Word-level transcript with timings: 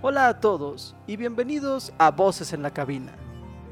Hola 0.00 0.28
a 0.28 0.38
todos 0.38 0.94
y 1.08 1.16
bienvenidos 1.16 1.92
a 1.98 2.12
Voces 2.12 2.52
en 2.52 2.62
la 2.62 2.70
Cabina. 2.70 3.16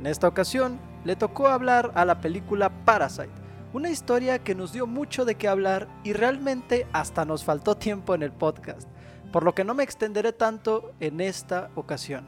En 0.01 0.09
esta 0.09 0.27
ocasión 0.27 0.81
le 1.05 1.15
tocó 1.15 1.47
hablar 1.47 1.93
a 1.95 2.05
la 2.05 2.21
película 2.21 2.85
Parasite, 2.85 3.31
una 3.73 3.91
historia 3.91 4.41
que 4.41 4.57
nos 4.57 4.73
dio 4.73 4.89
mucho 4.89 5.25
de 5.25 5.37
qué 5.37 5.47
hablar 5.47 5.87
y 6.03 6.15
realmente 6.15 6.89
hasta 6.93 7.25
nos 7.25 7.45
faltó 7.45 7.77
tiempo 7.77 8.13
en 8.13 8.25
el 8.25 8.33
podcast, 8.33 8.89
por 9.33 9.45
lo 9.45 9.55
que 9.55 9.63
no 9.63 9.75
me 9.75 9.85
extenderé 9.85 10.33
tanto 10.33 10.91
en 10.99 11.21
esta 11.21 11.71
ocasión. 11.77 12.27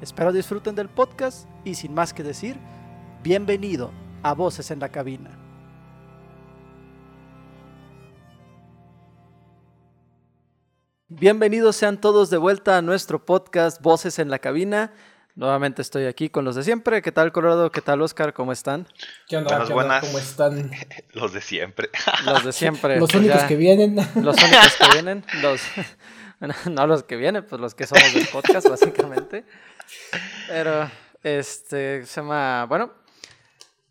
Espero 0.00 0.32
disfruten 0.32 0.74
del 0.74 0.88
podcast 0.88 1.46
y 1.66 1.74
sin 1.74 1.92
más 1.92 2.14
que 2.14 2.22
decir, 2.22 2.56
bienvenido 3.22 3.90
a 4.22 4.32
Voces 4.32 4.70
en 4.70 4.80
la 4.80 4.88
Cabina. 4.88 5.41
Bienvenidos 11.22 11.76
sean 11.76 12.00
todos 12.00 12.30
de 12.30 12.36
vuelta 12.36 12.76
a 12.78 12.82
nuestro 12.82 13.24
podcast 13.24 13.80
Voces 13.80 14.18
en 14.18 14.28
la 14.28 14.40
Cabina. 14.40 14.92
Nuevamente 15.36 15.80
estoy 15.80 16.06
aquí 16.06 16.28
con 16.28 16.44
los 16.44 16.56
de 16.56 16.64
siempre. 16.64 17.00
¿Qué 17.00 17.12
tal, 17.12 17.30
Colorado? 17.30 17.70
¿Qué 17.70 17.80
tal, 17.80 18.02
Oscar? 18.02 18.32
¿Cómo 18.32 18.50
están? 18.50 18.88
¿Qué 19.28 19.36
onda? 19.36 19.50
Buenas, 19.50 19.68
¿Qué 19.68 19.72
onda? 19.72 19.84
buenas. 19.84 20.04
¿Cómo 20.04 20.18
están? 20.18 20.70
Los 21.12 21.32
de 21.32 21.40
siempre. 21.40 21.90
Los 22.24 22.44
de 22.44 22.52
siempre. 22.52 22.98
Los 22.98 23.08
pues 23.08 23.20
únicos 23.20 23.40
ya- 23.40 23.46
que 23.46 23.54
vienen. 23.54 23.94
Los 24.16 24.36
únicos 24.36 24.76
que 24.80 24.88
vienen. 24.94 25.24
Los... 25.42 25.62
No 26.68 26.88
los 26.88 27.04
que 27.04 27.14
vienen, 27.14 27.46
pues 27.46 27.60
los 27.60 27.76
que 27.76 27.86
somos 27.86 28.12
del 28.14 28.26
podcast, 28.26 28.68
básicamente. 28.68 29.44
Pero, 30.48 30.90
este, 31.22 32.04
se 32.04 32.20
llama... 32.20 32.66
Bueno, 32.68 32.92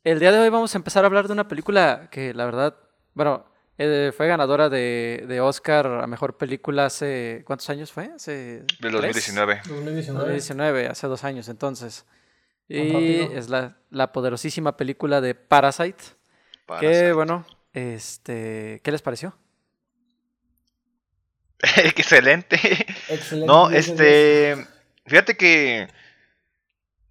el 0.03 0.19
día 0.19 0.33
de 0.33 0.39
hoy 0.39 0.49
vamos 0.49 0.75
a 0.75 0.77
empezar 0.77 1.05
a 1.05 1.07
hablar 1.07 1.27
de 1.27 1.31
una 1.31 1.47
película 1.47 2.09
que, 2.11 2.33
la 2.33 2.43
verdad, 2.43 2.75
bueno, 3.13 3.45
eh, 3.83 4.11
fue 4.15 4.27
ganadora 4.27 4.69
de, 4.69 5.25
de 5.27 5.41
Oscar 5.41 5.87
a 5.87 6.07
Mejor 6.07 6.37
Película 6.37 6.85
hace... 6.85 7.43
¿Cuántos 7.45 7.69
años 7.69 7.91
fue? 7.91 8.11
Hace 8.15 8.63
Del 8.79 8.91
tres? 8.91 8.91
2019. 8.91 9.61
2019. 9.67 10.19
2019, 10.19 10.87
hace 10.87 11.07
dos 11.07 11.23
años 11.23 11.49
entonces. 11.49 12.05
Y 12.67 13.19
es 13.33 13.49
la, 13.49 13.77
la 13.89 14.13
poderosísima 14.13 14.77
película 14.77 15.19
de 15.19 15.35
Parasite. 15.35 16.03
Que 16.79 17.11
bueno, 17.11 17.45
este, 17.73 18.79
¿qué 18.83 18.91
les 18.91 19.01
pareció? 19.01 19.35
Excelente. 21.75 22.57
Excelente. 23.09 23.45
No, 23.45 23.69
este. 23.69 24.65
Fíjate 25.05 25.35
que. 25.35 25.89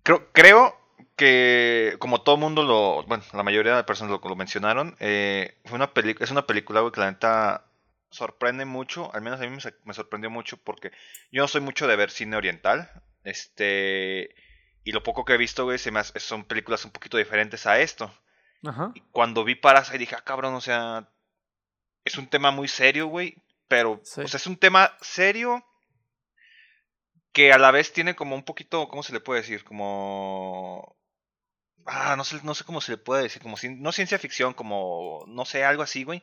Creo, 0.03 0.33
creo 0.33 0.80
que, 1.21 1.97
como 1.99 2.23
todo 2.23 2.39
mundo 2.39 2.63
lo. 2.63 3.03
Bueno, 3.07 3.23
la 3.35 3.43
mayoría 3.43 3.77
de 3.77 3.85
personas 3.85 4.11
lo, 4.11 4.27
lo 4.29 4.37
mencionaron. 4.37 4.97
eh, 5.01 5.61
fue 5.67 5.77
una 5.77 5.93
peli- 5.93 6.17
es 6.19 6.31
una 6.31 6.47
película, 6.47 6.81
güey, 6.81 6.93
que 6.93 7.01
la 7.01 7.11
neta 7.11 7.67
sorprende 8.11 8.65
mucho. 8.65 9.15
Al 9.15 9.21
menos 9.21 9.39
a 9.41 9.47
mí 9.47 9.57
me, 9.85 9.93
sorprendió 9.95 10.31
mucho 10.31 10.57
porque 10.57 10.91
yo 11.31 11.43
no 11.43 11.48
soy 11.48 11.61
mucho 11.61 11.87
de 11.87 11.97
ver 11.97 12.11
cine 12.11 12.37
oriental. 12.37 12.91
Este. 13.25 14.35
Y 14.83 14.93
lo 14.93 15.03
poco 15.03 15.25
que 15.27 15.35
he 15.35 15.37
visto, 15.37 15.65
güey, 15.65 15.79
se 15.79 15.91
me 15.91 16.01
hace- 16.01 16.19
son 16.19 16.45
películas 16.45 16.85
un 16.87 16.91
poquito 16.91 17.19
diferentes 17.19 17.67
a 17.67 17.79
esto. 17.81 18.11
Ajá. 18.65 18.93
Y 18.95 19.01
cuando 19.13 19.45
vi 19.45 19.55
Parasite 19.55 19.98
dije, 19.98 20.17
ah, 20.19 20.25
cabrón, 20.25 20.55
o 20.55 20.61
sea, 20.63 21.09
es 22.05 22.17
un 22.17 22.29
tema 22.29 22.51
muy 22.51 22.67
serio, 22.67 23.07
güey, 23.09 23.37
pero, 23.69 24.01
Sí. 24.05 24.23
o 24.23 24.29
sea, 24.29 24.39
es 24.39 24.47
un 24.47 24.57
tema 24.57 24.97
serio 25.03 25.63
que 27.33 27.53
a 27.53 27.59
la 27.59 27.71
vez 27.71 27.93
tiene 27.93 28.17
como 28.17 28.35
un 28.35 28.43
poquito, 28.45 28.89
¿cómo 28.89 29.03
se 29.03 29.13
le 29.13 29.21
puede 29.21 29.43
decir? 29.43 29.63
Como... 29.65 30.97
Ah, 31.92 32.14
no 32.16 32.22
sé, 32.22 32.39
no 32.45 32.55
sé 32.55 32.62
cómo 32.62 32.80
se 32.80 32.92
le 32.92 32.98
puede 32.98 33.24
decir, 33.24 33.42
como, 33.42 33.56
no 33.78 33.90
ciencia 33.90 34.17
ficción, 34.17 34.55
como, 34.55 35.24
no 35.27 35.45
sé, 35.45 35.64
algo 35.64 35.83
así, 35.83 36.05
güey. 36.05 36.23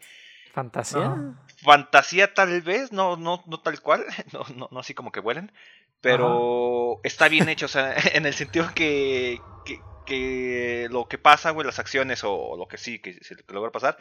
Fantasía. 0.53 1.35
Fantasía 1.57 2.33
tal 2.33 2.61
vez, 2.61 2.93
no, 2.93 3.17
no, 3.17 3.43
no 3.45 3.59
tal 3.59 3.81
cual, 3.81 4.05
no, 4.31 4.45
no, 4.55 4.69
no 4.71 4.79
así 4.79 4.93
como 4.93 5.11
que 5.11 5.19
vuelen, 5.19 5.51
pero 5.99 7.01
está 7.03 7.27
bien 7.27 7.49
hecho, 7.49 7.65
o 7.65 7.69
sea, 7.69 7.95
en 8.13 8.25
el 8.25 8.33
sentido 8.33 8.69
que, 8.73 9.41
que, 9.65 9.81
que 10.05 10.87
lo 10.89 11.09
que 11.09 11.17
pasa, 11.17 11.51
güey, 11.51 11.67
las 11.67 11.79
acciones 11.79 12.23
o, 12.23 12.55
lo 12.55 12.69
que 12.69 12.77
sí, 12.77 12.99
que 12.99 13.21
se 13.21 13.35
que 13.35 13.53
logra 13.53 13.71
pasar, 13.71 13.97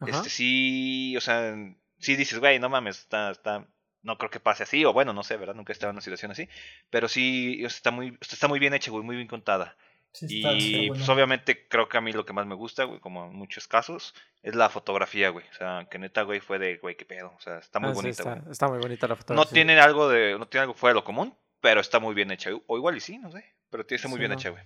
Ajá. 0.00 0.10
este 0.10 0.28
sí, 0.28 1.16
o 1.16 1.22
sea, 1.22 1.54
sí 1.98 2.16
dices, 2.16 2.40
güey, 2.40 2.58
no 2.58 2.68
mames, 2.68 2.98
está, 2.98 3.30
está, 3.30 3.66
no 4.02 4.18
creo 4.18 4.30
que 4.30 4.38
pase 4.38 4.64
así, 4.64 4.84
o 4.84 4.92
bueno, 4.92 5.14
no 5.14 5.22
sé, 5.22 5.38
¿verdad? 5.38 5.54
Nunca 5.54 5.72
he 5.72 5.74
estado 5.74 5.92
en 5.92 5.96
una 5.96 6.02
situación 6.02 6.30
así, 6.30 6.46
pero 6.90 7.08
sí, 7.08 7.64
está 7.64 7.90
muy, 7.90 8.18
está 8.20 8.48
muy 8.48 8.58
bien 8.58 8.74
hecha, 8.74 8.90
güey, 8.90 9.02
muy 9.02 9.16
bien 9.16 9.28
contada. 9.28 9.78
Sí, 10.16 10.38
está- 10.38 10.52
Y 10.54 10.84
está 10.86 10.94
pues 10.94 11.08
obviamente 11.08 11.68
creo 11.68 11.88
que 11.88 11.98
a 11.98 12.00
mí 12.00 12.12
lo 12.12 12.24
que 12.24 12.32
más 12.32 12.46
me 12.46 12.54
gusta, 12.54 12.84
güey, 12.84 13.00
como 13.00 13.26
en 13.26 13.34
muchos 13.34 13.68
casos, 13.68 14.14
es 14.42 14.54
la 14.54 14.68
fotografía, 14.70 15.28
güey. 15.28 15.44
O 15.50 15.54
sea, 15.54 15.86
que 15.90 15.98
neta, 15.98 16.22
güey, 16.22 16.40
fue 16.40 16.58
de, 16.58 16.78
güey, 16.78 16.96
qué 16.96 17.04
pedo. 17.04 17.32
O 17.36 17.40
sea, 17.40 17.58
está 17.58 17.78
muy 17.80 17.90
Ah, 17.90 17.92
sí, 17.92 17.96
bonita, 17.96 18.22
está, 18.22 18.34
güey. 18.36 18.52
está 18.52 18.68
muy 18.68 18.78
bonita 18.78 19.06
la 19.08 19.14
No 19.14 19.16
fotografía. 19.18 19.52
tiene 19.52 19.78
algo 19.80 20.08
de, 20.08 20.38
no 20.38 20.48
tiene 20.48 20.62
algo 20.62 20.74
fuera 20.74 20.94
de 20.94 21.00
lo 21.00 21.04
común, 21.04 21.34
pero 21.60 21.80
está 21.80 22.00
muy 22.00 22.14
bien 22.14 22.30
hecha. 22.30 22.50
O 22.66 22.76
igual 22.78 22.96
y 22.96 23.00
sí, 23.00 23.18
no 23.18 23.30
sé. 23.30 23.44
Pero 23.70 23.84
tiene 23.84 23.96
está 23.96 24.08
muy 24.08 24.16
Sí, 24.16 24.20
bien 24.20 24.30
no. 24.30 24.38
hecha, 24.38 24.50
güey. 24.50 24.62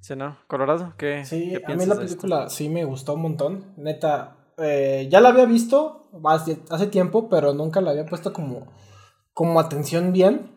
Sí, 0.00 0.14
¿no? 0.16 0.38
Colorado, 0.46 0.94
¿qué, 0.96 1.24
Sí, 1.24 1.56
qué 1.66 1.72
a 1.72 1.76
mí 1.76 1.84
la 1.84 1.96
película 1.96 2.48
sí 2.48 2.68
me 2.68 2.84
gustó 2.84 3.14
un 3.14 3.22
montón. 3.22 3.74
Neta, 3.76 4.36
eh, 4.58 5.08
ya 5.10 5.20
la 5.20 5.30
había 5.30 5.44
visto 5.44 6.08
hace, 6.24 6.60
hace 6.70 6.86
tiempo, 6.86 7.28
pero 7.28 7.52
nunca 7.52 7.80
la 7.80 7.90
había 7.90 8.06
puesto 8.06 8.32
como, 8.32 8.72
como 9.34 9.58
atención 9.60 10.12
bien. 10.12 10.52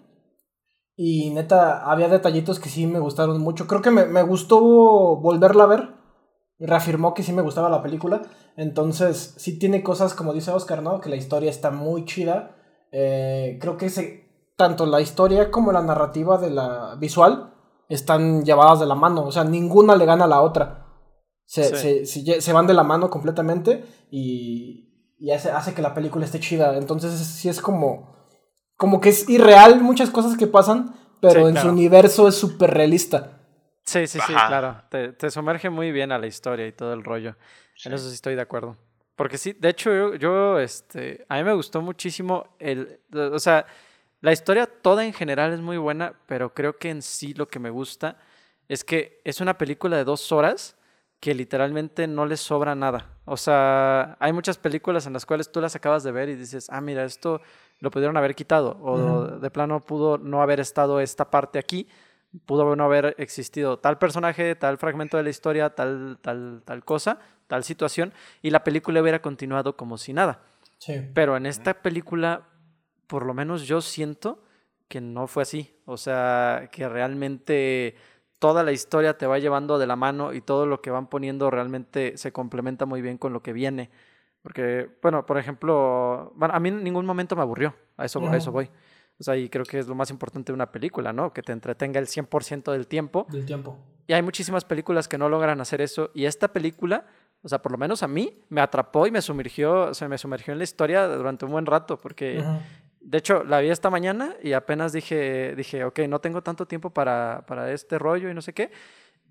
Y 1.04 1.32
neta, 1.32 1.84
había 1.92 2.10
detallitos 2.10 2.60
que 2.60 2.70
sí 2.70 2.86
me 2.86 3.00
gustaron 3.00 3.42
mucho. 3.42 3.66
Creo 3.66 3.82
que 3.82 3.90
me, 3.90 4.06
me 4.06 4.22
gustó 4.22 4.60
volverla 5.16 5.64
a 5.64 5.66
ver. 5.68 5.96
Reafirmó 6.60 7.16
que 7.16 7.24
sí 7.24 7.34
me 7.34 7.42
gustaba 7.42 7.70
la 7.70 7.82
película. 7.82 8.22
Entonces, 8.56 9.34
sí 9.36 9.58
tiene 9.58 9.82
cosas, 9.82 10.14
como 10.14 10.32
dice 10.32 10.52
Oscar, 10.52 10.84
¿no? 10.84 11.02
Que 11.02 11.10
la 11.10 11.16
historia 11.16 11.50
está 11.50 11.72
muy 11.72 12.06
chida. 12.06 12.56
Eh, 12.92 13.58
creo 13.60 13.78
que 13.78 13.90
se, 13.90 14.30
tanto 14.56 14.86
la 14.86 15.02
historia 15.02 15.50
como 15.50 15.72
la 15.72 15.82
narrativa 15.82 16.38
de 16.38 16.52
la 16.52 16.96
visual 17.00 17.52
están 17.90 18.46
llevadas 18.46 18.80
de 18.80 18.86
la 18.86 18.94
mano. 18.94 19.24
O 19.24 19.32
sea, 19.32 19.44
ninguna 19.44 19.96
le 19.96 20.06
gana 20.06 20.26
a 20.26 20.28
la 20.28 20.44
otra. 20.44 20.86
Se, 21.46 21.64
Sí. 22.06 22.06
se, 22.06 22.42
se 22.42 22.54
van 22.54 22.68
de 22.68 22.76
la 22.76 22.84
mano 22.84 23.10
completamente 23.10 23.84
y, 24.12 25.16
y 25.18 25.32
hace, 25.32 25.50
hace 25.50 25.74
que 25.74 25.82
la 25.82 25.96
película 25.96 26.26
esté 26.26 26.40
chida. 26.40 26.78
Entonces, 26.78 27.12
sí 27.14 27.50
es 27.50 27.60
como, 27.60 28.21
como 28.81 29.00
que 29.00 29.09
es 29.09 29.30
irreal 29.30 29.80
muchas 29.80 30.09
cosas 30.09 30.36
que 30.36 30.47
pasan, 30.47 30.96
pero 31.19 31.42
Sí, 31.42 31.46
en 31.46 31.52
claro. 31.52 31.68
su 31.68 31.72
universo 31.72 32.28
es 32.28 32.34
súper 32.34 32.72
realista. 32.72 33.38
Sí, 33.84 34.08
sí, 34.08 34.18
sí, 34.25 34.34
Ajá. 34.34 34.47
claro. 34.47 34.81
Te, 34.90 35.14
te 35.14 35.30
sumerge 35.30 35.69
muy 35.69 35.92
bien 35.92 36.12
a 36.12 36.18
la 36.18 36.25
historia 36.25 36.66
y 36.66 36.72
todo 36.72 36.91
el 36.94 37.03
rollo. 37.03 37.36
Sí. 37.75 37.90
En 37.90 37.94
eso 37.94 38.09
sí 38.09 38.16
estoy 38.16 38.34
de 38.34 38.41
acuerdo. 38.41 38.75
Porque 39.16 39.38
sí, 39.38 39.53
de 39.53 39.70
hecho, 39.70 39.94
yo, 39.94 40.16
yo, 40.16 40.59
este, 40.59 41.24
a 41.30 41.38
mí 41.38 41.44
me 41.44 41.53
gustó 41.53 41.80
muchísimo 41.80 42.47
el, 42.58 43.00
o 43.14 43.38
sea, 43.38 43.68
la 44.20 44.31
historia 44.31 44.66
toda 44.66 45.06
en 45.06 45.14
general 45.14 45.53
es 45.53 45.62
muy 45.62 45.78
buena, 45.78 46.14
pero 46.25 46.52
creo 46.56 46.80
que 46.80 46.90
en 46.90 47.03
sí 47.03 47.36
lo 47.36 47.47
que 47.47 47.59
me 47.59 47.70
gusta 47.70 48.18
es 48.68 48.84
que 48.84 49.22
es 49.25 49.41
una 49.41 49.59
película 49.59 49.96
de 49.96 50.06
dos 50.06 50.31
horas 50.31 50.75
que 51.20 51.36
literalmente 51.36 52.08
no 52.08 52.25
le 52.25 52.36
sobra 52.36 52.74
nada. 52.74 53.09
O 53.25 53.38
sea, 53.38 54.18
hay 54.20 54.34
muchas 54.34 54.58
películas 54.58 55.06
en 55.06 55.14
las 55.14 55.28
cuales 55.28 55.52
tú 55.52 55.62
las 55.62 55.75
acabas 55.75 56.02
de 56.02 56.12
ver 56.12 56.30
y 56.30 56.36
dices, 56.36 56.68
ah, 56.72 56.81
mira, 56.81 57.03
esto 57.03 57.41
lo 57.81 57.92
pudieron 57.92 58.16
haber 58.16 58.34
quitado, 58.36 58.78
o 58.81 59.25
de 59.40 59.52
plano 59.52 59.81
pudo 59.81 60.18
no 60.18 60.42
haber 60.42 60.62
estado 60.62 61.02
esta 61.02 61.30
parte 61.30 61.59
aquí, 61.59 61.88
pudo 62.46 62.75
no 62.75 62.86
haber 62.86 63.16
existido 63.18 63.80
tal 63.80 63.97
personaje, 63.97 64.56
tal 64.56 64.78
fragmento 64.78 65.18
de 65.18 65.24
la 65.24 65.30
historia, 65.30 65.72
tal, 65.72 66.18
tal, 66.22 66.62
tal 66.64 66.86
cosa, 66.86 67.20
tal 67.47 67.66
situación, 67.66 68.14
y 68.41 68.52
la 68.52 68.64
película 68.64 69.02
hubiera 69.02 69.22
continuado 69.22 69.75
como 69.75 69.97
si 69.97 70.14
nada. 70.14 70.44
Sí. 70.78 70.94
Pero 71.14 71.36
en 71.36 71.46
esta 71.46 71.74
película, 71.81 72.47
por 73.08 73.25
lo 73.25 73.34
menos 73.34 73.68
yo 73.68 73.82
siento 73.82 74.44
que 74.88 75.02
no 75.02 75.26
fue 75.28 75.44
así. 75.44 75.76
O 75.85 75.97
sea, 75.97 76.70
que 76.72 76.88
realmente 76.88 77.96
toda 78.40 78.64
la 78.64 78.73
historia 78.73 79.17
te 79.17 79.26
va 79.26 79.40
llevando 79.40 79.79
de 79.79 79.88
la 79.88 79.96
mano 79.96 80.34
y 80.34 80.41
todo 80.41 80.66
lo 80.66 80.82
que 80.82 80.91
van 80.91 81.08
poniendo 81.08 81.50
realmente 81.50 82.17
se 82.17 82.32
complementa 82.32 82.85
muy 82.85 83.02
bien 83.02 83.17
con 83.17 83.34
lo 83.34 83.41
que 83.41 83.53
viene. 83.53 83.90
Porque, 84.41 84.90
bueno, 85.02 85.26
por 85.26 85.38
ejemplo, 85.38 86.34
bueno, 86.35 86.53
a 86.53 86.59
mí 86.59 86.70
en 86.70 86.84
ningún 86.84 87.05
momento 87.05 87.35
me 87.35 87.41
aburrió, 87.41 87.76
a 87.97 88.05
eso, 88.05 88.28
a 88.28 88.35
eso 88.35 88.52
voy. 88.52 88.70
O 89.20 89.23
sea, 89.23 89.38
y 89.38 89.49
creo 89.49 89.66
que 89.66 89.78
es 89.78 89.88
lo 89.88 89.93
más 89.93 90.09
importante 90.09 90.52
de 90.52 90.55
una 90.55 90.72
película, 90.72 91.14
¿no? 91.14 91.32
Que 91.32 91.43
te 91.43 91.52
entretenga 91.52 91.99
el 91.99 92.08
100% 92.08 92.72
del 92.72 92.88
tiempo. 92.88 93.28
Del 93.29 93.46
tiempo. 93.46 93.78
Y 94.08 94.14
hay 94.14 94.23
muchísimas 94.23 94.66
películas 94.66 95.08
que 95.08 95.20
no 95.20 95.29
logran 95.29 95.61
hacer 95.61 95.79
eso. 95.79 96.09
Y 96.16 96.26
esta 96.26 96.52
película, 96.52 97.05
o 97.43 97.47
sea, 97.47 97.61
por 97.61 97.72
lo 97.72 97.78
menos 97.78 98.02
a 98.02 98.08
mí, 98.08 98.40
me 98.49 98.61
atrapó 98.61 99.05
y 99.05 99.11
me 99.11 99.22
sumergió, 99.22 99.90
o 99.90 99.93
sea, 99.93 100.08
me 100.08 100.17
sumergió 100.17 100.53
en 100.53 100.58
la 100.58 100.64
historia 100.64 101.08
durante 101.08 101.46
un 101.46 101.52
buen 101.52 101.67
rato. 101.67 101.99
Porque, 101.99 102.40
Ujú. 102.40 102.59
de 102.99 103.17
hecho, 103.20 103.44
la 103.44 103.59
vi 103.59 103.70
esta 103.70 103.91
mañana 103.91 104.34
y 104.41 104.53
apenas 104.53 104.91
dije, 104.91 105.55
dije, 105.55 105.84
ok, 105.84 105.99
no 106.09 106.20
tengo 106.20 106.41
tanto 106.41 106.66
tiempo 106.66 106.90
para, 106.90 107.44
para 107.46 107.72
este 107.72 107.99
rollo 107.99 108.28
y 108.28 108.34
no 108.34 108.41
sé 108.41 108.53
qué. 108.53 108.72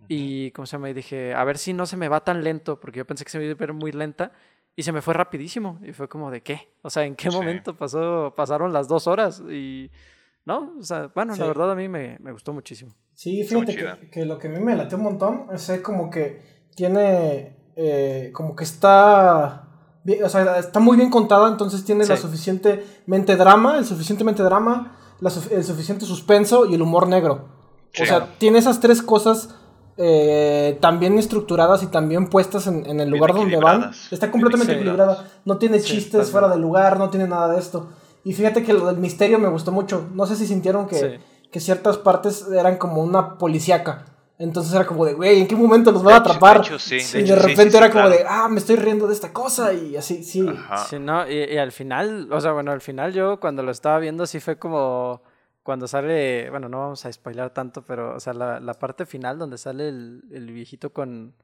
Y, 0.06 0.50
¿cómo 0.52 0.66
se 0.66 0.72
llama? 0.72 0.90
Y 0.90 0.94
dije, 0.94 1.34
a 1.34 1.44
ver 1.44 1.58
si 1.58 1.72
no 1.72 1.84
se 1.84 1.96
me 1.96 2.08
va 2.08 2.24
tan 2.24 2.42
lento, 2.42 2.78
porque 2.78 2.98
yo 2.98 3.06
pensé 3.06 3.24
que 3.24 3.30
se 3.30 3.38
me 3.38 3.44
iba 3.44 3.54
a 3.54 3.56
ver 3.56 3.72
muy 3.72 3.92
lenta. 3.92 4.32
Y 4.80 4.82
se 4.82 4.92
me 4.92 5.02
fue 5.02 5.12
rapidísimo. 5.12 5.78
Y 5.84 5.92
fue 5.92 6.08
como, 6.08 6.30
¿de 6.30 6.40
qué? 6.42 6.72
O 6.80 6.88
sea, 6.88 7.04
¿en 7.04 7.14
qué 7.14 7.30
Sí. 7.30 7.36
momento 7.36 7.76
pasó, 7.76 8.32
pasaron 8.34 8.72
las 8.72 8.88
dos 8.88 9.06
horas? 9.06 9.42
Y, 9.50 9.90
¿no? 10.46 10.72
O 10.80 10.82
sea, 10.82 11.10
bueno, 11.14 11.34
Sí. 11.34 11.40
la 11.42 11.48
verdad 11.48 11.70
a 11.72 11.74
mí 11.74 11.86
me, 11.86 12.16
me 12.18 12.32
gustó 12.32 12.54
muchísimo. 12.54 12.94
Sí, 13.12 13.44
fíjate 13.44 13.76
que, 13.76 14.08
que 14.10 14.24
lo 14.24 14.38
que 14.38 14.48
a 14.48 14.50
mí 14.50 14.58
me 14.58 14.74
late 14.74 14.94
un 14.94 15.02
montón 15.02 15.48
es 15.52 15.68
eh, 15.68 15.82
como 15.82 16.08
que 16.08 16.64
tiene, 16.74 17.58
eh, 17.76 18.30
como 18.32 18.56
que 18.56 18.64
está, 18.64 19.68
bien- 20.02 20.24
o 20.24 20.30
sea, 20.30 20.58
está 20.58 20.80
muy 20.80 20.96
bien 20.96 21.10
contada, 21.10 21.46
entonces 21.50 21.84
tiene 21.84 22.06
la 22.06 22.16
Sí. 22.16 22.22
suficientemente 22.22 23.36
drama, 23.36 23.76
el 23.76 23.84
suficientemente 23.84 24.42
drama, 24.42 24.96
la 25.20 25.28
su- 25.28 25.54
el 25.54 25.62
suficiente 25.62 26.06
suspenso 26.06 26.64
y 26.64 26.74
el 26.74 26.80
humor 26.80 27.06
negro. 27.06 27.60
Sí. 27.92 28.04
o 28.04 28.06
sea, 28.06 28.38
tiene 28.38 28.58
esas 28.60 28.80
tres 28.80 29.02
cosas 29.02 29.54
eh, 30.02 30.78
también 30.80 31.18
estructuradas 31.18 31.82
y 31.82 31.86
también 31.88 32.28
puestas 32.28 32.66
en, 32.66 32.86
en 32.86 33.00
el 33.00 33.08
Bien 33.08 33.10
lugar 33.10 33.34
donde 33.34 33.56
van. 33.56 33.90
Está 34.10 34.26
Bien 34.26 34.30
completamente 34.32 34.72
equilibrada. 34.72 35.26
No 35.44 35.58
tiene 35.58 35.78
Sí, 35.78 35.92
chistes 35.92 36.30
fuera 36.30 36.48
de 36.48 36.56
lugar, 36.58 36.98
no 36.98 37.10
tiene 37.10 37.28
nada 37.28 37.52
de 37.52 37.60
esto. 37.60 37.88
Y 38.24 38.32
fíjate 38.32 38.62
que 38.62 38.72
lo 38.72 38.86
del 38.86 38.96
misterio 38.96 39.38
me 39.38 39.48
gustó 39.48 39.72
mucho. 39.72 40.08
No 40.14 40.24
sé 40.24 40.36
si 40.36 40.46
sintieron 40.46 40.86
que, 40.86 40.96
Sí. 40.96 41.06
que 41.50 41.60
ciertas 41.60 41.98
partes 41.98 42.46
eran 42.50 42.76
como 42.78 43.02
una 43.02 43.36
policíaca. 43.36 44.06
Entonces 44.38 44.72
era 44.72 44.86
como 44.86 45.04
de, 45.04 45.12
güey, 45.12 45.40
¿en 45.42 45.46
qué 45.46 45.54
momento 45.54 45.92
nos 45.92 46.02
van 46.02 46.14
a 46.14 46.16
atrapar? 46.16 46.60
de 46.62 46.66
hecho, 46.66 46.78
sí, 46.78 46.96
de 46.96 47.20
y 47.20 47.24
hecho, 47.24 47.34
de 47.34 47.40
repente 47.42 47.64
sí, 47.64 47.70
sí, 47.72 47.76
era 47.76 47.90
como 47.90 48.06
claro. 48.06 48.16
de, 48.22 48.24
ah, 48.26 48.48
me 48.48 48.58
estoy 48.58 48.76
riendo 48.76 49.06
de 49.06 49.12
esta 49.12 49.34
cosa. 49.34 49.74
Y 49.74 49.96
así, 49.98 50.24
sí. 50.24 50.48
Ajá. 50.48 50.78
Sí, 50.78 50.98
no, 50.98 51.28
y, 51.28 51.34
y 51.44 51.58
al 51.58 51.72
final, 51.72 52.26
o 52.32 52.40
sea, 52.40 52.52
bueno, 52.52 52.72
al 52.72 52.80
final 52.80 53.12
yo 53.12 53.38
cuando 53.38 53.62
lo 53.62 53.70
estaba 53.70 53.98
viendo 53.98 54.24
sí 54.26 54.40
fue 54.40 54.56
como 54.56 55.20
cuando 55.62 55.86
sale, 55.88 56.48
bueno, 56.50 56.68
no 56.68 56.78
vamos 56.80 57.04
a 57.04 57.12
spoilar 57.12 57.50
tanto, 57.50 57.84
pero, 57.84 58.16
o 58.16 58.20
sea, 58.20 58.32
la, 58.32 58.60
la 58.60 58.74
parte 58.74 59.06
final 59.06 59.38
donde 59.38 59.58
sale 59.58 59.88
el, 59.88 60.22
el 60.32 60.50
viejito 60.52 60.92
con, 60.92 61.34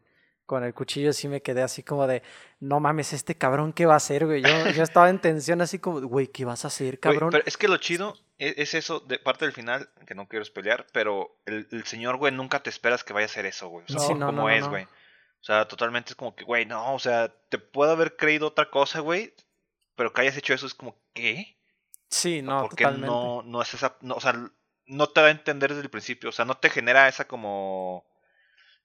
con 0.47 0.65
el 0.65 0.73
cuchillo 0.75 1.13
sí 1.13 1.29
me 1.29 1.43
quedé 1.43 1.63
así 1.63 1.83
como 1.83 2.07
de, 2.07 2.23
no 2.61 2.81
mames, 2.81 3.13
este 3.13 3.37
cabrón, 3.37 3.73
¿qué 3.73 3.85
va 3.85 3.95
a 3.95 3.99
hacer, 3.99 4.27
güey? 4.27 4.43
Yo, 4.43 4.71
yo 4.71 4.83
estaba 4.83 5.11
en 5.11 5.21
tensión 5.21 5.61
así 5.61 5.79
como, 5.79 6.01
güey, 6.03 6.29
¿qué 6.29 6.45
vas 6.45 6.65
a 6.65 6.69
hacer, 6.69 6.99
Güey, 7.03 7.15
cabrón? 7.15 7.31
pero 7.31 7.45
es 7.47 7.57
que 7.57 7.69
lo 7.69 7.77
chido 7.77 8.15
e- 8.39 8.55
es, 8.59 8.75
eso 8.75 9.01
de 9.01 9.19
parte 9.19 9.45
del 9.45 9.53
final, 9.53 9.89
que 10.07 10.15
no 10.15 10.29
quiero 10.29 10.45
pelear, 10.53 10.87
pero 10.93 11.37
el, 11.47 11.69
el 11.71 11.85
señor, 11.85 12.17
güey, 12.17 12.33
nunca 12.33 12.63
te 12.63 12.71
esperas 12.71 13.05
que 13.05 13.13
vaya 13.13 13.27
a 13.27 13.31
hacer 13.31 13.45
eso, 13.47 13.69
güey. 13.69 13.85
O 13.89 13.99
sea, 13.99 14.15
no, 14.15 14.27
como 14.27 14.33
no, 14.33 14.33
no, 14.33 14.51
es, 14.51 14.67
güey. 14.69 14.85
O 14.85 15.45
sea, 15.47 15.69
totalmente 15.69 16.11
es 16.11 16.17
como 16.17 16.35
que, 16.35 16.45
güey, 16.45 16.65
no, 16.67 16.95
o 16.95 16.99
sea, 16.99 17.33
te 17.51 17.59
puedo 17.59 17.93
haber 17.93 18.17
creído 18.17 18.49
otra 18.49 18.71
cosa, 18.71 19.01
güey, 19.01 19.35
pero 19.95 20.13
que 20.13 20.23
hayas 20.23 20.37
hecho 20.37 20.55
eso 20.55 20.67
es 20.67 20.75
como, 20.75 20.97
¿qué? 21.13 21.56
Sí, 22.09 22.41
no, 22.43 22.63
Porque 22.63 22.85
totalmente. 22.85 23.07
no, 23.09 23.43
no 23.43 23.63
es 23.63 23.75
esa, 23.75 23.97
no, 24.01 24.15
o 24.15 24.21
sea, 24.21 24.35
no 24.87 25.07
te 25.09 25.21
va 25.21 25.27
a 25.29 25.31
entender 25.31 25.71
desde 25.71 25.83
el 25.83 25.91
principio, 25.91 26.29
o 26.29 26.33
sea, 26.33 26.45
no 26.45 26.57
te 26.57 26.71
genera 26.71 27.09
esa 27.09 27.27
como 27.27 28.05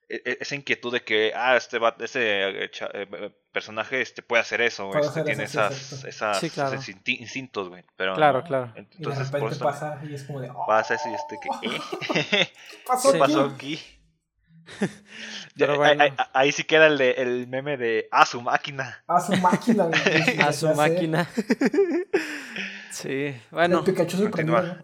e- 0.08 0.20
e- 0.24 0.38
esa 0.40 0.56
inquietud 0.56 0.92
de 0.92 1.02
que 1.04 1.32
ah 1.34 1.56
este 1.56 1.78
va, 1.78 1.94
ese 2.00 2.20
eh, 2.20 2.64
eh, 2.64 2.70
eh, 2.92 3.30
personaje 3.52 4.00
este 4.02 4.20
puede 4.22 4.42
hacer 4.42 4.60
eso, 4.60 4.88
Puede 4.90 5.00
este 5.06 5.10
hacer 5.10 5.24
tiene 5.24 5.44
eso, 5.44 5.64
esas, 5.68 6.04
esas 6.04 6.38
Sí, 6.40 6.50
claro. 6.50 6.74
esos 6.74 6.88
insti- 6.88 7.20
instintos, 7.20 7.68
güey, 7.68 7.84
pero 7.96 8.14
Claro, 8.16 8.40
no. 8.40 8.44
claro. 8.44 8.72
Y 8.74 8.80
de 8.80 8.88
Entonces, 8.96 9.30
por 9.30 9.52
eso 9.52 9.64
pasa 9.64 10.00
y 10.04 10.12
es 10.14 10.24
como 10.24 10.40
de, 10.40 10.50
oh, 10.50 10.66
pasa 10.66 10.94
eso 10.96 11.08
y 11.08 11.14
este 11.14 11.38
que 11.40 11.68
¿eh? 11.68 11.80
¿qué 12.72 12.78
pasó 12.86 13.12
¿Qué 13.12 13.12
Sí. 13.12 13.18
pasó 13.20 13.44
aquí? 13.44 13.80
Pero 15.56 15.72
Ahí- 15.72 15.78
bueno. 15.78 16.04
ahí, 16.04 16.12
ahí 16.34 16.52
sí 16.52 16.64
queda 16.64 16.86
el, 16.88 16.96
de- 16.98 17.12
el 17.12 17.46
meme 17.48 17.76
de 17.76 18.08
ah 18.10 18.24
su 18.26 18.40
máquina. 18.40 19.02
A 19.06 19.20
su 19.20 19.36
máquina. 19.36 19.88
A 20.46 20.52
su 20.52 20.68
sé. 20.68 20.74
máquina. 20.74 21.28
Sí, 22.92 23.34
bueno. 23.50 23.80
El 23.80 23.84
Pikachu 23.84 24.16
sorprendido. 24.16 24.78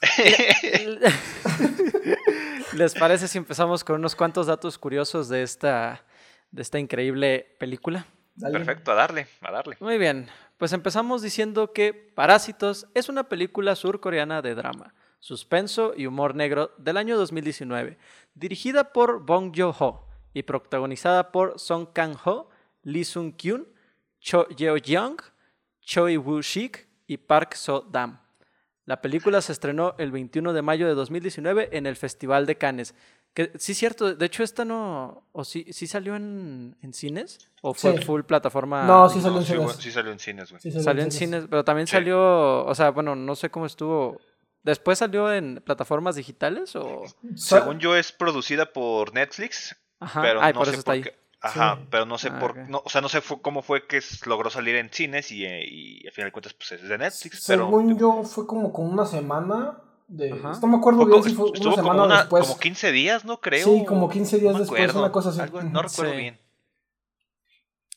¿Les 2.72 2.94
parece 2.94 3.28
si 3.28 3.38
empezamos 3.38 3.84
con 3.84 3.96
unos 3.96 4.16
cuantos 4.16 4.46
datos 4.46 4.78
curiosos 4.78 5.28
de 5.28 5.42
esta, 5.42 6.02
de 6.50 6.62
esta 6.62 6.78
increíble 6.78 7.56
película? 7.58 8.06
Dale. 8.34 8.58
Perfecto, 8.58 8.92
a 8.92 8.94
darle, 8.94 9.26
a 9.42 9.50
darle. 9.50 9.76
Muy 9.80 9.98
bien, 9.98 10.28
pues 10.56 10.72
empezamos 10.72 11.20
diciendo 11.20 11.72
que 11.72 11.92
Parásitos 11.92 12.86
es 12.94 13.08
una 13.08 13.28
película 13.28 13.76
surcoreana 13.76 14.40
de 14.40 14.54
drama, 14.54 14.94
suspenso 15.18 15.92
y 15.96 16.06
humor 16.06 16.34
negro 16.34 16.72
del 16.78 16.96
año 16.96 17.18
2019, 17.18 17.98
dirigida 18.34 18.92
por 18.92 19.26
Bong 19.26 19.52
Joon-ho 19.54 20.06
y 20.32 20.44
protagonizada 20.44 21.32
por 21.32 21.58
Song 21.58 21.88
Kang-ho, 21.92 22.48
Lee 22.82 23.04
Sung-kyun, 23.04 23.66
Cho 24.20 24.48
Yeo-young, 24.48 25.20
Choi 25.80 26.16
Woo-shik 26.16 26.89
y 27.10 27.16
Park 27.16 27.54
So-dam. 27.54 28.20
La 28.84 29.00
película 29.00 29.40
se 29.40 29.52
estrenó 29.52 29.94
el 29.98 30.10
21 30.12 30.52
de 30.52 30.62
mayo 30.62 30.86
de 30.86 30.94
2019 30.94 31.70
en 31.76 31.86
el 31.86 31.96
Festival 31.96 32.46
de 32.46 32.56
Cannes. 32.56 32.94
Que, 33.34 33.52
sí, 33.56 33.74
cierto. 33.74 34.14
De 34.14 34.26
hecho, 34.26 34.42
esta 34.42 34.64
no. 34.64 35.24
¿O 35.32 35.44
sí, 35.44 35.66
sí 35.72 35.86
salió 35.86 36.14
en, 36.16 36.76
en 36.82 36.92
cines? 36.92 37.38
¿O 37.62 37.74
fue 37.74 37.96
Sí. 37.98 38.04
full 38.04 38.22
plataforma? 38.22 38.84
No, 38.84 39.08
sí 39.08 39.20
salió 39.20 39.32
No, 39.34 39.38
en 39.40 39.44
sí, 39.46 39.52
cines. 39.54 39.76
sí 39.76 39.90
salió 39.92 40.12
en 40.12 40.18
cines, 40.18 40.50
güey. 40.50 40.60
Sí, 40.62 40.70
salió 40.70 40.84
Salió 40.84 41.02
en 41.04 41.10
cines, 41.12 41.44
pero 41.50 41.64
también 41.64 41.86
Sí. 41.86 41.92
salió. 41.92 42.64
O 42.64 42.74
sea, 42.74 42.90
bueno, 42.90 43.14
no 43.16 43.34
sé 43.36 43.50
cómo 43.50 43.66
estuvo. 43.66 44.20
¿Después 44.62 44.98
salió 44.98 45.32
en 45.32 45.62
plataformas 45.64 46.16
digitales 46.16 46.74
o.? 46.76 47.02
Según 47.34 47.78
yo 47.80 47.96
es 47.96 48.12
producida 48.12 48.72
por 48.72 49.14
Netflix, 49.14 49.76
Ajá. 50.00 50.22
pero 50.22 50.42
Ay, 50.42 50.52
no 50.52 50.58
por 50.60 50.66
sé 50.66 50.72
eso 50.72 50.78
está 50.80 50.88
por 50.90 50.94
ahí. 50.94 51.02
qué. 51.02 51.16
Ajá, 51.42 51.76
Sí. 51.80 51.86
pero 51.90 52.04
no 52.04 52.18
sé 52.18 52.28
Ah, 52.30 52.38
por, 52.38 52.50
ok. 52.52 52.56
no, 52.68 52.82
o 52.84 52.88
sea, 52.90 53.00
no 53.00 53.08
sé 53.08 53.20
fu- 53.22 53.40
cómo 53.40 53.62
fue 53.62 53.86
que 53.86 54.00
logró 54.26 54.50
salir 54.50 54.76
en 54.76 54.90
cines 54.90 55.32
y, 55.32 55.44
eh, 55.46 55.64
y 55.66 56.06
al 56.06 56.12
final 56.12 56.28
de 56.28 56.32
cuentas 56.32 56.52
pues 56.54 56.72
es 56.72 56.82
de 56.88 56.98
Netflix, 56.98 57.44
pero 57.46 57.64
Según 57.64 57.98
yo, 57.98 58.22
fue 58.24 58.46
como 58.46 58.72
con 58.72 58.86
una 58.92 59.06
semana 59.06 59.78
de... 60.06 60.30
No 60.30 60.66
me 60.66 60.76
acuerdo 60.76 61.02
fue 61.02 61.06
bien 61.06 61.20
como- 61.20 61.24
si 61.24 61.34
fue 61.34 61.46
estuvo 61.46 61.68
una 61.74 61.82
como, 61.82 61.92
semana 61.94 62.04
una- 62.04 62.18
después. 62.18 62.46
como 62.46 62.58
15 62.60 62.92
días, 62.92 63.24
¿no? 63.24 63.40
Creo. 63.40 63.64
Sí, 63.64 63.84
como 63.86 64.10
15 64.10 64.38
días 64.38 64.52
No 64.52 64.58
después, 64.60 64.80
acuerdo, 64.82 65.00
una 65.00 65.12
cosa 65.12 65.30
así. 65.30 65.40
algo- 65.40 65.62
no 65.62 65.80
recuerdo 65.82 66.12
Sí. 66.12 66.18
bien. 66.18 66.38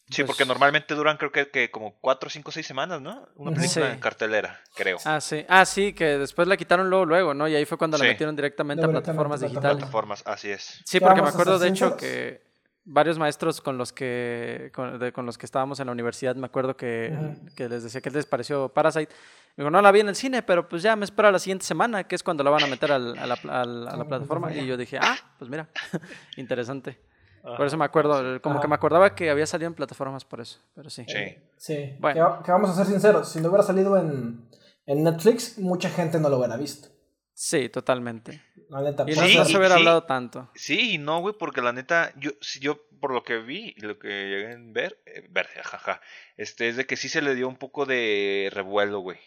Sí, 0.10 0.22
Pues- 0.22 0.28
porque 0.28 0.46
normalmente 0.46 0.94
duran 0.96 1.18
creo 1.18 1.32
que, 1.32 1.50
que 1.50 1.72
como 1.72 1.96
4, 2.00 2.30
5, 2.30 2.52
6 2.52 2.68
semanas, 2.68 3.02
¿no? 3.02 3.28
Una 3.36 3.52
película 3.52 3.88
Sí. 3.88 3.94
en 3.94 4.00
cartelera, 4.00 4.60
creo. 4.76 5.00
Ah, 5.06 5.20
sí. 5.20 5.44
Ah, 5.50 5.66
sí, 5.66 5.94
que 5.94 6.18
después 6.20 6.48
la 6.48 6.56
quitaron 6.56 6.90
luego, 6.90 7.06
luego, 7.06 7.34
¿no? 7.34 7.48
Y 7.48 7.56
ahí 7.56 7.66
fue 7.66 7.78
cuando 7.78 7.98
la 7.98 8.04
metieron 8.06 8.36
directamente 8.36 8.84
a 8.84 8.88
Directamente 8.88 9.00
a 9.00 9.14
plataformas 9.14 9.42
digitales. 9.42 9.78
Plataformas, 9.78 10.24
así 10.28 10.50
es. 10.52 10.82
Sí, 10.86 11.00
¿Qué 11.00 11.06
porque 11.06 11.22
me 11.22 11.30
acuerdo 11.30 11.58
de 11.58 11.70
hecho 11.70 11.98
que 11.98 12.42
varios 12.86 13.18
maestros 13.18 13.62
con 13.62 13.78
los 13.78 13.94
que 13.94 14.72
con, 14.76 15.00
de- 15.00 15.12
con 15.14 15.26
los 15.26 15.38
que 15.38 15.46
estábamos 15.46 15.80
en 15.80 15.86
la 15.88 15.92
universidad, 15.94 16.36
me 16.36 16.46
acuerdo 16.46 16.76
que, 16.76 17.36
que 17.56 17.70
les 17.70 17.84
decía 17.84 18.02
que 18.02 18.10
les 18.12 18.26
pareció 18.26 18.70
Parasite. 18.70 19.12
Me 19.56 19.62
digo, 19.64 19.70
no 19.72 19.82
la 19.82 19.92
vi 19.92 20.00
en 20.00 20.10
el 20.10 20.16
cine, 20.16 20.42
pero 20.42 20.68
pues 20.68 20.82
ya 20.82 20.96
me 20.96 21.06
espero 21.06 21.28
a 21.28 21.32
la 21.32 21.40
siguiente 21.40 21.64
semana, 21.66 22.04
que 22.06 22.16
es 22.16 22.24
cuando 22.24 22.44
la 22.44 22.50
van 22.50 22.64
a 22.64 22.68
meter 22.68 22.92
al- 22.92 23.18
a, 23.18 23.28
la, 23.28 23.34
al- 23.36 23.50
a 23.50 23.66
la 23.66 23.98
la 23.98 24.06
plataforma. 24.06 24.48
plataforma. 24.48 24.54
Y 24.56 24.66
yo 24.66 24.76
dije, 24.78 24.98
ah, 25.02 25.16
pues 25.38 25.50
mira, 25.50 25.70
interesante. 26.38 27.00
Por 27.44 27.66
eso 27.66 27.76
me 27.78 27.84
acuerdo, 27.84 28.42
como 28.42 28.62
que 28.62 28.68
me 28.70 28.76
acordaba 28.76 29.14
que 29.16 29.30
había 29.30 29.46
salido 29.46 29.68
en 29.68 29.74
plataformas 29.74 30.24
por 30.24 30.40
eso, 30.40 30.60
pero 30.74 30.90
sí. 30.90 31.04
Sí. 31.08 31.36
Sí. 31.58 31.96
Bueno. 32.00 32.42
Que 32.42 32.52
vamos 32.54 32.70
a 32.70 32.74
ser 32.74 32.86
sinceros, 32.86 33.30
si 33.30 33.42
no 33.42 33.50
hubiera 33.50 33.64
salido 33.64 33.98
en, 33.98 34.48
en 34.86 35.04
Netflix, 35.04 35.60
mucha 35.60 35.90
gente 35.90 36.20
no 36.22 36.30
lo 36.30 36.38
hubiera 36.38 36.56
visto. 36.56 36.88
Sí, 37.34 37.68
totalmente. 37.70 38.42
La 38.70 38.82
neta. 38.82 39.04
Y 39.08 39.16
no, 39.16 39.22
Sí, 39.26 39.34
se 39.34 39.58
hubiera 39.58 39.76
sí. 39.76 39.80
hablado 39.80 40.04
tanto. 40.04 40.52
Sí 40.56 40.94
y 40.94 40.98
no, 40.98 41.20
güey, 41.20 41.36
porque 41.38 41.62
la 41.62 41.74
neta, 41.74 42.14
yo, 42.18 42.32
si 42.42 42.60
yo 42.60 42.80
por 43.00 43.12
lo 43.12 43.24
que 43.24 43.38
vi 43.40 43.74
y 43.76 43.82
lo 43.82 43.98
que 43.98 44.08
llegué 44.08 44.54
a 44.54 44.58
ver, 44.60 45.02
eh, 45.06 45.28
ver, 45.30 45.48
jaja, 45.64 46.00
este, 46.38 46.70
es 46.70 46.78
de 46.78 46.86
que 46.86 46.96
sí 46.96 47.10
se 47.10 47.22
le 47.22 47.36
dio 47.36 47.48
un 47.48 47.58
poco 47.58 47.86
de 47.86 48.50
revuelo, 48.54 49.00
güey. 49.00 49.18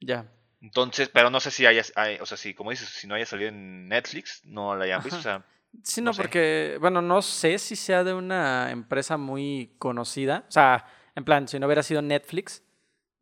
Ya. 0.00 0.32
Entonces, 0.60 1.08
pero 1.12 1.30
no 1.30 1.40
sé 1.40 1.50
si 1.50 1.66
haya, 1.66 1.82
hay- 1.96 2.18
o 2.20 2.26
sea, 2.26 2.36
si, 2.36 2.54
como 2.54 2.70
dices, 2.70 2.88
si 2.88 3.06
no 3.08 3.16
haya 3.16 3.26
salido 3.26 3.48
en 3.48 3.88
Netflix, 3.88 4.42
no 4.44 4.76
la 4.76 4.84
hayan 4.84 5.02
visto, 5.02 5.18
o 5.18 5.22
sea, 5.22 5.44
Sí, 5.82 6.02
No 6.02 6.06
no, 6.10 6.12
sé. 6.12 6.20
porque, 6.22 6.76
bueno, 6.80 7.00
no 7.00 7.22
sé 7.22 7.58
si 7.58 7.76
sea 7.76 8.04
de 8.04 8.12
una 8.12 8.70
empresa 8.70 9.16
muy 9.16 9.74
conocida. 9.78 10.44
O 10.46 10.52
sea, 10.52 10.84
en 11.16 11.24
plan, 11.24 11.48
si 11.48 11.58
no 11.58 11.64
hubiera 11.66 11.82
sido 11.82 12.02
Netflix, 12.02 12.62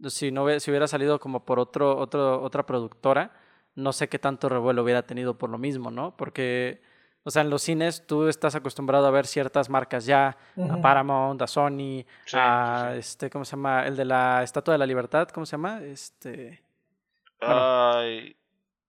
si 0.08 0.32
no 0.32 0.42
hubiera, 0.44 0.58
si 0.58 0.68
hubiera 0.72 0.88
salido 0.88 1.20
como 1.20 1.44
por 1.44 1.60
otro, 1.60 1.96
otro, 1.96 2.42
otra 2.42 2.66
productora, 2.66 3.32
no 3.74 3.92
sé 3.92 4.08
qué 4.08 4.18
tanto 4.18 4.48
revuelo 4.48 4.82
hubiera 4.82 5.02
tenido 5.02 5.38
por 5.38 5.50
lo 5.50 5.58
mismo, 5.58 5.90
¿no? 5.90 6.16
Porque, 6.16 6.82
o 7.22 7.30
sea, 7.30 7.42
en 7.42 7.50
los 7.50 7.62
cines 7.62 8.06
tú 8.06 8.28
estás 8.28 8.54
acostumbrado 8.54 9.06
a 9.06 9.10
ver 9.10 9.26
ciertas 9.26 9.68
marcas 9.70 10.04
ya, 10.06 10.36
a. 10.56 10.80
Paramount, 10.80 11.40
a 11.42 11.46
Sony, 11.46 12.04
Sí, 12.26 12.36
a 12.36 12.88
sí, 12.88 12.92
sí. 12.94 12.98
este, 12.98 13.30
¿cómo 13.30 13.44
se 13.44 13.52
llama? 13.52 13.86
El 13.86 13.96
de 13.96 14.04
la 14.04 14.42
Estatua 14.42 14.72
de 14.74 14.78
la 14.78 14.86
Libertad, 14.86 15.28
¿cómo 15.28 15.46
se 15.46 15.52
llama? 15.52 15.80
Este. 15.82 16.62
Bueno. 17.40 17.54
ay, 17.94 18.36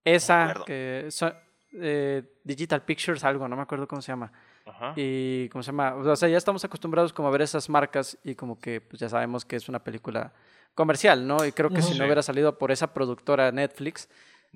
Esa, 0.04 0.54
que 0.66 1.06
so- 1.10 1.32
eh, 1.74 2.22
Digital 2.44 2.82
Pictures, 2.82 3.24
algo, 3.24 3.48
no 3.48 3.56
me 3.56 3.62
acuerdo 3.62 3.86
cómo 3.88 4.02
se 4.02 4.12
llama. 4.12 4.30
ajá. 4.66 4.92
Y, 4.96 5.48
¿cómo 5.48 5.62
se 5.62 5.68
llama? 5.72 5.94
O 5.94 6.16
sea, 6.16 6.28
ya 6.28 6.36
estamos 6.36 6.64
acostumbrados 6.64 7.12
como 7.12 7.28
a 7.28 7.30
ver 7.30 7.42
esas 7.42 7.68
marcas 7.70 8.18
y 8.24 8.34
como 8.34 8.58
que 8.60 8.80
pues 8.80 9.00
ya 9.00 9.08
sabemos 9.08 9.44
que 9.44 9.56
es 9.56 9.68
una 9.68 9.82
película 9.82 10.32
comercial, 10.74 11.26
¿no? 11.26 11.44
Y 11.44 11.52
creo 11.52 11.70
que 11.70 11.82
si 11.82 11.98
no 11.98 12.04
hubiera 12.04 12.22
salido 12.22 12.58
por 12.58 12.70
esa 12.72 12.92
productora 12.94 13.50
Netflix, 13.52 14.08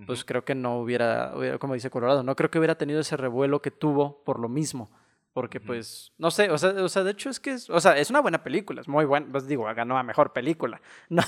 pues 0.04 0.24
creo 0.24 0.44
que 0.44 0.54
no 0.54 0.78
hubiera, 0.78 1.32
como 1.58 1.74
dice 1.74 1.88
Colorado, 1.88 2.22
no 2.22 2.36
creo 2.36 2.50
que 2.50 2.58
hubiera 2.58 2.76
tenido 2.76 3.00
ese 3.00 3.16
revuelo 3.16 3.62
que 3.62 3.70
tuvo 3.70 4.22
por 4.24 4.38
lo 4.38 4.48
mismo. 4.48 4.90
Porque 5.32 5.60
pues, 5.60 6.12
no 6.16 6.30
sé, 6.30 6.50
o 6.50 6.56
sea, 6.56 6.70
o 6.82 6.88
sea, 6.88 7.04
de 7.04 7.10
hecho 7.10 7.28
es 7.28 7.40
que 7.40 7.50
es, 7.50 7.68
o 7.68 7.78
sea, 7.78 7.98
es 7.98 8.08
una 8.08 8.20
buena 8.20 8.42
película, 8.42 8.80
es 8.80 8.88
muy 8.88 9.04
buena, 9.04 9.26
pues 9.30 9.46
digo, 9.46 9.64
ganó 9.64 9.98
a 9.98 10.02
mejor 10.02 10.32
película. 10.32 10.80
No, 11.10 11.22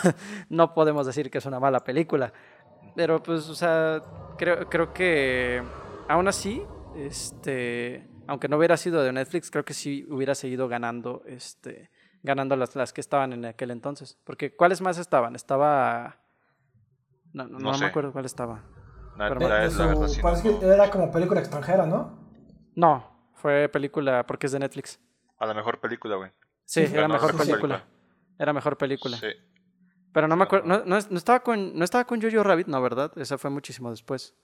no 0.48 0.72
podemos 0.72 1.06
decir 1.06 1.30
que 1.30 1.36
es 1.36 1.44
una 1.44 1.60
mala 1.60 1.84
película. 1.84 2.32
Pero 2.96 3.22
pues, 3.22 3.48
o 3.50 3.54
sea, 3.54 4.02
creo, 4.38 4.68
creo 4.70 4.94
que 4.94 5.62
aún 6.08 6.26
así, 6.26 6.62
este, 6.96 8.08
aunque 8.26 8.48
no 8.48 8.56
hubiera 8.56 8.78
sido 8.78 9.02
de 9.02 9.12
Netflix, 9.12 9.50
creo 9.50 9.66
que 9.66 9.74
sí 9.74 10.06
hubiera 10.08 10.34
seguido 10.34 10.68
ganando, 10.68 11.22
este, 11.26 11.90
ganando 12.22 12.56
las, 12.56 12.74
las 12.76 12.94
que 12.94 13.02
estaban 13.02 13.34
en 13.34 13.44
aquel 13.44 13.70
entonces. 13.70 14.18
Porque, 14.24 14.56
¿cuáles 14.56 14.80
más 14.80 14.98
estaban? 14.98 15.34
Estaba... 15.34 16.16
No, 17.44 17.48
no, 17.48 17.58
No 17.58 17.70
no 17.70 17.74
sé. 17.74 17.80
me 17.84 17.86
acuerdo 17.90 18.12
cuál 18.12 18.24
estaba. 18.24 18.62
La- 19.16 19.28
pero 19.28 19.48
la- 19.48 19.54
de 19.58 19.64
la 19.64 19.70
su- 19.70 19.78
verdad, 19.78 20.06
sí, 20.08 20.16
no, 20.18 20.22
parece 20.22 20.50
no. 20.52 20.60
que 20.60 20.66
era 20.66 20.90
como 20.90 21.10
película 21.12 21.40
extranjera, 21.40 21.86
¿no? 21.86 22.18
No, 22.74 23.30
fue 23.34 23.68
película 23.68 24.24
porque 24.26 24.46
es 24.46 24.52
de 24.52 24.58
Netflix. 24.58 25.00
A 25.38 25.46
la 25.46 25.54
mejor 25.54 25.80
película, 25.80 26.16
güey. 26.16 26.30
Sí, 26.64 26.86
Sí, 26.86 26.94
era 26.94 27.08
mejor 27.08 27.36
película. 27.36 27.84
Era 28.38 28.52
mejor 28.52 28.76
película. 28.76 29.16
Sí. 29.16 29.28
Pero 30.12 30.26
no 30.28 30.36
me 30.36 30.44
acuerdo, 30.44 30.66
no, 30.66 30.78
no, 30.84 30.98
no 31.10 31.16
estaba 31.18 31.40
con, 31.40 31.76
no 31.78 31.84
estaba 31.84 32.04
con 32.04 32.20
Jojo 32.20 32.42
Rabbit, 32.42 32.66
no, 32.66 32.80
¿verdad? 32.82 33.12
Esa 33.16 33.38
fue 33.38 33.50
muchísimo 33.50 33.90
después. 33.90 34.34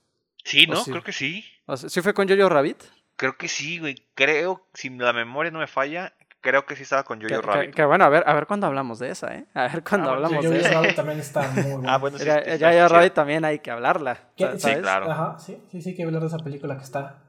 Sí, 0.43 0.65
¿O 0.69 0.73
¿no? 0.73 0.77
sí? 0.81 0.91
Creo 0.91 1.03
que 1.03 1.11
sí. 1.11 1.43
O 1.65 1.75
sea, 1.77 1.89
¿Sí 1.89 2.01
fue 2.01 2.13
con 2.13 2.27
Jojo 2.29 2.49
Rabbit? 2.49 2.83
Creo 3.17 3.37
que 3.37 3.47
sí, 3.47 3.79
güey. 3.79 3.95
Creo, 4.15 4.67
si 4.73 4.89
la 4.89 5.11
memoria 5.13 5.51
no 5.51 5.59
me 5.59 5.67
falla, 5.67 6.13
creo 6.45 6.65
que 6.65 6.75
sí 6.77 6.83
estaba 6.83 7.03
con 7.03 7.19
Jojo 7.21 7.27
que- 7.27 7.41
Rabbit. 7.41 7.75
que 7.75 7.83
bueno, 7.83 8.05
a 8.05 8.09
ver, 8.09 8.23
a 8.25 8.33
ver 8.33 8.47
cuándo 8.47 8.67
hablamos 8.67 8.99
de 8.99 9.09
esa, 9.09 9.35
¿eh? 9.35 9.45
A 9.53 9.63
ver 9.67 9.83
cuándo 9.83 10.09
Ah, 10.11 10.13
hablamos 10.13 10.43
Yo 10.43 10.49
de 10.51 10.59
esa. 10.59 10.71
Rabbit 10.75 10.95
también 10.95 11.19
está 11.19 11.41
muy 11.51 11.63
bueno. 11.73 11.89
Ah, 11.91 11.97
bueno, 11.97 12.17
sí. 12.17 12.25
Ya, 12.25 12.43
sí. 12.43 12.87
Rabbit 12.93 13.13
también 13.13 13.43
hay 13.43 13.59
que 13.59 13.71
hablarla. 13.71 14.29
Sí, 14.37 14.75
claro. 14.81 15.11
Ajá, 15.11 15.37
sí, 15.39 15.61
sí, 15.71 15.81
sí, 15.81 15.89
hay 15.89 15.95
que 15.95 16.03
hablar 16.03 16.21
de 16.21 16.27
esa 16.27 16.37
película 16.39 16.77
que 16.77 16.83
está. 16.83 17.21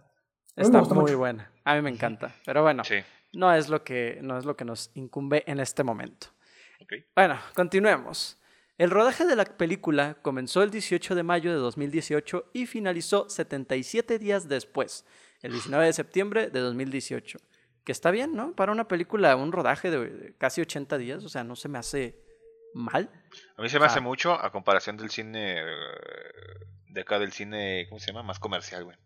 Está 0.54 0.80
muy 0.82 0.94
mucho. 0.94 1.18
buena. 1.18 1.50
A 1.64 1.74
mí 1.74 1.82
me 1.82 1.90
encanta. 1.90 2.30
Pero 2.44 2.62
bueno, 2.62 2.84
Sí, 2.84 2.96
no 3.32 3.52
es 3.52 3.68
lo 3.68 3.82
que 3.82 4.20
no 4.22 4.38
es 4.38 4.44
lo 4.44 4.56
que 4.56 4.64
nos 4.64 4.90
incumbe 4.94 5.42
en 5.46 5.58
este 5.60 5.82
momento. 5.82 6.28
Bueno, 7.14 7.38
continuemos. 7.54 8.38
El 8.78 8.90
rodaje 8.90 9.24
de 9.24 9.36
la 9.36 9.44
película 9.46 10.18
comenzó 10.22 10.62
el 10.62 10.70
18 10.70 11.14
de 11.14 11.22
mayo 11.22 11.50
de 11.50 11.56
2018 11.56 12.50
y 12.52 12.66
finalizó 12.66 13.28
77 13.28 14.18
días 14.18 14.48
después, 14.48 15.06
el 15.42 15.52
19 15.52 15.86
de 15.86 15.92
septiembre 15.94 16.50
de 16.50 16.60
2018. 16.60 17.38
Que 17.86 17.92
está 17.92 18.10
bien, 18.10 18.34
¿no? 18.34 18.52
Para 18.52 18.72
una 18.72 18.88
película, 18.88 19.34
un 19.36 19.52
rodaje 19.52 19.90
de 19.90 20.34
casi 20.38 20.60
80 20.60 20.98
días, 20.98 21.24
o 21.24 21.28
sea, 21.30 21.44
no 21.44 21.54
se 21.56 21.68
me 21.68 21.78
hace 21.78 22.18
mal. 22.74 23.08
A 23.56 23.62
mí 23.62 23.68
se 23.68 23.78
me 23.78 23.86
hace 23.86 24.00
mucho 24.00 24.34
a 24.34 24.50
comparación 24.50 24.96
del 24.98 25.08
cine. 25.08 25.60
eh, 25.60 25.64
De 26.88 27.00
acá 27.02 27.18
del 27.18 27.32
cine, 27.32 27.86
¿cómo 27.88 28.00
se 28.00 28.08
llama? 28.08 28.22
Más 28.24 28.38
comercial, 28.40 28.84
güey. 28.84 28.96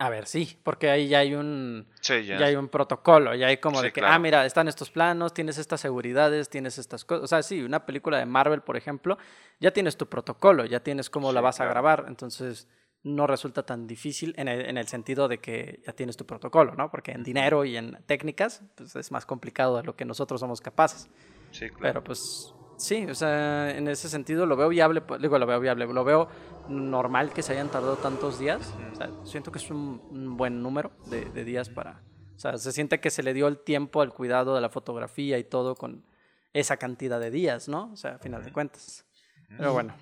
A 0.00 0.10
ver, 0.10 0.26
sí, 0.26 0.56
porque 0.62 0.90
ahí 0.90 1.08
ya 1.08 1.20
hay 1.20 1.34
un, 1.34 1.88
Sí, 2.02 2.24
ya. 2.24 2.38
ya 2.38 2.46
hay 2.46 2.54
un 2.54 2.68
protocolo, 2.68 3.34
ya 3.34 3.48
hay 3.48 3.56
como 3.56 3.78
Sí, 3.78 3.86
de 3.86 3.92
que, 3.92 4.00
claro. 4.00 4.14
ah, 4.14 4.18
mira, 4.20 4.44
están 4.46 4.68
estos 4.68 4.90
planos, 4.92 5.34
tienes 5.34 5.58
estas 5.58 5.80
seguridades, 5.80 6.48
tienes 6.48 6.78
estas 6.78 7.04
cosas. 7.04 7.24
O 7.24 7.26
sea, 7.26 7.42
sí, 7.42 7.62
una 7.62 7.84
película 7.86 8.18
de 8.18 8.26
Marvel, 8.26 8.60
por 8.60 8.76
ejemplo, 8.76 9.18
ya 9.58 9.72
tienes 9.72 9.96
tu 9.96 10.06
protocolo, 10.08 10.66
ya 10.66 10.80
tienes 10.80 11.10
cómo 11.10 11.32
la 11.32 11.40
vas 11.40 11.58
a 11.60 11.64
grabar, 11.64 12.04
entonces 12.06 12.68
no 13.02 13.26
resulta 13.26 13.64
tan 13.64 13.86
difícil 13.86 14.34
en 14.36 14.48
el, 14.48 14.66
en 14.66 14.76
el 14.76 14.88
sentido 14.88 15.28
de 15.28 15.38
que 15.38 15.80
ya 15.86 15.92
tienes 15.92 16.16
tu 16.16 16.26
protocolo, 16.26 16.74
¿no? 16.74 16.90
Porque 16.90 17.12
en 17.12 17.22
dinero 17.22 17.64
y 17.64 17.76
en 17.76 17.98
técnicas, 18.06 18.62
pues 18.74 18.96
es 18.96 19.12
más 19.12 19.24
complicado 19.24 19.76
de 19.76 19.84
lo 19.84 19.96
que 19.96 20.04
nosotros 20.04 20.40
somos 20.40 20.60
capaces. 20.60 21.08
Sí, 21.50 21.68
claro. 21.68 21.80
Pero 21.80 22.04
pues 22.04 22.54
sí, 22.76 23.06
o 23.06 23.14
sea, 23.14 23.76
en 23.76 23.88
ese 23.88 24.08
sentido 24.08 24.46
lo 24.46 24.56
veo 24.56 24.68
viable, 24.68 25.00
pues, 25.00 25.20
digo, 25.22 25.38
lo 25.38 25.46
veo 25.46 25.60
viable, 25.60 25.86
lo 25.86 26.04
veo 26.04 26.28
normal 26.68 27.32
que 27.32 27.42
se 27.42 27.52
hayan 27.52 27.70
tardado 27.70 27.96
tantos 27.96 28.38
días. 28.38 28.74
O 28.92 28.94
sea, 28.96 29.10
siento 29.24 29.52
que 29.52 29.58
es 29.58 29.70
un, 29.70 30.02
un 30.10 30.36
buen 30.36 30.62
número 30.62 30.92
de, 31.06 31.24
de 31.26 31.44
días 31.44 31.70
para... 31.70 32.02
O 32.36 32.40
sea, 32.40 32.56
se 32.56 32.72
siente 32.72 33.00
que 33.00 33.10
se 33.10 33.22
le 33.22 33.34
dio 33.34 33.48
el 33.48 33.58
tiempo 33.58 34.00
al 34.00 34.12
cuidado 34.12 34.54
de 34.54 34.60
la 34.60 34.68
fotografía 34.68 35.38
y 35.38 35.44
todo 35.44 35.74
con 35.74 36.04
esa 36.52 36.76
cantidad 36.76 37.18
de 37.18 37.30
días, 37.30 37.68
¿no? 37.68 37.90
O 37.92 37.96
sea, 37.96 38.16
a 38.16 38.18
final 38.18 38.44
de 38.44 38.52
cuentas. 38.52 39.04
Pero 39.56 39.72
bueno. 39.72 39.94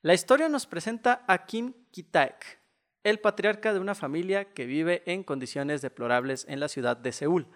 La 0.00 0.14
historia 0.14 0.48
nos 0.48 0.66
presenta 0.66 1.24
a 1.26 1.44
Kim 1.44 1.74
Ki-taek, 1.90 2.60
el 3.02 3.18
patriarca 3.18 3.72
de 3.72 3.80
una 3.80 3.96
familia 3.96 4.52
que 4.52 4.64
vive 4.64 5.02
en 5.06 5.24
condiciones 5.24 5.82
deplorables 5.82 6.46
en 6.48 6.60
la 6.60 6.68
ciudad 6.68 6.96
de 6.96 7.10
Seúl. 7.10 7.48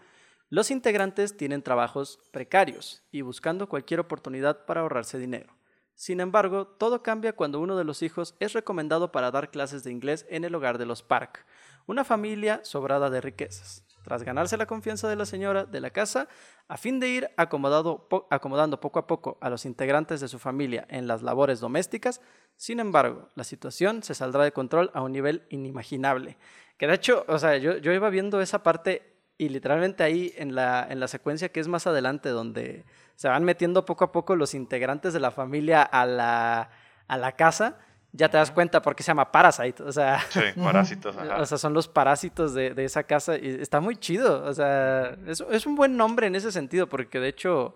Los 0.49 0.73
integrantes 0.73 1.37
tienen 1.37 1.63
trabajos 1.63 2.19
precarios 2.33 3.05
y 3.13 3.21
buscando 3.21 3.69
cualquier 3.69 4.01
oportunidad 4.01 4.67
para 4.67 4.81
ahorrarse 4.81 5.21
dinero. 5.21 5.57
Sin 5.95 6.19
embargo, 6.19 6.67
todo 6.67 7.05
cambia 7.05 7.35
cuando 7.35 7.61
uno 7.61 7.77
de 7.77 7.85
los 7.85 8.03
hijos 8.03 8.35
es 8.41 8.55
recomendado 8.55 9.13
para 9.13 9.31
dar 9.31 9.53
clases 9.53 9.85
de 9.85 9.93
inglés 9.93 10.27
en 10.29 10.43
el 10.43 10.57
hogar 10.57 10.79
de 10.79 10.87
los 10.87 11.05
Park, 11.05 11.47
una 11.87 12.03
familia 12.03 12.61
sobrada 12.65 13.09
de 13.09 13.21
riquezas. 13.21 13.85
Tras 14.02 14.23
ganarse 14.23 14.56
la 14.56 14.66
confianza 14.66 15.09
de 15.09 15.16
la 15.16 15.26
señora 15.26 15.64
de 15.64 15.80
la 15.80 15.90
casa, 15.90 16.28
a 16.68 16.76
fin 16.76 16.99
de 17.00 17.09
ir 17.09 17.30
acomodando 17.37 18.80
poco 18.80 18.99
a 18.99 19.06
poco 19.06 19.38
a 19.40 19.49
los 19.49 19.64
integrantes 19.64 20.21
de 20.21 20.28
su 20.28 20.38
familia 20.38 20.87
en 20.88 21.06
las 21.06 21.23
labores 21.23 21.61
domésticas, 21.61 22.21
sin 22.56 22.80
embargo, 22.80 23.28
la 23.35 23.44
situación 23.44 24.02
se 24.02 24.14
saldrá 24.14 24.44
de 24.44 24.52
control 24.52 24.90
a 24.94 25.02
un 25.02 25.12
nivel 25.12 25.47
inimaginable. 25.50 26.37
Que 26.76 26.87
de 26.87 26.94
hecho, 26.94 27.25
o 27.28 27.38
sea, 27.38 27.56
yo, 27.56 27.76
yo 27.78 27.92
iba 27.92 28.11
viendo 28.11 28.40
esa 28.40 28.62
parte 28.62 29.12
y 29.38 29.49
literalmente 29.49 30.04
ahí 30.04 30.32
en 30.37 30.54
la, 30.54 30.87
en 30.88 31.00
la 31.00 31.09
secuencia 31.09 31.50
que 31.50 31.61
es 31.61 31.68
más 31.68 31.87
adelante, 31.87 32.28
donde 32.28 32.85
se 33.16 33.28
van 33.28 33.44
metiendo 33.44 33.85
poco 33.85 34.04
a 34.04 34.12
poco 34.12 34.37
los 34.37 34.54
integrantes 34.54 35.12
de 35.12 35.21
la 35.21 35.30
familia 35.30 35.82
a 35.82 36.06
la, 36.06 36.71
a 37.09 37.18
la 37.18 37.32
casa, 37.32 37.78
ya 38.12 38.28
te 38.28 38.37
das 38.37 38.50
cuenta 38.50 38.83
por 38.83 38.95
qué 38.95 39.02
se 39.02 39.09
llama 39.09 39.33
Parasite. 39.33 39.83
O 39.83 39.92
sea, 39.92 40.21
Sí, 40.31 40.40
parásitos, 40.62 41.16
ajá. 41.16 41.40
o 41.40 41.47
sea, 41.47 41.59
son 41.59 41.73
los 41.75 41.88
parásitos 41.88 42.54
de, 42.54 42.75
de 42.75 42.85
esa 42.85 43.04
casa 43.04 43.37
y 43.37 43.49
está 43.61 43.81
muy 43.81 43.97
chido. 43.97 44.45
O 44.45 44.52
sea, 44.54 45.16
es, 45.26 45.42
es 45.50 45.66
un 45.66 45.75
buen 45.75 45.97
nombre 45.97 46.26
en 46.26 46.37
ese 46.37 46.52
sentido, 46.52 46.88
porque 46.88 47.21
de 47.21 47.28
hecho, 47.28 47.75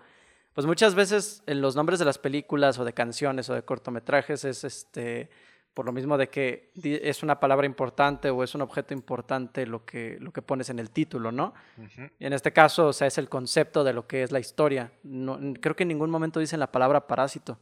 pues 0.54 0.66
muchas 0.66 0.94
veces 0.94 1.42
en 1.46 1.60
los 1.60 1.74
nombres 1.76 1.98
de 1.98 2.04
las 2.04 2.18
películas 2.18 2.78
o 2.78 2.84
de 2.84 2.92
canciones 2.92 3.48
o 3.50 3.54
de 3.54 3.62
cortometrajes 3.62 4.44
es 4.44 4.64
este 4.64 5.30
por 5.74 5.84
lo 5.84 5.92
mismo 5.92 6.16
de 6.16 6.30
que 6.30 6.70
es 6.82 7.22
una 7.22 7.38
palabra 7.38 7.66
importante 7.66 8.30
o 8.30 8.42
es 8.42 8.54
un 8.54 8.62
objeto 8.62 8.94
importante 8.94 9.66
lo 9.66 9.84
que, 9.84 10.16
lo 10.22 10.32
que 10.32 10.40
pones 10.40 10.70
en 10.70 10.78
el 10.78 10.88
título, 10.90 11.32
¿no? 11.32 11.52
En 12.18 12.32
este 12.32 12.50
caso, 12.50 12.86
o 12.86 12.92
sea, 12.94 13.06
es 13.06 13.18
el 13.18 13.28
concepto 13.28 13.84
de 13.84 13.92
lo 13.92 14.06
que 14.06 14.22
es 14.22 14.32
la 14.32 14.38
historia. 14.40 14.90
No, 15.02 15.38
creo 15.60 15.76
que 15.76 15.82
en 15.82 15.88
ningún 15.88 16.08
momento 16.08 16.40
dicen 16.40 16.60
la 16.60 16.72
palabra 16.72 17.06
parásito, 17.06 17.58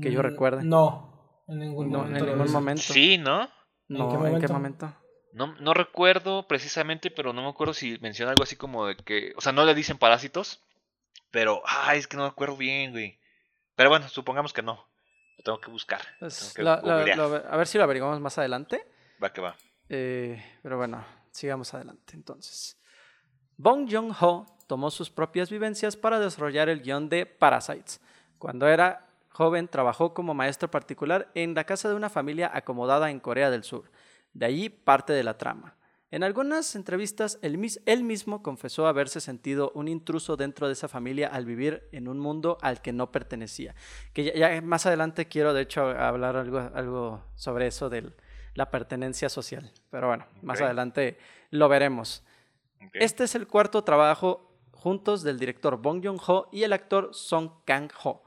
que 0.00 0.10
yo 0.10 0.18
Mm, 0.18 0.22
recuerde. 0.24 0.64
No, 0.64 1.11
en 1.52 1.58
ningún 1.60 1.90
No, 1.90 1.98
momento. 1.98 2.18
en 2.18 2.24
lo 2.26 2.30
ningún 2.32 2.42
dicen. 2.46 2.54
momento. 2.60 2.82
Sí, 2.82 3.18
¿no? 3.18 3.48
No, 3.88 4.08
qué 4.22 4.28
¿en 4.28 4.40
qué 4.40 4.48
momento? 4.48 4.94
No, 5.32 5.54
no 5.60 5.74
recuerdo 5.74 6.46
precisamente, 6.46 7.10
pero 7.10 7.32
no 7.32 7.42
me 7.42 7.48
acuerdo 7.48 7.72
si 7.74 7.98
menciona 8.00 8.30
algo 8.32 8.42
así 8.42 8.56
como 8.56 8.86
de 8.86 8.96
que. 8.96 9.32
O 9.36 9.40
sea, 9.40 9.52
no 9.52 9.64
le 9.64 9.74
dicen 9.74 9.98
parásitos, 9.98 10.62
pero. 11.30 11.62
Ay, 11.66 11.98
es 11.98 12.06
que 12.06 12.16
no 12.16 12.24
me 12.24 12.28
acuerdo 12.28 12.56
bien, 12.56 12.90
güey. 12.92 13.18
Pero 13.74 13.88
bueno, 13.90 14.08
supongamos 14.08 14.52
que 14.52 14.62
no. 14.62 14.86
Lo 15.38 15.44
tengo 15.44 15.60
que 15.60 15.70
buscar. 15.70 16.00
Pues, 16.20 16.38
tengo 16.38 16.54
que 16.54 16.62
la- 16.62 16.80
la- 16.82 16.96
googlear. 16.98 17.16
lo- 17.18 17.34
a 17.50 17.56
ver 17.56 17.66
si 17.66 17.78
lo 17.78 17.84
averiguamos 17.84 18.20
más 18.20 18.36
adelante. 18.38 18.86
Va 19.22 19.32
que 19.32 19.40
va. 19.40 19.56
Eh, 19.88 20.42
pero 20.62 20.76
bueno, 20.76 21.04
sigamos 21.30 21.72
adelante 21.74 22.14
entonces. 22.14 22.78
Bong 23.56 23.88
Joon-ho 23.90 24.46
tomó 24.66 24.90
sus 24.90 25.10
propias 25.10 25.50
vivencias 25.50 25.96
para 25.96 26.18
desarrollar 26.20 26.68
el 26.68 26.82
guion 26.82 27.08
de 27.08 27.26
Parasites. 27.26 28.00
Cuando 28.38 28.66
era 28.68 29.06
joven, 29.32 29.68
trabajó 29.68 30.14
como 30.14 30.34
maestro 30.34 30.70
particular 30.70 31.30
en 31.34 31.54
la 31.54 31.64
casa 31.64 31.88
de 31.88 31.94
una 31.94 32.10
familia 32.10 32.50
acomodada 32.54 33.10
en 33.10 33.20
Corea 33.20 33.50
del 33.50 33.64
Sur. 33.64 33.90
De 34.32 34.46
allí 34.46 34.68
parte 34.68 35.12
de 35.12 35.24
la 35.24 35.36
trama. 35.38 35.76
En 36.10 36.22
algunas 36.24 36.74
entrevistas, 36.76 37.38
él, 37.40 37.56
mis- 37.56 37.80
él 37.86 38.04
mismo 38.04 38.42
confesó 38.42 38.86
haberse 38.86 39.20
sentido 39.22 39.72
un 39.74 39.88
intruso 39.88 40.36
dentro 40.36 40.66
de 40.66 40.74
esa 40.74 40.86
familia 40.86 41.28
al 41.28 41.46
vivir 41.46 41.88
en 41.90 42.06
un 42.06 42.18
mundo 42.18 42.58
al 42.60 42.82
que 42.82 42.92
no 42.92 43.10
pertenecía. 43.10 43.74
Que 44.12 44.24
ya, 44.24 44.34
ya 44.34 44.60
más 44.60 44.84
adelante 44.84 45.26
quiero, 45.26 45.54
de 45.54 45.62
hecho, 45.62 45.86
hablar 45.88 46.36
algo, 46.36 46.58
algo 46.74 47.24
sobre 47.34 47.66
eso 47.66 47.88
de 47.88 48.12
la 48.54 48.70
pertenencia 48.70 49.30
social. 49.30 49.72
Pero 49.90 50.08
bueno, 50.08 50.26
más 50.42 50.58
adelante 50.66 51.16
lo 51.50 51.70
veremos. 51.70 52.22
Este 52.92 53.24
es 53.24 53.34
el 53.34 53.46
cuarto 53.46 53.82
trabajo 53.82 54.50
juntos 54.72 55.22
del 55.22 55.38
director 55.38 55.78
Bong 55.80 56.04
Joon-ho 56.04 56.48
y 56.52 56.64
el 56.64 56.74
actor 56.74 57.08
Song 57.14 57.50
Kang-ho. 57.64 58.22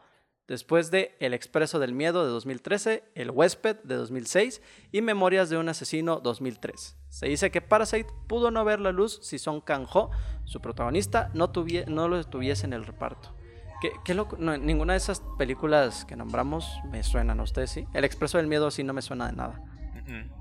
Después 0.47 0.91
de 0.91 1.15
El 1.19 1.33
Expreso 1.33 1.79
del 1.79 1.93
Miedo 1.93 2.23
de 2.23 2.29
2013, 2.29 3.03
El 3.15 3.31
Huésped 3.31 3.77
de 3.83 3.95
2006 3.95 4.61
y 4.91 5.01
Memorias 5.01 5.49
de 5.49 5.57
un 5.57 5.67
Asesino 5.69 6.19
2003. 6.19 6.95
Se 7.09 7.25
dice 7.25 7.49
que 7.49 7.61
Parasite 7.61 8.11
pudo 8.27 8.51
no 8.51 8.63
ver 8.63 8.79
la 8.79 8.91
luz 8.91 9.19
si 9.23 9.39
Song 9.39 9.63
Kang-ho, 9.63 10.11
su 10.43 10.61
protagonista, 10.61 11.31
no, 11.33 11.47
lo 11.47 12.23
tuviese 12.25 12.67
en 12.67 12.73
el 12.73 12.85
reparto. 12.85 13.35
¿Qué, 13.81 13.91
qué 14.03 14.13
loco? 14.13 14.37
No, 14.39 14.55
ninguna 14.55 14.93
de 14.93 14.97
esas 14.97 15.23
películas 15.37 16.05
que 16.05 16.15
nombramos 16.15 16.69
me 16.91 17.03
suenan 17.03 17.39
a 17.39 17.43
ustedes, 17.43 17.71
¿sí? 17.71 17.87
El 17.93 18.05
Expreso 18.05 18.37
del 18.37 18.45
Miedo 18.47 18.69
sí 18.69 18.83
no 18.83 18.93
me 18.93 19.01
suena 19.01 19.27
de 19.27 19.33
nada. 19.33 19.61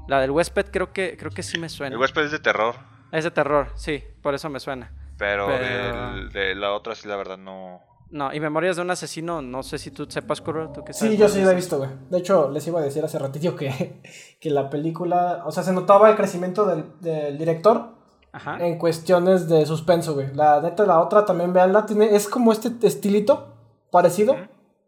La 0.06 0.20
del 0.20 0.30
Huésped 0.30 0.66
creo 0.70 0.92
que, 0.92 1.16
creo 1.16 1.30
que 1.30 1.42
sí 1.42 1.58
me 1.58 1.70
suena. 1.70 1.94
El 1.94 2.00
huésped 2.00 2.24
es 2.24 2.30
de 2.30 2.38
terror, 2.38 2.74
Es 3.10 3.24
de 3.24 3.30
terror, 3.30 3.72
sí, 3.76 4.04
por 4.20 4.34
eso 4.34 4.50
me 4.50 4.60
suena. 4.60 4.92
pero, 5.16 5.48
de 5.48 6.54
la 6.54 6.72
otra 6.72 6.94
sí, 6.94 7.08
la 7.08 7.16
verdad, 7.16 7.38
no. 7.38 7.80
No, 8.10 8.32
y 8.32 8.38
Memorias 8.38 8.76
de 8.76 8.82
un 8.82 8.90
asesino, 8.90 9.42
no 9.42 9.62
sé 9.62 9.78
si 9.78 9.90
tú 9.90 10.06
sepas, 10.08 10.40
Curro, 10.40 10.70
tú 10.70 10.84
qué 10.84 10.92
Sí, 10.92 11.16
yo 11.16 11.28
sí 11.28 11.40
la 11.42 11.52
he 11.52 11.54
visto, 11.54 11.78
güey. 11.78 11.90
De 12.10 12.18
hecho, 12.18 12.50
les 12.50 12.66
iba 12.66 12.80
a 12.80 12.82
decir 12.82 13.04
hace 13.04 13.18
ratito 13.18 13.56
que, 13.56 14.00
que 14.40 14.50
la 14.50 14.70
película, 14.70 15.42
o 15.46 15.50
sea, 15.50 15.62
se 15.62 15.72
notaba 15.72 16.10
el 16.10 16.16
crecimiento 16.16 16.64
del, 16.64 16.84
del 17.00 17.36
director 17.38 17.94
Ajá. 18.32 18.64
en 18.64 18.78
cuestiones 18.78 19.48
de 19.48 19.66
suspenso, 19.66 20.14
güey. 20.14 20.32
La 20.34 20.60
neta, 20.60 20.86
la 20.86 21.00
otra 21.00 21.24
también, 21.24 21.52
veanla, 21.52 21.86
tiene, 21.86 22.14
es 22.14 22.28
como 22.28 22.52
este 22.52 22.70
estilito 22.86 23.54
parecido. 23.90 24.36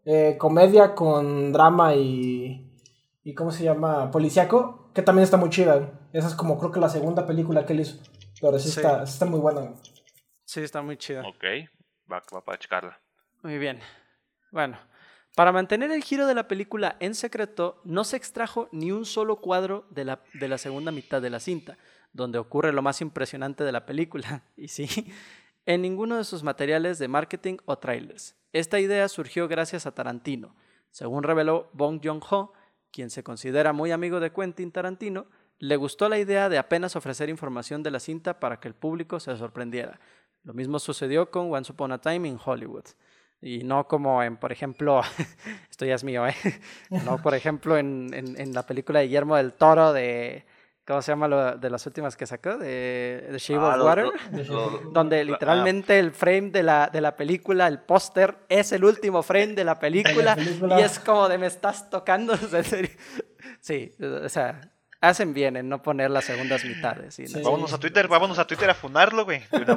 Eh, 0.05 0.37
comedia 0.37 0.95
con 0.95 1.51
drama 1.51 1.93
y, 1.93 2.71
y, 3.25 3.33
¿cómo 3.33 3.51
se 3.51 3.65
llama? 3.65 4.09
Policiaco, 4.09 4.89
que 4.93 5.01
también 5.01 5.23
está 5.23 5.35
muy 5.35 5.49
chida, 5.49 5.75
güey. 5.75 5.89
Esa 6.13 6.29
es 6.29 6.35
como 6.35 6.57
creo 6.57 6.71
que 6.71 6.79
la 6.79 6.87
segunda 6.87 7.25
película 7.25 7.65
que 7.65 7.73
él 7.73 7.81
hizo. 7.81 7.97
Pero 8.39 8.57
sí, 8.57 8.69
Sí. 8.69 8.79
Está, 8.79 9.05
sí 9.05 9.13
está 9.13 9.25
muy 9.25 9.41
buena, 9.41 9.61
güey. 9.61 9.73
Sí, 10.45 10.61
está 10.61 10.81
muy 10.81 10.95
chida. 10.95 11.23
Ok, 11.27 11.43
va, 12.09 12.23
va 12.33 12.41
para 12.41 12.57
checarla. 12.57 12.97
Muy 13.43 13.57
bien. 13.57 13.79
Bueno, 14.51 14.77
para 15.35 15.51
mantener 15.51 15.91
el 15.91 16.03
giro 16.03 16.25
de 16.25 16.33
la 16.33 16.47
película 16.47 16.97
en 16.99 17.13
secreto, 17.13 17.79
no 17.83 18.03
se 18.03 18.17
extrajo 18.17 18.69
ni 18.71 18.91
un 18.91 19.05
solo 19.05 19.35
cuadro 19.35 19.85
de 19.91 20.05
la, 20.05 20.21
de 20.33 20.47
la 20.47 20.57
segunda 20.57 20.91
mitad 20.91 21.21
de 21.21 21.29
la 21.29 21.39
cinta, 21.39 21.77
donde 22.11 22.39
ocurre 22.39 22.73
lo 22.73 22.81
más 22.81 23.01
impresionante 23.01 23.63
de 23.63 23.71
la 23.71 23.85
película. 23.85 24.43
Y 24.57 24.69
sí, 24.69 24.87
en 25.67 25.81
ninguno 25.81 26.17
de 26.17 26.23
sus 26.23 26.41
materiales 26.41 26.97
de 26.97 27.07
marketing 27.07 27.57
o 27.65 27.77
trailers. 27.77 28.35
Esta 28.53 28.79
idea 28.79 29.07
surgió 29.09 29.47
gracias 29.47 29.85
a 29.85 29.93
Tarantino. 29.93 30.55
Según 30.89 31.21
reveló 31.21 31.69
Bong 31.73 32.01
Joon-ho, 32.03 32.53
quien 32.91 33.11
se 33.11 33.23
considera 33.23 33.73
muy 33.73 33.91
amigo 33.91 34.19
de 34.19 34.31
Quentin 34.31 34.71
Tarantino, 34.71 35.27
le 35.59 35.75
gustó 35.75 36.09
la 36.09 36.17
idea 36.17 36.49
de 36.49 36.57
apenas 36.57 36.95
ofrecer 36.95 37.29
información 37.29 37.83
de 37.83 37.91
la 37.91 37.99
cinta 37.99 38.39
para 38.39 38.59
que 38.59 38.67
el 38.67 38.73
público 38.73 39.19
se 39.19 39.37
sorprendiera. 39.37 39.99
Lo 40.43 40.53
mismo 40.53 40.79
sucedió 40.79 41.29
con 41.29 41.53
Once 41.53 41.71
Upon 41.71 41.91
a 41.91 42.01
Time 42.01 42.27
in 42.27 42.39
Hollywood. 42.43 42.85
Y 43.41 43.63
no 43.63 43.87
como 43.87 44.23
en, 44.23 44.37
por 44.37 44.51
ejemplo, 44.51 45.01
esto 45.69 45.85
ya 45.85 45.95
es 45.95 46.03
mío, 46.03 46.25
¿eh? 46.27 46.35
No, 47.05 47.21
por 47.21 47.35
ejemplo, 47.35 47.77
en, 47.77 48.09
en, 48.13 48.39
en 48.39 48.53
la 48.53 48.65
película 48.65 48.99
de 48.99 49.05
Guillermo 49.05 49.35
del 49.37 49.53
Toro 49.53 49.93
de, 49.93 50.45
¿cómo 50.87 51.01
se 51.03 51.11
llama? 51.11 51.27
Lo, 51.27 51.55
de 51.55 51.69
las 51.69 51.85
últimas 51.85 52.15
que 52.17 52.25
sacó, 52.25 52.57
de 52.57 53.27
The 53.31 53.37
Shape 53.37 53.59
Ah, 53.63 53.75
of 53.77 53.83
Water. 53.85 54.05
lo- 54.31 54.43
lo- 54.71 54.79
donde 54.91 55.23
lo- 55.23 55.33
literalmente 55.33 55.99
el 55.99 56.11
frame 56.11 56.49
de 56.49 56.63
la, 56.63 56.89
de 56.91 56.99
la 56.99 57.15
película, 57.15 57.67
el 57.67 57.79
póster, 57.79 58.37
es 58.49 58.71
el 58.71 58.83
último 58.83 59.21
frame 59.21 59.53
de 59.53 59.63
la 59.65 59.77
película, 59.77 60.35
película. 60.35 60.79
y 60.79 60.83
es 60.83 60.97
como 60.99 61.29
de 61.29 61.37
me 61.37 61.45
estás 61.47 61.89
tocando. 61.91 62.33
en 62.33 62.63
serio. 62.63 62.89
Sí, 63.61 63.93
o 64.23 64.29
sea, 64.29 64.71
hacen 64.99 65.33
bien 65.35 65.57
en 65.57 65.69
no 65.69 65.83
poner 65.83 66.09
las 66.09 66.25
segundas 66.25 66.65
mitades. 66.65 67.13
Sí. 67.13 67.25
ah, 67.35 67.39
Vámonos 67.43 67.71
a 67.71 67.77
Twitter, 67.79 68.07
vámonos 68.07 68.39
a 68.39 68.47
Twitter 68.47 68.67
a 68.69 68.73
funarlo, 68.73 69.25
güey. 69.25 69.41
De 69.51 69.57
una 69.73 69.75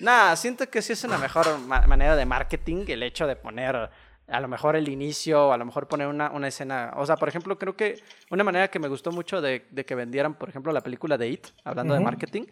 Nah, 0.00 0.34
siento 0.36 0.68
que 0.70 0.82
sí 0.82 0.92
es 0.92 1.04
una 1.04 1.18
mejor 1.18 1.58
ma- 1.58 1.86
manera 1.86 2.14
de 2.16 2.24
marketing 2.24 2.84
el 2.88 3.02
hecho 3.02 3.26
de 3.26 3.36
poner 3.36 3.90
a 4.28 4.40
lo 4.40 4.48
mejor 4.48 4.76
el 4.76 4.88
inicio, 4.88 5.52
a 5.52 5.56
lo 5.56 5.64
mejor 5.64 5.88
poner 5.88 6.06
una, 6.06 6.30
una 6.30 6.48
escena. 6.48 6.92
O 6.96 7.06
sea, 7.06 7.16
por 7.16 7.28
ejemplo, 7.28 7.58
creo 7.58 7.76
que 7.76 8.02
una 8.30 8.44
manera 8.44 8.68
que 8.68 8.78
me 8.78 8.88
gustó 8.88 9.10
mucho 9.10 9.40
de, 9.40 9.66
de 9.70 9.84
que 9.86 9.94
vendieran, 9.94 10.34
por 10.34 10.48
ejemplo, 10.50 10.70
la 10.72 10.82
película 10.82 11.16
de 11.16 11.28
It, 11.28 11.46
hablando 11.64 11.94
de 11.94 12.00
marketing, 12.00 12.42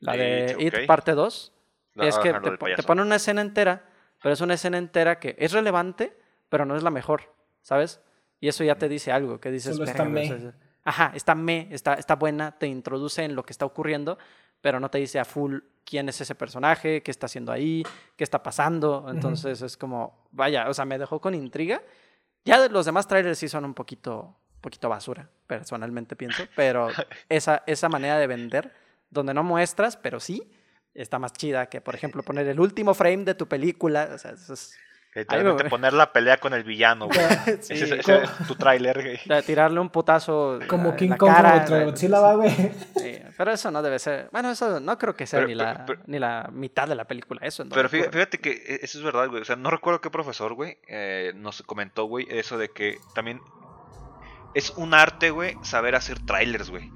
la 0.00 0.14
It, 0.16 0.20
de 0.20 0.56
It 0.60 0.86
parte 0.86 1.12
2, 1.12 1.52
La- 1.94 2.06
es 2.06 2.18
que 2.18 2.32
te, 2.32 2.50
te 2.76 2.82
ponen 2.84 3.06
una 3.06 3.16
escena 3.16 3.40
entera, 3.40 3.84
pero 4.22 4.32
es 4.32 4.40
una 4.40 4.54
escena 4.54 4.78
entera 4.78 5.18
que 5.18 5.34
es 5.38 5.52
relevante, 5.52 6.16
pero 6.48 6.64
no 6.64 6.76
es 6.76 6.82
la 6.84 6.90
mejor, 6.90 7.34
¿sabes? 7.62 8.00
Y 8.40 8.48
eso 8.48 8.62
ya 8.62 8.76
te 8.76 8.88
dice 8.88 9.10
algo, 9.10 9.40
que 9.40 9.50
dices... 9.50 9.76
Solo 9.76 9.84
está 9.90 10.04
sea, 10.04 10.52
Ajá, 10.84 11.12
está 11.14 11.34
me, 11.34 11.68
está, 11.72 11.94
está 11.94 12.14
buena, 12.14 12.52
te 12.58 12.66
introduce 12.66 13.24
en 13.24 13.34
lo 13.34 13.42
que 13.42 13.52
está 13.52 13.64
ocurriendo, 13.64 14.18
pero 14.64 14.80
no 14.80 14.90
te 14.90 14.96
dice 14.96 15.18
a 15.18 15.26
full 15.26 15.58
quién 15.84 16.08
es 16.08 16.22
ese 16.22 16.34
personaje, 16.34 17.02
qué 17.02 17.10
está 17.10 17.26
haciendo 17.26 17.52
ahí, 17.52 17.82
qué 18.16 18.24
está 18.24 18.42
pasando. 18.42 19.04
Entonces 19.10 19.60
es 19.60 19.76
como, 19.76 20.24
vaya, 20.30 20.70
o 20.70 20.72
sea, 20.72 20.86
me 20.86 20.96
dejó 20.96 21.20
con 21.20 21.34
intriga. 21.34 21.82
Ya 22.46 22.66
los 22.68 22.86
demás 22.86 23.06
trailers 23.06 23.36
sí 23.36 23.46
son 23.46 23.66
un 23.66 23.74
poquito, 23.74 24.34
poquito 24.62 24.88
basura, 24.88 25.28
personalmente 25.46 26.16
pienso, 26.16 26.44
pero 26.56 26.88
esa, 27.28 27.62
esa 27.66 27.90
manera 27.90 28.18
de 28.18 28.26
vender, 28.26 28.72
donde 29.10 29.34
no 29.34 29.42
muestras, 29.42 29.98
pero 29.98 30.18
sí, 30.18 30.50
está 30.94 31.18
más 31.18 31.34
chida 31.34 31.66
que, 31.66 31.82
por 31.82 31.94
ejemplo, 31.94 32.22
poner 32.22 32.48
el 32.48 32.58
último 32.58 32.94
frame 32.94 33.24
de 33.24 33.34
tu 33.34 33.46
película. 33.46 34.12
O 34.14 34.18
sea, 34.18 34.30
eso 34.30 34.54
es 34.54 34.78
Literalmente 35.14 35.64
poner 35.70 35.92
la 35.92 36.12
pelea 36.12 36.38
con 36.38 36.54
el 36.54 36.64
villano, 36.64 37.06
güey. 37.06 37.18
Sí, 37.60 37.74
Ese, 37.74 37.98
ese 38.00 38.22
es 38.24 38.30
tu 38.48 38.56
tráiler, 38.56 39.00
güey. 39.00 39.20
de 39.24 39.42
tirarle 39.42 39.78
un 39.80 39.88
putazo. 39.90 40.58
Como 40.66 40.96
King 40.96 41.10
la 41.10 41.16
Kong 41.18 41.32
cara, 41.32 41.52
contra. 41.58 41.84
Godzilla, 41.84 42.20
va, 42.20 42.34
güey. 42.34 42.50
Sí, 42.96 43.18
pero 43.36 43.52
eso 43.52 43.70
no 43.70 43.80
debe 43.82 43.98
ser. 43.98 44.28
Bueno, 44.32 44.50
eso 44.50 44.80
no 44.80 44.98
creo 44.98 45.14
que 45.14 45.26
sea 45.26 45.38
Pero- 45.40 45.48
ni, 45.48 45.54
pero- 45.56 45.72
la, 45.72 45.86
pero- 45.86 46.00
ni 46.06 46.18
la 46.18 46.48
mitad 46.52 46.88
de 46.88 46.94
la 46.96 47.04
película. 47.04 47.40
Eso 47.44 47.62
donde 47.62 47.76
Pero 47.76 47.88
fíjate, 47.88 48.10
fíjate 48.12 48.38
que 48.38 48.50
e- 48.50 48.80
eso 48.82 48.98
es 48.98 49.04
verdad, 49.04 49.28
güey. 49.28 49.42
O 49.42 49.44
sea, 49.44 49.56
no 49.56 49.70
recuerdo 49.70 50.00
qué 50.00 50.10
profesor, 50.10 50.54
güey, 50.54 50.78
eh, 50.88 51.32
nos 51.36 51.62
comentó, 51.62 52.04
güey, 52.06 52.26
eso 52.30 52.58
de 52.58 52.70
que 52.70 52.98
también 53.14 53.40
es 54.54 54.70
un 54.76 54.94
arte, 54.94 55.30
güey, 55.30 55.56
saber 55.62 55.94
hacer 55.94 56.18
trailers, 56.24 56.70
güey. 56.70 56.90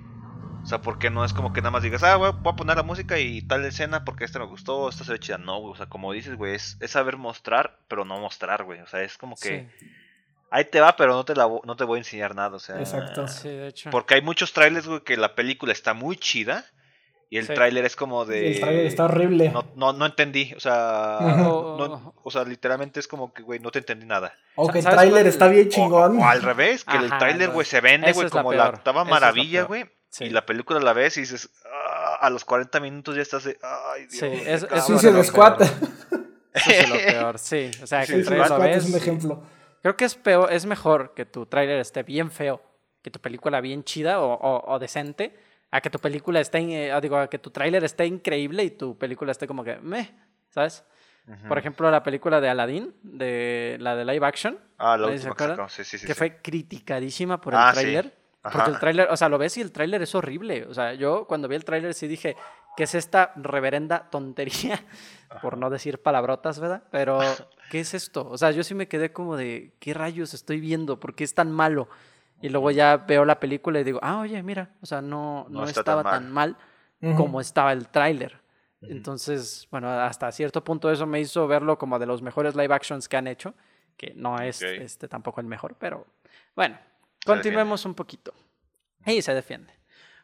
O 0.68 0.70
sea, 0.70 0.82
porque 0.82 1.08
no 1.08 1.24
es 1.24 1.32
como 1.32 1.54
que 1.54 1.62
nada 1.62 1.70
más 1.70 1.82
digas, 1.82 2.02
ah, 2.02 2.16
güey, 2.16 2.30
voy 2.42 2.52
a 2.52 2.56
poner 2.56 2.76
la 2.76 2.82
música 2.82 3.18
y 3.18 3.40
tal 3.40 3.64
escena 3.64 4.04
porque 4.04 4.24
esta 4.26 4.38
me 4.38 4.44
gustó, 4.44 4.90
esta 4.90 5.02
se 5.02 5.12
ve 5.12 5.18
chida. 5.18 5.38
No, 5.38 5.60
güey, 5.60 5.72
o 5.72 5.76
sea, 5.76 5.86
como 5.86 6.12
dices, 6.12 6.36
güey, 6.36 6.54
es, 6.56 6.76
es 6.80 6.90
saber 6.90 7.16
mostrar, 7.16 7.78
pero 7.88 8.04
no 8.04 8.18
mostrar, 8.20 8.64
güey. 8.64 8.78
O 8.80 8.86
sea, 8.86 9.00
es 9.00 9.16
como 9.16 9.34
que 9.36 9.66
Sí, 9.78 9.86
ahí 10.50 10.66
te 10.66 10.80
va, 10.80 10.94
pero 10.94 11.14
no 11.14 11.24
te, 11.24 11.34
la, 11.34 11.48
no 11.64 11.74
te 11.76 11.84
voy 11.84 11.96
a 11.96 12.00
enseñar 12.00 12.34
nada, 12.34 12.56
o 12.56 12.58
sea. 12.58 12.78
Exacto. 12.78 13.26
sí, 13.28 13.48
de 13.48 13.68
hecho. 13.68 13.88
Porque 13.88 14.12
hay 14.16 14.20
muchos 14.20 14.52
trailers, 14.52 14.86
güey, 14.86 15.00
que 15.00 15.16
la 15.16 15.34
película 15.34 15.72
está 15.72 15.94
muy 15.94 16.16
chida 16.18 16.66
y 17.30 17.38
el 17.38 17.46
Sí. 17.46 17.54
tráiler 17.54 17.86
es 17.86 17.96
como 17.96 18.26
de... 18.26 18.52
El 18.52 18.60
trailer 18.60 18.84
está 18.84 19.06
horrible. 19.06 19.48
No, 19.48 19.64
no, 19.74 19.94
no 19.94 20.04
entendí, 20.04 20.52
o 20.54 20.60
sea, 20.60 21.16
no- 21.38 22.14
o 22.22 22.30
sea, 22.30 22.44
literalmente 22.44 23.00
es 23.00 23.08
como 23.08 23.32
que, 23.32 23.42
güey, 23.42 23.58
no 23.58 23.70
te 23.70 23.78
entendí 23.78 24.04
nada. 24.04 24.34
O 24.54 24.68
que 24.68 24.80
el 24.80 24.84
¿Sabes 24.84 24.98
tráiler 24.98 25.26
está 25.26 25.48
bien 25.48 25.70
chingón. 25.70 26.18
O, 26.20 26.28
al 26.28 26.42
revés, 26.42 26.84
que 26.84 26.98
el 26.98 27.08
tráiler, 27.08 27.48
güey, 27.48 27.64
se 27.64 27.80
vende, 27.80 28.12
güey, 28.12 28.26
es 28.26 28.34
la 28.34 28.42
como 28.42 28.52
la 28.52 28.64
peor. 28.64 28.74
octava 28.74 29.04
maravilla, 29.04 29.62
güey. 29.62 29.86
Sí. 30.10 30.24
Y 30.24 30.30
la 30.30 30.46
película 30.46 30.80
la 30.80 30.92
ves 30.92 31.16
y 31.18 31.20
dices, 31.20 31.50
"Ah", 31.66 32.18
a 32.20 32.30
los 32.30 32.44
40 32.44 32.80
minutos 32.80 33.14
ya 33.16 33.22
estás 33.22 33.44
de, 33.44 33.58
ay, 33.62 34.06
Dios. 34.06 34.14
Sí, 34.20 34.26
es- 34.46 34.66
es 34.70 34.84
Suicide 34.84 35.22
Squad. 35.24 35.60
Eso 35.62 36.70
es 36.70 36.88
lo 36.88 36.96
peor, 37.32 37.38
sí. 37.38 37.70
O 37.82 37.86
sea, 37.86 38.00
que 38.00 38.06
Sí, 38.06 38.12
el 38.14 38.20
sí, 38.22 38.26
trailer 38.26 38.48
lo 38.48 38.54
Squad 38.56 38.66
ves 38.68 38.84
es 38.84 38.90
un 38.90 38.96
ejemplo. 38.96 39.42
Creo 39.82 39.96
que 39.96 40.04
es 40.06 40.14
peor, 40.14 40.52
es 40.52 40.66
mejor 40.66 41.14
que 41.14 41.24
tu 41.26 41.46
tráiler 41.46 41.78
esté 41.78 42.02
bien 42.02 42.30
feo, 42.30 42.62
que 43.02 43.10
tu 43.10 43.20
película 43.20 43.60
bien 43.60 43.84
chida 43.84 44.20
o, 44.20 44.32
o- 44.34 44.72
o 44.74 44.78
decente, 44.78 45.38
a 45.70 45.80
que 45.82 45.90
tu 45.90 45.98
película 45.98 46.40
esté, 46.40 46.58
eh, 46.88 47.00
digo, 47.02 47.18
a 47.18 47.28
que 47.28 47.38
tu 47.38 47.50
tráiler 47.50 47.84
esté 47.84 48.06
increíble 48.06 48.64
y 48.64 48.70
tu 48.70 48.96
película 48.98 49.30
esté 49.32 49.46
como 49.46 49.62
que 49.62 49.76
meh, 49.76 50.10
¿sabes? 50.50 50.84
Por 51.46 51.58
ejemplo, 51.58 51.90
la 51.90 52.02
película 52.02 52.40
de 52.40 52.48
Aladdin, 52.48 52.94
de 53.02 53.76
la 53.80 53.94
de 53.94 54.06
live 54.06 54.26
action, 54.26 54.58
Ah, 54.78 54.96
la 54.96 55.08
¿nadie 55.08 55.18
se 55.18 55.28
última 55.28 55.36
que 55.36 55.54
sacó, 55.56 55.68
sí, 55.68 55.84
sí, 55.84 55.98
sí. 55.98 56.06
que 56.06 56.14
sí. 56.14 56.18
fue 56.18 56.38
criticadísima 56.40 57.38
por 57.38 57.54
Ah, 57.54 57.68
el 57.68 57.74
sí. 57.76 57.80
tráiler. 57.82 58.17
Ajá. 58.48 58.58
Porque 58.58 58.70
el 58.72 58.78
tráiler, 58.78 59.08
o 59.10 59.16
sea, 59.16 59.28
lo 59.28 59.38
ves 59.38 59.56
y 59.56 59.60
el 59.60 59.72
tráiler 59.72 60.02
es 60.02 60.14
horrible. 60.14 60.66
O 60.66 60.74
sea, 60.74 60.94
yo 60.94 61.26
cuando 61.26 61.48
vi 61.48 61.54
el 61.56 61.64
tráiler 61.64 61.94
sí 61.94 62.06
dije, 62.08 62.36
¿qué 62.76 62.84
es 62.84 62.94
esta 62.94 63.32
reverenda 63.36 64.08
tontería? 64.10 64.80
Por 65.42 65.58
no 65.58 65.70
decir 65.70 66.00
palabrotas, 66.02 66.58
¿verdad? 66.58 66.82
Pero, 66.90 67.20
¿qué 67.70 67.80
es 67.80 67.94
esto? 67.94 68.26
O 68.28 68.38
sea, 68.38 68.50
yo 68.50 68.64
sí 68.64 68.74
me 68.74 68.88
quedé 68.88 69.12
como 69.12 69.36
de, 69.36 69.74
¿qué 69.78 69.94
rayos 69.94 70.34
estoy 70.34 70.60
viendo? 70.60 70.98
¿Por 70.98 71.14
qué 71.14 71.24
es 71.24 71.34
tan 71.34 71.52
malo? 71.52 71.88
Y 72.40 72.48
luego 72.48 72.70
ya 72.70 72.96
veo 72.98 73.24
la 73.24 73.40
película 73.40 73.80
y 73.80 73.84
digo, 73.84 73.98
ah, 74.02 74.20
oye, 74.20 74.42
mira, 74.42 74.70
o 74.80 74.86
sea, 74.86 75.02
no, 75.02 75.46
No 75.50 75.60
no, 75.60 75.64
está 75.64 75.82
tan 75.82 75.98
estaba 75.98 76.02
mal. 76.02 76.12
tan 76.12 76.30
mal 76.32 76.56
Ujú. 77.02 77.16
como 77.16 77.40
estaba 77.40 77.72
el 77.72 77.88
tráiler. 77.88 78.40
Ujú. 78.80 78.92
Entonces, 78.92 79.66
bueno, 79.72 79.90
hasta 79.90 80.30
cierto 80.32 80.62
punto 80.62 80.90
eso 80.90 81.04
me 81.04 81.20
hizo 81.20 81.46
verlo 81.48 81.76
como 81.78 81.98
de 81.98 82.06
los 82.06 82.22
mejores 82.22 82.54
live 82.54 82.72
actions 82.72 83.08
que 83.08 83.16
han 83.16 83.26
hecho, 83.26 83.54
que 83.96 84.12
no 84.14 84.38
es 84.40 84.62
Ok. 84.62 84.68
este, 84.80 85.08
tampoco 85.08 85.40
el 85.40 85.48
mejor, 85.48 85.74
pero 85.80 86.06
bueno, 86.54 86.78
continuemos 87.34 87.84
un 87.84 87.94
poquito. 87.94 88.32
Y 89.06 89.22
se 89.22 89.34
defiende. 89.34 89.72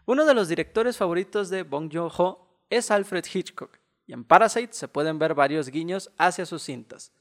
Uno 0.06 0.24
de 0.26 0.34
los 0.34 0.48
directores 0.48 0.96
favoritos 0.96 1.48
de 1.48 1.62
Bong 1.62 1.90
Joon-ho 1.92 2.46
es 2.68 2.90
Alfred 2.90 3.24
Hitchcock, 3.32 3.78
y 4.06 4.12
en 4.12 4.24
Parasite 4.24 4.72
se 4.72 4.88
pueden 4.88 5.18
ver 5.18 5.34
varios 5.34 5.68
guiños 5.70 6.10
hacia 6.18 6.44
sus 6.44 6.62
cintas. 6.62 7.12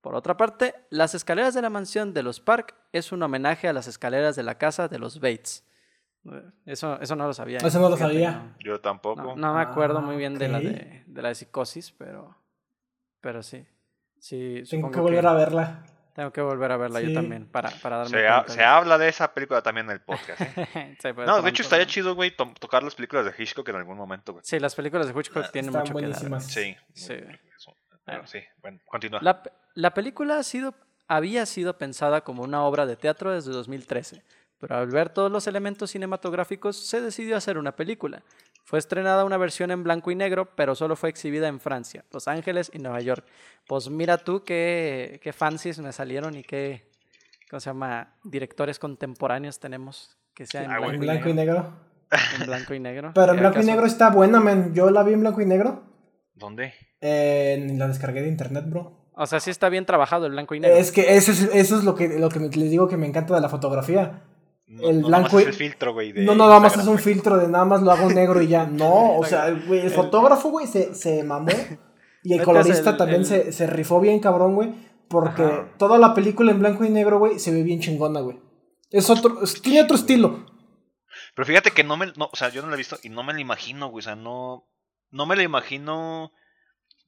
Por 0.00 0.14
otra 0.14 0.36
parte, 0.36 0.74
las 0.90 1.14
escaleras 1.14 1.54
de 1.54 1.62
la 1.62 1.70
mansión 1.70 2.12
de 2.12 2.22
los 2.22 2.40
Park 2.40 2.74
es 2.92 3.12
un 3.12 3.22
homenaje 3.22 3.68
a 3.68 3.72
las 3.72 3.86
escaleras 3.86 4.36
de 4.36 4.42
la 4.42 4.58
casa 4.58 4.88
de 4.88 4.98
los 4.98 5.20
Bates. 5.20 5.64
Eso, 6.66 7.00
eso 7.00 7.16
no 7.16 7.26
lo 7.26 7.34
sabía. 7.34 7.58
Eso 7.58 7.78
no 7.80 7.88
lo 7.88 7.96
sabía. 7.96 8.56
Yo 8.58 8.80
tampoco. 8.80 9.22
No, 9.22 9.36
no 9.36 9.54
me 9.54 9.60
acuerdo 9.62 10.00
muy 10.00 10.16
bien 10.16 10.38
de 10.38 10.48
la 10.48 10.58
Ah, 10.58 10.60
de, 10.60 11.04
de 11.06 11.22
la 11.22 11.28
de 11.28 11.34
psicosis, 11.34 11.92
pero, 11.92 12.36
pero 13.20 13.42
sí. 13.42 13.66
Sí, 14.18 14.62
Tengo 14.68 14.90
que 14.90 15.00
volver 15.00 15.26
a 15.26 15.34
verla. 15.34 15.84
Tengo 16.14 16.32
que 16.32 16.40
volver 16.40 16.70
a 16.70 16.76
verla 16.76 17.00
yo 17.00 17.12
también 17.12 17.46
para, 17.46 17.70
para 17.70 17.96
darme 17.98 18.10
Se, 18.18 18.28
ha- 18.28 18.34
cuenta. 18.36 18.52
se 18.52 18.58
de- 18.60 18.64
habla 18.64 18.98
de 18.98 19.08
esa 19.08 19.34
película 19.34 19.62
también 19.62 19.86
en 19.86 19.92
el 19.92 20.00
podcast, 20.00 20.40
¿eh? 20.40 20.96
Sí, 21.02 21.12
pues, 21.12 21.26
No, 21.26 21.42
de 21.42 21.50
hecho 21.50 21.62
estaría 21.62 21.86
chido, 21.86 22.14
güey, 22.14 22.30
to- 22.36 22.54
tocar 22.60 22.82
las 22.84 22.94
películas 22.94 23.24
de 23.26 23.34
Hitchcock 23.36 23.68
en 23.68 23.76
algún 23.76 23.96
momento, 23.96 24.32
güey. 24.32 24.44
Sí, 24.44 24.60
las 24.60 24.74
películas 24.76 25.06
de 25.12 25.18
Hitchcock 25.18 25.50
tienen 25.50 25.70
Están 25.70 25.82
mucho 25.82 25.94
que 25.94 26.00
dar. 26.02 26.10
buenísimas. 26.10 26.46
Sí. 26.46 26.76
Sí. 26.92 27.14
Pero 27.14 27.38
Bueno. 28.18 28.26
sí, 28.26 28.38
bueno, 28.62 28.78
continúa. 28.86 29.18
La, 29.22 29.42
la 29.74 29.92
película 29.94 30.38
ha 30.38 30.42
sido, 30.42 30.74
había 31.08 31.46
sido 31.46 31.78
pensada 31.78 32.20
como 32.20 32.42
una 32.42 32.62
obra 32.62 32.86
de 32.86 32.96
teatro 32.96 33.32
desde 33.32 33.50
2013, 33.50 34.22
pero 34.60 34.76
al 34.76 34.86
ver 34.88 35.08
todos 35.08 35.32
los 35.32 35.46
elementos 35.46 35.90
cinematográficos 35.90 36.76
se 36.76 37.00
decidió 37.00 37.36
hacer 37.36 37.58
una 37.58 37.72
película. 37.72 38.22
Fue 38.64 38.78
estrenada 38.78 39.24
una 39.24 39.36
versión 39.36 39.70
en 39.70 39.82
blanco 39.84 40.10
y 40.10 40.14
negro, 40.14 40.48
pero 40.56 40.74
solo 40.74 40.96
fue 40.96 41.10
exhibida 41.10 41.48
en 41.48 41.60
Francia, 41.60 42.04
Los 42.10 42.28
Ángeles 42.28 42.70
y 42.72 42.78
Nueva 42.78 43.00
York. 43.02 43.24
Pues 43.66 43.90
mira 43.90 44.16
tú 44.18 44.42
qué, 44.42 45.20
qué 45.22 45.32
fancies 45.34 45.78
me 45.80 45.92
salieron 45.92 46.34
y 46.34 46.42
qué, 46.42 46.90
¿cómo 47.50 47.60
se 47.60 47.70
llama? 47.70 48.14
Directores 48.24 48.78
contemporáneos 48.78 49.60
tenemos 49.60 50.16
que 50.34 50.46
sea 50.46 50.64
en 50.64 50.70
Ah. 50.72 50.78
En 50.82 50.94
y 50.94 50.98
blanco 50.98 51.28
y 51.28 51.34
negro. 51.34 51.72
En 52.40 52.46
blanco 52.46 52.74
y 52.74 52.80
negro. 52.80 53.12
Pero 53.14 53.32
en 53.32 53.36
¿Qué 53.36 53.40
blanco 53.40 53.60
y 53.60 53.64
negro 53.66 53.86
está 53.86 54.08
buena, 54.10 54.40
man. 54.40 54.72
Yo 54.72 54.90
la 54.90 55.02
vi 55.02 55.12
en 55.12 55.20
blanco 55.20 55.40
y 55.42 55.46
negro. 55.46 55.82
¿Dónde? 56.34 56.72
Eh, 57.00 57.66
la 57.76 57.86
descargué 57.86 58.22
de 58.22 58.28
internet, 58.28 58.64
bro. 58.66 59.10
O 59.16 59.26
sea, 59.26 59.40
sí 59.40 59.50
está 59.50 59.68
bien 59.68 59.84
trabajado 59.86 60.26
el 60.26 60.32
blanco 60.32 60.54
y 60.54 60.60
negro. 60.60 60.76
Es 60.76 60.90
que 60.90 61.16
eso 61.16 61.30
es, 61.32 61.42
eso 61.52 61.78
es 61.78 61.84
lo 61.84 61.94
que, 61.94 62.18
lo 62.18 62.28
que 62.30 62.40
me- 62.40 62.48
les 62.48 62.70
digo 62.70 62.88
que 62.88 62.96
me 62.96 63.06
encanta 63.06 63.34
de 63.34 63.40
la 63.40 63.48
fotografía. 63.48 64.22
No, 64.66 64.88
El 64.88 65.00
no 65.02 65.08
blanco 65.08 65.28
nomás 65.28 65.42
es 65.42 65.48
el 65.48 65.54
filtro, 65.54 65.92
güey. 65.92 66.12
de 66.12 66.22
No 66.24 66.34
nada 66.34 66.58
más 66.58 66.74
es 66.76 66.86
un 66.86 66.94
güey. 66.94 67.04
filtro 67.04 67.36
de 67.36 67.48
nada 67.48 67.64
más 67.66 67.82
lo 67.82 67.90
hago 67.92 68.08
negro 68.10 68.40
y 68.42 68.48
ya. 68.48 68.64
No, 68.70 69.16
o 69.18 69.24
sea, 69.24 69.50
güey, 69.50 69.80
el 69.80 69.90
fotógrafo, 69.90 70.48
güey, 70.50 70.66
se, 70.66 70.94
se 70.94 71.22
mamó. 71.22 71.52
Y 72.22 72.34
el 72.34 72.42
colorista 72.42 72.90
el- 72.90 72.96
también 72.96 73.20
el- 73.20 73.26
Se, 73.26 73.52
se 73.52 73.66
rifó 73.66 74.00
bien 74.00 74.20
cabrón, 74.20 74.54
güey. 74.54 74.72
Porque 75.08 75.42
Ajá. 75.42 75.68
toda 75.76 75.98
la 75.98 76.14
película 76.14 76.50
en 76.50 76.60
blanco 76.60 76.84
y 76.84 76.88
negro, 76.88 77.18
güey, 77.18 77.38
se 77.38 77.52
ve 77.52 77.62
bien 77.62 77.80
chingona, 77.80 78.20
güey. 78.20 78.40
Es 78.90 79.10
otro, 79.10 79.42
es- 79.42 79.60
tiene 79.60 79.82
otro 79.82 79.96
estilo. 79.96 80.46
Pero 81.34 81.46
fíjate 81.46 81.70
que 81.72 81.84
no 81.84 81.96
me. 81.96 82.06
No, 82.16 82.30
o 82.32 82.36
sea, 82.36 82.48
yo 82.48 82.62
no 82.62 82.68
la 82.68 82.74
he 82.74 82.78
visto 82.78 82.96
y 83.02 83.10
no 83.10 83.22
me 83.22 83.34
la 83.34 83.40
imagino, 83.40 83.88
güey. 83.88 84.00
O 84.00 84.02
sea, 84.02 84.16
no. 84.16 84.66
No 85.10 85.26
me 85.26 85.36
la 85.36 85.42
imagino 85.42 86.32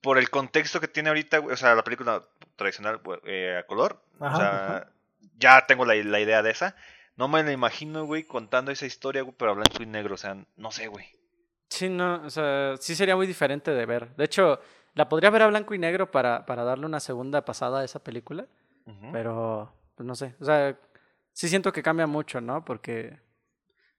por 0.02 0.18
el 0.18 0.30
contexto 0.30 0.78
que 0.80 0.88
tiene 0.88 1.08
ahorita, 1.08 1.38
güey. 1.38 1.54
O 1.54 1.56
sea, 1.56 1.74
la 1.74 1.82
película. 1.84 2.24
tradicional 2.56 3.00
eh, 3.24 3.56
a 3.62 3.66
color. 3.66 4.02
Ajá, 4.20 4.34
o 4.34 4.38
sea, 4.38 4.90
ya 5.38 5.64
tengo 5.66 5.84
la, 5.84 5.94
la 5.94 6.20
idea 6.20 6.42
de 6.42 6.50
esa. 6.50 6.76
No 7.16 7.28
me 7.28 7.42
la 7.42 7.52
imagino, 7.52 8.04
güey, 8.04 8.24
contando 8.24 8.70
esa 8.70 8.86
historia, 8.86 9.22
güey, 9.22 9.34
pero 9.36 9.52
a 9.52 9.54
blanco 9.54 9.82
y 9.82 9.86
negro. 9.86 10.14
O 10.14 10.18
sea, 10.18 10.36
no 10.56 10.70
sé, 10.70 10.88
güey. 10.88 11.06
Sí, 11.68 11.88
no, 11.88 12.22
o 12.24 12.30
sea, 12.30 12.76
sí 12.78 12.94
sería 12.94 13.16
muy 13.16 13.26
diferente 13.26 13.72
de 13.72 13.86
ver. 13.86 14.14
De 14.16 14.24
hecho, 14.24 14.60
la 14.94 15.08
podría 15.08 15.30
ver 15.30 15.42
a 15.42 15.46
blanco 15.48 15.74
y 15.74 15.78
negro 15.78 16.10
para, 16.10 16.46
para 16.46 16.64
darle 16.64 16.86
una 16.86 17.00
segunda 17.00 17.44
pasada 17.44 17.80
a 17.80 17.84
esa 17.84 17.98
película, 18.02 18.46
pero 19.12 19.72
pues 19.94 20.06
no 20.06 20.14
sé, 20.14 20.36
o 20.40 20.44
sea, 20.44 20.78
sí 21.32 21.48
siento 21.48 21.72
que 21.72 21.82
cambia 21.82 22.06
mucho, 22.06 22.40
¿no? 22.40 22.64
Porque, 22.64 23.18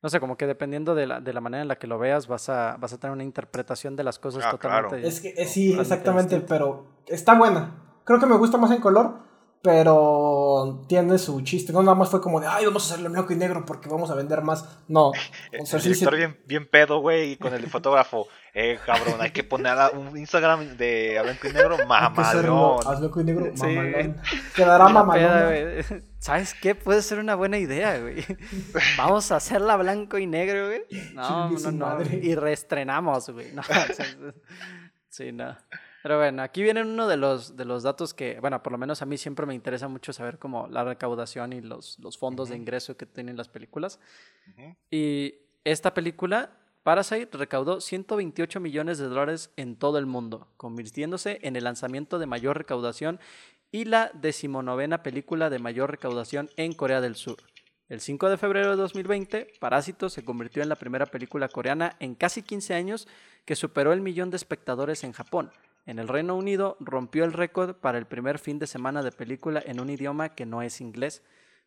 no 0.01 0.09
sé, 0.09 0.19
como 0.19 0.37
que 0.37 0.47
dependiendo 0.47 0.95
de 0.95 1.07
la, 1.07 1.19
de 1.19 1.33
la 1.33 1.41
manera 1.41 1.61
en 1.61 1.67
la 1.67 1.77
que 1.77 1.87
lo 1.87 1.99
veas, 1.99 2.27
vas 2.27 2.49
a, 2.49 2.77
vas 2.79 2.93
a 2.93 2.99
tener 2.99 3.13
una 3.13 3.23
interpretación 3.23 3.95
de 3.95 4.03
las 4.05 4.17
cosas 4.17 4.45
Ah, 4.45 4.51
totalmente... 4.51 4.95
claro. 4.95 5.07
Es 5.07 5.19
que 5.19 5.33
eh, 5.37 5.45
sí, 5.45 5.71
totalmente 5.71 5.81
exactamente, 5.81 6.39
pero 6.47 7.03
está 7.05 7.35
buena. 7.37 7.99
Creo 8.05 8.19
que 8.19 8.25
me 8.25 8.37
gusta 8.37 8.57
más 8.57 8.71
en 8.71 8.79
color, 8.79 9.19
pero 9.61 10.85
tiene 10.87 11.17
su 11.17 11.41
chiste. 11.41 11.73
No 11.73 11.81
nada 11.83 11.95
más 11.95 12.09
fue 12.09 12.21
como 12.21 12.39
de, 12.39 12.47
ay, 12.47 12.65
vamos 12.65 12.83
a 12.83 12.85
hacerlo 12.93 13.07
en 13.07 13.13
blanco 13.13 13.33
y 13.33 13.35
negro 13.35 13.65
porque 13.65 13.89
vamos 13.89 14.09
a 14.11 14.15
vender 14.15 14.41
más. 14.41 14.65
No. 14.87 15.11
El 15.51 15.61
O 15.63 15.65
sea, 15.65 15.79
sí, 15.79 15.89
sí. 15.89 15.93
director 15.99 16.15
bien, 16.17 16.37
bien 16.45 16.67
pedo, 16.69 16.99
güey, 16.99 17.31
y 17.33 17.37
con 17.37 17.53
el 17.53 17.67
fotógrafo. 17.69 18.27
Eh, 18.59 18.79
cabrón, 18.87 19.21
hay 19.21 19.29
que 19.31 19.43
poner 19.43 19.73
a- 19.77 19.89
un 19.91 20.17
Instagram 20.17 20.77
de 20.77 21.19
a 21.19 21.21
blanco 21.21 21.47
y 21.47 21.53
negro 21.53 21.77
mamalón. 21.87 22.79
a 22.87 22.95
blanco 22.95 23.21
y 23.21 23.23
negro, 23.23 23.51
Sí. 23.55 23.65
mamalón. 23.67 24.17
Quedará 24.55 24.83
La 24.85 24.89
mamalón. 24.89 26.03
¿Sabes 26.19 26.55
qué? 26.55 26.73
Puede 26.73 27.03
ser 27.03 27.19
una 27.19 27.35
buena 27.35 27.57
idea, 27.59 27.99
güey. 27.99 28.25
Vamos 28.97 29.31
a 29.31 29.35
hacerla 29.35 29.77
blanco 29.77 30.17
y 30.17 30.25
negro, 30.25 30.65
güey. 30.67 30.81
No, 31.13 31.51
no, 31.51 31.71
no. 31.71 31.85
madre. 31.85 32.19
Y 32.23 32.33
reestrenamos, 32.35 33.29
güey. 33.29 33.51
No, 33.53 33.61
o 33.61 33.93
sea, 33.93 34.05
sí, 35.09 35.31
no. 35.31 35.55
Pero 36.07 36.19
bueno, 36.19 36.41
aquí 36.41 36.63
viene 36.63 36.83
uno 36.83 37.05
de 37.05 37.17
los, 37.17 37.57
de 37.57 37.65
los 37.65 37.83
datos 37.83 38.13
que, 38.13 38.39
bueno, 38.39 38.63
por 38.63 38.71
lo 38.71 38.77
menos 38.77 39.01
a 39.01 39.05
mí 39.05 39.17
siempre 39.17 39.45
me 39.45 39.53
interesa 39.53 39.89
mucho 39.89 40.13
saber 40.13 40.39
como 40.39 40.69
la 40.69 40.85
recaudación 40.85 41.51
y 41.51 41.59
los, 41.59 41.99
los 41.99 42.17
fondos 42.17 42.47
de 42.47 42.55
Ujú. 42.55 42.61
ingreso 42.61 42.95
que 42.95 43.05
tienen 43.05 43.35
las 43.35 43.49
películas. 43.49 43.99
Ujú. 44.53 44.73
Y 44.89 45.35
esta 45.65 45.93
película, 45.93 46.51
Parasite, 46.83 47.37
recaudó 47.37 47.81
128 47.81 48.61
millones 48.61 48.99
de 48.99 49.07
dólares 49.07 49.51
en 49.57 49.75
todo 49.75 49.97
el 49.97 50.05
mundo, 50.05 50.47
convirtiéndose 50.55 51.39
en 51.41 51.57
el 51.57 51.65
lanzamiento 51.65 52.19
de 52.19 52.25
mayor 52.25 52.57
recaudación 52.57 53.19
y 53.69 53.83
la 53.83 54.09
decimonovena 54.13 55.03
película 55.03 55.49
de 55.49 55.59
mayor 55.59 55.91
recaudación 55.91 56.49
en 56.55 56.71
Corea 56.71 57.01
del 57.01 57.17
Sur. 57.17 57.39
El 57.89 57.99
5 57.99 58.29
de 58.29 58.37
febrero 58.37 58.69
de 58.69 58.77
2020, 58.77 59.55
Parásito 59.59 60.09
se 60.09 60.23
convirtió 60.23 60.63
en 60.63 60.69
la 60.69 60.75
primera 60.75 61.05
película 61.05 61.49
coreana 61.49 61.97
en 61.99 62.15
casi 62.15 62.43
15 62.43 62.75
años 62.75 63.09
que 63.43 63.57
superó 63.57 63.91
el 63.91 63.99
millón 63.99 64.29
de 64.29 64.37
espectadores 64.37 65.03
en 65.03 65.11
Japón. 65.11 65.51
En 65.87 65.97
el 65.97 66.07
Reino 66.07 66.35
Unido 66.35 66.77
rompió 66.79 67.23
el 67.23 67.33
récord 67.33 67.73
para 67.75 67.97
el 67.97 68.05
primer 68.05 68.37
fin 68.37 68.59
de 68.59 68.67
semana 68.67 69.01
de 69.01 69.11
película 69.11 69.63
en 69.65 69.79
un 69.79 69.89
idioma 69.89 70.35
que 70.35 70.45
no 70.45 70.61
es 70.61 70.79
inglés, 70.81 71.23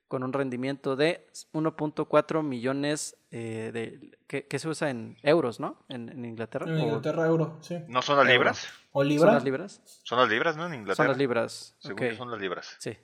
con 0.07 0.23
un 0.23 0.33
rendimiento 0.33 0.95
de 0.97 1.27
1.4 1.53 2.43
millones 2.43 3.17
eh, 3.31 3.71
de... 3.73 4.19
Que, 4.27 4.47
que 4.47 4.59
se 4.59 4.69
usa 4.69 4.91
en 4.91 5.17
euros, 5.23 5.59
¿no? 5.59 5.85
En, 5.89 6.09
en 6.09 6.25
Inglaterra. 6.25 6.67
En 6.67 6.77
o- 6.77 6.79
Inglaterra, 6.85 7.27
euro, 7.27 7.59
sí. 7.63 7.79
¿No 7.89 8.03
son 8.03 8.19
las 8.19 8.27
libras? 8.27 8.69
O 8.93 9.01
¿Son 9.01 9.09
libra. 9.09 9.33
las 9.33 9.45
libras? 9.45 9.81
Son 10.05 10.19
las 10.19 10.29
libras, 10.29 10.57
¿no? 10.57 10.65
En 10.67 10.71
Son 10.73 10.81
Inglaterra. 10.81 11.09
las 11.09 11.19
libras. 11.19 11.77
Según 11.79 12.03
ok. 12.05 12.11
yo 12.11 12.17
son 12.17 12.31
las 12.31 12.41
libras. 12.41 12.77
Sí, 12.79 12.97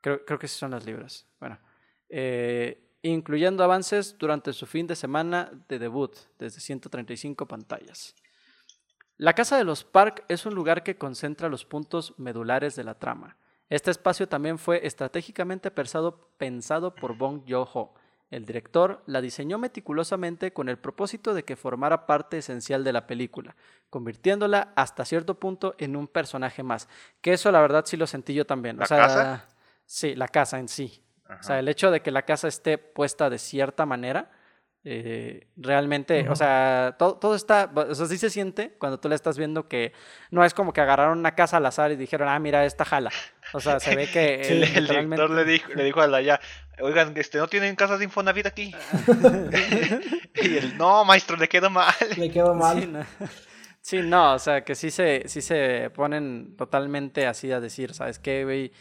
creo, 0.00 0.24
creo 0.24 0.38
que 0.38 0.48
sí 0.48 0.58
son 0.58 0.70
las 0.72 0.84
libras. 0.84 1.26
Bueno, 1.40 1.58
eh, 2.08 2.90
incluyendo 3.02 3.62
avances 3.62 4.16
durante 4.18 4.52
su 4.52 4.66
fin 4.66 4.86
de 4.86 4.96
semana 4.96 5.50
de 5.68 5.78
debut, 5.78 6.14
desde 6.38 6.60
135 6.60 7.46
pantallas. 7.46 8.14
La 9.18 9.32
Casa 9.32 9.56
de 9.56 9.64
los 9.64 9.82
Park 9.82 10.24
es 10.28 10.44
un 10.44 10.54
lugar 10.54 10.82
que 10.82 10.96
concentra 10.96 11.48
los 11.48 11.64
puntos 11.64 12.14
medulares 12.18 12.76
de 12.76 12.84
la 12.84 12.94
trama. 12.94 13.36
Este 13.70 13.90
espacio 13.90 14.28
también 14.28 14.58
fue 14.58 14.86
estratégicamente 14.86 15.70
pensado, 15.70 16.28
pensado 16.36 16.94
por 16.94 17.16
Bong 17.16 17.42
Joon-ho. 17.48 17.94
El 18.30 18.44
director 18.44 19.02
la 19.06 19.20
diseñó 19.20 19.56
meticulosamente 19.56 20.52
con 20.52 20.68
el 20.68 20.78
propósito 20.78 21.32
de 21.32 21.44
que 21.44 21.56
formara 21.56 22.06
parte 22.06 22.38
esencial 22.38 22.84
de 22.84 22.92
la 22.92 23.06
película, 23.06 23.56
convirtiéndola 23.88 24.72
hasta 24.76 25.04
cierto 25.04 25.38
punto 25.38 25.74
en 25.78 25.96
un 25.96 26.08
personaje 26.08 26.62
más. 26.62 26.88
Que 27.22 27.32
eso 27.32 27.50
la 27.50 27.60
verdad 27.60 27.84
sí 27.86 27.96
lo 27.96 28.06
sentí 28.06 28.34
yo 28.34 28.44
también. 28.44 28.76
¿La 28.76 28.84
o 28.84 28.86
sea, 28.86 28.98
casa? 28.98 29.48
Sí, 29.86 30.14
la 30.14 30.28
casa 30.28 30.58
en 30.58 30.68
sí. 30.68 31.02
Ajá. 31.24 31.40
O 31.40 31.42
sea, 31.42 31.58
el 31.58 31.68
hecho 31.68 31.90
de 31.90 32.02
que 32.02 32.10
la 32.10 32.22
casa 32.22 32.48
esté 32.48 32.76
puesta 32.78 33.30
de 33.30 33.38
cierta 33.38 33.86
manera, 33.86 34.30
eh, 34.88 35.48
realmente, 35.56 36.28
o 36.28 36.36
sea, 36.36 36.94
todo, 36.96 37.16
todo 37.16 37.34
está, 37.34 37.72
o 37.74 37.92
sea, 37.92 38.06
sí 38.06 38.18
se 38.18 38.30
siente 38.30 38.70
cuando 38.78 39.00
tú 39.00 39.08
la 39.08 39.16
estás 39.16 39.36
viendo 39.36 39.66
que 39.66 39.92
no 40.30 40.44
es 40.44 40.54
como 40.54 40.72
que 40.72 40.80
agarraron 40.80 41.18
una 41.18 41.34
casa 41.34 41.56
al 41.56 41.66
azar 41.66 41.90
y 41.90 41.96
dijeron, 41.96 42.28
ah, 42.28 42.38
mira, 42.38 42.64
esta 42.64 42.84
jala. 42.84 43.10
O 43.52 43.58
sea, 43.58 43.80
se 43.80 43.96
ve 43.96 44.08
que 44.08 44.40
Sí, 44.44 44.52
eh, 44.52 44.56
el, 44.58 44.62
el 44.62 44.82
literalmente- 44.84 45.16
director 45.16 45.30
le 45.30 45.44
dijo, 45.44 45.74
le 45.74 45.82
dijo 45.84 46.00
a 46.00 46.06
la 46.06 46.22
ya, 46.22 46.40
oigan, 46.80 47.12
este, 47.16 47.38
¿no 47.38 47.48
tienen 47.48 47.74
casas 47.74 47.98
de 47.98 48.04
Infonavit 48.04 48.46
aquí? 48.46 48.72
y 50.34 50.56
él, 50.56 50.76
no, 50.78 51.04
maestro, 51.04 51.36
le 51.36 51.48
quedó 51.48 51.68
mal. 51.68 51.92
Le 52.16 52.30
quedó 52.30 52.54
mal. 52.54 52.80
Sí, 52.80 52.86
no. 52.86 53.06
Sí, 53.80 53.98
no, 54.02 54.34
o 54.34 54.38
sea, 54.38 54.62
que 54.64 54.74
sí 54.76 54.92
se, 54.92 55.24
sí 55.26 55.40
se 55.42 55.90
ponen 55.94 56.56
totalmente 56.56 57.26
así 57.26 57.50
a 57.50 57.58
decir, 57.60 57.92
¿sabes 57.92 58.18
qué, 58.20 58.44
güey? 58.44 58.72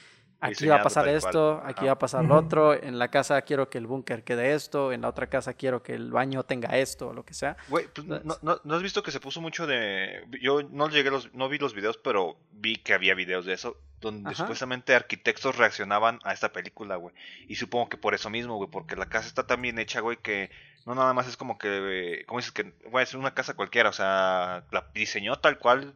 Aquí 0.48 0.68
va 0.68 0.76
a 0.78 0.84
pasar 0.84 1.06
cual. 1.06 1.16
esto, 1.16 1.62
aquí 1.66 1.80
Ajá. 1.80 1.86
va 1.88 1.92
a 1.94 2.00
pasar 2.00 2.26
lo 2.26 2.36
otro, 2.36 2.74
en 2.74 2.98
la 3.00 3.10
casa 3.10 3.42
quiero 3.44 3.70
que 3.70 3.78
el 3.78 3.88
búnker 3.88 4.24
quede 4.24 4.54
esto, 4.54 4.92
en 4.92 5.02
la 5.02 5.10
otra 5.10 5.28
casa 5.28 5.54
quiero 5.54 5.82
que 5.84 5.94
el 5.94 6.12
baño 6.12 6.44
tenga 6.44 6.78
esto, 6.78 7.10
o 7.10 7.14
lo 7.14 7.24
que 7.26 7.34
sea. 7.34 7.58
Güey, 7.68 7.88
pues, 7.94 8.08
no, 8.08 8.20
no- 8.42 8.62
¿no 8.64 8.76
has 8.76 8.82
visto 8.82 9.04
que 9.04 9.12
se 9.12 9.20
puso 9.20 9.42
mucho 9.42 9.68
de... 9.68 10.26
Yo 10.42 10.62
no 10.64 10.90
llegué 10.90 11.10
a 11.10 11.12
los, 11.14 11.34
no 11.34 11.50
vi 11.50 11.58
los 11.58 11.74
videos, 11.74 11.98
pero 11.98 12.38
vi 12.52 12.78
que 12.78 12.94
había 12.94 13.14
videos 13.16 13.46
de 13.46 13.54
eso, 13.54 13.78
donde 14.02 14.30
Ajá. 14.30 14.38
supuestamente 14.44 14.94
arquitectos 14.96 15.58
reaccionaban 15.58 16.20
a 16.24 16.34
esta 16.34 16.52
película, 16.54 16.96
güey. 16.98 17.14
Y 17.48 17.56
supongo 17.56 17.90
que 17.90 17.98
por 17.98 18.14
eso 18.14 18.30
mismo, 18.30 18.56
güey, 18.58 18.70
porque 18.70 18.96
la 18.96 19.08
casa 19.08 19.28
está 19.28 19.48
tan 19.48 19.62
bien 19.62 19.80
hecha, 19.80 20.02
güey, 20.02 20.18
que 20.18 20.52
no 20.86 20.94
nada 20.94 21.14
más 21.14 21.28
es 21.28 21.38
como 21.38 21.58
que, 21.58 22.24
¿cómo 22.28 22.40
dices? 22.40 22.52
Que, 22.52 22.74
güey, 22.92 23.04
es 23.04 23.14
una 23.16 23.34
casa 23.34 23.56
cualquiera, 23.56 23.90
o 23.90 23.94
sea, 23.94 24.64
la 24.72 24.86
diseñó 24.94 25.38
tal 25.38 25.58
cual 25.58 25.96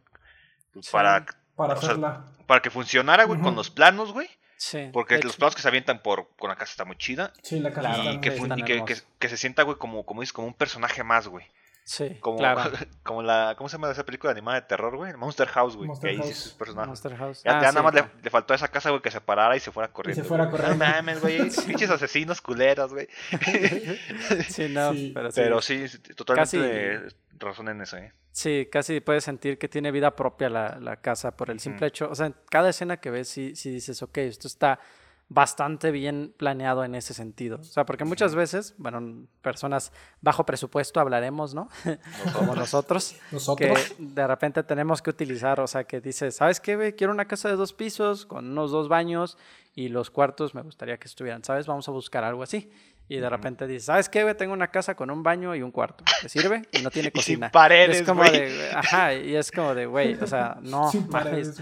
pues, 0.74 0.86
Sí. 0.88 0.92
para, 0.92 1.26
Para 1.56 1.76
sea, 1.76 1.90
hacerla. 1.90 2.26
para 2.48 2.62
que 2.62 2.70
funcionara, 2.72 3.26
güey, 3.26 3.40
con 3.42 3.56
los 3.56 3.70
planos, 3.70 4.14
güey. 4.14 4.28
Sí. 4.62 4.90
Porque 4.92 5.18
los 5.20 5.38
planos 5.38 5.56
que 5.56 5.62
se 5.62 5.70
avientan 5.70 6.02
por 6.04 6.28
con 6.38 6.50
la 6.50 6.58
casa 6.58 6.72
está 6.72 6.84
muy 6.84 6.98
chida. 6.98 7.32
Sí, 7.42 7.62
la 7.62 7.72
casa 7.72 7.92
está 7.96 8.12
y 8.12 8.20
que, 8.20 8.32
sí, 8.32 8.38
fun- 8.38 8.46
están 8.48 8.60
y 8.60 8.62
que, 8.64 8.68
que, 8.68 8.74
hermosos. 8.74 9.06
que 9.18 9.30
se 9.30 9.38
sienta, 9.38 9.64
güey, 9.64 9.78
como, 9.78 10.06
como 10.06 10.20
dices, 10.20 10.34
como 10.34 10.48
un 10.48 10.54
personaje 10.54 11.02
más, 11.04 11.28
güey. 11.30 11.46
Sí, 11.86 12.18
Como, 12.20 12.38
claro. 12.38 12.70
como 13.04 13.24
la, 13.24 13.56
¿cómo 13.58 13.68
se 13.70 13.78
llama 13.78 13.90
esa 13.90 14.06
película 14.06 14.32
animada 14.32 14.60
de 14.62 14.68
terror, 14.68 14.96
güey? 14.98 15.14
Monster 15.16 15.48
House, 15.48 15.76
güey. 15.78 15.88
Monster 15.88 16.12
Que 16.12 16.22
ahí 16.22 16.34
sí 16.34 16.54
House. 16.60 16.76
Monster 16.88 17.16
House. 17.18 17.42
Ya, 17.44 17.58
Ah, 17.58 17.62
ya 17.62 17.70
sí, 17.70 17.76
nada 17.76 17.84
más 17.84 17.94
le, 17.96 18.02
claro. 18.02 18.20
le 18.22 18.30
faltó 18.30 18.54
a 18.54 18.58
esa 18.58 18.68
casa, 18.68 18.90
güey, 18.92 19.02
que 19.02 19.10
se 19.12 19.22
parara 19.22 19.56
y 19.56 19.60
se 19.62 19.72
fuera 19.72 19.92
corriendo. 19.92 20.24
fuera 20.26 20.46
güey. 20.46 20.58
corriendo. 20.62 20.86
No 20.86 20.92
mames, 20.92 21.22
güey. 21.22 21.40
Pinches 21.66 21.90
asesinos 21.90 22.42
culeros, 22.42 22.92
güey. 22.94 23.08
Sí, 24.50 24.68
no, 24.70 24.94
Sí. 24.94 25.12
pero 25.16 25.32
sí. 25.32 25.42
Pero 25.42 25.62
sí, 25.62 25.88
sí, 25.88 25.98
totalmente 26.16 26.60
Casi- 26.60 27.16
razón 27.40 27.70
en 27.70 27.82
eso, 27.82 27.98
¿eh? 27.98 28.14
Sí, 28.40 28.70
casi 28.72 29.02
puedes 29.02 29.26
sentir 29.26 29.58
que 29.58 29.68
tiene 29.68 29.92
vida 29.92 30.16
propia 30.16 30.50
la, 30.50 30.80
la 30.80 30.96
casa 30.96 31.36
por 31.36 31.50
el 31.50 31.60
simple 31.60 31.88
hecho. 31.88 32.10
O 32.10 32.16
sea, 32.16 32.28
en 32.28 32.36
cada 32.50 32.70
escena 32.70 32.96
que 32.96 33.10
ves, 33.12 33.28
sí, 33.28 33.54
sí 33.54 33.70
dices, 33.70 34.02
ok, 34.02 34.18
esto 34.20 34.48
está 34.48 34.80
bastante 35.28 35.92
bien 35.92 36.34
planeado 36.38 36.86
en 36.86 36.96
ese 36.96 37.14
sentido. 37.14 37.58
O 37.58 37.64
sea, 37.64 37.86
porque 37.86 38.06
muchas 38.06 38.36
veces, 38.36 38.76
bueno, 38.78 39.28
personas 39.42 39.92
bajo 40.22 40.46
presupuesto 40.46 41.02
hablaremos, 41.02 41.54
¿no? 41.54 41.68
Como 42.34 42.56
nosotros, 42.56 43.14
que 43.30 43.36
Nosotros. 43.36 43.96
de 43.98 44.26
repente 44.26 44.64
tenemos 44.64 45.02
que 45.02 45.10
utilizar, 45.10 45.60
o 45.60 45.68
sea, 45.68 45.84
que 45.84 46.00
dices, 46.00 46.38
¿sabes 46.38 46.62
qué? 46.62 46.96
Quiero 46.96 47.12
una 47.12 47.26
casa 47.26 47.50
de 47.50 47.58
dos 47.58 47.74
pisos 47.74 48.26
con 48.26 48.50
unos 48.50 48.72
dos 48.72 48.88
baños 48.88 49.38
y 49.76 49.90
los 49.90 50.12
cuartos 50.12 50.56
me 50.56 50.62
gustaría 50.62 50.98
que 50.98 51.10
estuvieran, 51.10 51.44
¿sabes? 51.44 51.68
Vamos 51.68 51.90
a 51.90 51.92
buscar 51.92 52.24
algo 52.24 52.42
así. 52.42 52.72
Y 53.10 53.18
de 53.18 53.28
repente 53.30 53.66
dices, 53.68 53.86
¿sabes 53.86 54.08
qué, 54.08 54.22
güey? 54.24 54.38
Tengo 54.38 54.54
una 54.54 54.70
casa 54.70 54.96
con 54.96 55.10
un 55.10 55.24
baño 55.24 55.56
y 55.56 55.62
un 55.64 55.72
cuarto. 55.72 56.04
¿Te 56.22 56.30
sirve? 56.30 56.62
Y 56.72 56.82
no 56.84 56.92
tiene 56.92 57.08
Y 57.14 57.20
sin 57.22 57.36
cocina. 57.40 57.52
paredes, 57.52 58.02
es 58.02 58.08
como 58.08 58.22
güey. 58.22 58.32
de, 58.32 58.70
ajá, 58.72 59.14
y 59.16 59.36
es 59.36 59.52
como 59.52 59.74
de, 59.76 59.88
güey, 59.88 60.14
o 60.14 60.28
sea, 60.28 60.58
no, 60.62 60.90
Sin 60.92 61.10
paredes. 61.10 61.60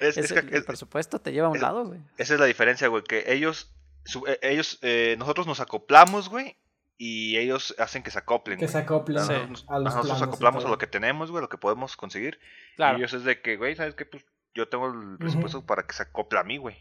Es, 0.00 0.18
es 0.18 0.30
es 0.30 0.32
el, 0.32 0.64
presupuesto 0.64 1.20
te 1.20 1.32
lleva 1.32 1.46
a 1.46 1.50
un 1.50 1.56
es- 1.56 1.62
lado, 1.62 1.86
güey. 1.86 2.00
esa 2.18 2.34
es 2.34 2.40
la 2.40 2.46
diferencia, 2.46 2.88
güey. 2.88 3.04
Que 3.04 3.32
ellos, 3.32 3.72
su- 4.04 4.26
eh, 4.26 4.38
ellos 4.42 4.78
eh, 4.82 5.14
nosotros 5.18 5.46
nos 5.46 5.60
acoplamos, 5.60 6.28
güey. 6.28 6.56
Y 6.96 7.36
ellos 7.38 7.74
hacen 7.78 8.02
que 8.04 8.10
se 8.12 8.18
acoplen, 8.18 8.58
Que 8.58 8.68
se 8.68 8.78
acoplen 8.78 9.18
Sí. 9.24 9.32
Nosotros, 9.32 9.64
a 9.68 9.78
los 9.78 9.84
nosotros 9.84 10.06
planos 10.06 10.20
y 10.20 10.24
acoplamos 10.24 10.64
a 10.64 10.68
lo 10.68 10.78
que 10.78 10.86
tenemos, 10.86 11.30
güey, 11.30 11.40
lo 11.42 11.48
que 11.48 11.58
podemos 11.58 11.96
conseguir. 11.96 12.38
Claro. 12.76 12.98
Y 12.98 13.00
ellos 13.00 13.14
es 13.14 13.24
de 13.24 13.40
que, 13.40 13.56
güey, 13.56 13.74
¿sabes 13.76 13.94
qué? 13.94 14.06
Pues 14.06 14.24
yo 14.54 14.68
tengo 14.68 14.86
el 14.88 15.18
presupuesto 15.18 15.64
para 15.66 15.84
que 15.86 15.92
se 15.94 16.02
acople 16.04 16.38
a 16.38 16.44
mí, 16.44 16.56
güey. 16.56 16.76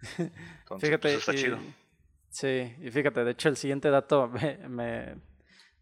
Entonces, 0.18 0.88
Fíjate, 0.88 0.98
pues, 0.98 1.14
está 1.14 1.34
y- 1.34 1.36
chido. 1.36 1.58
Sí, 2.38 2.72
y 2.80 2.92
fíjate, 2.92 3.24
de 3.24 3.32
hecho 3.32 3.48
el 3.48 3.56
siguiente 3.56 3.90
dato 3.90 4.28
me, 4.68 5.16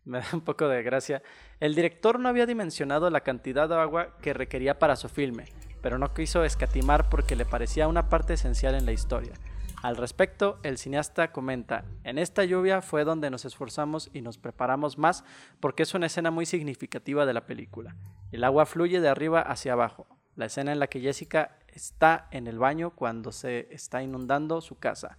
da 0.06 0.24
un 0.32 0.40
poco 0.40 0.66
de 0.68 0.82
gracia. 0.82 1.22
El 1.60 1.74
director 1.74 2.18
no 2.18 2.30
había 2.30 2.46
dimensionado 2.46 3.10
la 3.10 3.20
cantidad 3.20 3.68
de 3.68 3.74
agua 3.74 4.16
que 4.22 4.32
requería 4.32 4.78
para 4.78 4.96
su 4.96 5.10
filme, 5.10 5.44
pero 5.82 5.98
no 5.98 6.14
quiso 6.14 6.44
escatimar 6.44 7.10
porque 7.10 7.36
le 7.36 7.44
parecía 7.44 7.88
una 7.88 8.08
parte 8.08 8.32
esencial 8.32 8.74
en 8.74 8.86
la 8.86 8.92
historia. 8.92 9.34
Al 9.82 9.98
respecto, 9.98 10.58
el 10.62 10.78
cineasta 10.78 11.30
comenta, 11.30 11.84
en 12.04 12.16
esta 12.16 12.42
lluvia 12.42 12.80
fue 12.80 13.04
donde 13.04 13.28
nos 13.28 13.44
esforzamos 13.44 14.08
y 14.14 14.22
nos 14.22 14.38
preparamos 14.38 14.96
más 14.96 15.24
porque 15.60 15.82
es 15.82 15.92
una 15.92 16.06
escena 16.06 16.30
muy 16.30 16.46
significativa 16.46 17.26
de 17.26 17.34
la 17.34 17.44
película. 17.44 17.96
El 18.32 18.44
agua 18.44 18.64
fluye 18.64 19.02
de 19.02 19.10
arriba 19.10 19.42
hacia 19.42 19.74
abajo. 19.74 20.06
La 20.36 20.46
escena 20.46 20.72
en 20.72 20.78
la 20.78 20.86
que 20.86 21.00
Jessica 21.00 21.58
está 21.68 22.28
en 22.30 22.46
el 22.46 22.58
baño 22.58 22.92
cuando 22.92 23.30
se 23.30 23.68
está 23.70 24.02
inundando 24.02 24.62
su 24.62 24.78
casa. 24.78 25.18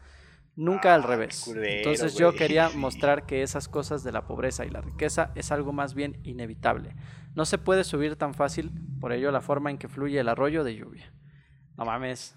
Nunca 0.58 0.94
al 0.96 1.04
Ah, 1.04 1.08
revés. 1.08 1.44
culero, 1.46 1.78
Entonces 1.78 2.16
yo 2.16 2.34
quería 2.34 2.70
mostrar 2.76 3.26
que 3.26 3.44
esas 3.44 3.70
cosas 3.70 4.04
de 4.04 4.12
la 4.12 4.26
pobreza 4.26 4.66
y 4.66 4.70
la 4.70 4.82
riqueza 4.82 5.32
es 5.36 5.52
algo 5.52 5.72
más 5.72 5.94
bien 5.94 6.20
inevitable. 6.24 6.96
No 7.36 7.46
se 7.46 7.58
puede 7.60 7.84
subir 7.84 8.16
tan 8.18 8.34
fácil, 8.34 8.72
por 9.00 9.12
ello 9.14 9.32
la 9.32 9.42
forma 9.42 9.70
en 9.70 9.78
que 9.78 9.88
fluye 9.88 10.20
el 10.20 10.28
arroyo 10.28 10.64
de 10.64 10.76
lluvia. 10.76 11.14
No 11.78 11.86
mames. 11.86 12.36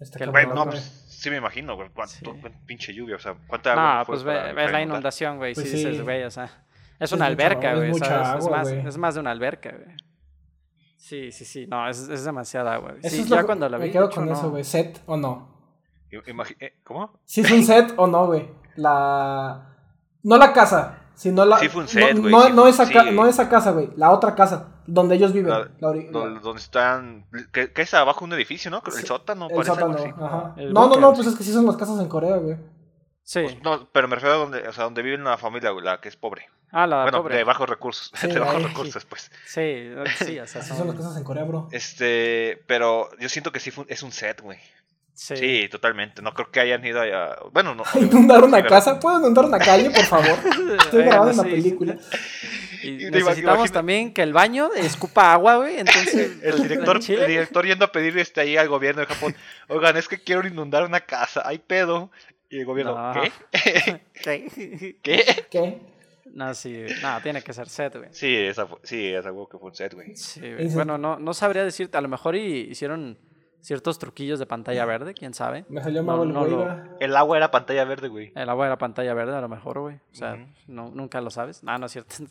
Güey, 0.00 0.10
cabrón, 0.46 0.54
no, 0.56 0.64
pues 0.66 0.82
sí 1.08 1.30
me 1.30 1.36
imagino, 1.36 1.76
güey. 1.76 1.90
Cuánto, 1.94 2.14
Sí. 2.14 2.24
pinche 2.66 2.92
lluvia, 2.94 3.16
o 3.16 3.18
sea, 3.18 3.36
cuánta 3.46 3.72
agua 3.72 3.98
No, 4.00 4.04
fue 4.06 4.14
pues 4.14 4.24
ve, 4.24 4.52
ves 4.54 4.72
la 4.72 4.82
inundación, 4.82 5.36
güey. 5.36 5.54
Pues 5.54 5.70
sí, 5.70 5.76
dices, 5.76 5.96
sí. 5.98 6.02
güey, 6.02 6.24
o 6.24 6.30
sea. 6.30 6.44
Es 6.98 7.10
Es 7.10 7.12
una 7.12 7.26
alberca, 7.26 7.72
es 7.72 7.78
güey. 7.98 8.10
agua, 8.10 8.38
es, 8.38 8.48
más, 8.50 8.68
güey. 8.72 8.86
es 8.88 8.98
más 8.98 9.14
de 9.14 9.20
una 9.20 9.30
alberca, 9.30 9.70
güey. 9.72 9.96
Sí, 10.96 11.30
sí, 11.32 11.44
sí. 11.44 11.66
No, 11.66 11.88
es, 11.88 12.08
es 12.08 12.24
demasiada 12.24 12.74
agua. 12.74 12.94
Sí, 13.02 13.20
es 13.20 13.30
lo 13.30 13.36
ya 13.36 13.42
que- 13.42 13.46
cuando 13.46 13.68
la 13.68 13.78
vi. 13.78 13.84
Me 13.86 13.90
quedo 13.92 14.06
hecho, 14.06 14.16
con 14.16 14.26
no. 14.26 14.32
eso, 14.32 14.50
güey. 14.50 14.64
¿Set 14.64 15.00
o 15.06 15.16
no? 15.16 15.59
I- 16.10 16.30
imagi- 16.30 16.56
eh, 16.60 16.74
¿Cómo? 16.84 17.20
Si 17.24 17.40
es 17.40 17.50
un 17.50 17.62
set 17.64 17.94
o 17.96 18.06
no, 18.06 18.26
güey. 18.26 18.48
La. 18.76 19.66
No 20.22 20.36
la 20.36 20.52
casa, 20.52 20.98
sino 21.14 21.44
la. 21.44 21.58
Sí 21.58 21.68
fue 21.68 21.82
un 21.82 21.88
set, 21.88 22.14
no, 22.14 22.20
güey, 22.22 22.32
No, 22.32 22.42
sí 22.46 22.52
no 22.52 22.62
fue- 22.62 22.70
esa 22.70 22.88
ca- 22.90 23.04
sí. 23.04 23.10
no 23.12 23.26
esa 23.26 23.48
casa, 23.48 23.70
güey. 23.72 23.90
La 23.96 24.10
otra 24.10 24.34
casa, 24.34 24.68
donde 24.86 25.14
ellos 25.16 25.32
viven. 25.32 25.50
La- 25.50 25.68
La 25.78 25.88
ori- 25.88 26.10
Do- 26.10 26.28
la- 26.28 26.40
Donde 26.40 26.60
están. 26.60 27.26
¿Qué, 27.52 27.72
qué 27.72 27.82
es 27.82 27.94
abajo 27.94 28.24
un 28.24 28.32
edificio, 28.32 28.70
no? 28.70 28.82
El 28.84 28.92
Sí, 28.92 29.06
sótano, 29.06 29.46
el 29.48 29.54
parece 29.54 29.70
sótano, 29.74 29.96
ajá. 30.26 30.54
El 30.56 30.72
No, 30.72 30.88
no, 30.88 30.96
no, 30.96 31.12
pues 31.12 31.24
sí. 31.26 31.32
es 31.32 31.38
que 31.38 31.44
sí 31.44 31.52
son 31.52 31.66
las 31.66 31.76
casas 31.76 32.00
en 32.00 32.08
Corea, 32.08 32.36
güey. 32.36 32.56
Sí. 33.22 33.42
Pues, 33.42 33.62
no, 33.62 33.88
pero 33.92 34.08
me 34.08 34.16
refiero 34.16 34.34
a 34.34 34.38
donde, 34.38 34.66
o 34.66 34.72
sea, 34.72 34.84
donde 34.84 35.02
vive 35.02 35.16
la 35.18 35.38
familia, 35.38 35.70
güey, 35.70 35.84
la 35.84 36.00
que 36.00 36.08
es 36.08 36.16
pobre. 36.16 36.46
Ah, 36.72 36.86
la 36.86 37.02
bueno, 37.02 37.18
pobre. 37.22 37.36
de 37.36 37.44
bajos 37.44 37.68
recursos. 37.68 38.12
Sí, 38.16 38.28
de 38.28 38.38
bajos 38.38 38.56
ahí, 38.56 38.64
recursos, 38.64 39.04
pues. 39.04 39.30
Sí, 39.46 39.90
sí, 40.24 40.38
o 40.38 40.46
sea, 40.46 40.60
Así 40.62 40.68
son 40.68 40.78
son... 40.78 40.86
las 40.88 40.96
casas 40.96 41.16
en 41.16 41.24
Corea, 41.24 41.44
bro. 41.44 41.68
Este, 41.72 42.62
pero 42.66 43.08
yo 43.18 43.28
siento 43.28 43.52
que 43.52 43.60
sí 43.60 43.70
fue- 43.70 43.86
es 43.88 44.02
un 44.02 44.12
set, 44.12 44.40
güey. 44.40 44.58
Sí. 45.22 45.36
Sí. 45.36 45.68
totalmente. 45.70 46.22
No 46.22 46.32
creo 46.32 46.50
que 46.50 46.60
hayan 46.60 46.82
ido 46.82 46.98
allá. 46.98 47.36
Bueno, 47.52 47.74
no. 47.74 47.84
¿Inundar 48.00 48.42
una 48.42 48.64
casa? 48.64 48.98
¿Puedo 48.98 49.18
inundar 49.20 49.44
una 49.44 49.58
calle, 49.58 49.90
por 49.90 50.04
favor? 50.06 50.30
Estoy 50.78 51.02
Bueno, 51.02 51.10
grabando 51.10 51.34
una 51.34 51.42
sí. 51.42 51.50
película. 51.50 51.96
Y 52.82 52.88
Y 52.88 52.98
te 52.98 53.10
necesitamos 53.10 53.58
imagino- 53.58 53.72
también 53.72 54.14
que 54.14 54.22
el 54.22 54.32
baño 54.32 54.70
escupa 54.74 55.34
agua, 55.34 55.56
güey. 55.56 55.76
Entonces, 55.78 56.38
El 56.42 56.62
director, 56.62 56.98
el 57.06 57.26
director 57.26 57.66
yendo 57.66 57.84
a 57.84 57.92
pedir 57.92 58.16
este 58.16 58.40
ahí 58.40 58.56
al 58.56 58.68
gobierno 58.68 59.02
de 59.02 59.08
Japón, 59.08 59.36
oigan, 59.68 59.98
es 59.98 60.08
que 60.08 60.18
quiero 60.22 60.46
inundar 60.48 60.84
una 60.84 61.00
casa, 61.00 61.42
hay 61.44 61.58
pedo. 61.58 62.10
Y 62.48 62.60
el 62.60 62.64
gobierno, 62.64 63.12
No. 63.14 63.20
¿qué? 63.20 64.00
¿Qué? 64.14 64.96
¿Qué? 65.02 65.46
¿Qué? 65.50 65.78
No, 66.32 66.54
sí, 66.54 66.84
no, 67.02 67.20
tiene 67.20 67.42
que 67.42 67.52
ser 67.52 67.68
set, 67.68 67.94
güey. 67.96 68.08
Sí, 68.12 68.34
esa 68.34 68.66
fue- 68.66 68.78
sí, 68.84 69.08
es 69.12 69.26
algo 69.26 69.46
que 69.50 69.58
fue 69.58 69.68
un 69.68 69.74
set, 69.76 69.92
güey. 69.92 70.16
Sí, 70.16 70.40
güey. 70.40 70.64
Ese- 70.66 70.74
Bueno, 70.74 70.96
no, 70.96 71.18
no 71.18 71.34
sabría 71.34 71.62
decirte, 71.62 71.98
a 71.98 72.00
lo 72.00 72.08
mejor 72.08 72.36
y 72.36 72.70
hicieron 72.70 73.18
ciertos 73.60 73.98
truquillos 73.98 74.38
de 74.38 74.46
pantalla 74.46 74.84
verde, 74.86 75.14
quién 75.14 75.34
sabe. 75.34 75.64
Me 75.68 75.82
salió 75.82 76.02
No, 76.02 76.16
mal 76.16 76.26
el 76.26 76.32
no 76.32 76.44
lo-. 76.46 76.98
El 76.98 77.16
agua 77.16 77.36
era 77.36 77.50
pantalla 77.50 77.84
verde, 77.84 78.08
güey. 78.08 78.32
El 78.34 78.48
agua 78.48 78.66
era 78.66 78.78
pantalla 78.78 79.12
verde, 79.14 79.36
a 79.36 79.40
lo 79.40 79.48
mejor, 79.48 79.80
güey. 79.80 79.96
O 79.96 80.14
sea, 80.14 80.36
no, 80.66 80.90
nunca 80.90 81.20
lo 81.20 81.30
sabes. 81.30 81.62
No, 81.62 81.76
no 81.78 81.86
es 81.86 81.92
cierto. 81.92 82.14
o 82.24 82.28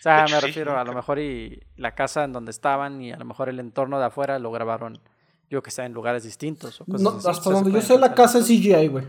sea, 0.00 0.24
hecho, 0.24 0.34
me 0.34 0.40
sí, 0.40 0.46
refiero 0.46 0.78
a 0.78 0.84
lo 0.84 0.92
mejor 0.92 1.18
y 1.18 1.62
la 1.76 1.94
casa 1.94 2.24
en 2.24 2.32
donde 2.32 2.50
estaban 2.50 3.00
y 3.02 3.12
a 3.12 3.16
lo 3.16 3.24
mejor 3.24 3.48
el 3.48 3.58
entorno 3.60 3.98
de 3.98 4.06
afuera 4.06 4.38
lo 4.38 4.50
grabaron, 4.52 5.00
yo 5.50 5.62
que 5.62 5.70
sé, 5.70 5.84
en 5.84 5.92
lugares 5.92 6.22
distintos 6.24 6.80
o 6.80 6.84
cosas 6.84 7.00
No, 7.02 7.10
así. 7.10 7.20
Sea, 7.22 7.30
hasta 7.32 7.50
donde 7.50 7.72
yo 7.72 7.80
sé, 7.80 7.98
la 7.98 8.14
casa 8.14 8.38
es. 8.38 8.46
CGI, 8.46 8.88
güey. 8.88 9.04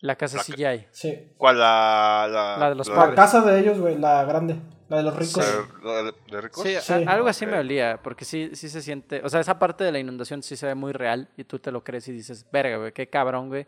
La 0.00 0.14
casa 0.16 0.36
La 0.36 0.42
CGI. 0.44 0.86
Sí. 0.92 1.32
¿Cuál? 1.36 1.58
La, 1.58 2.28
la, 2.30 2.56
La 2.58 2.68
de 2.68 2.74
los 2.76 2.88
La 2.88 2.94
pobres. 2.94 3.14
casa 3.16 3.40
de 3.42 3.58
ellos, 3.60 3.80
güey, 3.80 3.98
la 3.98 4.24
grande. 4.24 4.60
La 4.88 4.96
de 4.98 5.02
los 5.02 5.16
ricos. 5.16 5.36
la- 5.84 5.92
la 5.92 6.02
de, 6.04 6.14
de 6.30 6.40
ricos? 6.40 6.62
Sí, 6.62 6.74
Sí. 6.80 6.92
a- 6.92 7.10
algo 7.12 7.28
así 7.28 7.44
me 7.46 7.58
olía, 7.58 8.00
porque 8.02 8.24
sí, 8.24 8.50
sí 8.54 8.68
se 8.68 8.80
siente, 8.82 9.20
o 9.24 9.28
sea, 9.28 9.40
esa 9.40 9.58
parte 9.58 9.84
de 9.84 9.92
la 9.92 9.98
inundación 9.98 10.42
sí 10.42 10.56
se 10.56 10.66
ve 10.66 10.74
muy 10.74 10.92
real 10.92 11.28
y 11.36 11.44
tú 11.44 11.58
te 11.58 11.70
lo 11.70 11.84
crees 11.84 12.08
y 12.08 12.12
dices, 12.12 12.46
verga, 12.50 12.78
güey, 12.78 12.92
qué 12.92 13.08
cabrón, 13.08 13.48
güey, 13.48 13.66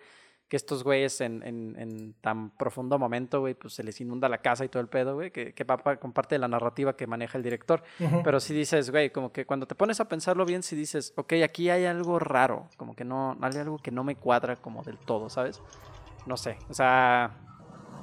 que 0.49 0.57
estos 0.57 0.83
güeyes 0.83 1.21
en, 1.21 1.45
en, 1.45 1.77
en 1.79 2.15
tan 2.15 2.51
profundo 2.51 2.99
momento, 2.99 3.39
güey, 3.39 3.55
pues 3.55 3.73
se 3.75 3.85
les 3.85 4.01
inunda 4.01 4.29
la 4.29 4.39
casa 4.39 4.65
y 4.65 4.69
todo 4.69 4.81
el 4.83 4.89
pedo, 4.89 5.15
güey, 5.15 5.31
que, 5.31 5.53
que 5.55 5.63
va 5.63 5.79
con 5.79 6.13
parte 6.13 6.35
de 6.35 6.41
la 6.41 6.49
narrativa 6.49 6.97
que 6.97 7.07
maneja 7.07 7.39
el 7.39 7.45
director. 7.45 7.85
Pero 8.25 8.41
sí 8.41 8.53
dices, 8.53 8.91
güey, 8.91 9.11
como 9.11 9.31
que 9.33 9.47
cuando 9.47 9.67
te 9.67 9.77
pones 9.77 10.01
a 10.01 10.09
pensarlo 10.09 10.45
bien, 10.45 10.65
sí 10.65 10.75
dices, 10.75 11.13
ok, 11.17 11.35
aquí 11.45 11.71
hay 11.71 11.85
algo 11.85 12.19
raro, 12.19 12.67
como 12.77 12.97
que 12.97 13.05
no, 13.05 13.39
hay 13.41 13.59
algo 13.59 13.79
que 13.79 13.93
no 13.93 14.03
me 14.03 14.17
cuadra 14.17 14.57
como 14.57 14.83
del 14.83 14.99
todo, 14.99 15.29
¿sabes? 15.31 15.63
No 16.27 16.37
sé, 16.37 16.59
o 16.69 16.75
sea, 16.75 17.31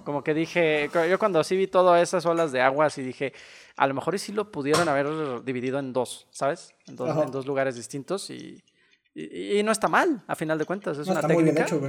como 0.08 0.24
que 0.24 0.34
dije, 0.34 0.90
yo 1.10 1.20
cuando 1.20 1.44
sí 1.44 1.58
vi 1.58 1.68
todas 1.68 2.02
esas 2.02 2.26
olas 2.26 2.54
de 2.54 2.62
agua, 2.62 2.90
sí 2.90 3.02
dije, 3.02 3.34
a 3.76 3.86
lo 3.88 3.94
mejor 3.94 4.18
sí 4.18 4.32
lo 4.32 4.54
pudieron 4.54 4.88
haber 4.88 5.44
dividido 5.44 5.80
en 5.80 5.92
dos, 5.92 6.28
¿sabes? 6.32 6.74
En 6.88 6.96
dos, 6.96 7.10
en 7.26 7.30
dos 7.30 7.46
lugares 7.46 7.76
distintos 7.76 8.30
y, 8.30 8.64
y, 9.14 9.60
y 9.60 9.64
no 9.64 9.74
está 9.74 9.90
mal, 9.90 10.24
a 10.26 10.34
final 10.36 10.58
de 10.58 10.64
cuentas, 10.64 10.98
es 10.98 11.08
No, 11.08 11.12
una 11.12 11.20
está 11.20 11.34
muy 11.34 11.44
bien 11.44 11.58
hecho, 11.58 11.82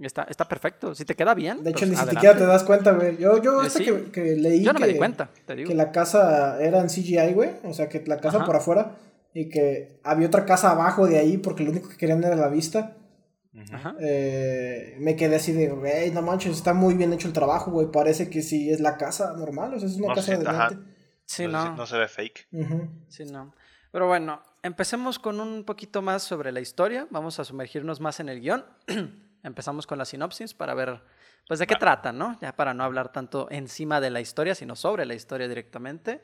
Está, 0.00 0.24
está 0.24 0.48
perfecto, 0.48 0.96
si 0.96 1.04
te 1.04 1.14
queda 1.14 1.32
bien. 1.32 1.62
De 1.62 1.70
hecho, 1.70 1.80
pues, 1.86 1.90
ni 1.90 1.94
adelante. 1.96 2.14
siquiera 2.16 2.36
te 2.38 2.44
das 2.46 2.64
cuenta, 2.64 2.90
güey. 2.90 3.16
Yo, 3.18 3.40
yo 3.40 3.62
Eh, 3.62 3.66
hasta 3.66 3.78
sí. 3.78 3.84
que, 3.84 4.10
que 4.10 4.34
leí 4.34 4.64
Yo 4.64 4.72
no 4.72 4.80
me 4.80 4.86
que, 4.86 4.92
di 4.94 4.98
cuenta, 4.98 5.30
te 5.46 5.54
digo. 5.54 5.68
que 5.68 5.74
la 5.76 5.92
casa 5.92 6.60
era 6.60 6.80
en 6.80 6.88
CGI, 6.88 7.34
güey. 7.34 7.50
O 7.62 7.72
sea, 7.72 7.88
que 7.88 8.02
la 8.04 8.16
casa 8.18 8.38
Ajá. 8.38 8.46
por 8.46 8.56
afuera. 8.56 8.96
Y 9.32 9.48
que 9.48 10.00
había 10.02 10.26
otra 10.26 10.44
casa 10.44 10.72
abajo 10.72 11.06
de 11.06 11.18
ahí 11.20 11.36
porque 11.36 11.62
lo 11.62 11.70
único 11.70 11.88
que 11.88 11.96
querían 11.96 12.24
era 12.24 12.34
la 12.34 12.48
vista. 12.48 12.96
Ajá. 13.72 13.96
Eh, 13.98 14.96
me 15.00 15.16
quedé 15.16 15.36
así 15.36 15.52
de, 15.52 15.68
güey, 15.68 16.10
no 16.12 16.22
manches, 16.22 16.56
está 16.56 16.72
muy 16.72 16.94
bien 16.94 17.12
hecho 17.12 17.26
el 17.26 17.34
trabajo, 17.34 17.70
güey. 17.70 17.90
Parece 17.90 18.30
que 18.30 18.42
sí 18.42 18.70
es 18.70 18.80
la 18.80 18.96
casa 18.96 19.32
normal, 19.36 19.74
o 19.74 19.78
sea, 19.78 19.88
es 19.88 19.96
una 19.96 20.08
No 20.08 20.14
casa 20.14 20.36
de. 20.36 20.78
Sí, 21.24 21.46
no, 21.46 21.76
no. 21.76 21.86
se 21.86 21.96
ve 21.98 22.08
fake. 22.08 22.48
Sí, 23.08 23.24
no. 23.24 23.54
Pero 23.92 24.06
bueno, 24.06 24.42
empecemos 24.62 25.18
con 25.18 25.40
un 25.40 25.64
poquito 25.64 26.02
más 26.02 26.22
sobre 26.22 26.52
la 26.52 26.60
historia. 26.60 27.06
Vamos 27.10 27.38
a 27.38 27.44
sumergirnos 27.44 28.00
más 28.00 28.20
en 28.20 28.28
el 28.28 28.40
guion. 28.40 28.64
Empezamos 29.42 29.86
con 29.86 29.98
la 29.98 30.04
sinopsis 30.04 30.54
para 30.54 30.74
ver, 30.74 31.02
pues, 31.48 31.58
de 31.58 31.66
qué 31.66 31.74
trata, 31.76 32.12
¿no? 32.12 32.38
Ya 32.40 32.54
para 32.54 32.74
no 32.74 32.84
hablar 32.84 33.10
tanto 33.10 33.48
encima 33.50 34.00
de 34.00 34.10
la 34.10 34.20
historia, 34.20 34.54
sino 34.54 34.76
sobre 34.76 35.06
la 35.06 35.14
historia 35.14 35.48
directamente. 35.48 36.22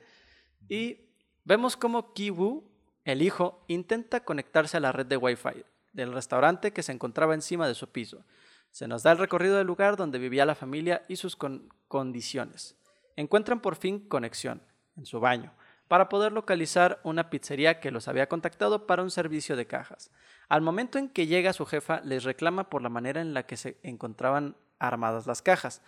Y 0.69 1.09
vemos 1.45 1.77
cómo 1.77 2.13
Kiwu, 2.13 2.69
el 3.05 3.23
hijo, 3.23 3.65
intenta 3.69 4.25
conectarse 4.25 4.77
a 4.77 4.81
la 4.81 4.93
red 4.93 5.07
de 5.07 5.17
Wi-Fi 5.17 5.65
del 5.97 6.13
restaurante 6.13 6.73
que 6.73 6.83
se 6.83 6.93
encontraba 6.93 7.35
encima 7.35 7.67
de 7.67 7.75
su 7.75 7.89
piso. 7.89 8.25
Se 8.71 8.87
nos 8.87 9.03
da 9.03 9.13
el 9.13 9.19
recorrido 9.19 9.57
del 9.57 9.67
lugar 9.67 9.97
donde 9.97 10.19
vivía 10.19 10.45
la 10.47 10.55
familia 10.55 11.03
y 11.09 11.17
sus 11.17 11.35
con- 11.35 11.69
condiciones. 11.89 12.77
Encuentran 13.17 13.61
por 13.61 13.77
fin 13.77 14.01
conexión 14.01 14.63
en 14.97 15.07
su 15.07 15.19
baño 15.19 15.55
para 15.89 16.09
poder 16.09 16.33
localizar 16.33 17.01
una 17.03 17.31
pizzería 17.31 17.81
que 17.81 17.91
los 17.91 18.09
había 18.09 18.29
contactado 18.29 18.87
para 18.87 19.03
un 19.03 19.11
servicio 19.11 19.57
de 19.57 19.67
cajas. 19.67 20.11
Al 20.49 20.61
momento 20.61 20.99
en 20.99 21.09
que 21.09 21.27
llega 21.27 21.53
su 21.53 21.65
jefa, 21.65 22.01
les 22.03 22.25
reclama 22.25 22.69
por 22.69 22.83
la 22.83 22.89
manera 22.89 23.21
en 23.21 23.33
la 23.35 23.47
que 23.47 23.57
se 23.57 23.79
encontraban 23.83 24.57
armadas 24.79 25.27
las 25.27 25.43
cajas, 25.43 25.81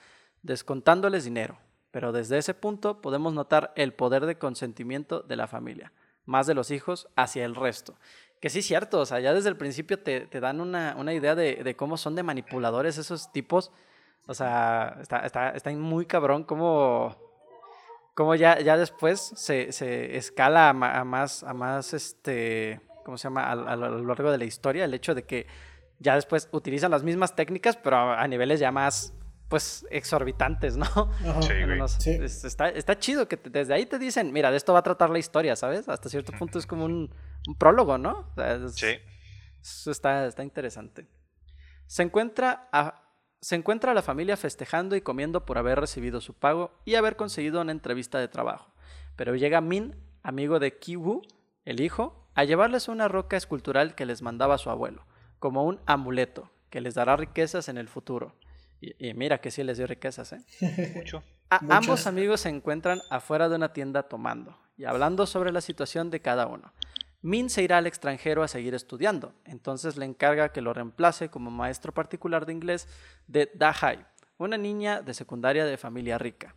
descontándoles 0.42 1.24
dinero. 1.24 1.58
Pero 1.90 2.12
desde 2.12 2.38
ese 2.38 2.54
punto 2.54 3.00
podemos 3.02 3.34
notar 3.34 3.72
el 3.76 3.92
poder 3.92 4.24
de 4.26 4.38
consentimiento 4.38 5.20
de 5.20 5.36
la 5.36 5.46
familia, 5.48 5.92
más 6.24 6.46
de 6.46 6.54
los 6.54 6.70
hijos 6.70 7.08
hacia 7.16 7.44
el 7.44 7.54
resto. 7.54 7.96
Que 8.40 8.50
sí 8.50 8.62
cierto, 8.62 9.00
o 9.00 9.06
sea, 9.06 9.18
ya 9.20 9.34
desde 9.34 9.48
el 9.48 9.56
principio 9.56 9.98
te, 9.98 10.20
te 10.20 10.40
dan 10.40 10.60
una, 10.60 10.94
una 10.96 11.12
idea 11.12 11.34
de, 11.34 11.56
de 11.56 11.76
cómo 11.76 11.96
son 11.96 12.14
de 12.14 12.22
manipuladores 12.22 12.96
esos 12.96 13.32
tipos. 13.32 13.72
O 14.28 14.34
sea, 14.34 14.98
está, 15.00 15.50
está, 15.54 15.70
muy 15.70 16.06
cabrón 16.06 16.44
cómo, 16.44 17.16
cómo 18.14 18.34
ya, 18.34 18.60
ya 18.60 18.76
después 18.76 19.20
se, 19.20 19.72
se 19.72 20.16
escala 20.16 20.68
a, 20.68 20.72
más, 20.72 21.42
a 21.42 21.54
más, 21.54 21.94
este, 21.94 22.80
¿cómo 23.04 23.16
se 23.16 23.24
llama? 23.24 23.44
A, 23.44 23.52
a 23.52 23.76
lo 23.76 24.04
largo 24.04 24.30
de 24.30 24.38
la 24.38 24.44
historia, 24.44 24.84
el 24.84 24.94
hecho 24.94 25.14
de 25.14 25.24
que 25.24 25.46
ya 25.98 26.14
después 26.14 26.48
utilizan 26.52 26.90
las 26.90 27.02
mismas 27.02 27.34
técnicas, 27.34 27.76
pero 27.76 27.96
a 27.96 28.28
niveles 28.28 28.60
ya 28.60 28.70
más, 28.70 29.14
pues, 29.48 29.86
exorbitantes, 29.90 30.76
¿no? 30.76 30.86
Sí, 30.86 31.52
En 31.52 31.64
güey. 31.66 31.76
unos- 31.78 31.92
Sí. 31.92 32.10
es- 32.10 32.44
está, 32.44 32.68
está 32.68 32.98
chido 32.98 33.28
que 33.28 33.36
te- 33.36 33.50
desde 33.50 33.74
ahí 33.74 33.86
te 33.86 33.98
dicen, 33.98 34.32
mira, 34.32 34.50
de 34.50 34.56
esto 34.56 34.72
va 34.72 34.80
a 34.80 34.82
tratar 34.82 35.10
la 35.10 35.18
historia, 35.18 35.56
¿sabes? 35.56 35.88
Hasta 35.88 36.08
cierto 36.08 36.32
punto 36.32 36.58
es 36.58 36.66
como 36.66 36.84
un, 36.84 37.14
un 37.46 37.54
prólogo, 37.56 37.96
¿no? 37.98 38.26
O 38.30 38.34
sea, 38.34 38.54
es- 38.56 38.74
Sí. 38.74 38.96
eso 39.60 39.90
está, 39.90 40.26
está 40.26 40.42
interesante. 40.42 41.06
Se 41.86 42.02
encuentra, 42.02 42.68
a, 42.72 43.02
se 43.40 43.54
encuentra 43.56 43.92
a 43.92 43.94
la 43.94 44.02
familia 44.02 44.36
festejando 44.36 44.96
y 44.96 45.00
comiendo 45.00 45.46
por 45.46 45.56
haber 45.58 45.80
recibido 45.80 46.20
su 46.20 46.34
pago 46.34 46.72
y 46.84 46.96
haber 46.96 47.16
conseguido 47.16 47.60
una 47.62 47.72
entrevista 47.72 48.18
de 48.18 48.28
trabajo. 48.28 48.70
Pero 49.16 49.34
llega 49.34 49.60
Min, 49.60 49.94
amigo 50.22 50.58
de 50.58 50.76
Kiwu, 50.78 51.22
el 51.64 51.80
hijo, 51.80 52.28
a 52.34 52.44
llevarles 52.44 52.88
una 52.88 53.08
roca 53.08 53.36
escultural 53.36 53.94
que 53.94 54.06
les 54.06 54.22
mandaba 54.22 54.58
su 54.58 54.70
abuelo, 54.70 55.06
como 55.38 55.64
un 55.64 55.80
amuleto 55.86 56.50
que 56.70 56.80
les 56.80 56.94
dará 56.94 57.16
riquezas 57.16 57.68
en 57.68 57.78
el 57.78 57.88
futuro. 57.88 58.34
Y, 58.80 59.08
y 59.08 59.14
mira 59.14 59.40
que 59.40 59.50
sí 59.50 59.62
les 59.64 59.78
dio 59.78 59.86
riquezas, 59.86 60.32
¿eh? 60.32 60.40
Mucho. 60.96 61.22
A- 61.50 61.60
ambos 61.76 62.06
amigos 62.06 62.40
se 62.42 62.48
encuentran 62.48 63.00
afuera 63.10 63.48
de 63.48 63.56
una 63.56 63.72
tienda 63.72 64.02
tomando 64.04 64.56
y 64.76 64.84
hablando 64.84 65.26
sobre 65.26 65.50
la 65.52 65.60
situación 65.60 66.10
de 66.10 66.20
cada 66.20 66.46
uno. 66.46 66.72
Min 67.20 67.50
se 67.50 67.62
irá 67.62 67.78
al 67.78 67.86
extranjero 67.88 68.44
a 68.44 68.48
seguir 68.48 68.74
estudiando, 68.74 69.32
entonces 69.44 69.96
le 69.96 70.04
encarga 70.04 70.52
que 70.52 70.60
lo 70.60 70.72
reemplace 70.72 71.30
como 71.30 71.50
maestro 71.50 71.92
particular 71.92 72.46
de 72.46 72.52
inglés 72.52 72.86
de 73.26 73.50
Dahai, 73.54 74.06
una 74.36 74.56
niña 74.56 75.02
de 75.02 75.14
secundaria 75.14 75.64
de 75.64 75.76
familia 75.76 76.16
rica, 76.16 76.54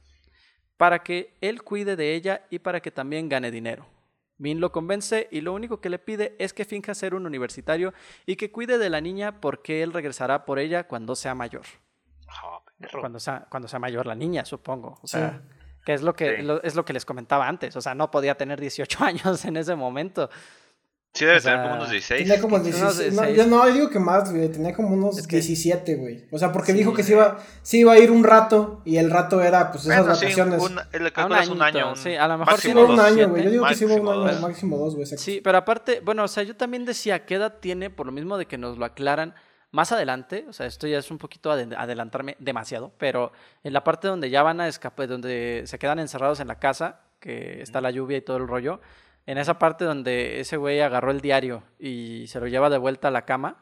para 0.78 1.00
que 1.02 1.36
él 1.42 1.64
cuide 1.64 1.96
de 1.96 2.14
ella 2.14 2.46
y 2.52 2.60
para 2.60 2.80
que 2.80 2.92
también 2.92 3.28
gane 3.28 3.50
dinero. 3.50 3.88
Vin 4.38 4.60
lo 4.60 4.72
convence 4.72 5.28
y 5.32 5.42
lo 5.42 5.54
único 5.54 5.82
que 5.82 5.90
le 5.90 5.98
pide 6.00 6.36
es 6.38 6.54
que 6.54 6.66
finja 6.66 6.94
ser 6.94 7.16
un 7.16 7.26
universitario 7.26 7.94
y 8.28 8.36
que 8.36 8.52
cuide 8.52 8.78
de 8.78 8.90
la 8.92 9.02
niña 9.02 9.40
porque 9.42 9.82
él 9.82 9.94
regresará 9.94 10.46
por 10.46 10.60
ella 10.60 10.84
cuando 10.88 11.16
sea 11.16 11.34
mayor. 11.34 11.66
Cuando 13.00 13.20
sea, 13.20 13.46
cuando 13.50 13.68
sea 13.68 13.80
mayor 13.80 14.06
la 14.08 14.16
niña, 14.16 14.44
supongo. 14.46 14.98
O 15.02 15.08
Sí. 15.08 15.18
sea, 15.18 15.42
que 15.86 15.94
es 15.94 16.02
lo 16.02 16.16
que, 16.16 16.38
Sí. 16.38 16.42
lo- 16.44 16.62
es 16.64 16.76
lo 16.76 16.86
que 16.86 16.94
les 16.94 17.06
comentaba 17.06 17.48
antes. 17.48 17.76
O 17.76 17.82
sea, 17.82 17.94
no 17.96 18.10
podía 18.12 18.36
tener 18.36 18.60
18 18.60 19.00
años 19.04 19.46
en 19.46 19.58
ese 19.58 19.76
momento. 19.76 20.30
Sí, 21.14 21.26
debe 21.26 21.40
o 21.40 21.42
sea, 21.42 21.52
tener 21.56 21.66
como 21.68 21.76
unos 21.82 21.90
16. 21.92 22.22
Tenía 22.26 22.42
como 22.42 22.56
Unos 22.56 22.66
16. 22.68 23.14
No, 23.14 23.22
16. 23.24 23.38
yo 23.38 23.46
no, 23.48 23.68
yo 23.68 23.74
digo 23.74 23.90
que 23.90 24.00
más, 24.00 24.32
güey. 24.32 24.50
Tenía 24.50 24.74
como 24.74 24.90
unos 24.94 25.18
Es 25.18 25.28
que- 25.28 25.36
17, 25.38 25.96
güey. 25.96 26.26
O 26.32 26.38
sea, 26.40 26.54
porque 26.54 26.72
Sí, 26.72 26.78
dijo 26.78 26.94
que 26.94 27.04
se 27.04 27.12
iba, 27.12 27.38
se 27.64 27.78
iba 27.80 27.92
a 27.92 28.00
ir 28.00 28.12
un 28.12 28.24
rato 28.24 28.82
y 28.86 28.96
el 28.96 29.12
rato 29.12 29.42
era, 29.42 29.72
pues, 29.72 29.84
esas 29.84 29.98
Bueno, 30.06 30.16
sí, 30.16 30.24
vacaciones. 30.28 30.62
un, 30.62 30.80
A 30.80 30.84
un 30.84 31.10
calculas 31.10 31.50
un 31.50 31.62
añito, 31.62 31.80
año. 31.80 31.90
un- 31.90 31.98
sí, 31.98 32.16
a 32.16 32.28
lo 32.30 32.38
mejor 32.38 32.54
sí 32.60 32.72
Sí, 32.72 32.74
un 32.78 32.98
año, 33.00 33.28
güey. 33.28 33.44
Yo 33.44 33.50
digo 33.52 33.68
que 33.68 33.76
sí 33.76 33.84
iba 33.84 33.96
un 33.96 34.04
Máximo 34.06 34.22
año, 34.24 34.32
dos. 34.32 34.42
máximo 34.42 34.78
dos, 34.78 34.96
güey. 34.96 35.06
Sí, 35.06 35.42
pero 35.44 35.58
aparte, 35.58 36.00
bueno, 36.00 36.24
o 36.24 36.28
sea, 36.30 36.44
yo 36.44 36.56
también 36.56 36.86
decía, 36.86 37.26
¿qué 37.26 37.36
edad 37.36 37.56
tiene? 37.60 37.90
Por 37.90 38.06
lo 38.06 38.14
mismo 38.14 38.38
de 38.38 38.46
que 38.46 38.58
nos 38.58 38.78
lo 38.78 38.86
aclaran 38.86 39.36
más 39.72 39.92
adelante, 39.92 40.46
o 40.50 40.54
sea, 40.54 40.66
esto 40.66 40.86
ya 40.88 40.98
es 41.00 41.10
un 41.12 41.18
poquito 41.18 41.52
ade- 41.52 41.76
adelantarme 41.78 42.36
demasiado, 42.40 42.92
pero 42.98 43.32
en 43.64 43.74
la 43.74 43.84
parte 43.84 44.08
donde 44.08 44.30
ya 44.30 44.44
van 44.44 44.60
a 44.62 44.68
escapar, 44.68 45.08
donde 45.08 45.64
se 45.66 45.80
quedan 45.80 46.00
encerrados 46.00 46.40
en 46.42 46.48
la 46.48 46.60
casa, 46.60 47.02
que 47.20 47.62
está 47.62 47.80
la 47.82 47.92
lluvia 47.92 48.18
y 48.18 48.22
todo 48.22 48.38
el 48.38 48.48
rollo, 48.48 48.82
en 49.26 49.38
esa 49.38 49.60
parte 49.60 49.86
donde 49.86 50.40
ese 50.40 50.58
güey 50.58 50.82
agarró 50.82 51.12
el 51.12 51.22
diario 51.22 51.64
y 51.80 52.26
se 52.28 52.40
lo 52.40 52.48
lleva 52.48 52.70
de 52.70 52.78
vuelta 52.80 53.08
a 53.10 53.12
la 53.12 53.24
cama, 53.26 53.62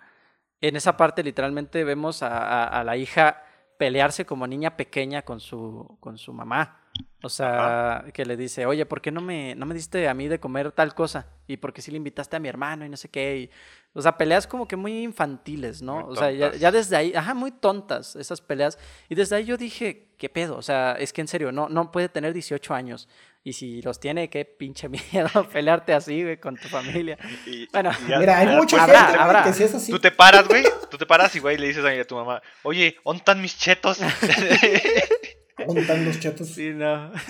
en 0.61 0.75
esa 0.75 0.97
parte 0.97 1.23
literalmente 1.23 1.83
vemos 1.83 2.23
a, 2.23 2.37
a- 2.37 2.79
a 2.79 2.83
la 2.83 2.97
hija 2.97 3.43
pelearse 3.77 4.25
como 4.25 4.47
niña 4.47 4.75
pequeña 4.77 5.21
con 5.21 5.39
su, 5.39 5.97
con 5.99 6.17
su 6.17 6.33
mamá. 6.33 6.81
O 7.21 7.27
sea, 7.29 8.05
que 8.13 8.25
le 8.25 8.37
dice, 8.37 8.65
oye, 8.65 8.85
¿por 8.85 9.01
qué 9.01 9.11
no 9.11 9.19
me, 9.19 9.53
no 9.55 9.65
me 9.65 9.73
diste 9.75 10.07
a 10.07 10.13
mí 10.13 10.27
de 10.29 10.39
comer 10.39 10.71
tal 10.71 10.93
cosa? 10.95 11.27
Y 11.47 11.57
porque 11.57 11.81
sí 11.81 11.91
le 11.91 11.97
invitaste 11.97 12.37
a 12.37 12.39
mi 12.39 12.47
hermano 12.47 12.85
y 12.85 12.89
no 12.89 12.95
sé 12.97 13.09
qué. 13.09 13.37
y- 13.37 13.49
o 13.93 14.01
sea, 14.03 14.17
peleas 14.17 14.45
como 14.47 14.67
que 14.67 14.75
muy 14.75 15.01
infantiles, 15.03 15.81
¿no? 15.81 16.01
Muy 16.05 16.13
o 16.13 16.15
sea, 16.15 16.31
ya, 16.31 16.53
ya 16.53 16.71
desde 16.71 16.95
ahí, 16.95 17.13
ajá, 17.15 17.33
muy 17.33 17.51
tontas 17.51 18.15
esas 18.15 18.39
peleas. 18.39 18.77
Y 19.09 19.15
desde 19.15 19.35
ahí 19.35 19.45
yo 19.45 19.57
dije, 19.57 20.13
¿qué 20.17 20.29
pedo? 20.29 20.55
O 20.57 20.61
sea, 20.61 20.93
es 20.99 21.11
que 21.11 21.21
en 21.21 21.27
serio, 21.27 21.51
no, 21.51 21.67
no 21.69 21.91
puede 21.91 22.07
tener 22.07 22.31
18 22.33 22.73
años. 22.75 23.09
Y 23.43 23.53
si 23.53 23.81
los 23.81 23.99
tiene, 23.99 24.29
qué 24.29 24.45
pinche 24.45 24.87
miedo 25.11 25.29
pelearte 25.51 25.93
así, 25.93 26.21
güey, 26.23 26.37
con 26.39 26.55
tu 26.55 26.67
familia. 26.69 27.17
Y- 27.47 27.67
Bueno, 27.73 27.91
y 28.05 28.09
ya- 28.09 28.19
Mira, 28.19 28.37
hay 28.37 28.47
mucha 28.55 28.81
habrá, 28.83 29.05
gente 29.07 29.19
habrá. 29.19 29.43
que 29.43 29.53
sí 29.53 29.63
es 29.63 29.73
así. 29.75 29.91
Tú 29.91 29.99
te 29.99 30.11
paras, 30.11 30.47
güey. 30.47 30.63
Tú 30.89 30.97
te 30.97 31.05
paras 31.05 31.35
y, 31.35 31.39
güey, 31.39 31.57
le 31.57 31.67
dices 31.67 31.83
a 31.83 32.03
tu 32.05 32.15
mamá, 32.15 32.41
oye, 32.63 32.95
¿dónde 33.03 33.17
están 33.17 33.41
mis 33.41 33.57
chetos? 33.57 33.99
Juntan 35.65 36.05
los 36.05 36.19
chetos. 36.19 36.47
Sí, 36.49 36.71
no. 36.73 37.11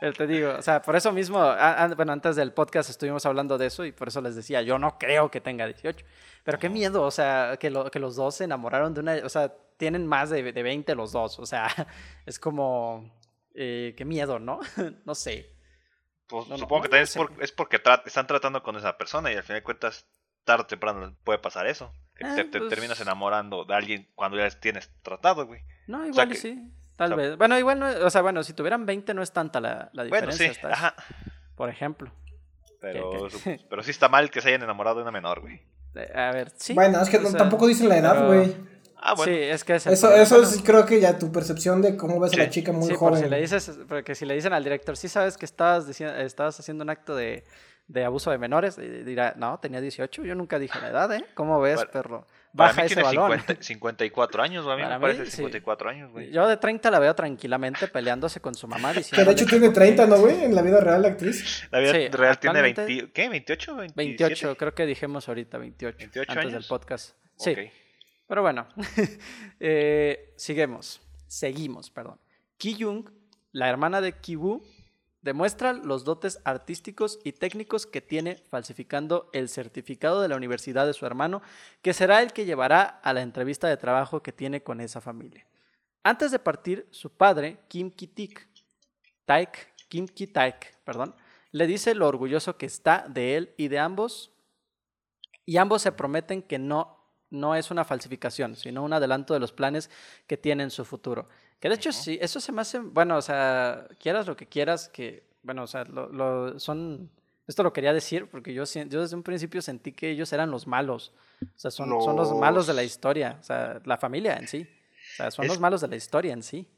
Eh, 0.00 0.12
Te 0.12 0.28
digo, 0.28 0.54
o 0.56 0.62
sea, 0.62 0.80
por 0.80 0.94
eso 0.94 1.10
mismo, 1.10 1.40
a- 1.40 1.82
a- 1.82 1.88
bueno, 1.88 2.12
antes 2.12 2.36
del 2.36 2.52
podcast 2.52 2.88
estuvimos 2.88 3.26
hablando 3.26 3.58
de 3.58 3.66
eso 3.66 3.84
y 3.84 3.90
por 3.90 4.06
eso 4.06 4.20
les 4.20 4.36
decía, 4.36 4.62
yo 4.62 4.78
no 4.78 4.96
creo 4.96 5.28
que 5.28 5.40
tenga 5.40 5.66
18. 5.66 6.06
Pero 6.44 6.56
qué 6.60 6.68
miedo, 6.68 7.02
o 7.02 7.10
sea, 7.10 7.56
que, 7.58 7.68
lo- 7.68 7.90
que 7.90 7.98
los 7.98 8.14
dos 8.14 8.36
se 8.36 8.44
enamoraron 8.44 8.94
de 8.94 9.00
una, 9.00 9.14
o 9.24 9.28
sea, 9.28 9.52
tienen 9.76 10.06
más 10.06 10.30
de, 10.30 10.52
de 10.52 10.62
20 10.62 10.94
los 10.94 11.10
dos, 11.10 11.40
o 11.40 11.46
sea, 11.46 11.66
es 12.26 12.38
como, 12.38 13.12
eh, 13.54 13.92
qué 13.96 14.04
miedo, 14.04 14.38
¿no? 14.38 14.60
no 15.04 15.16
sé. 15.16 15.52
Pues, 16.28 16.46
No, 16.46 16.54
no, 16.54 16.58
supongo 16.58 16.82
que 16.82 16.88
no 16.88 16.90
también 16.92 17.06
sé. 17.08 17.18
es, 17.20 17.26
por- 17.26 17.42
es 17.42 17.50
porque 17.50 17.82
tra- 17.82 18.02
están 18.06 18.28
tratando 18.28 18.62
con 18.62 18.76
esa 18.76 18.96
persona 18.96 19.32
y 19.32 19.36
al 19.36 19.42
final 19.42 19.58
de 19.62 19.64
cuentas, 19.64 20.06
tarde 20.44 20.62
o 20.62 20.66
temprano 20.66 21.16
puede 21.24 21.40
pasar 21.40 21.66
eso. 21.66 21.92
Que 22.14 22.24
Ah, 22.24 22.34
te, 22.36 22.44
te 22.44 22.58
pues- 22.60 22.70
terminas 22.70 23.00
enamorando 23.00 23.64
de 23.64 23.74
alguien 23.74 24.08
cuando 24.14 24.36
ya 24.38 24.48
tienes 24.50 24.92
tratado, 25.02 25.44
güey. 25.44 25.62
No, 25.88 25.98
sea 26.02 26.06
igual 26.08 26.28
y 26.28 26.30
que- 26.34 26.38
sí, 26.38 26.72
tal 26.98 27.14
o 27.14 27.16
sea- 27.16 27.28
vez. 27.28 27.38
Bueno, 27.38 27.58
igual 27.58 27.78
no, 27.78 27.86
o 28.04 28.10
sea, 28.10 28.20
bueno, 28.20 28.42
si 28.44 28.52
tuvieran 28.52 28.84
20 28.84 29.14
no 29.14 29.22
es 29.22 29.32
tanta 29.32 29.58
la, 29.60 29.88
la 29.94 30.02
Bueno, 30.06 30.26
diferencia, 30.28 30.44
sí, 30.46 30.50
hasta 30.50 30.68
eso, 30.68 30.76
ajá. 30.76 30.94
por 31.56 31.70
ejemplo. 31.70 32.12
Pero, 32.80 33.10
pero 33.70 33.82
sí 33.82 33.90
está 33.90 34.08
mal 34.10 34.30
que 34.30 34.40
se 34.42 34.48
hayan 34.48 34.62
enamorado 34.62 34.96
de 34.96 35.02
una 35.02 35.10
menor, 35.12 35.40
güey. 35.40 35.62
Eh, 35.94 36.12
A 36.14 36.30
ver, 36.32 36.52
sí. 36.56 36.74
Bueno, 36.74 37.00
es 37.00 37.08
que 37.08 37.16
o 37.16 37.22
no- 37.22 37.30
sea, 37.30 37.38
tampoco 37.38 37.66
dicen 37.66 37.88
la 37.88 37.96
edad, 37.96 38.14
pero- 38.14 38.26
güey. 38.26 38.54
Ah, 39.00 39.14
bueno. 39.14 39.32
Sí, 39.32 39.38
es 39.40 39.62
que 39.62 39.76
es 39.76 39.86
Eso, 39.86 40.06
problema. 40.08 40.22
eso 40.24 40.34
Bueno, 40.34 40.50
sí 40.50 40.62
creo 40.64 40.84
que 40.84 41.00
ya 41.00 41.16
tu 41.20 41.30
percepción 41.30 41.80
de 41.82 41.96
cómo 41.96 42.18
ves 42.18 42.32
a 42.34 42.36
la 42.36 42.44
Sí. 42.46 42.50
chica 42.50 42.72
muy 42.72 42.82
sí, 42.82 42.88
por 42.90 42.98
joven. 43.10 43.22
si 43.22 43.28
le 43.30 43.40
dices, 43.40 43.78
porque 43.88 44.16
si 44.16 44.26
le 44.26 44.34
dicen 44.34 44.52
al 44.52 44.64
director, 44.64 44.96
sí 44.96 45.08
sabes 45.08 45.36
que 45.38 45.44
estabas, 45.44 45.86
dici- 45.88 46.04
estabas 46.18 46.58
haciendo 46.58 46.82
un 46.82 46.90
acto 46.90 47.14
de, 47.14 47.44
de 47.88 48.04
abuso 48.04 48.30
de 48.30 48.38
menores, 48.38 48.76
y 48.78 48.86
dirá, 48.86 49.34
no, 49.36 49.58
tenía 49.60 49.80
18, 49.80 50.22
yo 50.24 50.34
nunca 50.34 50.58
dije 50.58 50.78
la 50.80 50.88
edad, 50.90 51.12
¿eh? 51.14 51.24
¿Cómo 51.34 51.58
ves, 51.60 51.76
Para- 51.78 51.90
perro? 51.90 52.26
Para 52.56 52.70
Baja 52.70 52.80
mí 52.82 52.86
ese 52.86 52.94
tiene 52.96 53.08
balón. 53.08 53.30
50 53.40 53.62
54 53.62 54.42
años, 54.42 54.64
güey. 54.64 54.74
A 54.74 54.76
mí 54.76 54.82
Para 54.82 54.98
me 54.98 55.06
mí, 55.08 55.12
parece 55.14 55.30
sí. 55.30 55.36
54 55.38 55.90
años, 55.90 56.10
güey. 56.12 56.30
Yo 56.30 56.46
de 56.48 56.56
30 56.56 56.90
la 56.90 56.98
veo 56.98 57.14
tranquilamente 57.14 57.88
peleándose 57.88 58.40
con 58.40 58.54
su 58.54 58.66
mamá 58.66 58.92
Que 58.92 58.98
diciendo... 59.00 59.24
de 59.26 59.32
hecho 59.32 59.46
tiene 59.46 59.68
30, 59.70 60.06
¿no, 60.06 60.16
güey? 60.18 60.44
En 60.44 60.54
la 60.54 60.62
vida 60.62 60.80
real, 60.80 61.02
la 61.02 61.08
actriz. 61.08 61.68
La 61.70 61.78
vida 61.78 61.92
Sí, 61.92 62.08
real 62.08 62.38
tiene 62.38 62.58
actualmente- 62.58 62.84
20, 62.86 63.12
¿qué? 63.12 63.28
¿28? 63.30 63.76
27? 63.76 63.92
28, 63.96 64.56
creo 64.56 64.74
que 64.74 64.86
dijimos 64.86 65.28
ahorita 65.28 65.58
28, 65.58 65.96
28 65.98 66.32
antes 66.32 66.44
del 66.46 66.54
años. 66.54 66.66
podcast. 66.68 67.16
Sí, 67.36 67.50
Ok. 67.52 67.58
pero 68.26 68.42
bueno, 68.42 68.66
eh, 69.60 70.32
seguimos, 70.36 71.00
seguimos, 71.26 71.90
perdón. 71.90 72.18
Ki 72.56 72.76
Jung, 72.80 73.08
la 73.52 73.68
hermana 73.68 74.00
de 74.00 74.12
Ki-woo, 74.12 74.62
demuestra 75.22 75.72
los 75.72 76.04
dotes 76.04 76.40
artísticos 76.44 77.18
y 77.24 77.32
técnicos 77.32 77.86
que 77.86 78.00
tiene 78.00 78.36
falsificando 78.48 79.28
el 79.32 79.48
certificado 79.48 80.22
de 80.22 80.28
la 80.28 80.36
universidad 80.36 80.86
de 80.86 80.92
su 80.92 81.06
hermano, 81.06 81.42
que 81.82 81.92
será 81.92 82.22
el 82.22 82.32
que 82.32 82.44
llevará 82.44 82.82
a 82.82 83.12
la 83.12 83.22
entrevista 83.22 83.68
de 83.68 83.76
trabajo 83.76 84.22
que 84.22 84.32
tiene 84.32 84.62
con 84.62 84.80
esa 84.80 85.00
familia. 85.00 85.46
Antes 86.02 86.30
de 86.30 86.38
partir, 86.38 86.86
su 86.90 87.10
padre, 87.10 87.58
Kim 87.68 87.90
Ki-tik, 87.90 88.48
Taek, 89.24 89.74
Kim 89.88 90.06
Ki-taek, 90.06 90.78
perdón, 90.84 91.14
le 91.50 91.66
dice 91.66 91.94
lo 91.94 92.06
orgulloso 92.06 92.56
que 92.56 92.66
está 92.66 93.06
de 93.08 93.36
él 93.36 93.54
y 93.56 93.68
de 93.68 93.78
ambos, 93.78 94.32
y 95.44 95.56
ambos 95.56 95.82
se 95.82 95.92
prometen 95.92 96.42
que 96.42 96.58
no, 96.58 96.98
no 97.30 97.54
es 97.54 97.70
una 97.70 97.84
falsificación, 97.84 98.54
sino 98.54 98.82
un 98.82 98.92
adelanto 98.92 99.34
de 99.34 99.40
los 99.40 99.52
planes 99.52 99.90
que 100.26 100.36
tiene 100.36 100.62
en 100.62 100.70
su 100.70 100.84
futuro. 100.84 101.28
Que 101.60 101.68
de 101.68 101.74
hecho, 101.74 101.92
sí, 101.92 102.18
eso 102.20 102.40
se 102.40 102.52
me 102.52 102.60
hace, 102.60 102.78
bueno, 102.78 103.16
o 103.16 103.22
sea, 103.22 103.86
quieras 103.98 104.26
lo 104.26 104.36
que 104.36 104.46
quieras, 104.46 104.88
que, 104.88 105.24
bueno, 105.42 105.64
o 105.64 105.66
sea, 105.66 105.84
lo, 105.84 106.08
lo- 106.08 106.58
son, 106.60 107.10
esto 107.48 107.62
lo 107.62 107.72
quería 107.72 107.92
decir 107.92 108.28
porque 108.30 108.54
yo, 108.54 108.64
yo 108.64 109.00
desde 109.02 109.16
un 109.16 109.22
principio 109.24 109.60
sentí 109.60 109.92
que 109.92 110.10
ellos 110.10 110.32
eran 110.32 110.50
los 110.50 110.66
malos, 110.66 111.12
o 111.42 111.46
sea, 111.58 111.70
son, 111.70 111.88
son 112.02 112.14
los 112.16 112.32
malos 112.34 112.66
de 112.68 112.74
la 112.74 112.84
historia, 112.84 113.38
o 113.40 113.42
sea, 113.42 113.80
la 113.84 113.98
familia 113.98 114.36
en 114.36 114.46
sí, 114.46 114.68
o 115.12 115.16
sea, 115.16 115.30
son 115.32 115.46
Es- 115.46 115.50
los 115.50 115.58
malos 115.60 115.80
de 115.80 115.88
la 115.88 115.96
historia 115.96 116.32
en 116.32 116.42
sí. 116.44 116.68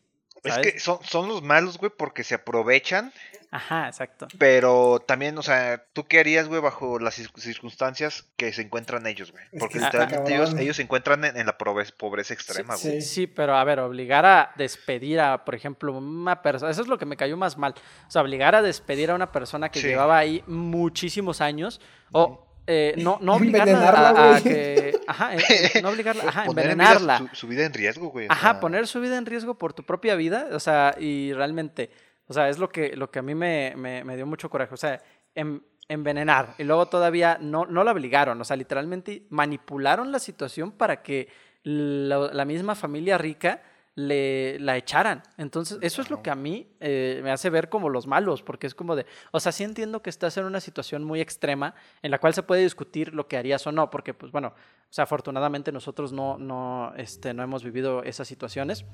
Es 0.43 0.57
que 0.59 0.79
son, 0.81 0.99
son 1.03 1.29
los 1.29 1.43
malos, 1.43 1.77
güey, 1.77 1.93
porque 1.95 2.25
se 2.25 2.35
aprovechan, 2.37 3.13
Ajá, 3.53 3.89
exacto. 3.89 4.29
pero 4.39 5.01
también, 5.01 5.37
o 5.37 5.43
sea, 5.43 5.85
¿tú 5.93 6.07
qué 6.07 6.21
harías, 6.21 6.47
güey, 6.47 6.61
bajo 6.61 6.99
las 7.01 7.19
cir- 7.19 7.37
circunstancias 7.37 8.27
que 8.37 8.53
se 8.53 8.63
encuentran 8.63 9.07
ellos, 9.07 9.33
güey? 9.33 9.43
Es 9.51 9.59
Porque 9.59 9.79
que 9.79 9.85
literalmente 9.85 10.35
ellos, 10.35 10.55
ellos 10.57 10.77
se 10.77 10.83
encuentran 10.83 11.25
en, 11.25 11.37
en 11.37 11.47
la 11.47 11.59
pobreza, 11.59 11.93
pobreza 11.99 12.33
extrema, 12.33 12.77
Sí, 12.77 12.89
güey. 12.89 13.01
Sí. 13.03 13.09
sí, 13.09 13.27
pero 13.27 13.57
a 13.57 13.65
ver, 13.65 13.81
obligar 13.81 14.25
a 14.25 14.53
despedir 14.57 15.19
a, 15.21 15.45
por 15.45 15.55
ejemplo, 15.57 15.93
una 15.97 16.43
persona, 16.43 16.71
eso 16.71 16.83
es 16.83 16.89
lo 16.89 16.97
que 16.99 17.07
me 17.07 17.17
cayó 17.17 17.37
más 17.37 17.59
mal. 17.59 17.75
O 18.07 18.11
sea, 18.11 18.23
obligar 18.23 18.55
a 18.55 18.63
despedir 18.63 19.11
a 19.11 19.15
una 19.17 19.33
persona 19.33 19.69
que 19.69 19.81
Sí. 19.81 19.89
llevaba 19.89 20.17
ahí 20.19 20.45
muchísimos 20.47 21.41
años, 21.41 21.81
o 22.13 22.47
eh, 22.69 22.95
no, 22.99 23.19
no 23.21 23.35
obligarla 23.37 23.73
Envenenarla, 23.73 24.09
a, 24.11 24.37
a 24.37 24.41
que. 24.41 25.01
Ajá, 25.09 25.35
eh, 25.35 25.81
no 25.83 25.89
obligarla, 25.91 26.23
ajá, 26.29 26.45
Poner 26.45 26.71
en 26.71 26.79
vida 26.79 26.93
envenenarla. 26.93 27.19
su, 27.31 27.37
su 27.37 27.49
vida 27.49 27.65
en 27.67 27.73
riesgo, 27.75 28.11
güey. 28.11 28.27
Ajá, 28.31 28.61
poner 28.61 28.87
su 28.87 29.01
vida 29.01 29.19
en 29.19 29.27
riesgo 29.27 29.59
por 29.59 29.73
tu 29.73 29.85
propia 29.85 30.15
vida, 30.15 30.47
o 30.53 30.61
sea, 30.61 30.95
y 31.01 31.33
realmente, 31.33 31.91
o 32.31 32.33
sea, 32.33 32.49
es 32.49 32.59
lo 32.61 32.69
que, 32.69 32.95
lo 32.97 33.11
que 33.11 33.19
a 33.19 33.23
mí 33.23 33.35
me, 33.35 33.75
me- 33.77 34.05
me 34.05 34.15
dio 34.15 34.25
mucho 34.25 34.49
coraje, 34.49 34.73
o 34.73 34.77
sea, 34.77 35.03
en- 35.35 35.65
envenenar, 35.89 36.55
y 36.59 36.63
luego 36.63 36.87
todavía 36.87 37.37
no, 37.41 37.67
no 37.67 37.83
la 37.83 37.91
obligaron, 37.91 38.41
o 38.41 38.45
sea, 38.45 38.55
literalmente 38.57 39.25
manipularon 39.31 40.13
la 40.13 40.21
situación 40.21 40.71
para 40.71 41.03
que 41.03 41.27
la, 41.65 42.31
la 42.33 42.45
misma 42.45 42.77
familia 42.77 43.19
rica 43.19 43.61
le, 43.97 44.59
la 44.61 44.77
echaran. 44.77 45.23
Entonces, 45.37 45.79
eso 45.83 46.01
es 46.01 46.09
lo 46.09 46.23
que 46.23 46.31
a 46.31 46.37
mí 46.37 46.69
eh, 46.79 47.21
me 47.25 47.33
hace 47.33 47.51
ver 47.51 47.69
como 47.69 47.89
los 47.89 48.07
malos, 48.07 48.41
porque 48.43 48.69
es 48.69 48.75
como 48.77 48.95
de, 48.95 49.05
o 49.33 49.41
sea, 49.41 49.51
sí 49.51 49.65
entiendo 49.65 50.01
que 50.01 50.11
estás 50.11 50.37
en 50.37 50.45
una 50.45 50.61
situación 50.61 51.03
muy 51.03 51.21
extrema 51.21 51.75
en 52.03 52.13
la 52.13 52.19
cual 52.21 52.33
se 52.33 52.45
puede 52.45 52.63
discutir 52.63 53.13
lo 53.13 53.27
que 53.27 53.37
harías 53.37 53.67
o 53.67 53.73
no, 53.73 53.91
porque, 53.91 54.15
pues 54.15 54.31
bueno, 54.31 54.49
o 54.55 54.93
sea, 54.93 55.05
afortunadamente 55.05 55.73
nosotros 55.73 56.13
no, 56.13 56.39
no, 56.39 56.93
este, 56.97 57.35
no 57.35 57.43
hemos 57.43 57.65
vivido 57.65 58.05
esas 58.05 58.29
situaciones, 58.29 58.85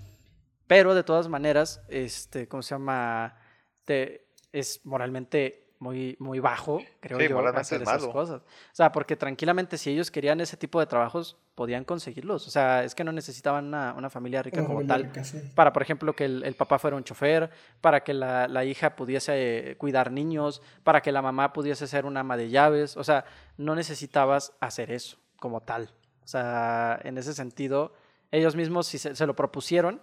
pero 0.66 0.94
de 0.94 1.02
todas 1.04 1.28
maneras, 1.28 1.82
este, 1.88 2.48
¿cómo 2.48 2.62
se 2.62 2.74
llama? 2.74 3.36
Te, 3.84 4.26
es 4.52 4.80
moralmente 4.84 5.66
muy, 5.78 6.16
muy 6.18 6.40
bajo, 6.40 6.80
creo 7.00 7.18
Sí, 7.20 7.28
yo, 7.28 7.38
hacer 7.46 7.82
es 7.82 7.88
esas 7.88 8.00
malo. 8.00 8.12
cosas. 8.12 8.40
O 8.40 8.74
sea, 8.74 8.92
porque 8.92 9.14
tranquilamente 9.16 9.76
si 9.76 9.90
ellos 9.90 10.10
querían 10.10 10.40
ese 10.40 10.56
tipo 10.56 10.80
de 10.80 10.86
trabajos, 10.86 11.36
podían 11.54 11.84
conseguirlos. 11.84 12.46
O 12.46 12.50
sea, 12.50 12.82
es 12.82 12.94
que 12.94 13.04
no 13.04 13.12
necesitaban 13.12 13.66
una, 13.66 13.92
una 13.94 14.08
familia 14.10 14.42
rica 14.42 14.60
Una 14.60 14.66
como 14.66 14.78
familia 14.80 14.94
tal 14.96 15.04
rica, 15.04 15.24
sí. 15.24 15.38
para, 15.54 15.72
por 15.72 15.82
ejemplo, 15.82 16.14
que 16.14 16.24
el, 16.24 16.42
el 16.44 16.54
papá 16.54 16.78
fuera 16.78 16.96
un 16.96 17.04
chofer, 17.04 17.50
para 17.80 18.02
que 18.02 18.14
la, 18.14 18.48
la 18.48 18.64
hija 18.64 18.96
pudiese 18.96 19.70
eh, 19.72 19.76
cuidar 19.76 20.10
niños, 20.12 20.62
para 20.82 21.02
que 21.02 21.12
la 21.12 21.22
mamá 21.22 21.52
pudiese 21.52 21.86
ser 21.86 22.06
una 22.06 22.20
ama 22.20 22.36
de 22.36 22.48
llaves. 22.48 22.96
O 22.96 23.04
sea, 23.04 23.24
no 23.58 23.74
necesitabas 23.74 24.54
hacer 24.60 24.90
eso 24.90 25.18
como 25.38 25.60
tal. 25.62 25.90
O 26.24 26.26
sea, 26.28 26.98
en 27.04 27.18
ese 27.18 27.34
sentido, 27.34 27.92
ellos 28.30 28.56
mismos 28.56 28.86
sí 28.86 28.98
se, 28.98 29.14
se 29.14 29.26
lo 29.26 29.36
propusieron 29.36 30.00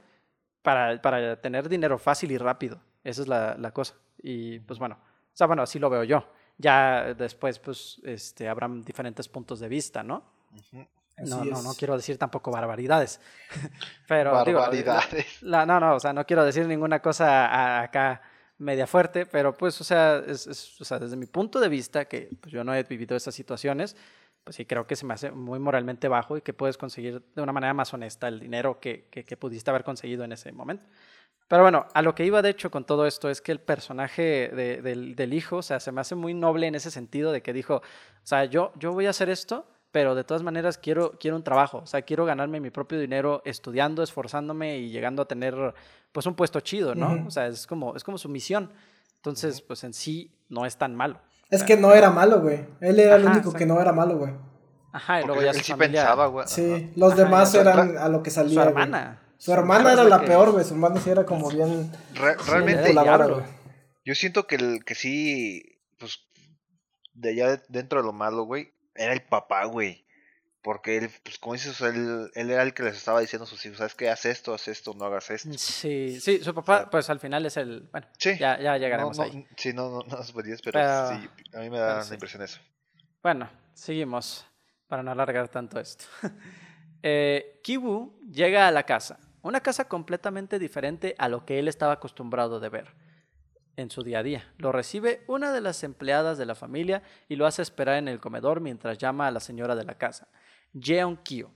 para, 0.63 0.99
para 1.01 1.39
tener 1.39 1.69
dinero 1.69 1.99
fácil 1.99 2.31
y 2.31 2.37
rápido. 2.39 2.79
Esa 3.03 3.21
es 3.21 3.27
la, 3.27 3.55
la 3.59 3.71
cosa. 3.71 3.93
Y 4.21 4.59
pues 4.59 4.79
bueno, 4.79 4.95
o 4.95 5.35
sea, 5.35 5.45
bueno, 5.45 5.61
así 5.61 5.77
lo 5.77 5.89
veo 5.91 6.03
yo. 6.03 6.25
Ya 6.57 7.13
después, 7.15 7.59
pues, 7.59 7.99
este, 8.03 8.47
habrán 8.49 8.83
diferentes 8.83 9.27
puntos 9.27 9.59
de 9.59 9.67
vista, 9.67 10.01
¿no? 10.03 10.23
No, 10.71 10.87
Así 11.17 11.49
no, 11.49 11.57
es. 11.59 11.63
no 11.63 11.73
quiero 11.75 11.95
decir 11.95 12.17
tampoco 12.17 12.49
barbaridades. 12.51 13.19
Pero, 14.07 14.43
digo, 14.45 14.59
Barbaridades. 14.59 15.41
la- 15.43 15.65
no, 15.65 15.79
no, 15.79 15.95
o 15.95 15.99
sea, 15.99 16.13
no 16.13 16.25
quiero 16.25 16.43
decir 16.45 16.65
ninguna 16.67 16.99
cosa 17.01 17.45
a- 17.47 17.81
acá 17.83 18.21
media 18.59 18.87
fuerte, 18.87 19.25
pero 19.25 19.53
pues, 19.53 19.81
o 19.81 19.83
sea, 19.83 20.21
es- 20.25 20.47
es- 20.47 20.79
o 20.79 20.85
sea, 20.85 20.99
desde 20.99 21.15
mi 21.17 21.25
punto 21.25 21.59
de 21.59 21.67
vista, 21.69 22.05
que 22.05 22.29
pues, 22.39 22.51
yo 22.51 22.63
no 22.63 22.73
he 22.73 22.83
vivido 22.83 23.15
esas 23.17 23.33
situaciones, 23.35 23.95
pues 24.43 24.55
sí 24.55 24.65
creo 24.65 24.85
que 24.87 24.95
se 24.95 25.05
me 25.05 25.13
hace 25.13 25.31
muy 25.31 25.59
moralmente 25.59 26.07
bajo 26.07 26.37
y 26.37 26.41
que 26.41 26.53
puedes 26.53 26.77
conseguir 26.77 27.21
de 27.35 27.41
una 27.41 27.53
manera 27.53 27.73
más 27.73 27.93
honesta 27.93 28.27
el 28.27 28.39
dinero 28.39 28.79
que, 28.79 29.07
que- 29.09 29.25
que 29.25 29.37
pudiste 29.37 29.69
haber 29.69 29.83
conseguido 29.83 30.23
en 30.23 30.31
ese 30.33 30.51
momento. 30.51 30.85
Pero 31.47 31.61
bueno, 31.63 31.85
a 31.93 32.01
lo 32.01 32.15
que 32.15 32.25
iba 32.25 32.41
de 32.41 32.49
hecho 32.49 32.71
con 32.71 32.85
todo 32.85 33.05
esto 33.05 33.29
es 33.29 33.41
que 33.41 33.51
el 33.51 33.59
personaje 33.59 34.49
de- 34.55 34.81
del, 34.81 35.15
del 35.15 35.33
hijo, 35.33 35.57
o 35.57 35.61
sea, 35.61 35.79
se 35.79 35.91
me 35.91 36.01
hace 36.01 36.15
muy 36.15 36.33
noble 36.33 36.67
en 36.67 36.75
ese 36.75 36.89
sentido 36.91 37.31
de 37.31 37.41
que 37.41 37.53
dijo, 37.53 37.75
o 37.77 37.81
sea, 38.25 38.45
yo, 38.45 38.71
yo 38.79 38.91
voy 38.93 39.05
a 39.05 39.11
hacer 39.11 39.29
esto, 39.29 39.65
pero 39.91 40.15
de 40.15 40.23
todas 40.23 40.41
maneras 40.41 40.77
quiero, 40.79 41.11
quiero 41.19 41.37
un 41.37 41.43
trabajo, 41.43 41.79
o 41.79 41.85
sea, 41.85 42.01
quiero 42.01 42.25
ganarme 42.25 42.59
mi 42.59 42.71
propio 42.71 42.99
dinero 42.99 43.41
estudiando, 43.45 44.01
esforzándome 44.01 44.79
y 44.79 44.89
llegando 44.89 45.21
a 45.21 45.27
tener 45.27 45.55
pues 46.11 46.25
un 46.25 46.33
puesto 46.35 46.59
chido, 46.61 46.95
¿no? 46.95 47.13
Ujú. 47.13 47.27
O 47.27 47.31
sea, 47.31 47.47
es 47.47 47.67
como, 47.67 47.95
es 47.95 48.03
como 48.03 48.17
su 48.17 48.27
misión. 48.29 48.71
Entonces, 49.17 49.61
pues 49.61 49.83
en 49.83 49.93
sí 49.93 50.31
no 50.49 50.65
es 50.65 50.77
tan 50.77 50.95
malo. 50.95 51.19
Es 51.49 51.63
que 51.63 51.77
no 51.77 51.93
era 51.93 52.09
malo, 52.09 52.41
güey. 52.41 52.65
Él 52.81 52.99
era 52.99 53.15
el 53.15 53.25
único 53.25 53.53
que 53.53 53.65
no 53.65 53.79
era 53.79 53.91
malo, 53.93 54.17
güey. 54.17 54.33
Ajá, 54.91 55.19
y 55.21 55.25
luego 55.25 55.35
Porque 55.35 55.45
ya 55.45 55.51
él 55.59 55.63
sí 55.63 55.73
pensaba, 55.73 56.27
güey. 56.27 56.47
Sí, 56.47 56.91
los 56.95 57.13
Ajá, 57.13 57.23
demás 57.23 57.53
eran 57.55 57.97
a 57.97 58.07
lo 58.09 58.21
que 58.23 58.29
salía. 58.31 58.49
su 58.49 58.55
güey. 58.59 58.67
hermana. 58.83 59.19
Su 59.37 59.51
hermana 59.51 59.93
era 59.93 60.03
la 60.03 60.21
que- 60.21 60.27
peor, 60.27 60.51
güey. 60.51 60.63
Su 60.63 60.73
hermana 60.73 60.99
sí 61.01 61.09
era 61.09 61.25
como 61.25 61.49
bien. 61.49 61.91
Re- 62.13 62.35
Sí, 62.39 62.49
realmente, 62.49 62.93
yo 64.05 64.15
siento 64.15 64.47
que 64.47 64.55
el 64.55 64.83
que 64.85 64.95
sí, 64.95 65.79
pues, 65.99 66.19
de 67.13 67.29
allá 67.31 67.61
dentro 67.69 68.01
de 68.01 68.05
lo 68.05 68.13
malo, 68.13 68.43
güey, 68.43 68.73
era 68.95 69.13
el 69.13 69.21
papá, 69.23 69.65
güey. 69.65 70.02
Porque 70.63 70.97
él, 70.97 71.09
pues, 71.23 71.37
como 71.39 71.53
dices, 71.53 71.79
él, 71.81 72.31
él 72.33 72.49
era 72.49 72.63
el 72.63 72.73
que 72.73 72.83
les 72.83 72.95
estaba 72.95 73.19
diciendo 73.19 73.43
a 73.43 73.47
sus 73.47 73.63
hijos, 73.65 73.79
¿sabes 73.79 73.95
qué? 73.95 74.09
Haz 74.09 74.25
esto, 74.25 74.53
haz 74.53 74.67
esto, 74.69 74.93
no 74.93 75.05
hagas 75.05 75.29
esto. 75.29 75.49
Sí, 75.57 76.19
sí, 76.21 76.39
su 76.41 76.53
papá, 76.55 76.89
pues 76.89 77.09
al 77.09 77.19
final 77.19 77.45
es 77.45 77.57
el, 77.57 77.81
bueno, 77.91 78.07
Sí. 78.17 78.37
ya, 78.39 78.57
ya 78.59 78.77
llegaremos 78.77 79.17
no, 79.17 79.25
no, 79.25 79.31
ahí. 79.31 79.47
Sí, 79.57 79.73
no, 79.73 79.89
no, 79.89 79.99
no 80.07 80.17
nos 80.17 80.31
podías, 80.31 80.61
pero, 80.61 80.79
Pero- 80.79 81.09
sí, 81.09 81.29
a 81.53 81.59
mí 81.59 81.69
me 81.69 81.79
da 81.79 82.01
sí. 82.01 82.09
la 82.11 82.15
impresión 82.15 82.41
eso. 82.43 82.59
Bueno, 83.21 83.49
seguimos 83.73 84.45
para 84.87 85.03
no 85.03 85.11
alargar 85.11 85.49
tanto 85.49 85.79
esto. 85.81 86.05
eh, 87.03 87.59
Kiwu 87.63 88.19
llega 88.31 88.67
a 88.67 88.71
la 88.71 88.83
casa, 88.83 89.19
una 89.41 89.59
casa 89.61 89.87
completamente 89.87 90.59
diferente 90.59 91.15
a 91.17 91.27
lo 91.29 91.45
que 91.45 91.59
él 91.59 91.67
estaba 91.67 91.93
acostumbrado 91.93 92.59
de 92.59 92.69
ver 92.69 92.87
en 93.75 93.89
su 93.89 94.03
día 94.03 94.19
a 94.19 94.23
día. 94.23 94.53
Lo 94.57 94.71
recibe 94.71 95.23
una 95.27 95.51
de 95.51 95.59
las 95.59 95.83
empleadas 95.83 96.37
de 96.37 96.45
la 96.45 96.55
familia 96.55 97.01
y 97.27 97.35
lo 97.35 97.45
hace 97.47 97.61
esperar 97.63 97.97
en 97.97 98.07
el 98.07 98.19
comedor 98.19 98.61
mientras 98.61 98.97
llama 98.97 99.27
a 99.27 99.31
la 99.31 99.39
señora 99.39 99.75
de 99.75 99.83
la 99.83 99.97
casa, 99.97 100.27
Jeon 100.79 101.17
Kyo. 101.17 101.51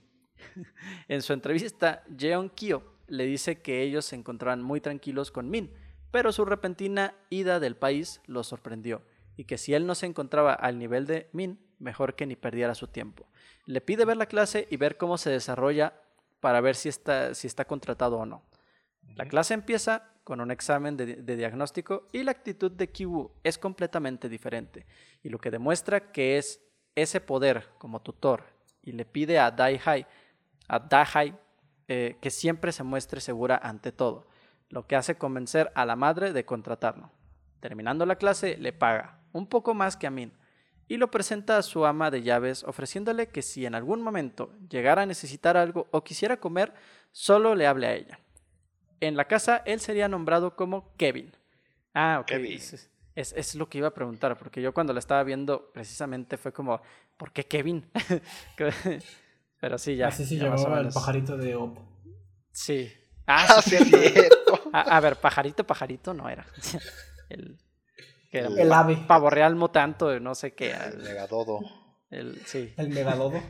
en 1.08 1.22
su 1.22 1.32
entrevista, 1.32 2.04
Jeon 2.16 2.50
Kyo 2.50 2.82
le 3.08 3.24
dice 3.24 3.60
que 3.60 3.82
ellos 3.82 4.04
se 4.04 4.16
encontraban 4.16 4.62
muy 4.62 4.80
tranquilos 4.80 5.30
con 5.30 5.50
Min, 5.50 5.72
pero 6.10 6.32
su 6.32 6.44
repentina 6.44 7.14
ida 7.30 7.60
del 7.60 7.76
país 7.76 8.20
lo 8.26 8.44
sorprendió 8.44 9.02
y 9.36 9.44
que 9.44 9.58
si 9.58 9.74
él 9.74 9.86
no 9.86 9.94
se 9.94 10.06
encontraba 10.06 10.52
al 10.52 10.78
nivel 10.78 11.06
de 11.06 11.28
Min, 11.32 11.60
mejor 11.78 12.16
que 12.16 12.26
ni 12.26 12.36
perdiera 12.36 12.74
su 12.74 12.88
tiempo. 12.88 13.28
Le 13.66 13.80
pide 13.80 14.04
ver 14.04 14.16
la 14.16 14.26
clase 14.26 14.66
y 14.70 14.76
ver 14.76 14.96
cómo 14.96 15.16
se 15.16 15.30
desarrolla 15.30 16.00
para 16.40 16.60
ver 16.60 16.74
si 16.76 16.88
está, 16.88 17.34
si 17.34 17.46
está 17.46 17.64
contratado 17.64 18.18
o 18.18 18.26
no. 18.26 18.42
La 19.14 19.26
clase 19.26 19.54
empieza 19.54 20.12
con 20.24 20.40
un 20.40 20.50
examen 20.50 20.96
de, 20.96 21.16
de 21.16 21.36
diagnóstico 21.36 22.08
y 22.12 22.22
la 22.22 22.32
actitud 22.32 22.70
de 22.70 22.90
Kiwu 22.90 23.30
es 23.42 23.58
completamente 23.58 24.28
diferente, 24.28 24.86
y 25.22 25.28
lo 25.28 25.38
que 25.38 25.50
demuestra 25.50 26.12
que 26.12 26.36
es 26.36 26.60
ese 26.94 27.20
poder 27.20 27.68
como 27.78 28.02
tutor 28.02 28.57
y 28.88 28.92
le 28.92 29.04
pide 29.04 29.38
a 29.38 29.50
Daihai, 29.50 30.06
a 30.66 30.78
Dahai, 30.78 31.34
eh, 31.88 32.16
que 32.20 32.30
siempre 32.30 32.72
se 32.72 32.82
muestre 32.82 33.20
segura 33.20 33.60
ante 33.62 33.92
todo, 33.92 34.26
lo 34.70 34.86
que 34.86 34.96
hace 34.96 35.16
convencer 35.16 35.70
a 35.74 35.84
la 35.86 35.96
madre 35.96 36.32
de 36.32 36.44
contratarlo. 36.44 37.10
Terminando 37.60 38.06
la 38.06 38.16
clase, 38.16 38.56
le 38.56 38.72
paga 38.72 39.20
un 39.32 39.46
poco 39.46 39.74
más 39.74 39.96
que 39.96 40.06
a 40.06 40.10
Min 40.10 40.32
y 40.88 40.96
lo 40.96 41.10
presenta 41.10 41.58
a 41.58 41.62
su 41.62 41.84
ama 41.84 42.10
de 42.10 42.22
llaves 42.22 42.64
ofreciéndole 42.64 43.28
que 43.28 43.42
si 43.42 43.66
en 43.66 43.74
algún 43.74 44.00
momento 44.00 44.52
llegara 44.70 45.02
a 45.02 45.06
necesitar 45.06 45.56
algo 45.56 45.86
o 45.90 46.02
quisiera 46.02 46.38
comer, 46.38 46.72
solo 47.12 47.54
le 47.54 47.66
hable 47.66 47.86
a 47.86 47.94
ella. 47.94 48.18
En 49.00 49.16
la 49.16 49.26
casa 49.26 49.62
él 49.66 49.80
sería 49.80 50.08
nombrado 50.08 50.56
como 50.56 50.94
Kevin. 50.96 51.32
Ah, 51.94 52.18
ok. 52.20 52.26
Kevin. 52.26 52.52
Es, 52.52 52.90
es- 53.14 53.32
es 53.32 53.54
lo 53.54 53.68
que 53.68 53.78
iba 53.78 53.88
a 53.88 53.94
preguntar, 53.94 54.38
porque 54.38 54.62
yo 54.62 54.72
cuando 54.72 54.92
la 54.92 54.98
estaba 55.00 55.24
viendo 55.24 55.70
precisamente 55.72 56.36
fue 56.36 56.52
como, 56.52 56.80
¿por 57.18 57.32
qué 57.32 57.44
Kevin? 57.46 57.90
Pero 59.60 59.76
sí, 59.76 59.96
ya. 59.96 60.08
Así 60.08 60.24
se 60.24 60.36
ya 60.36 60.44
llamaba 60.44 60.80
el 60.80 60.88
pajarito 60.88 61.36
de 61.36 61.54
Op. 61.56 61.78
Sí. 62.52 62.90
Ah, 63.26 63.46
Ah, 63.48 63.60
sí, 63.62 63.76
sí, 63.76 63.84
cierto. 63.84 63.98
cierto. 63.98 64.62
A, 64.72 64.96
a 64.96 65.00
ver, 65.00 65.16
pajarito, 65.16 65.64
pajarito 65.66 66.14
no 66.14 66.28
era. 66.28 66.46
El, 67.28 67.58
que 68.30 68.38
era 68.38 68.48
El 68.48 68.72
ave. 68.72 68.96
Pavo 69.06 69.28
real 69.30 69.54
mutanto, 69.54 70.18
no 70.20 70.34
sé 70.34 70.54
qué. 70.54 70.70
El 70.72 70.98
megadodo. 71.02 71.60
El, 72.10 72.40
sí. 72.46 72.72
El 72.78 72.88
megadodo. 72.88 73.40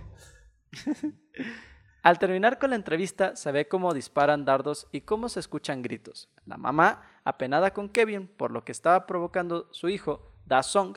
Al 2.02 2.18
terminar 2.18 2.58
con 2.58 2.70
la 2.70 2.76
entrevista, 2.76 3.36
se 3.36 3.52
ve 3.52 3.68
cómo 3.68 3.92
disparan 3.94 4.44
dardos 4.44 4.88
y 4.92 5.02
cómo 5.02 5.28
se 5.28 5.40
escuchan 5.40 5.82
gritos. 5.82 6.28
La 6.46 6.56
mamá, 6.56 7.02
apenada 7.24 7.72
con 7.72 7.88
Kevin 7.88 8.28
por 8.28 8.50
lo 8.50 8.64
que 8.64 8.72
estaba 8.72 9.06
provocando 9.06 9.68
su 9.72 9.88
hijo, 9.88 10.32
Da 10.46 10.62
Song, 10.62 10.96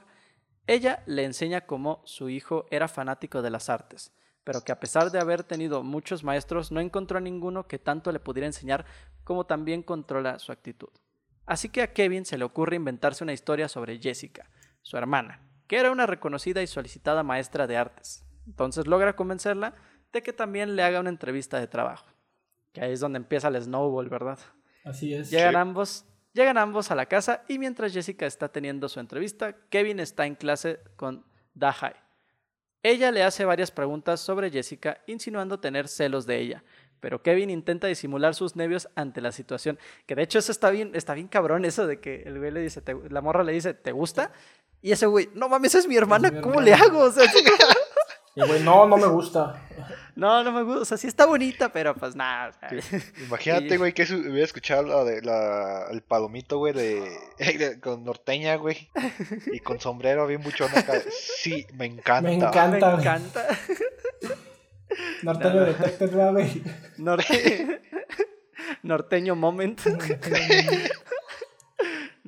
ella 0.73 1.03
le 1.05 1.25
enseña 1.25 1.61
cómo 1.61 2.01
su 2.05 2.29
hijo 2.29 2.65
era 2.71 2.87
fanático 2.87 3.41
de 3.41 3.49
las 3.49 3.69
artes, 3.69 4.13
pero 4.43 4.63
que 4.63 4.71
a 4.71 4.79
pesar 4.79 5.11
de 5.11 5.19
haber 5.19 5.43
tenido 5.43 5.83
muchos 5.83 6.23
maestros, 6.23 6.71
no 6.71 6.79
encontró 6.79 7.17
a 7.17 7.21
ninguno 7.21 7.67
que 7.67 7.77
tanto 7.77 8.11
le 8.11 8.19
pudiera 8.19 8.47
enseñar 8.47 8.85
como 9.23 9.45
también 9.45 9.83
controla 9.83 10.39
su 10.39 10.51
actitud. 10.51 10.89
Así 11.45 11.69
que 11.69 11.81
a 11.81 11.93
Kevin 11.93 12.25
se 12.25 12.37
le 12.37 12.45
ocurre 12.45 12.75
inventarse 12.77 13.23
una 13.23 13.33
historia 13.33 13.67
sobre 13.67 13.99
Jessica, 13.99 14.49
su 14.81 14.95
hermana, 14.97 15.41
que 15.67 15.77
era 15.77 15.91
una 15.91 16.05
reconocida 16.05 16.61
y 16.61 16.67
solicitada 16.67 17.23
maestra 17.23 17.67
de 17.67 17.77
artes. 17.77 18.23
Entonces 18.47 18.87
logra 18.87 19.15
convencerla 19.15 19.75
de 20.13 20.23
que 20.23 20.33
también 20.33 20.75
le 20.75 20.83
haga 20.83 20.99
una 20.99 21.09
entrevista 21.09 21.59
de 21.59 21.67
trabajo. 21.67 22.05
Que 22.71 22.81
ahí 22.81 22.93
es 22.93 22.99
donde 22.99 23.17
empieza 23.17 23.49
el 23.49 23.61
snowball, 23.61 24.09
¿verdad? 24.09 24.39
Así 24.85 25.13
es. 25.13 25.29
Llegan 25.29 25.51
Sí. 25.53 25.57
ambos, 25.57 26.05
llegan 26.33 26.57
ambos 26.57 26.91
a 26.91 26.95
la 26.95 27.05
casa 27.07 27.43
y 27.47 27.59
mientras 27.59 27.93
Jessica 27.93 28.25
está 28.25 28.49
teniendo 28.49 28.87
su 28.89 28.99
entrevista, 28.99 29.55
Kevin 29.69 29.99
está 29.99 30.25
en 30.25 30.35
clase 30.35 30.79
con 30.95 31.25
Dahai. 31.53 31.93
Ella 32.83 33.11
le 33.11 33.23
hace 33.23 33.45
varias 33.45 33.69
preguntas 33.71 34.19
sobre 34.21 34.49
Jessica, 34.49 34.99
insinuando 35.05 35.59
tener 35.59 35.87
celos 35.87 36.25
de 36.25 36.39
ella, 36.39 36.63
pero 36.99 37.21
Kevin 37.21 37.49
intenta 37.51 37.87
disimular 37.87 38.33
sus 38.33 38.55
nervios 38.55 38.89
ante 38.95 39.21
la 39.21 39.31
situación. 39.31 39.77
Que 40.07 40.15
de 40.15 40.23
hecho 40.23 40.39
eso 40.39 40.51
está 40.51 40.69
bien, 40.71 40.91
está 40.95 41.13
bien 41.13 41.27
cabrón 41.27 41.65
eso 41.65 41.85
de 41.85 41.99
que 41.99 42.23
el 42.23 42.39
güey 42.39 42.51
le 42.51 42.61
dice, 42.61 42.81
"¿Te- 42.81 42.95
la 43.09 43.21
morra 43.21 43.43
le 43.43 43.51
dice, 43.53 43.73
¿te 43.75 43.91
gusta? 43.91 44.31
Y 44.81 44.91
ese 44.91 45.05
güey, 45.05 45.29
no 45.35 45.47
mames, 45.47 45.75
es 45.75 45.87
mi 45.87 45.95
hermana, 45.95 46.41
¿cómo 46.41 46.59
le 46.59 46.71
hermana". 46.71 46.91
hago? 46.91 46.99
O 47.03 47.11
sea, 47.11 47.23
Y 48.35 48.47
güey, 48.47 48.63
no, 48.63 48.87
no 48.87 48.97
me 48.97 49.07
gusta. 49.07 49.61
No, 50.21 50.43
no 50.43 50.51
me 50.51 50.61
gusta, 50.61 50.81
o 50.81 50.85
sea, 50.85 50.97
sí 50.97 51.07
está 51.07 51.25
bonita, 51.25 51.71
pero 51.71 51.95
pues 51.95 52.15
nada. 52.15 52.49
o 52.49 52.53
sea, 52.81 53.01
Imagínate, 53.25 53.77
güey, 53.77 53.91
que 53.91 54.03
hubiera 54.03 54.45
escuchado 54.45 54.83
la 54.83 55.03
de, 55.03 55.21
la, 55.23 55.87
el 55.89 56.01
palomito, 56.03 56.59
güey, 56.59 56.73
de, 56.73 57.17
de- 57.39 57.79
con 57.79 58.03
norteña, 58.03 58.55
güey. 58.57 58.91
Y 59.51 59.59
con 59.61 59.79
sombrero 59.79 60.27
bien 60.27 60.43
buchón 60.43 60.69
acá. 60.77 60.93
Sí, 61.09 61.65
me 61.73 61.85
encanta. 61.87 62.21
Me 62.29 62.35
encanta. 62.35 62.91
me 62.95 63.01
encanta. 63.01 63.47
Norteño 65.23 65.65
¿verdad, 65.99 66.31
güey. 66.33 66.63
Norte- 66.97 67.81
Norteño 68.83 69.35
moment. 69.35 69.81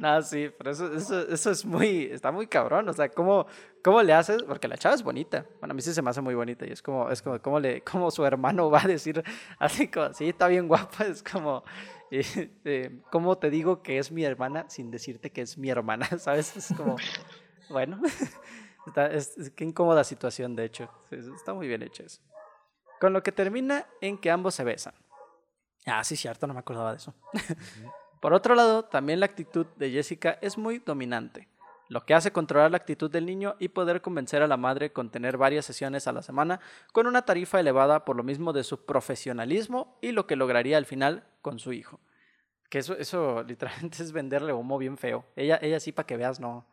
Nada, 0.04 0.22
sí, 0.22 0.52
pero 0.58 0.72
eso, 0.72 0.94
eso, 0.94 1.22
eso 1.30 1.50
es 1.52 1.64
muy, 1.64 2.10
está 2.12 2.30
muy 2.30 2.46
cabrón. 2.48 2.90
O 2.90 2.94
sea, 2.94 3.08
¿cómo, 3.08 3.46
¿cómo 3.82 4.04
le 4.04 4.12
haces? 4.12 4.44
Porque 4.44 4.68
la 4.68 4.78
chava 4.78 4.96
es 4.96 5.02
bonita. 5.02 5.46
Bueno, 5.62 5.72
a 5.72 5.76
mí 5.76 5.82
sí 5.82 5.94
se 5.94 6.02
me 6.02 6.10
hace 6.10 6.20
muy 6.20 6.36
bonita. 6.36 6.66
Y 6.68 6.72
es 6.72 6.82
como, 6.82 7.10
es 7.10 7.22
como, 7.22 7.42
¿cómo, 7.42 7.58
le, 7.62 7.82
cómo 7.84 8.12
su 8.12 8.26
hermano 8.26 8.70
va 8.70 8.82
a 8.84 8.88
decir 8.88 9.24
así 9.60 9.88
como, 9.88 10.14
sí, 10.14 10.28
está 10.28 10.48
bien 10.50 10.68
guapa? 10.68 11.06
Es 11.06 11.24
como, 11.24 11.64
eh, 12.12 13.00
¿cómo 13.12 13.38
te 13.38 13.50
digo 13.50 13.82
que 13.82 13.98
es 13.98 14.12
mi 14.12 14.26
hermana 14.26 14.66
sin 14.70 14.92
decirte 14.92 15.32
que 15.32 15.42
es 15.42 15.58
mi 15.58 15.70
hermana? 15.70 16.06
¿Sabes? 16.20 16.58
Es 16.58 16.74
como, 16.76 16.98
bueno, 17.70 18.02
está, 18.88 19.08
es, 19.08 19.38
es- 19.38 19.52
qué 19.52 19.64
incómoda 19.64 20.04
situación, 20.04 20.54
de 20.58 20.66
hecho. 20.66 20.90
Está 21.12 21.54
muy 21.54 21.70
bien 21.70 21.82
hecho 21.82 22.04
eso. 22.04 22.22
Con 23.00 23.14
lo 23.14 23.24
que 23.24 23.32
termina 23.32 23.86
en 24.02 24.18
que 24.18 24.30
ambos 24.30 24.54
se 24.56 24.66
besan. 24.66 24.96
Ah, 25.86 26.04
sí, 26.04 26.18
cierto, 26.18 26.46
no 26.46 26.54
me 26.54 26.60
acordaba 26.60 26.92
de 26.92 26.98
eso. 26.98 27.14
Por 28.24 28.34
otro 28.34 28.56
lado, 28.56 28.86
también 28.86 29.20
la 29.20 29.26
actitud 29.26 29.66
de 29.76 29.92
Jessica 29.92 30.38
es 30.42 30.58
muy 30.58 30.80
dominante, 30.80 31.50
lo 31.90 32.06
que 32.06 32.14
hace 32.14 32.32
controlar 32.32 32.72
la 32.72 32.78
actitud 32.78 33.12
del 33.12 33.26
niño 33.26 33.58
y 33.60 33.68
poder 33.68 34.02
convencer 34.02 34.42
a 34.42 34.48
la 34.48 34.56
madre 34.56 34.94
con 34.94 35.10
tener 35.10 35.36
varias 35.36 35.66
sesiones 35.66 36.08
a 36.08 36.14
la 36.14 36.22
semana 36.22 36.62
con 36.94 37.06
una 37.06 37.24
tarifa 37.24 37.60
elevada 37.60 38.06
por 38.06 38.16
lo 38.16 38.24
mismo 38.24 38.54
de 38.54 38.64
su 38.64 38.86
profesionalismo 38.86 39.98
y 40.00 40.14
lo 40.14 40.26
que 40.26 40.38
lograría 40.38 40.78
al 40.78 40.86
final 40.86 41.26
con 41.42 41.60
su 41.60 41.74
hijo. 41.74 42.00
Que 42.70 42.78
eso, 42.78 42.96
eso 42.98 43.44
literalmente 43.46 44.02
es 44.02 44.14
venderle 44.14 44.54
humo 44.54 44.78
bien 44.78 44.98
feo. 44.98 45.26
Ella, 45.36 45.60
ella 45.62 45.82
sí, 45.82 45.92
para 45.92 46.08
que 46.08 46.16
veas, 46.16 46.40
no, 46.40 46.66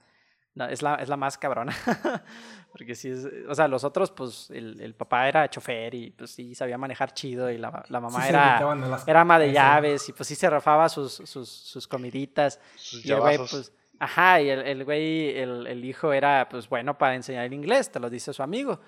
No, 0.54 0.66
es 0.66 0.82
la, 0.82 0.96
es 0.96 1.08
la 1.08 1.16
más 1.16 1.38
cabrona. 1.38 1.72
Porque 2.72 2.94
sí 2.94 3.08
es. 3.10 3.26
O 3.48 3.54
sea, 3.54 3.68
los 3.68 3.84
otros, 3.84 4.10
pues, 4.10 4.50
el, 4.50 4.80
el 4.80 4.94
papá 4.94 5.28
era 5.28 5.48
chofer 5.48 5.94
y 5.94 6.10
pues 6.10 6.30
sí 6.32 6.54
sabía 6.54 6.78
manejar 6.78 7.12
chido. 7.14 7.50
Y 7.50 7.58
la, 7.58 7.84
la 7.88 8.00
mamá 8.00 8.22
Sí 8.22 8.28
era, 8.28 8.60
las- 8.88 9.06
era 9.08 9.20
ama 9.22 9.38
de 9.38 9.46
eso. 9.46 9.54
llaves. 9.54 10.08
Y 10.08 10.12
pues 10.12 10.28
sí 10.28 10.34
se 10.34 10.48
rafaba 10.50 10.88
sus, 10.88 11.12
sus, 11.14 11.48
sus 11.48 11.86
comiditas. 11.88 12.60
Sus 12.76 13.04
Y 13.04 13.12
el 13.12 13.20
güey, 13.20 13.38
pues. 13.38 13.72
Ajá, 13.98 14.40
y 14.40 14.48
el, 14.48 14.60
el 14.60 14.84
güey, 14.84 15.36
el, 15.38 15.66
el 15.66 15.84
hijo 15.84 16.12
era, 16.12 16.48
pues 16.48 16.68
bueno, 16.68 16.96
para 16.96 17.14
enseñar 17.14 17.44
el 17.44 17.52
inglés, 17.52 17.92
te 17.92 18.00
lo 18.00 18.08
dice 18.08 18.32
su 18.32 18.42
amigo. 18.42 18.80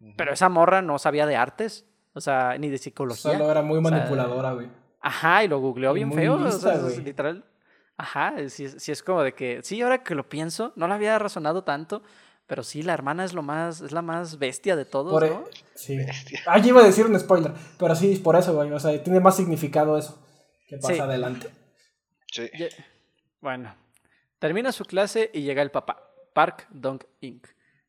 Ujú. 0.00 0.12
Pero 0.16 0.32
esa 0.34 0.48
morra 0.50 0.82
no 0.82 0.98
sabía 0.98 1.24
de 1.26 1.36
artes, 1.36 1.86
o 2.12 2.20
sea, 2.20 2.56
ni 2.58 2.68
de 2.68 2.76
psicología. 2.76 3.32
Solo 3.32 3.50
era 3.50 3.62
muy 3.62 3.78
O 3.78 3.82
sea, 3.82 3.90
manipuladora, 3.92 4.52
güey. 4.52 4.68
Ajá, 5.00 5.42
y 5.44 5.48
lo 5.48 5.58
googleó 5.60 5.94
bien 5.94 6.08
muy 6.08 6.18
feo, 6.18 6.34
o 6.34 6.38
lista, 6.38 6.58
sea, 6.60 6.74
es 6.74 6.82
güey. 6.82 7.00
literal. 7.02 7.44
Ajá, 7.98 8.34
sí, 8.48 8.64
es- 8.64 8.76
sí 8.82 8.92
es 8.92 9.02
como 9.02 9.22
de 9.22 9.34
que, 9.34 9.60
sí, 9.62 9.82
ahora 9.82 10.02
que 10.02 10.14
lo 10.14 10.28
pienso, 10.28 10.72
no 10.76 10.86
la 10.88 10.94
había 10.94 11.18
razonado 11.18 11.64
tanto, 11.64 12.02
pero 12.46 12.62
sí, 12.62 12.82
la 12.82 12.94
hermana 12.94 13.24
es 13.24 13.34
lo 13.34 13.42
más, 13.42 13.80
es 13.82 13.92
la 13.92 14.00
más 14.02 14.38
bestia 14.38 14.76
de 14.76 14.84
todos, 14.86 15.12
Por 15.12 15.24
e- 15.24 15.30
¿no? 15.30 15.44
Sí. 15.74 15.96
Bestia. 15.98 16.40
Ah, 16.46 16.58
yo 16.58 16.68
iba 16.68 16.80
a 16.80 16.84
decir 16.84 17.04
un 17.06 17.18
spoiler, 17.18 17.52
pero 17.78 17.94
sí, 17.94 18.16
por 18.16 18.36
eso, 18.36 18.54
güey. 18.54 18.72
O 18.72 18.80
sea, 18.80 19.02
tiene 19.02 19.20
más 19.20 19.36
significado 19.36 19.98
eso 19.98 20.18
que 20.68 20.76
pasa 20.78 20.94
Sí. 20.94 21.00
adelante. 21.00 21.50
Sí. 22.32 22.48
Ye- 22.56 22.70
Bueno, 23.40 23.74
termina 24.38 24.72
su 24.72 24.84
clase 24.84 25.30
y 25.34 25.42
llega 25.42 25.62
el 25.62 25.70
papá, 25.70 26.02
Park 26.34 26.66
Dong 26.70 27.02
Inc., 27.20 27.46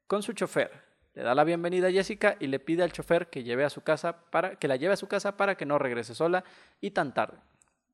con 0.08 0.22
su 0.24 0.34
chofer. 0.34 0.72
Le 1.16 1.24
da 1.24 1.34
la 1.36 1.44
bienvenida 1.44 1.88
a 1.88 1.92
Jessica 1.92 2.36
y 2.40 2.48
le 2.48 2.60
pide 2.60 2.84
al 2.84 2.92
chofer 2.92 3.28
que, 3.30 3.44
lleve 3.44 3.64
a 3.66 3.70
su 3.70 3.82
casa 3.82 4.26
para, 4.30 4.56
que 4.58 4.68
la 4.68 4.76
lleve 4.76 4.94
a 4.94 4.98
su 4.98 5.08
casa 5.08 5.38
para 5.38 5.56
que 5.56 5.66
no 5.66 5.78
regrese 5.80 6.14
sola 6.16 6.44
y 6.82 6.92
tan 6.92 7.14
tarde. 7.14 7.38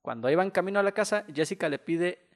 Cuando 0.06 0.30
iban 0.30 0.52
camino 0.52 0.80
a 0.80 0.84
la 0.84 0.92
casa, 0.92 1.26
Jessica 1.34 1.68
le 1.68 1.80
pide 1.80 2.30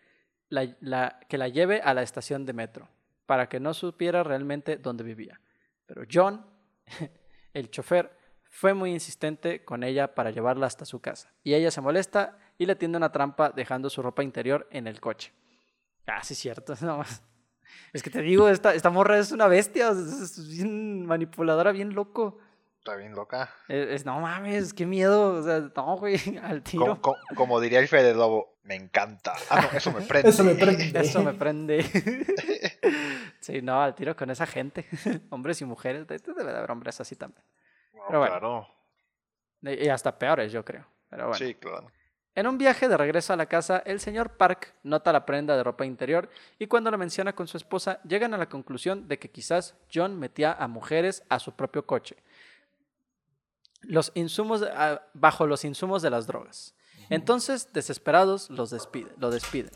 que 0.49 1.37
la 1.37 1.47
lleve 1.49 1.81
a 1.83 1.93
la 1.93 2.01
estación 2.01 2.43
de 2.43 2.53
metro 2.53 2.89
para 3.27 3.47
que 3.47 3.59
no 3.59 3.75
supiera 3.75 4.23
realmente 4.23 4.77
dónde 4.77 5.03
vivía. 5.03 5.39
Pero 5.85 6.01
John, 6.11 6.43
el 7.53 7.69
chofer, 7.69 8.11
fue 8.49 8.73
muy 8.73 8.91
insistente 8.91 9.63
con 9.63 9.83
ella 9.83 10.15
para 10.15 10.31
llevarla 10.31 10.65
hasta 10.65 10.83
su 10.83 10.99
casa. 10.99 11.31
Y 11.43 11.53
ella 11.53 11.69
se 11.69 11.79
molesta 11.79 12.39
y 12.57 12.65
le 12.65 12.75
tiende 12.75 12.97
una 12.97 13.11
trampa 13.11 13.51
dejando 13.51 13.91
su 13.91 14.01
ropa 14.01 14.23
interior 14.23 14.67
en 14.71 14.87
el 14.87 14.99
coche. 14.99 15.31
Ah, 16.07 16.23
sí, 16.23 16.33
cierto. 16.33 16.73
no 16.81 16.97
más. 16.97 17.21
Es 17.93 18.01
que 18.01 18.09
te 18.09 18.23
digo, 18.23 18.49
esta, 18.49 18.73
esta 18.73 18.89
morra 18.89 19.19
es 19.19 19.31
una 19.31 19.47
bestia, 19.47 19.89
es, 19.89 20.39
es 20.39 20.47
bien 20.47 21.05
manipuladora, 21.05 21.71
bien 21.71 21.93
loco. 21.93 22.39
Está 22.79 22.95
bien 22.95 23.13
loca. 23.13 23.49
Es, 23.67 23.87
es- 23.89 24.05
no 24.05 24.19
mames, 24.19 24.73
qué 24.73 24.85
miedo. 24.85 25.35
O 25.35 25.43
sea, 25.43 25.59
no, 25.75 25.97
güey, 25.97 26.15
al 26.43 26.63
tiro. 26.63 26.85
Como, 26.85 27.01
como- 27.01 27.17
como 27.35 27.59
diría 27.61 27.79
el 27.79 27.87
Fede 27.87 28.13
Lobo, 28.13 28.57
me 28.63 28.75
encanta. 28.75 29.33
Ah, 29.49 29.61
no, 29.71 29.77
eso 29.77 29.91
me 29.91 30.01
prende. 30.07 30.29
Eso 30.29 30.43
me 30.43 30.55
prende. 30.55 30.99
Eso 30.99 31.21
me 31.23 31.33
prende. 31.33 31.83
sí, 33.39 33.61
no, 33.61 33.81
al 33.81 33.95
tiro 33.95 34.15
con 34.15 34.29
esa 34.29 34.45
gente. 34.45 34.85
hombres 35.29 35.61
y 35.61 35.65
mujeres. 35.65 36.07
de- 36.07 36.17
Debe 36.19 36.43
de 36.43 36.57
haber 36.57 36.71
hombres 36.71 36.99
así 37.01 37.15
también. 37.15 37.43
No, 37.93 38.03
Pero 38.07 38.19
bueno. 38.19 38.39
Claro. 38.39 38.67
Y 39.61 39.85
y 39.85 39.89
hasta 39.89 40.17
peores, 40.17 40.51
yo 40.51 40.63
creo. 40.63 40.85
Pero 41.09 41.23
bueno. 41.27 41.37
Sí, 41.37 41.55
claro. 41.55 41.91
En 42.35 42.47
un 42.47 42.57
viaje 42.57 42.87
de 42.87 42.95
regreso 42.95 43.33
a 43.33 43.35
la 43.35 43.47
casa, 43.47 43.81
el 43.85 43.99
señor 43.99 44.37
Park 44.37 44.73
nota 44.83 45.11
la 45.11 45.25
prenda 45.25 45.57
de 45.57 45.63
ropa 45.63 45.85
interior 45.85 46.29
y 46.57 46.67
cuando 46.67 46.89
la 46.91 46.95
menciona 46.95 47.33
con 47.33 47.47
su 47.47 47.57
esposa, 47.57 47.99
llegan 48.03 48.33
a 48.33 48.37
la 48.37 48.47
conclusión 48.47 49.07
de 49.09 49.19
que 49.19 49.29
quizás 49.29 49.75
John 49.93 50.17
metía 50.17 50.53
a 50.53 50.67
mujeres 50.69 51.23
a 51.27 51.39
su 51.39 51.53
propio 51.55 51.85
coche. 51.85 52.15
Los 53.81 54.11
insumos, 54.15 54.63
ah, 54.63 55.01
bajo 55.13 55.47
los 55.47 55.63
insumos 55.65 56.01
de 56.01 56.09
las 56.09 56.27
drogas. 56.27 56.75
Entonces, 57.09 57.73
desesperados, 57.73 58.49
los 58.49 58.69
despide, 58.69 59.11
lo 59.17 59.31
despiden. 59.31 59.71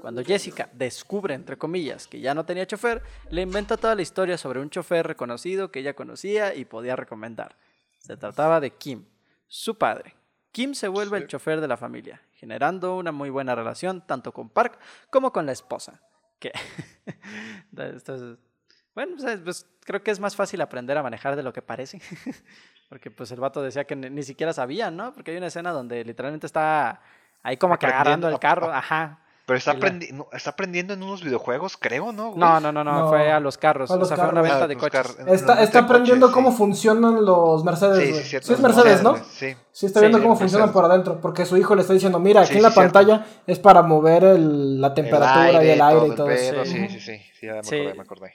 Cuando 0.00 0.24
Jessica 0.24 0.68
descubre, 0.72 1.34
entre 1.34 1.58
comillas, 1.58 2.06
que 2.06 2.20
ya 2.20 2.34
no 2.34 2.44
tenía 2.44 2.66
chofer, 2.66 3.02
le 3.30 3.42
inventa 3.42 3.76
toda 3.76 3.94
la 3.94 4.02
historia 4.02 4.38
sobre 4.38 4.60
un 4.60 4.70
chofer 4.70 5.06
reconocido 5.06 5.70
que 5.70 5.80
ella 5.80 5.94
conocía 5.94 6.54
y 6.54 6.64
podía 6.64 6.94
recomendar. 6.94 7.56
Se 7.98 8.16
trataba 8.16 8.60
de 8.60 8.70
Kim, 8.70 9.06
su 9.48 9.76
padre. 9.76 10.14
Kim 10.52 10.74
se 10.74 10.88
vuelve 10.88 11.18
el 11.18 11.26
chofer 11.26 11.60
de 11.60 11.68
la 11.68 11.76
familia, 11.76 12.22
generando 12.34 12.96
una 12.96 13.12
muy 13.12 13.30
buena 13.30 13.54
relación 13.54 14.06
tanto 14.06 14.32
con 14.32 14.48
Park 14.48 14.78
como 15.10 15.32
con 15.32 15.46
la 15.46 15.52
esposa. 15.52 16.00
Que 16.38 16.52
Bueno, 18.94 19.16
pues, 19.16 19.40
pues, 19.44 19.66
creo 19.84 20.02
que 20.02 20.10
es 20.10 20.18
más 20.18 20.34
fácil 20.34 20.60
aprender 20.60 20.96
a 20.98 21.02
manejar 21.02 21.36
de 21.36 21.42
lo 21.42 21.52
que 21.52 21.62
parece. 21.62 22.00
Porque 22.88 23.10
pues 23.10 23.30
el 23.32 23.40
vato 23.40 23.62
decía 23.62 23.84
que 23.84 23.94
ni, 23.96 24.08
ni 24.10 24.22
siquiera 24.22 24.52
sabía, 24.52 24.90
¿no? 24.90 25.12
Porque 25.12 25.30
hay 25.32 25.36
una 25.36 25.48
escena 25.48 25.72
donde 25.72 26.04
literalmente 26.04 26.46
está 26.46 27.00
ahí 27.42 27.56
como 27.56 27.78
que 27.78 27.86
agarrando 27.86 28.28
el 28.28 28.38
carro. 28.38 28.72
Ajá. 28.72 29.20
Pero 29.44 29.56
está, 29.56 29.72
Y 29.72 29.76
aprendi- 29.80 30.12
no, 30.12 30.26
está 30.32 30.50
aprendiendo 30.50 30.92
en 30.92 31.02
unos 31.02 31.22
videojuegos, 31.24 31.78
creo, 31.78 32.12
¿no? 32.12 32.28
güey? 32.28 32.38
No, 32.38 32.60
no, 32.60 32.70
no, 32.70 32.84
no, 32.84 32.92
No, 33.00 33.08
fue 33.08 33.32
a 33.32 33.40
los 33.40 33.56
carros. 33.56 33.90
a 33.90 33.94
o 33.94 34.04
fue 34.04 34.28
una 34.28 34.42
venta 34.42 34.64
Ah, 34.64 34.66
de 34.66 34.76
coches. 34.76 35.16
Está, 35.26 35.62
está 35.62 35.78
aprendiendo 35.80 36.26
coches, 36.26 36.34
cómo 36.34 36.50
sí. 36.50 36.56
funcionan 36.58 37.24
los 37.24 37.64
Mercedes, 37.64 37.96
Sí, 37.98 38.10
güey. 38.10 38.14
sí, 38.16 38.22
Sí, 38.24 38.28
cierto. 38.28 38.52
es 38.52 38.60
Mercedes, 38.60 39.02
¿no? 39.02 39.16
Sí. 39.16 39.56
Sí, 39.72 39.86
está 39.86 40.00
Sí, 40.00 40.04
viendo 40.04 40.18
cómo 40.18 40.30
Mercedes. 40.34 40.50
funcionan 40.52 40.72
por 40.74 40.84
adentro, 40.84 41.18
porque 41.18 41.46
su 41.46 41.56
hijo 41.56 41.74
le 41.74 41.80
está 41.80 41.94
diciendo, 41.94 42.18
mira, 42.18 42.42
aquí 42.42 42.50
Sí, 42.52 42.56
en 42.58 42.62
la 42.62 42.68
sí, 42.68 42.74
cierto. 42.74 42.92
pantalla 42.92 43.26
es 43.46 43.58
para 43.58 43.80
mover 43.80 44.24
el- 44.24 44.82
la 44.82 44.92
temperatura 44.92 45.64
y 45.64 45.68
el 45.70 45.80
aire 45.80 46.06
y 46.06 46.10
el 46.10 46.14
todo 46.14 46.30
eso. 46.30 46.64
sí. 46.66 46.70
Sí, 46.72 46.88
sí, 46.88 47.00
sí. 47.00 47.18
Sí, 47.40 47.46
ya 47.46 47.54
me 47.54 47.62
Sí. 47.64 47.76
acordé, 47.76 47.94
me 47.94 48.02
acordé. 48.02 48.34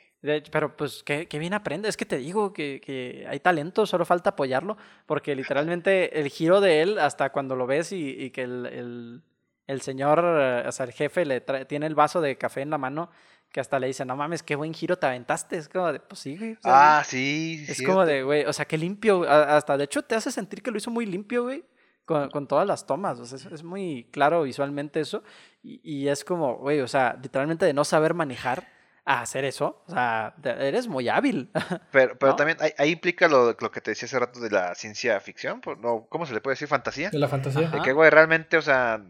Pero 0.51 0.75
pues 0.77 1.03
qué, 1.03 1.27
qué 1.27 1.37
bien 1.37 1.53
aprende. 1.53 1.89
Es 1.89 1.97
que 1.97 2.05
te 2.05 2.17
digo 2.17 2.53
que, 2.53 2.79
que 2.83 3.25
hay 3.29 3.39
talento, 3.41 3.85
solo 3.85 4.05
falta 4.05 4.31
apoyarlo. 4.31 4.77
Porque 5.05 5.35
literalmente 5.35 6.19
el 6.19 6.29
giro 6.29 6.61
de 6.61 6.81
él, 6.81 6.97
hasta 6.99 7.31
cuando 7.31 7.55
lo 7.55 7.67
ves 7.67 7.91
y, 7.91 8.09
y 8.09 8.29
que 8.31 8.43
el, 8.43 8.65
el- 8.67 9.21
el 9.65 9.79
señor, 9.81 10.19
eh, 10.25 10.63
o 10.67 10.71
sea, 10.73 10.85
el 10.85 10.91
jefe 10.91 11.25
le 11.25 11.45
trae- 11.45 11.65
tiene 11.65 11.85
el 11.85 11.95
vaso 11.95 12.19
de 12.19 12.37
café 12.37 12.61
en 12.61 12.69
la 12.69 12.77
mano, 12.77 13.09
que 13.49 13.61
hasta 13.61 13.79
le 13.79 13.87
dice, 13.87 14.03
no 14.03 14.17
mames, 14.17 14.43
qué 14.43 14.55
buen 14.55 14.73
giro 14.73 14.97
te 14.97 15.05
aventaste. 15.05 15.55
Es 15.57 15.69
como 15.69 15.91
de, 15.93 15.99
pues 16.01 16.19
sí, 16.19 16.37
güey. 16.37 16.53
o 16.53 16.61
sea, 16.61 16.99
Ah, 16.99 17.03
sí, 17.05 17.63
sí. 17.65 17.71
es 17.71 17.77
cierto. 17.77 17.93
como 17.93 18.05
de, 18.05 18.23
güey, 18.23 18.43
o 18.45 18.51
sea, 18.51 18.65
qué 18.65 18.77
limpio. 18.77 19.23
Hasta 19.29 19.77
de 19.77 19.85
hecho 19.85 20.01
te 20.01 20.15
hace 20.15 20.31
sentir 20.31 20.61
que 20.61 20.69
lo 20.71 20.77
hizo 20.77 20.91
muy 20.91 21.05
limpio, 21.05 21.43
güey. 21.43 21.63
Con, 22.05 22.29
con 22.31 22.47
todas 22.47 22.67
las 22.67 22.85
tomas. 22.85 23.17
O 23.19 23.25
sea, 23.25 23.37
es, 23.37 23.45
es 23.45 23.63
muy 23.63 24.09
claro 24.11 24.43
visualmente 24.43 24.99
eso. 24.99 25.23
Y, 25.63 25.79
y 25.83 26.09
es 26.09 26.25
como, 26.25 26.57
güey, 26.57 26.81
o 26.81 26.87
sea, 26.89 27.17
literalmente 27.23 27.65
de 27.65 27.71
no 27.73 27.85
saber 27.85 28.13
manejar 28.13 28.67
a 29.05 29.21
hacer 29.21 29.43
eso. 29.45 29.83
O 29.87 29.91
sea, 29.91 30.33
eres 30.43 30.87
muy 30.87 31.09
hábil. 31.09 31.51
Pero, 31.91 32.17
pero 32.17 32.31
¿no? 32.31 32.35
también 32.35 32.57
ahí, 32.61 32.71
ahí 32.77 32.91
implica 32.91 33.27
lo, 33.27 33.55
lo 33.59 33.71
que 33.71 33.81
te 33.81 33.91
decía 33.91 34.05
hace 34.05 34.17
rato 34.19 34.39
de 34.39 34.49
la 34.49 34.73
ciencia 34.75 35.19
ficción. 35.19 35.61
no, 35.79 36.07
¿Cómo 36.09 36.25
se 36.25 36.33
le 36.33 36.41
puede 36.41 36.53
decir? 36.53 36.67
Fantasía. 36.67 37.09
De 37.09 37.19
la 37.19 37.27
fantasía. 37.27 37.67
Ajá. 37.67 37.77
De 37.77 37.81
que, 37.83 37.91
güey, 37.93 38.09
realmente, 38.09 38.57
o 38.57 38.61
sea. 38.61 39.03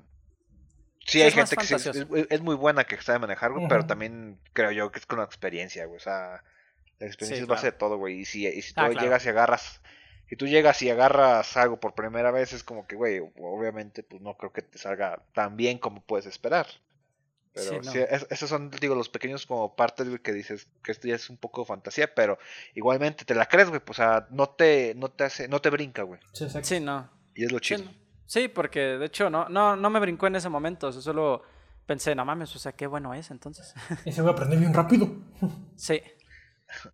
Sí, 1.05 1.21
hay 1.21 1.31
gente 1.31 1.57
que 1.57 1.65
sí 1.65 1.75
es, 2.29 2.41
muy 2.41 2.55
buena 2.55 2.85
que 2.85 2.99
sabe 3.01 3.19
manejar, 3.19 3.51
güey, 3.51 3.67
pero 3.67 3.85
también 3.85 4.39
creo 4.53 4.71
yo 4.71 4.89
que 4.91 4.99
es 4.99 5.05
con 5.05 5.19
la 5.19 5.25
experiencia, 5.25 5.85
güey. 5.85 5.97
O 5.97 5.99
sea, 5.99 6.43
la 6.99 7.07
experiencia 7.07 7.35
Sí, 7.37 7.41
es 7.43 7.47
base 7.47 7.61
claro. 7.63 7.71
de 7.73 7.77
todo, 7.77 7.97
güey. 7.97 8.21
Y 8.21 8.25
si, 8.25 8.47
y 8.47 8.61
si 8.61 8.73
tú 8.73 8.79
Ah, 8.81 8.89
claro. 8.89 9.01
llegas 9.01 9.25
y 9.25 9.29
agarras. 9.29 9.81
Si 10.29 10.37
tú 10.37 10.47
llegas 10.47 10.81
y 10.81 10.89
agarras 10.89 11.57
algo 11.57 11.79
por 11.79 11.93
primera 11.93 12.31
vez, 12.31 12.53
es 12.53 12.63
como 12.63 12.87
que, 12.87 12.95
güey, 12.95 13.19
obviamente, 13.19 14.01
pues 14.01 14.21
no 14.21 14.37
creo 14.37 14.53
que 14.53 14.61
te 14.61 14.77
salga 14.77 15.21
tan 15.33 15.57
bien 15.57 15.77
como 15.77 16.01
puedes 16.01 16.25
esperar. 16.25 16.67
Pero 17.53 17.83
Sí, 17.83 17.89
sí, 17.91 17.97
no. 17.99 18.03
es- 18.05 18.27
esos 18.31 18.49
son, 18.49 18.71
digo, 18.71 18.95
los 18.95 19.09
pequeños 19.09 19.45
como 19.45 19.75
partes, 19.75 20.07
güey, 20.09 20.19
que 20.19 20.33
dices 20.33 20.67
que 20.83 20.91
esto 20.91 21.07
ya 21.07 21.15
es 21.15 21.29
un 21.29 21.37
poco 21.37 21.63
fantasía, 21.65 22.13
pero 22.15 22.37
igualmente 22.73 23.25
te 23.25 23.35
la 23.35 23.45
crees, 23.45 23.69
güey. 23.69 23.79
Pues, 23.79 23.99
o 23.99 24.01
sea, 24.03 24.27
no 24.31 24.49
te, 24.49 24.93
no 24.95 25.09
te 25.09 25.23
hace, 25.25 25.47
no 25.47 25.59
te 25.61 25.69
brinca, 25.69 26.01
güey. 26.03 26.19
Sí, 26.33 26.79
no. 26.79 27.09
Y 27.35 27.45
es 27.45 27.51
lo 27.51 27.59
Sí, 27.59 27.75
chido. 27.75 27.83
no. 27.85 27.91
Sí, 28.25 28.47
porque 28.47 28.79
de 28.97 29.05
hecho 29.05 29.29
no, 29.29 29.47
no, 29.49 29.75
no 29.75 29.89
me 29.91 29.99
brincó 29.99 30.25
en 30.27 30.35
ese 30.35 30.49
momento. 30.49 30.87
o 30.87 30.91
sea, 30.91 31.01
solo 31.01 31.43
pensé, 31.85 32.15
no 32.15 32.25
mames, 32.25 32.55
o 32.55 32.59
sea, 32.59 32.71
qué 32.71 32.87
bueno 32.87 33.13
es 33.13 33.29
entonces. 33.29 33.73
Y 34.05 34.11
se 34.11 34.21
va 34.23 34.29
a 34.29 34.33
aprender 34.33 34.57
bien 34.59 34.73
rápido. 34.73 35.07
Sí. 35.75 36.01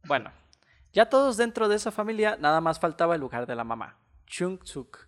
Bueno, 0.05 0.31
ya 0.91 1.07
todos 1.09 1.37
dentro 1.37 1.69
de 1.69 1.75
esa 1.77 1.91
familia, 1.91 2.35
nada 2.39 2.59
más 2.59 2.79
faltaba 2.79 3.15
el 3.15 3.21
lugar 3.21 3.45
de 3.45 3.55
la 3.55 3.63
mamá, 3.63 3.97
Chung 4.25 4.59
Suk. 4.63 5.07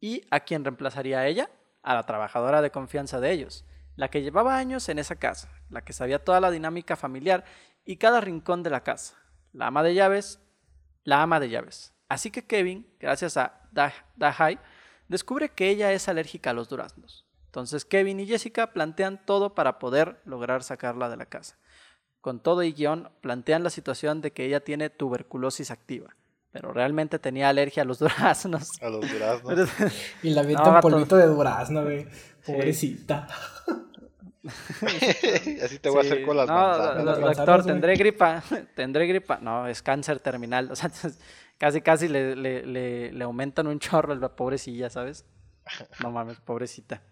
¿Y 0.00 0.26
a 0.30 0.40
quién 0.40 0.64
reemplazaría 0.64 1.20
a 1.20 1.26
ella? 1.28 1.50
A 1.82 1.94
la 1.94 2.04
trabajadora 2.06 2.62
de 2.62 2.70
confianza 2.72 3.20
de 3.20 3.30
ellos, 3.30 3.64
la 3.96 4.08
que 4.08 4.22
llevaba 4.22 4.56
años 4.56 4.88
en 4.88 4.98
esa 4.98 5.16
casa, 5.16 5.48
la 5.68 5.82
que 5.82 5.92
sabía 5.92 6.24
toda 6.24 6.40
la 6.40 6.50
dinámica 6.50 6.96
familiar 6.96 7.44
y 7.84 7.96
cada 7.96 8.20
rincón 8.20 8.62
de 8.62 8.70
la 8.70 8.82
casa. 8.82 9.16
La 9.52 9.66
ama 9.66 9.82
de 9.82 9.94
llaves, 9.94 10.40
la 11.04 11.22
ama 11.22 11.40
de 11.40 11.50
llaves. 11.50 11.92
Así 12.08 12.30
que 12.30 12.46
Kevin, 12.46 12.86
gracias 13.00 13.36
a 13.36 13.60
Da- 13.72 13.92
Dahai, 14.16 14.58
descubre 15.08 15.48
que 15.50 15.68
ella 15.68 15.92
es 15.92 16.08
alérgica 16.08 16.50
a 16.50 16.54
los 16.54 16.68
duraznos. 16.68 17.26
Entonces 17.46 17.84
Kevin 17.84 18.20
y 18.20 18.26
Jessica 18.26 18.72
plantean 18.72 19.24
todo 19.26 19.54
para 19.54 19.78
poder 19.78 20.20
lograr 20.24 20.62
sacarla 20.62 21.08
de 21.10 21.16
la 21.18 21.26
casa. 21.26 21.58
Con 22.22 22.40
todo 22.40 22.62
y 22.62 22.72
guion, 22.72 23.10
plantean 23.20 23.62
la 23.62 23.70
situación 23.70 24.20
de 24.20 24.32
que 24.32 24.46
ella 24.46 24.60
tiene 24.64 24.90
tuberculosis 24.90 25.70
activa, 25.70 26.16
pero 26.52 26.72
realmente 26.72 27.18
tenía 27.18 27.48
alergia 27.48 27.82
a 27.82 27.86
los 27.86 27.98
duraznos. 28.00 28.70
A 28.80 28.88
los 28.88 29.10
duraznos. 29.10 29.68
Y 30.22 30.30
la 30.30 30.42
avienta 30.42 30.64
No, 30.64 30.74
un 30.76 30.80
polvito 30.80 31.16
de 31.16 31.26
durazno, 31.26 31.82
güey. 31.82 32.06
Pobrecita. 32.46 33.26
Así 35.64 35.78
te 35.78 35.88
voy 35.88 35.98
a 35.98 36.00
hacer 36.00 36.24
con 36.26 36.36
las 36.36 36.48
no, 36.48 36.54
manzanas. 36.54 37.04
doctor, 37.04 37.20
manzanas, 37.36 37.66
tendré 37.66 37.96
gripa. 37.96 38.42
tendré 38.74 39.06
gripa. 39.06 39.38
No, 39.40 39.66
es 39.66 39.82
cáncer 39.82 40.20
terminal. 40.20 40.70
O 40.70 40.76
sea, 40.76 40.90
casi, 41.58 41.80
casi 41.80 42.08
le, 42.08 42.34
le, 42.36 42.66
le, 42.66 43.12
le 43.12 43.24
aumentan 43.24 43.66
un 43.66 43.78
chorro 43.78 44.12
a 44.12 44.16
la 44.16 44.34
pobrecilla, 44.34 44.90
¿sabes? 44.90 45.24
No 46.02 46.10
mames, 46.10 46.40
pobrecita. 46.40 47.02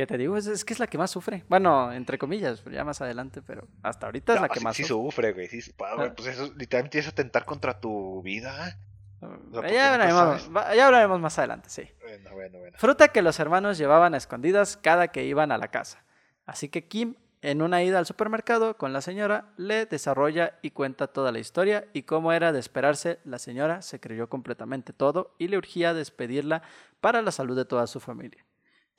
Que 0.00 0.06
te 0.06 0.16
digo, 0.16 0.34
es, 0.38 0.46
es 0.46 0.64
que 0.64 0.72
es 0.72 0.78
la 0.80 0.86
que 0.86 0.96
más 0.96 1.10
sufre. 1.10 1.44
Bueno, 1.50 1.92
entre 1.92 2.16
comillas, 2.16 2.64
ya 2.72 2.84
más 2.84 3.02
adelante, 3.02 3.42
pero 3.42 3.68
hasta 3.82 4.06
ahorita 4.06 4.32
es 4.34 4.40
la 4.40 4.48
que 4.48 4.58
sí- 4.58 4.64
más 4.64 4.74
sí 4.76 4.84
sufre. 4.84 5.30
sufre, 5.30 5.32
güey. 5.34 5.46
Sí, 5.48 5.74
Ah. 5.78 6.10
pues 6.16 6.28
eso 6.28 6.50
literalmente 6.56 7.00
es 7.00 7.06
atentar 7.08 7.44
contra 7.44 7.78
tu 7.78 8.22
vida. 8.22 8.78
sea, 9.20 9.28
porque 9.52 9.74
ya, 9.74 9.92
hablaremos, 9.92 10.50
ya 10.74 10.86
hablaremos 10.86 11.20
más 11.20 11.38
adelante, 11.38 11.68
sí. 11.68 11.86
Bueno, 12.00 12.30
bueno, 12.32 12.58
bueno. 12.60 12.78
Fruta 12.78 13.08
que 13.08 13.20
los 13.20 13.38
hermanos 13.40 13.76
llevaban 13.76 14.14
a 14.14 14.16
escondidas 14.16 14.78
cada 14.78 15.08
que 15.08 15.24
iban 15.26 15.52
a 15.52 15.58
la 15.58 15.68
casa. 15.68 16.02
Así 16.46 16.70
que 16.70 16.88
Kim, 16.88 17.16
en 17.42 17.60
una 17.60 17.82
ida 17.82 17.98
al 17.98 18.06
supermercado 18.06 18.78
con 18.78 18.94
la 18.94 19.02
señora, 19.02 19.52
le 19.58 19.84
desarrolla 19.84 20.54
y 20.62 20.70
cuenta 20.70 21.08
toda 21.08 21.30
la 21.30 21.38
historia 21.40 21.84
y 21.92 22.04
cómo 22.04 22.32
era 22.32 22.52
de 22.52 22.58
esperarse, 22.60 23.18
la 23.24 23.38
señora 23.38 23.82
se 23.82 24.00
creyó 24.00 24.30
completamente 24.30 24.94
todo 24.94 25.34
y 25.36 25.48
le 25.48 25.58
urgía 25.58 25.92
despedirla 25.92 26.62
para 27.02 27.20
la 27.20 27.32
salud 27.32 27.54
de 27.58 27.66
toda 27.66 27.86
su 27.86 28.00
familia. 28.00 28.46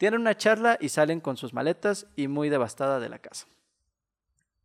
Tienen 0.02 0.22
una 0.22 0.36
charla 0.36 0.80
y 0.82 0.90
salen 0.90 1.20
con 1.22 1.38
sus 1.38 1.54
maletas 1.54 2.08
y 2.16 2.28
muy 2.28 2.50
devastada 2.50 3.00
de 3.00 3.08
la 3.08 3.20
casa. 3.20 3.46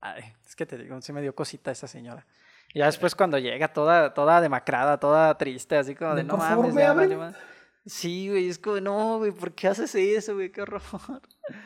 Ay, 0.00 0.32
es 0.46 0.56
que 0.56 0.64
te 0.64 0.78
digo, 0.78 0.98
sí 1.02 1.12
me 1.12 1.20
dio 1.20 1.34
cosita 1.34 1.70
esa 1.70 1.86
señora. 1.86 2.26
Y 2.72 2.78
ya 2.78 2.86
después 2.86 3.14
cuando 3.14 3.36
llega 3.36 3.68
toda, 3.68 4.14
toda 4.14 4.40
demacrada, 4.40 4.98
toda 4.98 5.36
triste, 5.36 5.76
así 5.76 5.94
como 5.94 6.14
de 6.14 6.24
No, 6.24 6.38
mames, 6.38 6.72
¿me 6.72 6.80
ya 6.80 6.90
abren? 6.92 7.10
vale 7.10 7.16
más". 7.18 7.36
Sí, 7.84 8.30
güey, 8.30 8.48
es 8.48 8.58
como, 8.58 8.80
no, 8.80 9.18
güey, 9.18 9.30
¿por 9.30 9.52
qué 9.52 9.68
haces 9.68 9.94
eso, 9.94 10.36
güey? 10.36 10.50
Qué 10.50 10.62
horror. 10.62 10.80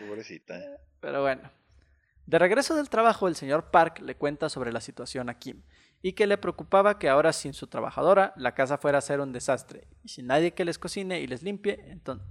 Pobrecita. 0.01 0.59
Pero 0.99 1.23
bueno. 1.23 1.49
De 2.27 2.41
regreso 2.41 2.75
del 2.75 2.91
trabajo, 2.91 3.29
el 3.29 3.37
señor 3.37 3.71
Park 3.71 4.01
le 4.01 4.17
cuenta 4.17 4.49
sobre 4.49 4.73
la 4.73 4.81
situación 4.81 5.29
a 5.29 5.39
Kim 5.39 5.63
y 6.03 6.15
que 6.15 6.27
le 6.27 6.39
preocupaba 6.39 6.99
que 6.99 7.09
ahora 7.09 7.33
sin 7.33 7.53
su 7.55 7.69
trabajadora 7.69 8.33
la 8.35 8.53
casa 8.53 8.79
fuera 8.79 8.99
a 8.99 9.01
ser 9.01 9.21
un 9.21 9.33
desastre 9.33 9.87
y 10.03 10.09
sin 10.09 10.27
nadie 10.27 10.55
que 10.55 10.65
les 10.65 10.77
cocine 10.77 11.21
y 11.21 11.29
les 11.29 11.45
limpie, 11.45 11.85
entonces, 11.87 12.27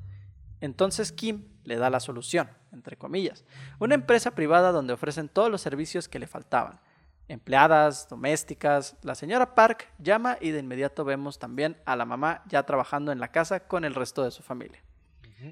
entonces 0.61 1.11
Kim 1.11 1.47
le 1.63 1.77
da 1.77 1.89
la 1.89 1.99
solución, 1.99 2.49
entre 2.71 2.97
comillas, 2.97 3.45
una 3.79 3.95
empresa 3.95 4.31
privada 4.31 4.71
donde 4.71 4.93
ofrecen 4.93 5.29
todos 5.29 5.49
los 5.49 5.61
servicios 5.61 6.07
que 6.07 6.19
le 6.19 6.27
faltaban. 6.27 6.79
Empleadas, 7.27 8.09
domésticas, 8.09 8.97
la 9.03 9.13
señora 9.13 9.53
Park 9.53 9.87
llama 9.99 10.37
y 10.41 10.49
de 10.49 10.59
inmediato 10.59 11.05
vemos 11.05 11.37
también 11.37 11.77
a 11.85 11.95
la 11.95 12.05
mamá 12.05 12.43
ya 12.47 12.63
trabajando 12.63 13.11
en 13.11 13.19
la 13.19 13.31
casa 13.31 13.67
con 13.67 13.85
el 13.85 13.93
resto 13.93 14.23
de 14.23 14.31
su 14.31 14.41
familia. 14.41 14.83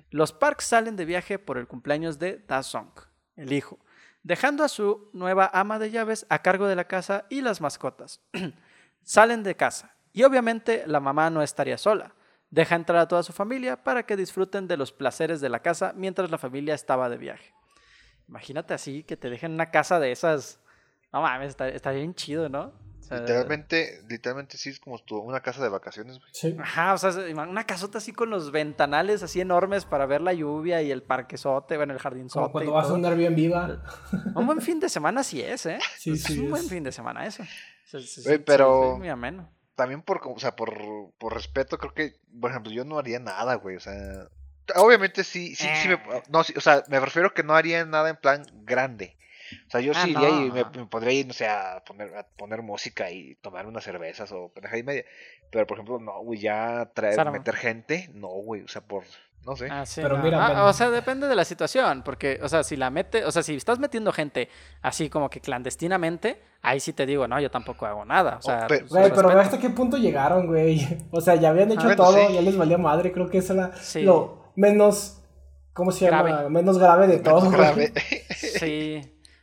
Los 0.09 0.33
Park 0.33 0.61
salen 0.61 0.95
de 0.95 1.05
viaje 1.05 1.39
por 1.39 1.57
el 1.57 1.67
cumpleaños 1.67 2.19
de 2.19 2.43
Da 2.47 2.63
Song, 2.63 2.89
el 3.35 3.53
hijo, 3.53 3.79
dejando 4.23 4.63
a 4.63 4.69
su 4.69 5.09
nueva 5.13 5.49
ama 5.53 5.79
de 5.79 5.91
llaves 5.91 6.25
a 6.29 6.41
cargo 6.41 6.67
de 6.67 6.75
la 6.75 6.85
casa 6.85 7.25
y 7.29 7.41
las 7.41 7.61
mascotas. 7.61 8.21
salen 9.03 9.43
de 9.43 9.55
casa 9.55 9.95
y 10.11 10.23
obviamente 10.23 10.83
la 10.87 10.99
mamá 10.99 11.29
no 11.29 11.41
estaría 11.41 11.77
sola. 11.77 12.13
Deja 12.49 12.75
entrar 12.75 12.99
a 12.99 13.07
toda 13.07 13.23
su 13.23 13.33
familia 13.33 13.83
para 13.83 14.03
que 14.03 14.15
disfruten 14.15 14.67
de 14.67 14.77
los 14.77 14.91
placeres 14.91 15.41
de 15.41 15.49
la 15.49 15.59
casa 15.61 15.93
mientras 15.95 16.31
la 16.31 16.37
familia 16.37 16.75
estaba 16.75 17.09
de 17.09 17.17
viaje. 17.17 17.53
Imagínate 18.29 18.73
así, 18.73 19.03
que 19.03 19.17
te 19.17 19.29
dejen 19.29 19.53
una 19.53 19.71
casa 19.71 19.99
de 19.99 20.11
esas. 20.11 20.59
No 21.11 21.21
mames, 21.21 21.49
está, 21.49 21.69
está 21.69 21.91
bien 21.91 22.13
chido, 22.13 22.49
¿no? 22.49 22.73
O 22.99 23.03
sea, 23.03 23.19
Literalmente, 23.19 24.01
literalmente 24.09 24.57
sí 24.57 24.69
es 24.69 24.79
como 24.81 24.99
tu, 24.99 25.17
una 25.17 25.39
casa 25.41 25.63
de 25.63 25.69
vacaciones, 25.69 26.19
güey. 26.19 26.29
Sí. 26.33 26.55
Ajá, 26.59 26.93
o 26.93 26.97
sea, 26.97 27.11
es 27.11 27.33
una 27.33 27.63
casota 27.65 27.99
así 27.99 28.11
con 28.11 28.29
los 28.29 28.51
ventanales 28.51 29.23
así 29.23 29.39
enormes 29.39 29.85
para 29.85 30.05
ver 30.05 30.19
la 30.19 30.33
lluvia 30.33 30.81
y 30.81 30.91
el 30.91 31.03
parquesote, 31.03 31.77
bueno, 31.77 31.93
el 31.93 31.99
jardinzote. 31.99 32.41
Como 32.41 32.51
cuando 32.51 32.71
vas 32.73 32.89
a 32.89 32.93
un 32.93 33.05
Airbnb, 33.05 33.35
viva. 33.35 33.81
Un 34.35 34.45
buen 34.45 34.59
fin 34.61 34.79
de 34.81 34.89
semana 34.89 35.23
sí 35.23 35.41
es, 35.41 35.65
¿eh? 35.67 35.79
Sí, 35.97 36.11
es 36.11 36.23
sí. 36.23 36.39
un 36.39 36.49
buen 36.49 36.63
es. 36.63 36.69
fin 36.69 36.83
de 36.83 36.91
semana 36.91 37.25
eso. 37.25 37.43
Sí, 37.85 38.01
sí, 38.01 38.07
sí, 38.07 38.23
Güey, 38.25 38.37
sí, 38.37 38.43
pero- 38.45 38.91
sí, 38.95 38.99
muy 38.99 39.09
ameno. 39.09 39.49
También 39.77 40.01
por, 40.01 40.19
o 40.25 40.39
sea, 40.39 40.55
por, 40.55 40.73
por 41.19 41.35
respeto, 41.35 41.77
creo 41.77 41.93
que, 41.93 42.15
por 42.41 42.49
ejemplo, 42.49 42.71
yo 42.71 42.83
no 42.83 42.97
haría 42.97 43.19
nada, 43.19 43.53
güey. 43.55 43.75
O 43.75 43.79
sea, 43.79 43.93
obviamente 44.75 45.23
sí, 45.23 45.53
sí, 45.55 45.67
sí 45.75 45.87
me, 45.87 45.93
Eh. 45.93 46.23
no, 46.29 46.43
sí, 46.43 46.51
o 46.57 46.61
sea, 46.61 46.83
me 46.87 46.99
refiero 46.99 47.31
que 47.35 47.43
no 47.43 47.53
haría 47.53 47.85
nada 47.85 48.09
en 48.09 48.15
plan 48.17 48.43
grande. 48.63 49.15
O 49.67 49.69
sea, 49.69 49.79
yo 49.79 49.93
Ah, 49.95 50.03
sí 50.03 50.09
iría 50.09 50.29
y 50.29 50.51
me, 50.51 50.65
me 50.65 50.87
podría 50.87 51.13
ir, 51.13 51.27
no 51.27 51.33
sé, 51.33 51.47
a 51.47 51.83
poner, 51.85 52.13
a 52.17 52.27
poner 52.27 52.63
música 52.63 53.11
y 53.11 53.35
tomar 53.35 53.67
unas 53.67 53.83
cervezas 53.83 54.31
o 54.31 54.49
pendeja 54.51 54.79
y 54.79 54.83
media. 54.83 55.05
Pero, 55.51 55.67
por 55.67 55.77
ejemplo, 55.77 55.99
no, 55.99 56.21
güey, 56.23 56.39
ya 56.39 56.91
traer, 56.95 57.13
Sara, 57.13 57.29
meter 57.29 57.55
gente, 57.55 58.09
no, 58.15 58.29
güey, 58.29 58.63
o 58.63 58.67
sea, 58.67 58.81
por, 58.81 59.03
no 59.47 59.55
sé. 59.55 59.67
Ah, 59.71 59.85
sí, 59.85 60.01
Pero 60.01 60.17
no. 60.17 60.23
mira, 60.23 60.45
Ah, 60.45 60.65
o 60.65 60.73
sea, 60.73 60.89
depende 60.91 61.27
de 61.27 61.35
la 61.35 61.45
situación, 61.45 62.03
porque, 62.03 62.39
o 62.43 62.49
sea, 62.49 62.63
si 62.63 62.75
la 62.75 62.89
mete, 62.91 63.25
o 63.25 63.31
sea, 63.31 63.41
si 63.41 63.55
estás 63.55 63.79
metiendo 63.79 64.11
gente 64.11 64.49
así 64.83 65.09
como 65.09 65.29
que 65.29 65.39
clandestinamente, 65.41 66.41
ahí 66.61 66.79
sí 66.79 66.93
te 66.93 67.05
digo, 67.05 67.27
no, 67.27 67.39
yo 67.39 67.49
tampoco 67.49 67.85
hago 67.85 68.03
nada, 68.05 68.37
o 68.37 68.41
sea, 68.41 68.67
pe- 68.67 68.79
pues, 68.79 68.89
Güey, 68.91 69.09
pero 69.09 69.29
ve 69.29 69.35
respeto. 69.35 69.39
hasta 69.39 69.57
qué 69.59 69.69
punto 69.73 69.97
llegaron, 69.97 70.47
güey. 70.47 70.85
O 71.11 71.21
sea, 71.21 71.35
ya 71.35 71.49
habían 71.49 71.71
hecho 71.71 71.83
bueno, 71.83 71.95
todo, 72.03 72.27
sí. 72.27 72.33
ya 72.33 72.41
les 72.41 72.57
valía 72.57 72.77
madre. 72.77 73.11
Creo 73.11 73.29
que 73.29 73.37
eso 73.39 73.53
era 73.53 73.71
Sí. 73.77 74.03
lo 74.03 74.51
menos. 74.55 75.21
¿Cómo 75.73 75.91
se 75.91 76.05
llama? 76.05 76.23
Grave. 76.23 76.49
Menos 76.49 76.77
grave 76.77 77.07
de 77.07 77.19
todo. 77.19 77.41
Menos 77.41 77.53
grave. 77.53 77.93
Sí, 78.35 79.01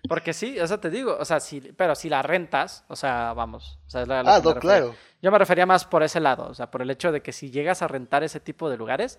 porque 0.08 0.32
sí, 0.32 0.58
o 0.60 0.66
sea, 0.66 0.78
te 0.78 0.90
digo, 0.90 1.16
o 1.18 1.24
sea, 1.24 1.40
sí, 1.40 1.60
pero 1.76 1.94
si 1.94 2.08
la 2.08 2.22
rentas, 2.22 2.84
o 2.88 2.96
sea, 2.96 3.32
vamos, 3.32 3.78
o 3.86 3.90
sea, 3.90 4.02
es 4.02 4.08
la- 4.08 4.22
lo 4.22 4.28
Ah, 4.30 4.40
no, 4.42 4.54
claro. 4.56 4.94
Yo 5.22 5.30
me 5.32 5.38
refería 5.38 5.64
más 5.64 5.84
por 5.86 6.02
ese 6.02 6.20
lado, 6.20 6.46
o 6.48 6.54
sea, 6.54 6.70
por 6.70 6.82
el 6.82 6.90
hecho 6.90 7.10
de 7.10 7.22
que 7.22 7.32
si 7.32 7.50
llegas 7.50 7.80
a 7.82 7.88
rentar 7.88 8.22
ese 8.22 8.40
tipo 8.40 8.68
de 8.68 8.76
lugares, 8.76 9.18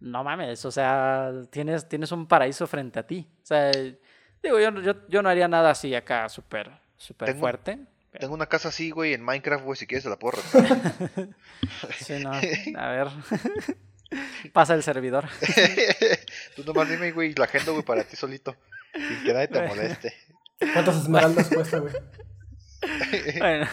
no 0.00 0.22
mames, 0.24 0.64
o 0.64 0.70
sea, 0.70 1.32
tienes, 1.50 1.88
tienes 1.88 2.12
un 2.12 2.26
paraíso 2.26 2.66
frente 2.66 2.98
a 2.98 3.06
ti. 3.06 3.28
O 3.42 3.46
sea, 3.46 3.70
digo, 4.42 4.58
yo, 4.60 4.70
no- 4.70 4.80
yo, 4.80 4.94
yo 5.08 5.22
no 5.22 5.28
haría 5.28 5.48
nada 5.48 5.70
así 5.70 5.94
acá 5.94 6.28
súper, 6.28 6.70
súper 6.96 7.28
Tengo- 7.28 7.40
fuerte. 7.40 7.78
Tengo 8.18 8.34
una 8.34 8.46
casa 8.46 8.68
así, 8.70 8.90
güey, 8.90 9.12
en 9.12 9.22
Minecraft, 9.22 9.64
güey, 9.64 9.76
si 9.76 9.86
quieres 9.86 10.04
te 10.04 10.10
la 10.10 10.18
puedo 10.18 10.38
rentar. 10.52 11.28
Sí, 11.98 12.14
no, 12.24 12.32
a 12.78 12.88
ver. 12.90 13.08
Pasa 14.52 14.74
el 14.74 14.82
servidor. 14.82 15.26
Tú 16.56 16.64
nomás 16.64 16.88
dime, 16.88 17.12
güey, 17.12 17.34
la 17.34 17.44
agenda, 17.44 17.72
güey, 17.72 17.84
para 17.84 18.04
ti 18.04 18.16
solito. 18.16 18.56
Sin 18.94 19.22
que 19.24 19.32
nadie 19.34 19.48
te 19.48 19.62
moleste. 19.66 20.14
¿Cuántas 20.72 20.96
esmeraldas 20.96 21.48
cuesta, 21.48 21.78
güey? 21.78 21.92
Bueno, 23.38 23.66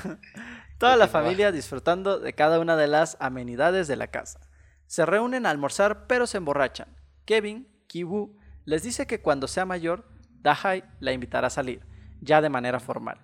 toda 0.77 0.97
la 0.97 1.05
Continúa. 1.05 1.07
familia 1.07 1.51
disfrutando 1.51 2.19
de 2.19 2.33
cada 2.33 2.59
una 2.59 2.75
de 2.75 2.87
las 2.87 3.15
amenidades 3.19 3.87
de 3.87 3.95
la 3.95 4.07
casa. 4.07 4.39
Se 4.87 5.05
reúnen 5.05 5.45
a 5.45 5.49
almorzar, 5.49 6.07
pero 6.07 6.27
se 6.27 6.37
emborrachan. 6.37 6.87
Kevin, 7.25 7.67
Kibu, 7.87 8.37
les 8.65 8.83
dice 8.83 9.07
que 9.07 9.21
cuando 9.21 9.47
sea 9.47 9.65
mayor, 9.65 10.05
Dahai 10.41 10.83
la 10.99 11.11
invitará 11.11 11.47
a 11.47 11.49
salir, 11.51 11.81
ya 12.21 12.41
de 12.41 12.49
manera 12.49 12.79
formal. 12.79 13.19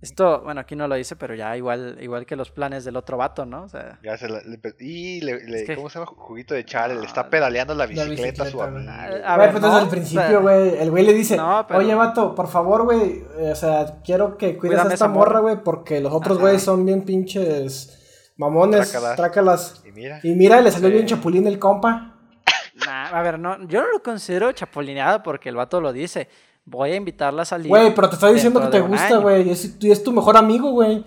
Esto, 0.00 0.42
bueno, 0.44 0.60
aquí 0.60 0.76
no 0.76 0.86
lo 0.86 0.94
dice, 0.94 1.16
pero 1.16 1.34
ya 1.34 1.56
igual, 1.56 1.98
igual 2.00 2.24
que 2.24 2.36
los 2.36 2.52
planes 2.52 2.84
del 2.84 2.94
otro 2.94 3.16
vato, 3.16 3.44
¿no? 3.46 3.64
O 3.64 3.68
sea, 3.68 3.98
Ya 4.04 4.16
se 4.16 4.28
la, 4.28 4.40
le 4.42 4.60
y 4.78 5.20
le, 5.22 5.44
le- 5.44 5.62
Es 5.62 5.66
que- 5.66 5.74
¿cómo 5.74 5.90
se 5.90 5.98
llama? 5.98 6.12
Juguito 6.14 6.54
de 6.54 6.64
chale, 6.64 6.94
le 6.94 7.00
Ah, 7.00 7.04
está 7.06 7.28
pedaleando 7.28 7.74
la 7.74 7.84
la 7.86 8.04
bicicleta, 8.04 8.44
a 8.44 8.46
su 8.46 8.62
amigo. 8.62 8.84
güey. 8.84 9.22
A- 9.24 9.36
ver, 9.36 9.50
pues 9.50 9.60
no, 9.60 9.68
desde 9.70 9.80
el 9.80 9.86
o 9.86 9.90
principio, 9.90 10.22
sea- 10.28 10.38
güey. 10.38 10.78
El 10.78 10.90
güey 10.92 11.04
le 11.04 11.14
dice: 11.14 11.36
No, 11.36 11.64
pero- 11.66 11.80
Oye, 11.80 11.94
vato, 11.96 12.32
por 12.36 12.46
favor, 12.46 12.84
güey. 12.84 13.24
eh, 13.38 13.50
O 13.50 13.56
sea, 13.56 14.00
quiero 14.04 14.36
que 14.38 14.56
cuides 14.56 14.76
Cuídame 14.76 14.90
a 14.90 14.94
esta 14.94 15.08
morra". 15.08 15.40
güey, 15.40 15.56
porque 15.64 16.00
los 16.00 16.12
otros 16.12 16.38
güeyes 16.38 16.62
son 16.62 16.84
bien 16.86 17.02
pinches 17.04 17.97
mamones. 18.38 18.90
Trácalas. 18.90 19.16
Trácalas. 19.16 19.82
Y 19.86 19.92
mira, 19.92 20.20
Y 20.22 20.32
mira, 20.34 20.60
le 20.62 20.70
salió 20.70 20.88
Sí. 20.88 20.94
bien 20.94 21.06
chapulín 21.06 21.46
el 21.46 21.58
compa. 21.58 22.14
nah, 22.86 23.08
a 23.08 23.22
ver, 23.22 23.38
no, 23.38 23.58
yo 23.68 23.82
no 23.82 23.88
lo 23.92 24.02
considero 24.02 24.50
chapulineada 24.52 25.22
porque 25.22 25.50
el 25.50 25.56
vato 25.56 25.80
lo 25.80 25.92
dice. 25.92 26.28
Voy 26.64 26.92
a 26.92 26.96
invitarla 26.96 27.42
a 27.42 27.44
salir. 27.44 27.68
Güey, 27.68 27.94
pero 27.94 28.08
te 28.10 28.14
estoy 28.16 28.34
diciendo 28.34 28.60
que 28.60 28.66
te 28.68 28.80
gusta, 28.80 29.16
güey. 29.18 29.50
Es, 29.50 29.76
y 29.80 29.90
es 29.90 30.02
tu 30.02 30.12
mejor 30.12 30.36
amigo, 30.36 30.70
güey. 30.70 31.04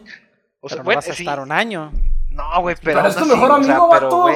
o 0.60 0.68
sea, 0.68 0.78
Pero 0.78 0.78
no 0.78 0.84
bueno, 0.86 0.98
vas 1.00 1.10
a 1.10 1.14
sí, 1.14 1.24
estar 1.24 1.40
un 1.40 1.52
año. 1.52 1.92
no, 2.30 2.62
güey, 2.62 2.76
pero, 2.84 2.98
Pero 3.00 3.10
es 3.10 3.16
tu 3.16 3.26
mejor 3.26 3.52
o 3.52 3.64
sea, 3.64 3.74
amigo, 3.76 3.90
pero, 3.92 4.06
vato. 4.10 4.28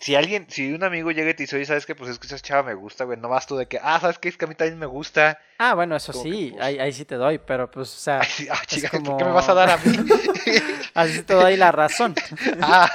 Si 0.00 0.14
alguien, 0.14 0.46
si 0.48 0.72
un 0.72 0.84
amigo 0.84 1.10
llega 1.10 1.30
y 1.30 1.34
te 1.34 1.42
dice, 1.42 1.56
oye, 1.56 1.66
¿sabes 1.66 1.84
qué? 1.84 1.94
Pues 1.96 2.10
es 2.10 2.18
que 2.20 2.26
esa 2.28 2.38
chava 2.38 2.62
me 2.62 2.74
gusta, 2.74 3.04
güey, 3.04 3.18
no 3.18 3.28
vas 3.28 3.46
tú 3.46 3.56
de 3.56 3.66
que, 3.66 3.80
ah, 3.82 3.98
¿sabes 4.00 4.18
qué? 4.18 4.28
Es 4.28 4.36
que 4.36 4.44
a 4.44 4.48
mí 4.48 4.54
también 4.54 4.78
me 4.78 4.86
gusta. 4.86 5.38
Ah, 5.58 5.74
bueno, 5.74 5.96
eso 5.96 6.12
Como 6.12 6.24
que, 6.24 6.30
sí, 6.30 6.50
pues- 6.52 6.62
ahí, 6.64 6.78
ahí 6.78 6.92
sí 6.92 7.04
te 7.04 7.16
doy, 7.16 7.38
pero 7.38 7.68
pues, 7.70 7.92
o 7.94 7.98
sea, 7.98 8.20
Ay, 8.22 8.28
sí, 8.30 8.48
ah, 8.50 8.60
chica, 8.66 8.90
¿por 8.90 9.02
como- 9.02 9.16
qué 9.18 9.24
me 9.24 9.32
vas 9.32 9.48
a 9.48 9.54
dar 9.54 9.70
a 9.70 9.76
mí? 9.78 9.82
así 10.94 11.12
sí 11.14 11.22
te 11.24 11.34
doy 11.34 11.56
la 11.56 11.72
razón. 11.72 12.14
ah, 12.62 12.88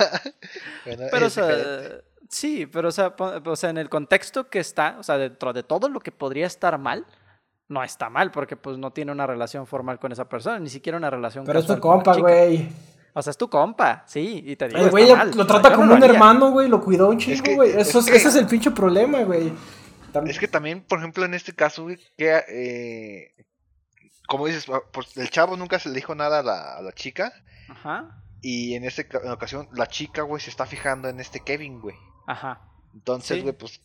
bueno, 0.85 1.03
Pero, 1.11 1.25
o 1.27 1.29
sea, 1.29 1.45
diferente. 1.47 2.03
sí, 2.29 2.65
pero, 2.67 2.87
o 2.87 2.91
sea, 2.91 3.13
o 3.17 3.55
sea, 3.55 3.69
en 3.69 3.77
el 3.79 3.89
contexto 3.89 4.49
que 4.49 4.59
está, 4.59 4.95
o 4.99 5.03
sea, 5.03 5.17
dentro 5.17 5.51
de 5.51 5.63
todo 5.63 5.89
lo 5.89 5.99
que 5.99 6.11
podría 6.13 6.47
estar 6.47 6.77
mal, 6.77 7.05
no 7.67 7.83
está 7.83 8.09
mal, 8.09 8.31
porque 8.31 8.55
pues 8.55 8.77
no 8.77 8.91
tiene 8.91 9.11
una 9.11 9.25
relación 9.27 9.67
formal 9.67 9.99
con 9.99 10.11
esa 10.11 10.29
persona, 10.29 10.59
ni 10.59 10.69
siquiera 10.69 10.97
una 10.97 11.09
relación 11.09 11.43
Pero 11.45 11.59
es 11.59 11.65
tu 11.67 11.79
compa, 11.79 12.15
güey. 12.15 12.69
O 13.15 13.21
sea, 13.21 13.31
es 13.31 13.37
tu 13.37 13.47
compa, 13.49 14.03
sí, 14.07 14.43
y 14.45 14.55
te 14.55 14.67
digo, 14.69 14.79
El 14.79 14.89
güey 14.89 15.03
está 15.11 15.25
lo, 15.25 15.45
trata 15.45 15.73
como 15.73 15.85
no 15.87 15.95
un 15.95 16.03
haría. 16.03 16.15
hermano, 16.15 16.49
güey. 16.51 16.67
Lo 16.67 16.81
cuidó 16.83 17.09
un 17.09 17.17
chingo, 17.19 17.43
que- 17.43 17.55
güey. 17.55 17.69
es 17.71 17.89
Eso 17.89 17.99
es- 17.99 18.05
que- 18.07 18.15
Ese 18.15 18.27
es 18.29 18.35
el 18.35 18.47
pinche 18.47 18.71
problema, 18.71 19.19
güey. 19.23 19.53
Es 20.27 20.39
que 20.39 20.47
también, 20.47 20.81
por 20.83 20.99
ejemplo, 20.99 21.23
en 21.25 21.33
este 21.33 21.53
caso, 21.53 21.83
güey, 21.83 21.99
que, 22.17 22.43
eh, 22.49 23.45
como 24.27 24.47
dices, 24.47 24.65
ah, 24.69 24.81
pues 24.91 25.15
el 25.17 25.29
chavo 25.29 25.57
nunca 25.57 25.79
se 25.79 25.89
le 25.89 25.95
dijo 25.95 26.15
nada 26.15 26.39
a 26.39 26.43
la, 26.43 26.73
a 26.77 26.81
la 26.81 26.91
chica. 26.91 27.31
Ajá, 27.69 28.19
Y 28.41 28.75
en 28.75 28.83
esta 28.83 29.03
ocasión, 29.31 29.69
la 29.73 29.87
chica, 29.87 30.21
güey, 30.23 30.41
se 30.41 30.49
está 30.49 30.65
fijando 30.65 31.07
en 31.07 31.19
este 31.19 31.39
Kevin, 31.39 31.79
güey. 31.79 31.95
ajá. 32.27 32.61
Entonces, 32.93 33.37
Sí. 33.37 33.41
güey, 33.41 33.53
pues, 33.53 33.79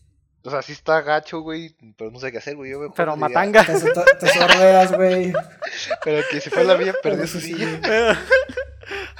o 0.44 0.50
sea, 0.50 0.60
sí 0.62 0.72
está 0.72 1.00
gacho, 1.02 1.40
güey, 1.40 1.74
pero 1.96 2.10
no 2.10 2.18
sé 2.18 2.30
qué 2.32 2.38
hacer, 2.38 2.56
güey. 2.56 2.70
Yo 2.72 2.92
Pero 2.94 3.16
matanga. 3.16 3.64
Te, 3.64 3.72
te- 3.74 4.28
sordeas, 4.32 4.92
güey. 4.92 5.32
Pero 6.04 6.26
que 6.30 6.40
se 6.40 6.50
fue 6.50 6.60
a 6.62 6.64
la 6.64 6.74
vía, 6.74 6.94
perdió 7.02 7.26
su 7.26 7.40
Sí, 7.40 7.54
silla. 7.54 8.18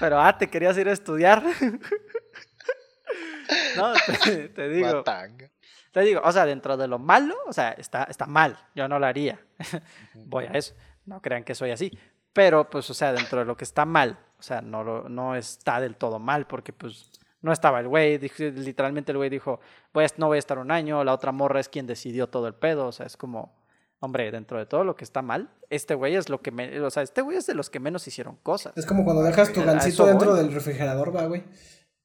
Pero, 0.01 0.21
ah, 0.21 0.37
te 0.37 0.49
querías 0.49 0.77
ir 0.79 0.89
a 0.89 0.93
estudiar. 0.93 1.43
no, 3.77 3.93
te, 4.25 4.49
te 4.49 4.69
digo. 4.69 4.97
Matanga. 4.97 5.51
Te 5.93 6.01
digo, 6.01 6.21
o 6.23 6.33
sea, 6.33 6.45
dentro 6.47 6.77
de 6.77 6.87
lo 6.87 6.99
malo, 6.99 7.35
o 7.47 7.53
sea, 7.53 7.71
está, 7.73 8.05
está 8.05 8.27
mal. 8.27 8.59
Yo 8.75 8.89
no 8.89 8.99
lo 8.99 9.07
haría. 9.07 9.41
Voy 10.15 10.45
a 10.45 10.53
eso. 10.53 10.75
No 11.07 11.21
crean 11.23 11.45
que 11.45 11.55
soy 11.55 11.71
así. 11.71 11.99
Pero, 12.33 12.69
pues, 12.69 12.89
o 12.91 12.95
sea, 12.95 13.13
dentro 13.13 13.41
de 13.41 13.47
lo 13.47 13.57
que 13.57 13.65
está 13.65 13.85
mal, 13.85 14.19
o 14.39 14.43
sea, 14.43 14.61
no, 14.61 14.85
lo- 14.85 15.09
no 15.09 15.35
está 15.35 15.81
del 15.81 15.97
todo 15.97 16.19
mal, 16.19 16.47
porque, 16.47 16.73
pues, 16.73 17.11
no 17.41 17.53
estaba 17.53 17.81
el 17.81 17.89
güey. 17.89 18.19
Literalmente 18.19 19.13
el 19.13 19.19
güey 19.19 19.31
dijo, 19.31 19.61
a- 19.95 20.07
no 20.19 20.27
voy 20.27 20.37
a 20.37 20.39
estar 20.39 20.59
un 20.59 20.71
año. 20.71 21.03
La 21.03 21.15
otra 21.15 21.33
morra 21.33 21.59
es 21.59 21.69
quien 21.69 21.87
decidió 21.87 22.29
todo 22.29 22.47
el 22.47 22.55
pedo. 22.55 22.87
O 22.89 22.93
sea, 22.93 23.07
es 23.07 23.17
como, 23.17 23.58
hombre, 24.01 24.31
dentro 24.31 24.59
de 24.59 24.67
todo 24.67 24.85
lo 24.85 24.97
que 24.97 25.05
está 25.05 25.23
mal, 25.23 25.51
este 25.71 25.95
güey 25.95 26.17
es 26.17 26.29
lo 26.29 26.41
que 26.41 26.51
me. 26.51 26.81
O 26.81 26.91
sea, 26.91 27.03
este 27.03 27.23
güey 27.23 27.37
es 27.37 27.47
de 27.47 27.55
los 27.55 27.71
que 27.71 27.81
menos 27.81 28.07
hicieron 28.07 28.37
cosas. 28.37 28.73
Es 28.77 28.87
como 28.87 29.05
cuando 29.05 29.23
dejas 29.23 29.53
tu 29.53 29.65
gancito 29.65 30.07
dentro 30.07 30.31
voy. 30.31 30.39
del 30.39 30.53
refrigerador, 30.53 31.15
va, 31.15 31.27
güey. 31.27 31.45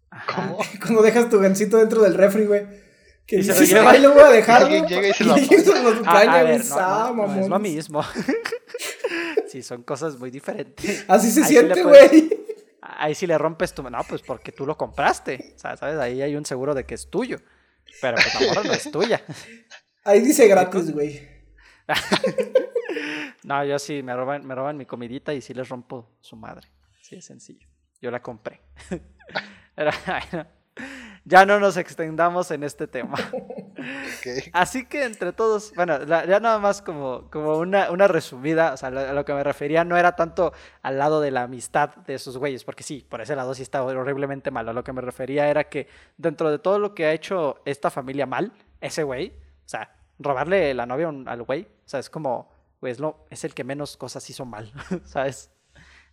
Ajá. 0.10 0.56
Cuando 0.82 1.02
dejas 1.02 1.30
tu 1.30 1.40
gancito 1.40 1.78
dentro 1.78 2.02
del 2.04 2.14
refri, 2.14 2.46
güey. 2.46 2.68
Que 3.26 3.38
Y 3.38 3.44
se 3.44 3.54
lo 3.54 3.60
dices, 3.60 3.76
lleva. 3.76 3.92
ay, 3.92 4.02
lo 4.02 4.14
voy 4.14 4.22
a 4.22 4.30
dejar. 4.30 4.64
Alguien 4.64 4.84
güey, 4.84 4.96
llega 4.96 5.08
y 5.08 5.14
se 5.14 5.24
y 5.24 5.28
lo 5.28 5.36
lo 6.02 6.08
a 6.10 6.44
ver, 6.44 6.66
no, 6.66 7.14
no, 7.16 7.28
no 7.28 7.42
es 7.42 7.48
lo 7.48 7.60
mismo. 7.60 8.04
sí, 9.48 9.64
son 9.64 9.82
cosas 9.84 10.20
muy 10.20 10.30
diferentes. 10.30 11.06
Así 11.08 11.32
se 11.32 11.42
Ahí 11.42 11.48
siente, 11.48 11.82
güey. 11.84 12.30
Ahí 12.82 13.16
sí 13.16 13.26
le 13.26 13.38
rompes 13.38 13.74
tu... 13.74 13.82
No, 13.90 14.04
pues 14.08 14.22
porque 14.22 14.52
tú 14.52 14.66
lo 14.66 14.78
compraste. 14.78 15.54
O 15.56 15.60
sea, 15.60 15.78
¿sabes? 15.78 15.98
Ahí 15.98 16.22
hay 16.22 16.36
un 16.36 16.46
seguro 16.46 16.76
de 16.76 16.86
que 16.86 16.94
es 16.96 17.10
tuyo. 17.10 17.38
Pero 18.02 18.18
pues 18.18 18.42
la 18.42 18.48
morra 18.48 18.64
no 18.68 18.74
es 18.74 18.92
tuya. 18.92 19.24
Ahí 20.04 20.20
dice 20.20 20.48
gratis, 20.48 20.92
güey. 20.92 21.33
No, 23.44 23.64
yo 23.66 23.78
sí, 23.80 24.02
me 24.04 24.16
roban, 24.16 24.46
me 24.46 24.56
roban 24.56 24.78
mi 24.78 24.86
comidita 24.86 25.34
y 25.34 25.42
sí 25.42 25.54
les 25.54 25.68
rompo 25.68 26.10
su 26.22 26.36
madre. 26.38 26.68
Sí, 27.02 27.16
es 27.18 27.26
sencillo. 27.26 27.68
Yo 28.02 28.10
la 28.12 28.22
compré. 28.22 28.62
Ya 31.26 31.46
no 31.46 31.58
nos 31.60 31.78
extendamos 31.78 32.52
en 32.52 32.64
este 32.64 32.86
tema. 32.86 33.16
Así 34.54 34.86
que 34.86 35.06
entre 35.06 35.32
todos, 35.32 35.72
bueno, 35.74 36.00
la- 36.00 36.26
ya 36.26 36.42
nada 36.42 36.60
más 36.60 36.82
como, 36.82 37.30
como 37.32 37.58
una, 37.60 37.92
una 37.92 38.10
resumida, 38.10 38.74
o 38.74 38.78
sea, 38.78 38.90
lo- 38.90 39.00
a 39.00 39.14
lo 39.14 39.24
que 39.24 39.34
me 39.34 39.42
refería 39.44 39.86
no 39.86 39.96
era 39.96 40.18
tanto 40.18 40.52
al 40.82 40.98
lado 41.00 41.22
de 41.22 41.32
la 41.32 41.44
amistad 41.44 41.96
de 42.08 42.16
esos 42.16 42.38
güeyes, 42.38 42.66
porque 42.66 42.84
sí, 42.84 43.06
por 43.08 43.22
ese 43.22 43.38
lado 43.38 43.54
sí 43.54 43.62
está 43.62 43.84
horriblemente 43.84 44.52
malo. 44.52 44.72
A 44.72 44.74
lo 44.74 44.84
que 44.84 44.92
me 44.92 45.00
refería 45.02 45.48
era 45.48 45.64
que 45.70 45.88
dentro 46.18 46.52
de 46.52 46.60
todo 46.60 46.78
lo 46.78 46.94
que 46.94 47.06
ha 47.06 47.14
hecho 47.14 47.62
esta 47.64 47.90
familia 47.90 48.26
mal, 48.26 48.52
ese 48.82 49.04
güey, 49.04 49.30
o 49.66 49.70
sea, 49.70 49.96
robarle 50.20 50.74
la 50.74 50.86
novia 50.86 51.08
un- 51.08 51.30
al 51.30 51.44
güey, 51.44 51.68
o 51.86 51.90
sea, 51.90 52.00
es 52.00 52.10
como, 52.10 52.52
güey, 52.82 52.92
es, 52.94 53.00
lo, 53.00 53.26
es 53.30 53.44
el 53.44 53.54
que 53.54 53.64
menos 53.64 53.98
cosas 53.98 54.30
hizo 54.30 54.46
mal, 54.46 54.72
¿sabes? 55.06 55.52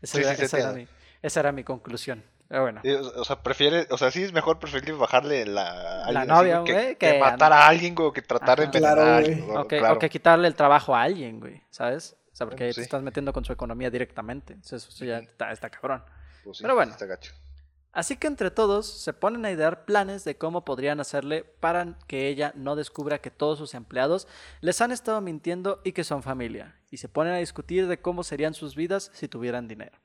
Esa, 0.03 0.19
Sí, 0.19 0.25
era, 0.25 0.35
sí, 0.37 0.43
esa 0.45 0.59
era 0.59 0.73
mi, 0.73 0.89
esa 1.23 1.41
era 1.41 1.53
mi 1.53 1.65
conclusión. 1.65 2.25
Pero 2.49 2.63
bueno. 2.63 2.81
Sí, 2.83 2.91
O 2.93 3.25
sea, 3.25 3.43
prefiere, 3.43 3.87
o 3.91 3.97
sea, 3.99 4.11
sí 4.11 4.25
es 4.25 4.33
mejor 4.33 4.59
preferir 4.59 4.95
bajarle 4.97 5.47
la, 5.47 6.05
a 6.05 6.25
novia, 6.25 6.63
que, 6.65 6.73
güey, 6.73 6.87
que 6.97 7.13
que 7.13 7.19
matar 7.21 7.53
a 7.53 7.69
alguien, 7.69 7.95
güey, 7.95 8.09
o 8.09 8.13
que 8.13 8.23
tratar 8.23 8.59
de 8.59 8.65
Ajá. 8.65 8.73
Claro, 8.73 9.03
a 9.03 9.17
alguien, 9.19 9.47
güey. 9.47 9.57
o- 9.57 9.69
que, 9.69 9.77
o 9.77 9.81
claro. 9.81 9.99
que 10.01 10.09
quitarle 10.11 10.49
el 10.49 10.57
trabajo 10.57 10.97
a 10.97 11.03
alguien, 11.03 11.39
güey, 11.39 11.63
¿sabes? 11.71 12.17
O 12.33 12.35
sea, 12.35 12.47
porque 12.49 12.65
Bueno, 12.65 12.75
te 12.75 12.81
estás 12.83 13.03
metiendo 13.03 13.33
con 13.33 13.45
su 13.45 13.53
economía 13.53 13.89
directamente. 13.91 14.55
Entonces, 14.55 14.89
eso 14.89 15.05
ya 15.05 15.19
está, 15.19 15.53
está 15.53 15.71
cabrón. 15.71 16.03
Pues 16.43 16.57
sí, 16.59 16.63
Pero 16.65 16.75
bueno. 16.75 16.91
está 16.93 17.07
gacho. 17.07 17.33
Así 17.93 18.17
que 18.17 18.29
entre 18.29 18.53
todos 18.53 18.87
se 18.87 19.13
ponen 19.13 19.45
a 19.45 19.51
idear 19.51 19.85
planes 19.85 20.25
de 20.25 20.37
cómo 20.37 20.65
podrían 20.65 21.01
hacerle 21.01 21.45
para 21.59 21.99
que 22.07 22.29
ella 22.29 22.53
no 22.55 22.77
descubra 22.77 23.21
que 23.21 23.33
todos 23.33 23.59
sus 23.59 23.75
empleados 23.75 24.29
les 24.61 24.81
han 24.81 24.93
estado 24.93 25.21
mintiendo 25.21 25.81
y 25.83 25.93
que 25.93 26.05
son 26.05 26.23
familia. 26.23 26.77
Y 26.91 26.99
se 26.99 27.09
ponen 27.09 27.33
a 27.33 27.39
discutir 27.39 27.89
de 27.89 28.01
cómo 28.01 28.23
serían 28.23 28.55
sus 28.55 28.77
vidas 28.77 29.11
si 29.13 29.27
tuvieran 29.27 29.67
dinero. 29.67 29.99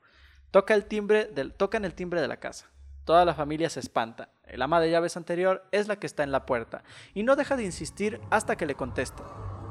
Toca 0.50 0.74
el 0.74 0.86
timbre 0.86 1.26
del, 1.26 1.52
tocan 1.52 1.84
el 1.84 1.94
timbre 1.94 2.20
de 2.20 2.28
la 2.28 2.38
casa. 2.38 2.66
Toda 3.04 3.24
la 3.24 3.34
familia 3.34 3.70
se 3.70 3.78
espanta. 3.78 4.30
El 4.44 4.62
ama 4.62 4.80
de 4.80 4.90
llaves 4.90 5.16
anterior 5.16 5.64
es 5.70 5.86
la 5.86 5.96
que 5.96 6.08
está 6.08 6.24
en 6.24 6.32
la 6.32 6.44
puerta 6.44 6.82
y 7.14 7.22
no 7.22 7.36
deja 7.36 7.56
de 7.56 7.64
insistir 7.64 8.20
hasta 8.30 8.56
que 8.56 8.66
le 8.66 8.74
contesta. 8.74 9.24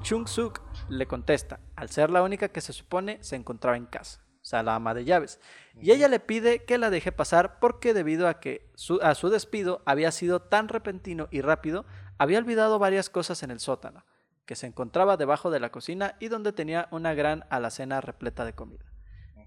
Chung 0.03 0.27
Suk 0.27 0.61
le 0.87 1.05
contesta, 1.05 1.59
al 1.75 1.89
ser 1.89 2.11
la 2.11 2.21
única 2.21 2.49
que 2.49 2.61
se 2.61 2.71
supone 2.71 3.17
se 3.21 3.35
encontraba 3.35 3.75
en 3.75 3.87
casa, 3.87 4.21
o 4.45 4.47
sea, 4.47 4.61
la 4.61 4.75
ama 4.75 4.93
de 4.93 5.05
llaves. 5.05 5.39
Y 5.81 5.89
ella 5.89 6.07
le 6.07 6.19
pide 6.19 6.65
que 6.65 6.77
la 6.77 6.91
deje 6.91 7.11
pasar 7.11 7.57
porque 7.59 7.95
debido 7.95 8.27
a 8.27 8.39
que 8.39 8.69
su, 8.75 8.99
a 9.01 9.15
su 9.15 9.29
despido 9.29 9.81
había 9.87 10.11
sido 10.11 10.39
tan 10.39 10.67
repentino 10.67 11.27
y 11.31 11.41
rápido, 11.41 11.83
había 12.19 12.37
olvidado 12.37 12.77
varias 12.77 13.09
cosas 13.09 13.41
en 13.41 13.49
el 13.49 13.59
sótano, 13.59 14.05
que 14.45 14.55
se 14.55 14.67
encontraba 14.67 15.17
debajo 15.17 15.49
de 15.49 15.59
la 15.59 15.71
cocina 15.71 16.15
y 16.19 16.27
donde 16.27 16.53
tenía 16.53 16.87
una 16.91 17.15
gran 17.15 17.45
alacena 17.49 18.01
repleta 18.01 18.45
de 18.45 18.53
comida. 18.53 18.85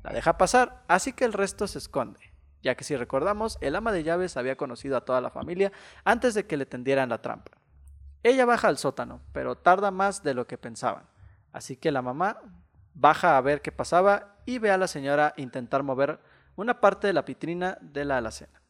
La 0.03 0.13
deja 0.13 0.37
pasar, 0.37 0.83
así 0.89 1.13
que 1.13 1.25
el 1.25 1.33
resto 1.33 1.69
se 1.69 1.79
esconde, 1.79 2.19
ya 2.65 2.75
que 2.75 2.83
si 2.83 2.97
recordamos, 2.97 3.57
el 3.61 3.77
ama 3.77 3.93
de 3.93 4.03
llaves 4.03 4.37
había 4.37 4.57
conocido 4.57 4.97
a 4.97 5.05
toda 5.05 5.21
la 5.21 5.31
familia 5.31 5.71
antes 6.05 6.35
de 6.35 6.49
que 6.49 6.57
le 6.57 6.67
tendieran 6.67 7.11
la 7.11 7.23
trampa. 7.23 7.53
Ella 8.25 8.47
baja 8.47 8.67
al 8.67 8.79
sótano, 8.79 9.23
pero 9.33 9.57
tarda 9.59 9.93
más 9.93 10.25
de 10.25 10.35
lo 10.35 10.49
que 10.49 10.59
pensaban, 10.59 11.09
así 11.53 11.77
que 11.77 11.93
la 11.93 12.03
mamá 12.03 12.41
baja 12.95 13.37
a 13.37 13.41
ver 13.41 13.63
qué 13.63 13.71
pasaba 13.71 14.38
y 14.49 14.59
ve 14.59 14.71
a 14.71 14.79
la 14.79 14.89
señora 14.89 15.35
intentar 15.37 15.83
mover 15.83 16.21
una 16.57 16.81
parte 16.81 17.07
de 17.07 17.13
la 17.13 17.21
vitrina 17.21 17.77
de 17.83 18.07
la 18.07 18.17
alacena. 18.17 18.63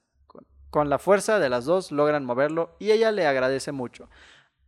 Con, 0.70 0.90
la 0.90 0.98
fuerza 0.98 1.38
de 1.38 1.48
las 1.48 1.66
dos 1.66 1.92
logran 1.92 2.24
moverlo 2.24 2.74
y 2.80 2.90
ella 2.90 3.12
le 3.12 3.28
agradece 3.28 3.70
mucho. 3.70 4.10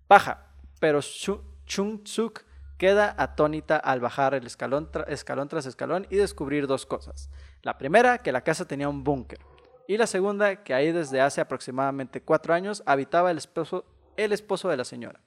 Baja, 0.08 0.46
pero 0.78 1.00
Chu- 1.00 1.42
Chung 1.66 2.06
Suk 2.06 2.44
queda 2.78 3.16
atónita 3.18 3.76
al 3.76 3.98
bajar 3.98 4.34
el 4.34 4.46
escalón, 4.46 4.88
tra- 4.92 5.04
escalón 5.08 5.48
tras 5.48 5.66
escalón 5.66 6.06
y 6.10 6.16
descubrir 6.16 6.68
dos 6.68 6.86
cosas. 6.86 7.28
La 7.62 7.76
primera, 7.76 8.18
que 8.18 8.30
la 8.30 8.42
casa 8.42 8.64
tenía 8.64 8.88
un 8.88 9.02
búnker. 9.02 9.40
Y 9.88 9.96
la 9.96 10.06
segunda, 10.06 10.62
que 10.62 10.74
ahí 10.74 10.92
desde 10.92 11.20
hace 11.20 11.40
aproximadamente 11.40 12.22
cuatro 12.22 12.54
años 12.54 12.84
habitaba 12.86 13.32
el 13.32 13.38
esposo, 13.38 13.84
el 14.16 14.32
esposo 14.32 14.68
de 14.68 14.76
la 14.76 14.84
señora. 14.84 15.20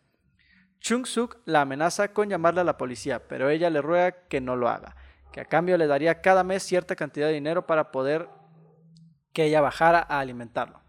Chung 0.80 1.06
Suk 1.06 1.40
la 1.44 1.60
amenaza 1.60 2.14
con 2.14 2.30
llamarle 2.30 2.62
a 2.62 2.64
la 2.64 2.78
policía, 2.78 3.28
pero 3.28 3.50
ella 3.50 3.70
le 3.70 3.82
ruega 3.82 4.14
que 4.30 4.40
no 4.40 4.56
lo 4.56 4.70
haga, 4.70 4.96
que 5.34 5.42
a 5.42 5.46
cambio 5.46 5.78
le 5.78 5.88
daría 5.88 6.22
cada 6.22 6.44
mes 6.44 6.64
cierta 6.64 6.96
cantidad 6.96 7.28
de 7.28 7.34
dinero 7.34 7.66
para 7.66 7.92
poder 7.92 8.30
que 9.34 9.46
ella 9.46 9.62
bajara 9.62 10.06
a 10.08 10.20
alimentarlo. 10.20 10.80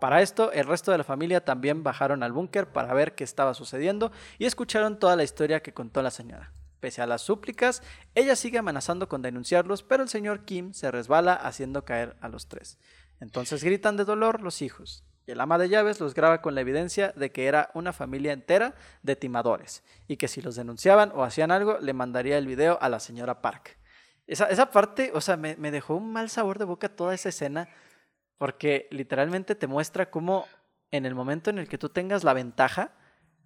Para 0.00 0.20
esto, 0.20 0.50
el 0.50 0.66
resto 0.66 0.90
de 0.90 0.98
la 0.98 1.04
familia 1.04 1.44
también 1.44 1.84
bajaron 1.84 2.24
al 2.24 2.32
búnker 2.32 2.66
para 2.66 2.92
ver 2.92 3.14
qué 3.14 3.22
estaba 3.22 3.54
sucediendo 3.54 4.10
y 4.38 4.46
escucharon 4.46 4.98
toda 4.98 5.14
la 5.14 5.22
historia 5.22 5.62
que 5.62 5.72
contó 5.72 6.02
la 6.02 6.10
señora. 6.10 6.52
Pese 6.80 7.00
a 7.00 7.06
las 7.06 7.22
súplicas, 7.22 7.84
ella 8.16 8.34
sigue 8.34 8.58
amenazando 8.58 9.08
con 9.08 9.22
denunciarlos, 9.22 9.84
pero 9.84 10.02
el 10.02 10.08
señor 10.08 10.44
Kim 10.44 10.72
se 10.72 10.90
resbala 10.90 11.34
haciendo 11.34 11.84
caer 11.84 12.16
a 12.20 12.28
los 12.28 12.48
tres. 12.48 12.78
Entonces 13.20 13.62
gritan 13.62 13.96
de 13.96 14.04
dolor 14.04 14.40
los 14.40 14.62
hijos, 14.62 15.04
y 15.24 15.30
el 15.30 15.40
ama 15.40 15.58
de 15.58 15.68
llaves 15.68 16.00
los 16.00 16.14
graba 16.14 16.42
con 16.42 16.56
la 16.56 16.62
evidencia 16.62 17.12
de 17.14 17.30
que 17.30 17.46
era 17.46 17.70
una 17.74 17.92
familia 17.92 18.32
entera 18.32 18.74
de 19.04 19.14
timadores, 19.14 19.84
y 20.08 20.16
que 20.16 20.26
si 20.26 20.42
los 20.42 20.56
denunciaban 20.56 21.12
o 21.14 21.22
hacían 21.22 21.52
algo, 21.52 21.78
le 21.78 21.92
mandaría 21.92 22.36
el 22.36 22.48
video 22.48 22.78
a 22.82 22.88
la 22.88 22.98
señora 22.98 23.40
Park. 23.40 23.78
Esa, 24.26 24.46
esa 24.46 24.70
parte, 24.70 25.10
o 25.14 25.20
sea, 25.20 25.36
me, 25.36 25.56
me 25.56 25.70
dejó 25.70 25.96
un 25.96 26.12
mal 26.12 26.30
sabor 26.30 26.58
de 26.58 26.64
boca 26.64 26.88
toda 26.88 27.14
esa 27.14 27.28
escena, 27.28 27.68
porque 28.38 28.88
literalmente 28.90 29.54
te 29.54 29.66
muestra 29.66 30.10
cómo 30.10 30.46
en 30.90 31.06
el 31.06 31.14
momento 31.14 31.50
en 31.50 31.58
el 31.58 31.68
que 31.68 31.78
tú 31.78 31.88
tengas 31.88 32.22
la 32.22 32.34
ventaja, 32.34 32.92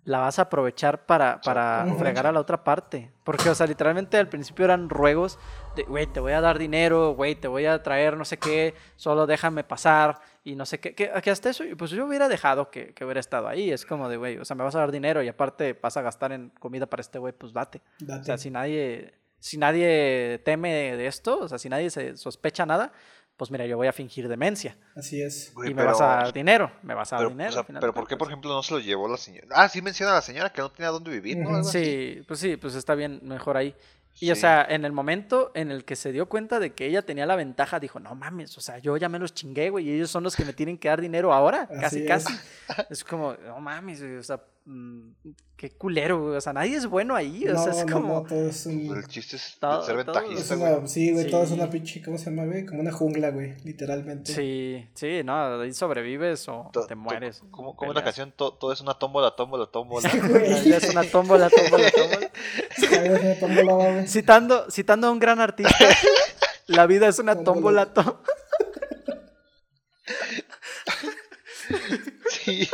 la 0.07 0.20
vas 0.20 0.39
a 0.39 0.43
aprovechar 0.43 1.05
para, 1.05 1.41
para 1.41 1.85
fregar 1.99 2.29
a 2.29 2.33
la 2.33 2.39
otra 2.39 2.62
parte. 2.62 3.11
Porque, 3.24 3.51
o 3.51 3.55
sea, 3.57 3.66
literalmente 3.66 4.16
al 4.16 4.29
principio 4.29 4.64
eran 4.64 4.89
ruegos 4.89 5.37
de, 5.74 5.83
güey, 5.83 6.07
te 6.07 6.20
voy 6.20 6.33
a 6.33 6.41
dar 6.41 6.59
dinero, 6.59 7.14
güey, 7.14 7.35
te 7.35 7.49
voy 7.49 7.66
a 7.66 7.83
traer 7.83 8.16
no 8.16 8.24
sé 8.24 8.39
qué, 8.39 8.74
solo 8.95 9.27
déjame 9.27 9.64
pasar 9.64 10.20
y 10.45 10.55
no 10.55 10.64
sé 10.64 10.79
qué. 10.79 10.95
Que, 10.95 11.11
que 11.20 11.31
hasta 11.31 11.51
eso, 11.51 11.64
pues 11.77 11.91
yo 11.91 12.07
hubiera 12.07 12.29
dejado 12.29 12.70
que, 12.70 12.95
que 12.95 13.05
hubiera 13.05 13.18
estado 13.18 13.49
ahí. 13.49 13.72
Es 13.72 13.85
como 13.85 14.09
de, 14.09 14.16
güey, 14.16 14.39
o 14.39 14.45
sea, 14.45 14.55
me 14.55 14.62
vas 14.62 14.77
a 14.77 14.79
dar 14.79 14.93
dinero 14.93 15.24
y 15.24 15.29
aparte 15.29 15.72
vas 15.72 15.97
a 15.97 16.03
gastar 16.03 16.31
en 16.31 16.51
comida 16.51 16.87
para 16.87 17.01
este 17.01 17.18
güey, 17.18 17.33
pues 17.33 17.53
date. 17.53 17.83
Date. 17.99 18.20
O 18.20 18.24
sea, 18.24 18.39
si 18.39 18.49
nadie, 18.49 19.12
si 19.47 19.59
nadie 19.59 20.41
teme 20.45 20.97
de 20.97 21.07
esto, 21.07 21.39
o 21.39 21.49
sea, 21.49 21.57
si 21.57 21.69
nadie 21.69 21.89
se 21.89 22.17
sospecha 22.17 22.67
nada, 22.67 22.91
pues 23.37 23.53
mira, 23.53 23.65
yo 23.65 23.77
voy 23.77 23.87
a 23.87 23.93
fingir 23.93 24.27
demencia. 24.27 24.77
Así 24.97 25.23
es. 25.23 25.53
Güey, 25.55 25.71
y 25.71 25.75
me 25.75 25.85
vas 25.85 26.01
a 26.01 26.07
dar 26.07 26.33
dinero, 26.33 26.73
me 26.83 26.95
vas 26.95 27.13
a 27.13 27.17
dar 27.17 27.27
Pero, 27.27 27.31
dinero. 27.31 27.51
o 27.51 27.53
sea, 27.53 27.61
al 27.61 27.67
final 27.67 27.81
pero 27.81 27.95
¿por 27.95 28.09
qué, 28.09 28.17
por 28.17 28.27
ejemplo, 28.27 28.51
no 28.53 28.63
se 28.65 28.75
lo 28.75 28.81
llevó 28.81 29.07
la 29.07 29.17
señora? 29.17 29.47
Ah, 29.53 29.69
sí 29.69 29.83
menciona 29.83 30.11
a 30.11 30.15
la 30.17 30.23
señora 30.23 30.51
que 30.51 30.61
no 30.61 30.73
tenía 30.73 30.91
dónde 30.91 31.13
vivir, 31.13 31.37
¿no? 31.39 31.59
Así. 31.59 31.85
Sí, 31.85 32.23
pues 32.27 32.41
sí, 32.41 32.57
pues 32.57 32.75
está 32.75 32.97
bien, 32.97 33.21
mejor 33.23 33.57
ahí. 33.57 33.73
Y 34.19 34.33
o 34.33 34.35
sea, 34.35 34.67
en 34.69 34.85
el 34.85 34.91
momento 34.91 35.53
en 35.55 35.71
el 35.71 35.85
que 35.85 35.95
se 35.95 36.11
dio 36.11 36.27
cuenta 36.27 36.59
de 36.59 36.73
que 36.73 36.87
ella 36.87 37.03
tenía 37.03 37.25
la 37.25 37.37
ventaja, 37.37 37.79
dijo, 37.79 38.01
no 38.01 38.17
mames, 38.17 38.59
o 38.59 38.61
sea, 38.61 38.79
yo 38.79 38.97
ya 38.97 39.09
me 39.09 39.21
los 39.21 39.33
chingué, 39.33 39.71
güey, 39.71 39.89
y 39.89 39.93
ellos 39.93 40.11
son 40.11 40.25
los 40.25 40.35
que 40.35 40.45
me 40.45 40.55
tienen 40.55 40.77
que 40.79 40.89
dar 40.89 41.01
dinero 41.01 41.33
ahora, 41.33 41.69
casi, 41.69 42.05
casi. 42.05 42.35
Es 42.91 43.05
como, 43.05 43.35
no 43.35 43.61
mames, 43.61 44.03
o 44.03 44.23
sea, 44.25 44.41
mm, 44.67 45.11
qué 45.57 45.71
culero, 45.71 46.21
güey, 46.21 46.37
o 46.37 46.41
sea, 46.41 46.53
nadie 46.53 46.77
es 46.77 46.87
bueno 46.87 47.14
ahí, 47.14 47.47
o 47.49 47.55
no, 47.55 47.62
sea, 47.62 47.73
es 47.73 47.87
no, 47.87 47.93
como... 47.95 48.14
no, 48.14 48.23
todo 48.25 48.49
es 48.51 48.67
un... 48.67 48.95
El 48.95 49.07
chiste 49.07 49.37
es 49.37 49.57
Todo- 49.59 49.83
ser 49.83 50.05
todo 50.05 50.19
es 50.19 50.23
ventajista, 50.29 50.57
una- 50.57 50.71
güey. 50.75 50.89
sí, 50.89 51.12
güey, 51.12 51.31
todo 51.31 51.43
es 51.45 51.49
Sí. 51.49 51.55
una 51.55 51.71
pinche, 51.71 52.03
¿cómo 52.03 52.19
se 52.19 52.27
llama, 52.27 52.45
güey? 52.45 52.67
Como 52.67 52.81
una 52.83 52.93
jungla, 52.93 53.31
güey, 53.31 53.55
literalmente. 53.64 54.35
Sí, 54.35 54.87
sí, 54.95 55.23
no, 55.25 55.61
ahí 55.62 55.73
sobrevives 55.73 56.47
o 56.49 56.69
To- 56.73 56.83
te 56.87 56.95
to- 56.95 57.01
mueres. 57.01 57.43
¿Cómo, 57.51 57.75
cómo 57.75 57.93
es 57.93 57.97
la 57.97 58.05
canción? 58.05 58.33
To- 58.37 58.53
Todo, 58.59 58.73
es 58.73 58.81
una 58.83 58.95
tómbola, 58.95 59.31
tómbola, 59.35 59.67
tómbola. 59.67 60.11
Sí, 60.11 60.19
güey. 60.19 60.73
Es 60.73 60.91
una 60.91 61.05
tómbola, 61.05 61.49
tómbola, 61.49 61.91
tómbola. 61.91 62.31
Ay, 62.91 63.09
güey, 63.09 63.21
se 63.21 63.25
me 63.29 63.35
tomó 63.37 63.62
la 63.62 63.73
baba. 63.75 64.07
Citando, 64.07 64.71
citando 64.71 65.07
a 65.07 65.11
un 65.11 65.19
gran 65.19 65.41
artista, 65.41 65.75
la 66.67 66.87
vida 66.87 67.09
es 67.09 67.19
una 67.19 67.43
tómbola, 67.43 67.87
Tómbola. 67.95 67.95
tó- 67.95 68.23
Sí. 72.31 72.69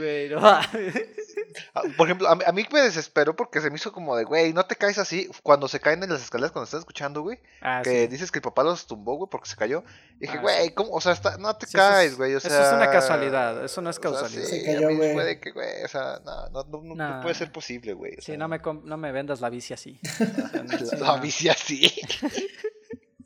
Güey, 0.00 0.28
no. 0.30 0.38
Ah, 0.46 1.82
Por 1.96 2.06
ejemplo, 2.06 2.28
a 2.28 2.36
mí, 2.36 2.42
a 2.46 2.52
mí 2.52 2.64
me 2.72 2.80
desesperó 2.80 3.34
porque 3.34 3.60
se 3.60 3.70
me 3.70 3.76
hizo 3.76 3.92
como 3.92 4.16
de, 4.16 4.24
güey, 4.24 4.52
no 4.52 4.64
te 4.66 4.76
caes 4.76 4.98
así. 4.98 5.28
Cuando 5.42 5.66
se 5.68 5.80
caen 5.80 6.02
en 6.02 6.10
las 6.10 6.22
escaleras, 6.22 6.52
cuando 6.52 6.64
estás 6.64 6.78
escuchando, 6.80 7.22
güey, 7.22 7.38
Ah, 7.60 7.80
que 7.84 8.02
sí. 8.02 8.06
dices 8.06 8.30
que 8.30 8.38
el 8.38 8.42
papá 8.42 8.62
los 8.62 8.86
tumbó, 8.86 9.16
güey, 9.16 9.28
porque 9.30 9.48
se 9.48 9.56
cayó. 9.56 9.84
Dije, 10.18 10.38
Ah, 10.38 10.40
güey, 10.40 10.74
¿cómo? 10.74 10.92
O 10.92 11.00
sea, 11.00 11.12
está- 11.12 11.36
no 11.38 11.54
te 11.56 11.66
Sí, 11.66 11.72
caes, 11.76 12.16
güey. 12.16 12.34
O 12.34 12.40
sea, 12.40 12.50
eso 12.50 12.62
es 12.68 12.72
una 12.72 12.90
casualidad, 12.90 13.64
eso 13.64 13.82
no 13.82 13.90
es 13.90 13.98
o 13.98 14.00
sea, 14.02 14.10
causalidad. 14.12 14.44
sí, 14.46 14.60
Se 14.60 14.64
cayó, 14.66 14.86
a 14.86 14.90
mí 14.90 14.96
güey. 14.96 15.12
fue 15.12 15.24
de 15.24 15.40
que, 15.40 15.50
güey, 15.50 15.82
o 15.84 15.88
sea, 15.88 16.20
no, 16.24 16.48
no, 16.50 16.64
no, 16.64 16.94
no 16.94 17.20
puede 17.20 17.34
ser 17.34 17.50
posible, 17.52 17.92
güey. 17.94 18.14
o 18.18 18.22
Sí, 18.22 18.36
no 18.36 18.46
me, 18.48 18.58
no 18.58 18.96
me 18.96 19.12
vendas 19.12 19.40
la 19.40 19.50
bici 19.50 19.74
así. 19.74 20.00
Sí, 20.10 20.96
La 20.98 21.16
no. 21.16 21.20
bici 21.20 21.48
así. 21.48 21.92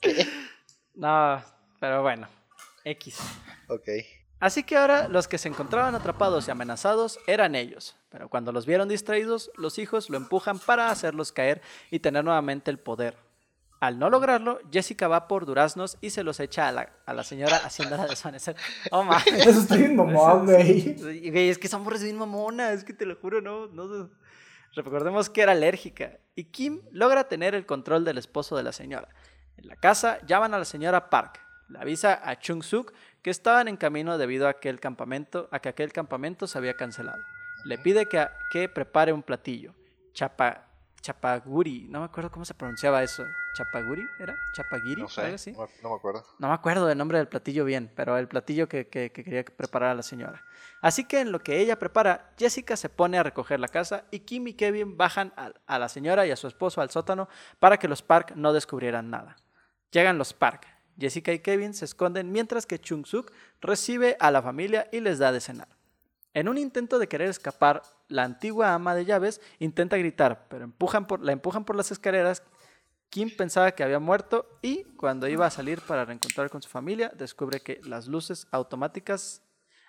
No, 0.95 1.43
pero 1.81 2.03
bueno, 2.03 2.29
X. 2.85 3.19
ok. 3.69 3.89
Así 4.45 4.63
que 4.63 4.77
ahora 4.77 5.09
los 5.09 5.27
que 5.27 5.39
se 5.39 5.49
encontraban 5.49 5.95
atrapados 5.95 6.47
y 6.47 6.51
amenazados 6.51 7.19
eran 7.27 7.55
ellos, 7.55 7.97
pero 8.11 8.29
cuando 8.29 8.53
los 8.53 8.67
vieron 8.67 8.91
distraídos, 8.91 9.51
los 9.57 9.79
hijos 9.79 10.11
lo 10.11 10.19
empujan 10.19 10.59
para 10.59 10.91
hacerlos 10.91 11.33
caer 11.33 11.63
y 11.91 12.01
tener 12.01 12.25
nuevamente 12.25 12.71
el 12.71 12.79
poder. 12.79 13.17
Al 13.81 13.99
no 13.99 14.11
lograrlo, 14.11 14.61
Jessica 14.71 15.09
va 15.09 15.29
por 15.29 15.47
duraznos 15.47 15.97
y 16.03 16.11
se 16.11 16.23
los 16.25 16.41
echa 16.41 16.69
a 16.69 16.73
la, 16.73 16.93
a 17.07 17.15
la 17.15 17.25
señora 17.25 17.57
haciéndola 17.57 18.07
desvanecer. 18.11 18.55
Oh, 18.91 19.03
mames. 19.03 19.25
Eso 19.47 19.61
está 19.61 19.77
bien 19.77 19.97
mamón, 19.97 20.45
güey. 20.45 20.91
Es 21.49 21.57
que 21.57 21.67
es 21.67 22.03
bien 22.03 22.19
mamona, 22.19 22.73
es 22.73 22.85
que 22.85 22.93
te 22.93 23.07
lo 23.07 23.17
juro, 23.17 23.41
no, 23.41 23.69
no. 23.69 24.11
Recordemos 24.75 25.31
que 25.31 25.41
era 25.41 25.53
alérgica. 25.53 26.19
Y 26.35 26.45
Kim 26.45 26.83
logra 26.93 27.29
tener 27.29 27.55
el 27.55 27.65
control 27.65 28.05
del 28.05 28.19
esposo 28.19 28.59
de 28.59 28.63
la 28.63 28.73
señora. 28.73 29.09
En 29.57 29.69
la 29.69 29.77
casa 29.77 30.19
llaman 30.27 30.53
a 30.53 30.59
la 30.59 30.67
señora 30.67 31.09
Park. 31.09 31.41
Le 31.71 31.79
avisa 31.79 32.21
a 32.23 32.39
Chung 32.39 32.63
Suk 32.63 32.93
que 33.25 33.31
estaban 33.31 33.67
en 33.67 33.77
camino 33.77 34.19
debido 34.19 34.47
a, 34.47 34.51
aquel 34.51 34.79
campamento, 34.79 35.49
a 35.51 35.59
que 35.59 35.71
aquel 35.71 35.93
campamento 35.93 36.47
se 36.47 36.59
había 36.59 36.75
cancelado. 36.75 37.23
Le 37.65 37.79
pide 37.79 38.07
que, 38.07 38.25
que 38.53 38.69
prepare 38.69 39.13
un 39.13 39.23
platillo. 39.23 39.75
Chapa, 40.13 40.69
chapaguri, 41.01 41.87
no 41.89 42.01
me 42.01 42.05
acuerdo 42.07 42.31
cómo 42.31 42.45
se 42.45 42.55
pronunciaba 42.55 43.03
eso. 43.03 43.25
¿Chapaguri? 43.57 44.03
¿Era? 44.19 44.35
¿Chapagiri? 44.55 45.03
No 45.03 45.09
sé, 45.09 45.21
Algo 45.23 45.35
así. 45.37 45.53
no, 45.53 45.67
no 45.83 45.91
me 45.91 45.97
acuerdo. 45.97 46.25
No 46.39 46.49
me 46.49 46.55
acuerdo 46.55 46.87
del 46.87 46.99
nombre 46.99 47.19
del 47.19 47.29
platillo 47.29 47.65
bien, 47.65 47.91
pero 47.95 48.19
el 48.19 48.27
platillo 48.29 48.69
que, 48.69 48.89
que- 48.89 49.11
que 49.13 49.25
quería 49.25 49.45
preparar 49.45 49.91
a 49.91 49.95
la 49.95 50.03
señora. 50.03 50.43
Así 50.83 51.05
que 51.05 51.21
en 51.21 51.33
lo 51.33 51.39
que 51.41 51.59
ella 51.61 51.79
prepara, 51.79 52.33
Jessica 52.39 52.77
se 52.77 52.89
pone 52.91 53.17
a 53.19 53.23
recoger 53.23 53.59
la 53.61 53.69
casa 53.69 54.05
y 54.11 54.21
Kim 54.21 54.47
y 54.49 54.55
Kevin 54.55 54.97
bajan 54.97 55.33
a, 55.37 55.53
a 55.67 55.79
la 55.79 55.89
señora 55.89 56.27
y 56.27 56.31
a 56.31 56.37
su 56.37 56.47
esposo 56.49 56.81
al 56.83 56.91
sótano 56.91 57.29
para 57.59 57.79
que 57.79 57.89
los 57.89 58.03
Park 58.03 58.33
no 58.37 58.53
descubrieran 58.53 59.09
nada. 59.09 59.37
Llegan 59.93 60.19
los 60.19 60.35
Park. 60.35 60.67
Jessica 60.99 61.33
y 61.33 61.41
Kevin 61.41 61.75
se 61.75 61.85
esconden 61.85 62.33
mientras 62.33 62.67
que 62.67 62.79
Chung 62.79 63.07
Suk 63.07 63.33
recibe 63.61 64.17
a 64.21 64.31
la 64.31 64.43
familia 64.43 64.89
y 64.93 65.01
les 65.01 65.19
da 65.19 65.33
de 65.33 65.41
cenar. 65.41 65.69
En 66.33 66.49
un 66.49 66.59
intento 66.59 66.99
de 66.99 67.09
querer 67.09 67.29
escapar, 67.29 67.83
la 68.09 68.25
antigua 68.25 68.75
ama 68.75 68.95
de 68.95 69.05
llaves 69.05 69.41
intenta 69.59 69.97
gritar, 69.97 70.47
pero 70.49 70.65
empujan 70.65 71.07
por, 71.07 71.21
la 71.21 71.33
empujan 71.33 71.65
por 71.65 71.77
las 71.77 71.93
escaleras 71.93 72.43
Kim 73.15 73.31
pensaba 73.31 73.71
que 73.71 73.85
había 73.85 74.01
muerto 74.01 74.59
y 74.61 74.83
cuando 74.97 75.29
iba 75.29 75.47
a 75.47 75.51
salir 75.51 75.81
para 75.81 76.05
reencontrar 76.05 76.51
con 76.51 76.61
su 76.61 76.69
familia, 76.69 77.13
descubre 77.15 77.61
que 77.61 77.81
las 77.85 78.09
luces 78.09 78.49
automáticas... 78.51 79.41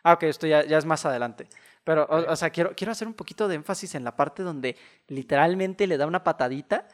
Ah, 0.04 0.14
ok, 0.14 0.24
esto 0.26 0.46
ya, 0.46 0.64
ya 0.64 0.78
es 0.78 0.86
más 0.86 1.08
adelante. 1.08 1.50
Pero, 1.84 2.04
o, 2.04 2.32
o 2.32 2.36
sea, 2.36 2.52
quiero, 2.52 2.74
quiero 2.76 2.92
hacer 2.92 3.08
un 3.08 3.16
poquito 3.16 3.48
de 3.48 3.56
énfasis 3.56 3.96
en 3.96 4.04
la 4.04 4.16
parte 4.16 4.44
donde 4.44 4.78
literalmente 5.08 5.88
le 5.88 5.98
da 5.98 6.06
una 6.06 6.24
patadita 6.24 6.88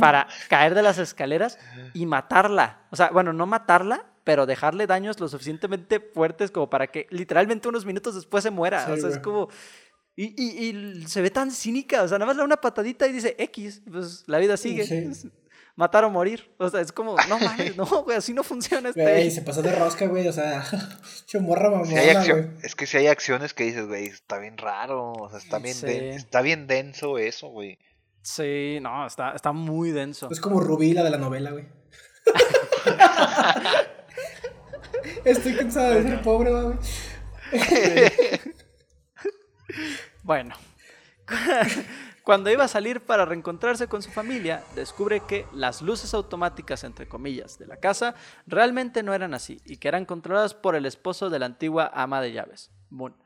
Para 0.00 0.26
caer 0.48 0.74
de 0.74 0.82
las 0.82 0.98
escaleras 0.98 1.58
y 1.94 2.06
matarla. 2.06 2.86
O 2.90 2.96
sea, 2.96 3.10
bueno, 3.10 3.32
no 3.32 3.46
matarla, 3.46 4.06
pero 4.24 4.44
dejarle 4.46 4.86
daños 4.86 5.20
lo 5.20 5.28
suficientemente 5.28 6.00
fuertes 6.00 6.50
como 6.50 6.68
para 6.68 6.86
que 6.88 7.06
literalmente 7.10 7.68
unos 7.68 7.86
minutos 7.86 8.14
después 8.14 8.42
se 8.42 8.50
muera. 8.50 8.84
Sí, 8.86 8.92
o 8.92 8.96
sea, 8.96 9.10
es 9.10 9.18
como... 9.18 9.48
Y, 10.16 10.34
y- 10.36 10.70
y 11.00 11.06
se 11.06 11.22
ve 11.22 11.30
tan 11.30 11.52
cínica, 11.52 12.02
o 12.02 12.08
sea, 12.08 12.18
nada 12.18 12.26
más 12.26 12.34
le 12.36 12.40
da 12.40 12.44
una 12.46 12.56
patadita 12.60 13.06
y 13.06 13.12
dice 13.12 13.36
X, 13.38 13.82
pues 13.88 14.24
la 14.26 14.38
vida 14.38 14.56
sigue. 14.56 14.84
Sí. 14.84 15.30
Matar 15.76 16.02
o 16.02 16.10
morir. 16.10 16.52
O 16.58 16.68
sea, 16.68 16.80
es 16.80 16.90
como, 16.90 17.14
no 17.28 17.38
mames, 17.38 17.76
no, 17.76 17.86
güey, 18.02 18.16
así 18.16 18.32
no 18.34 18.42
funciona 18.42 18.88
este. 18.88 19.00
Güey, 19.00 19.30
se 19.30 19.42
pasó 19.42 19.62
de 19.62 19.70
rosca, 19.76 20.06
güey. 20.08 20.26
O 20.26 20.32
sea, 20.32 20.64
chumorra 21.26 21.70
mamona, 21.70 21.88
Si 21.88 21.96
hay 21.96 22.08
acción- 22.16 22.42
güey. 22.54 22.56
es 22.64 22.74
que 22.74 22.86
si 22.86 22.96
hay 22.96 23.06
acciones 23.06 23.54
que 23.54 23.62
dices, 23.62 23.86
güey, 23.86 24.06
está 24.06 24.38
bien 24.38 24.58
raro, 24.58 25.12
o 25.12 25.30
sea, 25.30 25.38
está 25.38 25.60
bien, 25.60 25.76
Sí. 25.76 25.86
den- 25.86 26.14
está 26.14 26.42
bien 26.42 26.66
denso 26.66 27.16
eso, 27.18 27.46
güey. 27.50 27.78
Sí, 28.22 28.78
no, 28.80 29.06
está, 29.06 29.32
está 29.32 29.52
muy 29.52 29.90
denso. 29.90 30.28
Es 30.30 30.40
como 30.40 30.60
Rubí, 30.60 30.92
la 30.92 31.04
de 31.04 31.10
la 31.10 31.18
novela, 31.18 31.52
güey. 31.52 31.66
Estoy 35.24 35.54
cansada 35.54 35.90
de 35.90 36.02
ser 36.02 36.22
pobre, 36.22 36.50
güey. 36.50 36.76
Bueno, 40.28 40.54
cuando 42.22 42.50
iba 42.50 42.64
a 42.64 42.68
salir 42.68 43.00
para 43.00 43.24
reencontrarse 43.24 43.86
con 43.86 44.02
su 44.02 44.10
familia, 44.10 44.62
descubre 44.74 45.20
que 45.20 45.46
las 45.54 45.80
luces 45.80 46.12
automáticas, 46.12 46.84
entre 46.84 47.08
comillas, 47.08 47.58
de 47.58 47.66
la 47.66 47.78
casa 47.78 48.14
realmente 48.46 49.02
no 49.02 49.14
eran 49.14 49.32
así 49.32 49.58
y 49.64 49.78
que 49.78 49.88
eran 49.88 50.04
controladas 50.04 50.52
por 50.52 50.74
el 50.74 50.84
esposo 50.84 51.30
de 51.30 51.38
la 51.38 51.46
antigua 51.46 51.90
ama 51.94 52.20
de 52.20 52.32
llaves, 52.32 52.70
Moon. 52.90 53.16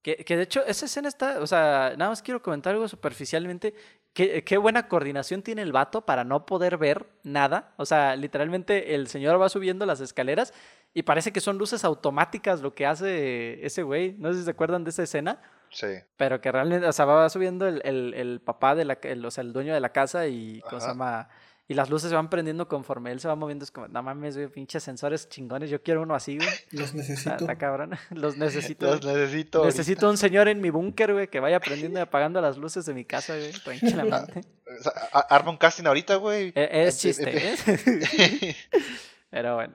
Que, 0.00 0.24
que 0.24 0.38
de 0.38 0.44
hecho, 0.44 0.64
esa 0.64 0.86
escena 0.86 1.08
está, 1.08 1.38
o 1.40 1.46
sea, 1.46 1.92
nada 1.98 2.12
más 2.12 2.22
quiero 2.22 2.42
comentar 2.42 2.72
algo 2.72 2.88
superficialmente. 2.88 3.74
Qué, 4.18 4.42
qué 4.42 4.56
buena 4.58 4.88
coordinación 4.88 5.42
tiene 5.42 5.62
el 5.62 5.70
vato 5.70 6.00
para 6.04 6.24
no 6.24 6.44
poder 6.44 6.76
ver 6.76 7.06
nada. 7.22 7.72
O 7.76 7.86
sea, 7.86 8.16
literalmente 8.16 8.96
el 8.96 9.06
señor 9.06 9.40
va 9.40 9.48
subiendo 9.48 9.86
las 9.86 10.00
escaleras 10.00 10.52
y 10.92 11.04
parece 11.04 11.32
que 11.32 11.38
son 11.40 11.56
luces 11.56 11.84
automáticas 11.84 12.60
lo 12.60 12.74
que 12.74 12.84
hace 12.84 13.64
ese 13.64 13.84
güey. 13.84 14.16
No 14.18 14.32
sé 14.32 14.40
si 14.40 14.44
se 14.44 14.50
acuerdan 14.50 14.82
de 14.82 14.90
esa 14.90 15.04
escena. 15.04 15.40
Sí. 15.70 15.86
Pero 16.16 16.40
que 16.40 16.50
realmente, 16.50 16.84
o 16.88 16.92
sea, 16.92 17.04
va 17.04 17.28
subiendo 17.30 17.68
el, 17.68 17.80
el- 17.84 18.12
el 18.14 18.40
papá 18.40 18.74
de 18.74 18.86
la, 18.86 18.98
el, 19.02 19.24
o 19.24 19.30
sea, 19.30 19.42
el 19.42 19.52
dueño 19.52 19.72
de 19.72 19.80
la 19.80 19.90
casa 19.92 20.26
y, 20.26 20.60
¿cómo 20.62 20.80
se 20.80 20.88
llama? 20.88 21.28
Y 21.70 21.74
las 21.74 21.90
luces 21.90 22.08
se 22.08 22.16
van 22.16 22.30
prendiendo 22.30 22.66
conforme 22.66 23.12
él 23.12 23.20
se 23.20 23.28
va 23.28 23.34
moviendo. 23.36 23.62
Es 23.62 23.70
como, 23.70 23.88
no 23.88 24.02
mames, 24.02 24.36
güey, 24.36 24.48
pinches 24.48 24.82
sensores 24.82 25.28
chingones. 25.28 25.68
Yo 25.68 25.82
quiero 25.82 26.00
uno 26.00 26.14
así, 26.14 26.38
güey. 26.38 26.48
Los 26.70 26.94
necesito. 26.94 27.36
está 27.36 27.56
cabrón. 27.58 27.90
Los 28.10 28.38
necesito. 28.38 28.86
Los 28.86 29.04
necesito. 29.04 29.58
ahorita. 29.58 29.76
Necesito 29.76 30.08
un 30.08 30.16
señor 30.16 30.48
en 30.48 30.62
mi 30.62 30.70
búnker, 30.70 31.12
güey, 31.12 31.28
que 31.28 31.40
vaya 31.40 31.60
prendiendo 31.60 31.98
y 31.98 32.02
apagando 32.02 32.40
las 32.40 32.56
luces 32.56 32.86
de 32.86 32.94
mi 32.94 33.04
casa, 33.04 33.36
güey, 33.36 33.52
tranquilamente. 33.52 34.40
Arma 35.28 35.50
un 35.50 35.58
casting 35.58 35.84
ahorita, 35.84 36.16
güey. 36.16 36.52
E- 36.54 36.86
Es 36.86 36.96
Empe- 36.96 37.00
chiste, 37.00 37.32
empe- 37.32 38.50
¿eh? 38.50 38.56
Pero 39.30 39.56
bueno. 39.56 39.74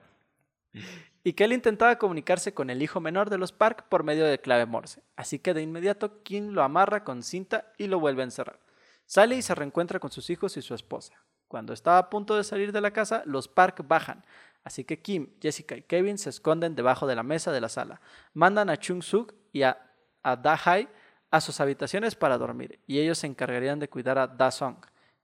Y 1.22 1.32
que 1.34 1.44
él 1.44 1.52
intentaba 1.52 1.96
comunicarse 1.96 2.52
con 2.52 2.70
el 2.70 2.82
hijo 2.82 3.00
menor 3.00 3.30
de 3.30 3.38
los 3.38 3.52
Park 3.52 3.86
por 3.88 4.02
medio 4.02 4.26
de 4.26 4.40
clave 4.40 4.66
Morse. 4.66 5.02
Así 5.16 5.38
que 5.38 5.54
de 5.54 5.62
inmediato 5.62 6.22
Kim 6.24 6.48
lo 6.50 6.62
amarra 6.64 7.04
con 7.04 7.22
cinta 7.22 7.72
y 7.78 7.86
lo 7.86 8.00
vuelve 8.00 8.22
a 8.22 8.24
encerrar. 8.24 8.58
Sale 9.06 9.36
y 9.36 9.42
se 9.42 9.54
reencuentra 9.54 10.00
con 10.00 10.10
sus 10.10 10.28
hijos 10.30 10.56
y 10.56 10.62
su 10.62 10.74
esposa. 10.74 11.14
Cuando 11.48 11.72
estaba 11.72 11.98
a 11.98 12.10
punto 12.10 12.36
de 12.36 12.44
salir 12.44 12.72
de 12.72 12.80
la 12.80 12.92
casa, 12.92 13.22
los 13.26 13.48
Park 13.48 13.84
bajan. 13.86 14.24
Así 14.64 14.84
que 14.84 15.00
Kim, 15.02 15.28
Jessica 15.40 15.76
y 15.76 15.82
Kevin 15.82 16.16
se 16.18 16.30
esconden 16.30 16.74
debajo 16.74 17.06
de 17.06 17.14
la 17.14 17.22
mesa 17.22 17.52
de 17.52 17.60
la 17.60 17.68
sala. 17.68 18.00
Mandan 18.32 18.70
a 18.70 18.78
Chung 18.78 19.02
Suk 19.02 19.34
y 19.52 19.62
a, 19.62 19.78
a 20.22 20.36
Da 20.36 20.58
Hai 20.64 20.88
a 21.30 21.40
sus 21.40 21.60
habitaciones 21.60 22.14
para 22.14 22.38
dormir. 22.38 22.80
Y 22.86 22.98
ellos 22.98 23.18
se 23.18 23.26
encargarían 23.26 23.78
de 23.78 23.88
cuidar 23.88 24.18
a 24.18 24.26
Da 24.26 24.50
Song, 24.50 24.76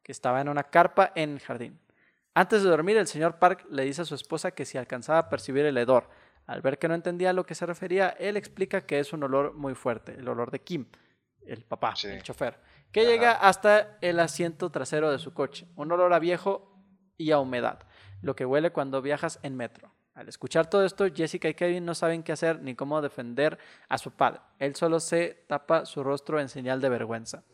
que 0.02 0.12
estaba 0.12 0.40
en 0.40 0.48
una 0.48 0.64
carpa 0.64 1.12
en 1.14 1.30
el 1.30 1.40
jardín. 1.40 1.78
Antes 2.34 2.62
de 2.62 2.68
dormir, 2.68 2.96
el 2.96 3.06
señor 3.06 3.38
Park 3.38 3.66
le 3.70 3.84
dice 3.84 4.02
a 4.02 4.04
su 4.04 4.14
esposa 4.14 4.50
que 4.50 4.64
si 4.64 4.76
alcanzaba 4.78 5.18
a 5.20 5.28
percibir 5.30 5.64
el 5.66 5.78
hedor. 5.78 6.08
Al 6.46 6.62
ver 6.62 6.78
que 6.78 6.88
no 6.88 6.94
entendía 6.94 7.30
a 7.30 7.32
lo 7.32 7.44
que 7.46 7.54
se 7.54 7.64
refería, 7.64 8.10
él 8.10 8.36
explica 8.36 8.82
que 8.84 8.98
es 8.98 9.12
un 9.12 9.22
olor 9.22 9.54
muy 9.54 9.74
fuerte, 9.74 10.14
el 10.14 10.28
olor 10.28 10.50
de 10.50 10.60
Kim, 10.60 10.86
el 11.46 11.64
papá, 11.64 11.94
Sí. 11.96 12.08
el 12.08 12.22
chofer, 12.22 12.58
que 12.92 13.06
llega 13.06 13.32
hasta 13.32 13.98
el 14.00 14.20
asiento 14.20 14.70
trasero 14.70 15.10
de 15.10 15.18
su 15.18 15.32
coche, 15.32 15.66
un 15.76 15.92
olor 15.92 16.12
a 16.12 16.18
viejo 16.18 16.74
y 17.16 17.30
a 17.30 17.38
humedad, 17.38 17.80
lo 18.22 18.34
que 18.34 18.46
huele 18.46 18.72
cuando 18.72 19.02
viajas 19.02 19.38
en 19.42 19.56
metro. 19.56 19.94
Al 20.14 20.28
escuchar 20.28 20.68
todo 20.68 20.84
esto, 20.84 21.06
Jessica 21.14 21.48
y 21.48 21.54
Kevin 21.54 21.84
no 21.84 21.94
saben 21.94 22.22
qué 22.22 22.32
hacer 22.32 22.60
ni 22.60 22.74
cómo 22.74 23.00
defender 23.00 23.58
a 23.88 23.96
su 23.96 24.10
padre. 24.10 24.40
Él 24.58 24.74
solo 24.74 25.00
se 25.00 25.44
tapa 25.46 25.86
su 25.86 26.02
rostro 26.02 26.40
en 26.40 26.48
señal 26.48 26.80
de 26.80 26.88
vergüenza. 26.88 27.44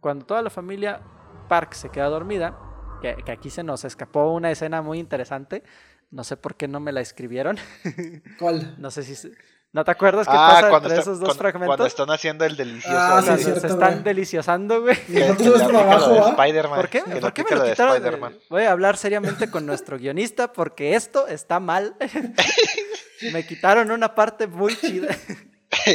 Cuando 0.00 0.26
toda 0.26 0.42
la 0.42 0.50
familia 0.50 1.00
Park 1.48 1.72
se 1.72 1.88
queda 1.88 2.08
dormida, 2.08 2.56
que, 3.00 3.16
que 3.24 3.32
aquí 3.32 3.50
se 3.50 3.62
nos 3.62 3.84
escapó 3.84 4.32
una 4.32 4.50
escena 4.50 4.82
muy 4.82 4.98
interesante, 4.98 5.64
no 6.10 6.22
sé 6.22 6.36
por 6.36 6.56
qué 6.56 6.68
no 6.68 6.78
me 6.78 6.92
la 6.92 7.00
escribieron, 7.00 7.56
¿Cuál? 8.38 8.76
no 8.78 8.90
sé 8.90 9.02
si... 9.02 9.30
¿No 9.74 9.84
te 9.84 9.90
acuerdas 9.90 10.26
qué 10.26 10.32
Ah, 10.34 10.48
pasa 10.54 10.68
cuando, 10.70 10.88
entre 10.88 11.00
está- 11.00 11.10
esos 11.10 11.18
dos 11.18 11.26
cuando- 11.28 11.40
fragmentos? 11.42 11.66
cuando 11.66 11.86
están 11.86 12.10
haciendo 12.10 12.44
el 12.44 12.56
delicioso. 12.56 12.96
Ah, 12.96 13.20
sí, 13.22 13.26
se- 13.28 13.38
cierto, 13.38 13.60
se 13.60 13.66
están 13.66 13.90
güey. 13.92 14.02
deliciosando, 14.04 14.80
güey. 14.82 14.96
Spider-Man, 15.08 16.76
¿Por 16.76 16.88
qué? 16.88 17.02
que 17.02 17.20
¿Por 17.20 17.32
qué 17.32 17.44
me 17.44 17.56
lo 17.56 17.62
de 17.64 17.70
quitaron? 17.72 18.38
Voy 18.48 18.62
a 18.62 18.70
hablar 18.70 18.96
seriamente 18.96 19.50
con 19.50 19.66
nuestro 19.66 19.98
guionista 19.98 20.52
porque 20.52 20.94
esto 20.94 21.26
está 21.26 21.58
mal. 21.60 21.96
me 23.32 23.44
quitaron 23.44 23.90
una 23.90 24.14
parte 24.14 24.46
muy 24.46 24.76
chida. 24.76 25.08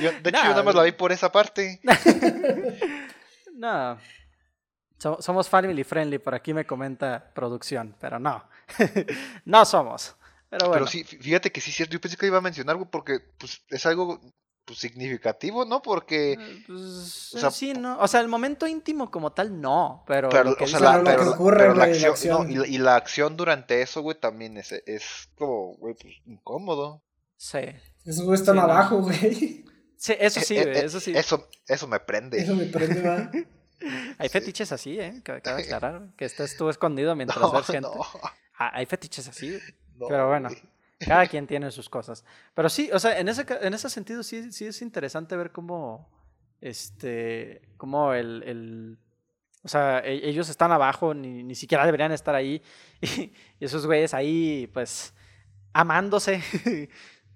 Yo- 0.00 0.12
de 0.12 0.30
hecho, 0.30 0.30
yo 0.30 0.30
nada 0.30 0.62
más 0.62 0.74
la 0.76 0.84
vi 0.84 0.92
por 0.92 1.10
esa 1.12 1.30
parte. 1.32 1.80
No. 3.56 3.98
So- 4.98 5.18
somos 5.20 5.48
family 5.48 5.84
friendly, 5.84 6.18
por 6.18 6.34
aquí 6.34 6.52
me 6.54 6.64
comenta 6.66 7.30
producción, 7.34 7.94
pero 8.00 8.18
no. 8.18 8.44
no 9.44 9.64
somos. 9.64 10.16
Pero 10.58 10.68
bueno. 10.68 10.84
Pero 10.84 10.86
sí, 10.86 11.04
fí- 11.04 11.20
fíjate 11.20 11.50
que 11.52 11.60
sí 11.60 11.70
es 11.70 11.76
cierto. 11.76 11.92
Yo 11.94 12.00
pensé 12.00 12.16
que 12.16 12.26
iba 12.26 12.38
a 12.38 12.42
mencionar 12.42 12.74
algo 12.74 12.90
porque 12.90 13.18
pues, 13.38 13.62
es 13.68 13.86
algo 13.86 14.20
pues, 14.64 14.78
significativo, 14.78 15.64
¿no? 15.64 15.82
Porque. 15.82 16.32
Eh, 16.34 16.64
pues, 16.66 17.34
o 17.34 17.38
sea, 17.38 17.50
sí, 17.50 17.72
¿no? 17.74 17.98
O 17.98 18.06
sea, 18.08 18.20
el 18.20 18.28
momento 18.28 18.66
íntimo 18.66 19.10
como 19.10 19.32
tal, 19.32 19.60
no. 19.60 20.04
Pero, 20.06 20.28
Pero, 20.28 20.44
lo 20.50 20.56
que 20.56 20.64
o 20.64 20.66
sea, 20.68 20.78
dice- 20.78 20.90
la, 20.90 20.98
lo 21.16 21.22
que 21.24 21.28
ocurre, 21.30 21.56
pero 21.58 21.74
la 21.74 21.86
güey, 21.88 22.00
la 22.00 22.08
acción, 22.08 22.32
no, 22.34 22.42
acción. 22.42 22.50
y, 22.52 22.54
la, 22.56 22.66
y 22.68 22.78
la 22.78 22.96
acción 22.96 23.36
durante 23.36 23.82
eso, 23.82 24.00
güey, 24.02 24.18
también 24.18 24.56
es, 24.56 24.72
es 24.72 25.28
como, 25.36 25.74
güey, 25.76 25.94
pues 26.00 26.14
incómodo. 26.26 27.02
Sí. 27.36 27.58
Esos 28.04 28.24
güeyes 28.24 28.40
están 28.40 28.56
Sí, 28.56 28.60
abajo, 28.60 28.98
güey. 29.02 29.64
Sí, 29.96 30.14
eso 30.20 30.40
sí, 30.40 30.56
Eh, 30.56 30.62
güey, 30.64 30.76
eh, 30.76 30.84
eso 30.84 31.00
sí. 31.00 31.12
Eso, 31.16 31.48
eso 31.66 31.88
me 31.88 31.98
prende. 31.98 32.38
Eso 32.40 32.54
me 32.54 32.66
prende, 32.66 33.02
va. 33.02 33.30
Hay 34.18 34.28
fetiches 34.28 34.70
así, 34.72 34.98
¿eh? 35.00 35.20
Cabe 35.24 35.42
cabe 35.42 35.62
aclarar 35.64 36.10
que 36.16 36.24
estás 36.26 36.56
tú 36.56 36.68
escondido 36.70 37.14
mientras 37.16 37.40
No, 37.40 37.50
ves 37.52 37.66
gente. 37.66 37.80
no, 37.82 37.92
Ah, 38.56 38.70
hay 38.72 38.86
fetiches 38.86 39.26
así, 39.28 39.48
güey. 39.50 39.60
No, 39.98 40.06
Pero 40.08 40.28
bueno. 40.28 40.48
güey. 40.48 40.62
Cada 40.98 41.26
quien 41.26 41.46
tiene 41.46 41.70
sus 41.70 41.88
cosas. 41.90 42.24
Pero 42.54 42.68
sí, 42.68 42.88
o 42.92 42.98
sea, 42.98 43.18
en 43.18 43.28
ese, 43.28 43.44
en 43.60 43.74
ese 43.74 43.90
sentido 43.90 44.22
sí, 44.22 44.50
sí 44.52 44.64
es 44.66 44.80
interesante 44.80 45.36
ver 45.36 45.50
cómo, 45.52 46.08
este, 46.60 47.60
cómo 47.76 48.14
el, 48.14 48.42
el- 48.44 48.98
o 49.64 49.68
sea, 49.68 49.98
e- 50.00 50.26
ellos 50.28 50.48
están 50.48 50.72
abajo, 50.72 51.12
ni, 51.12 51.42
ni 51.42 51.54
siquiera 51.54 51.84
deberían 51.84 52.12
estar 52.12 52.34
ahí, 52.34 52.62
y, 53.02 53.32
y 53.60 53.64
esos 53.64 53.86
güeyes 53.86 54.14
ahí, 54.14 54.70
pues, 54.72 55.14
amándose, 55.72 56.42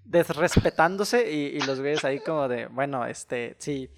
desrespetándose, 0.05 1.31
y, 1.31 1.57
y 1.57 1.59
los 1.61 1.79
güeyes 1.79 2.03
ahí 2.05 2.19
como 2.21 2.47
de, 2.47 2.67
bueno, 2.67 3.05
este, 3.05 3.55
sí, 3.59 3.89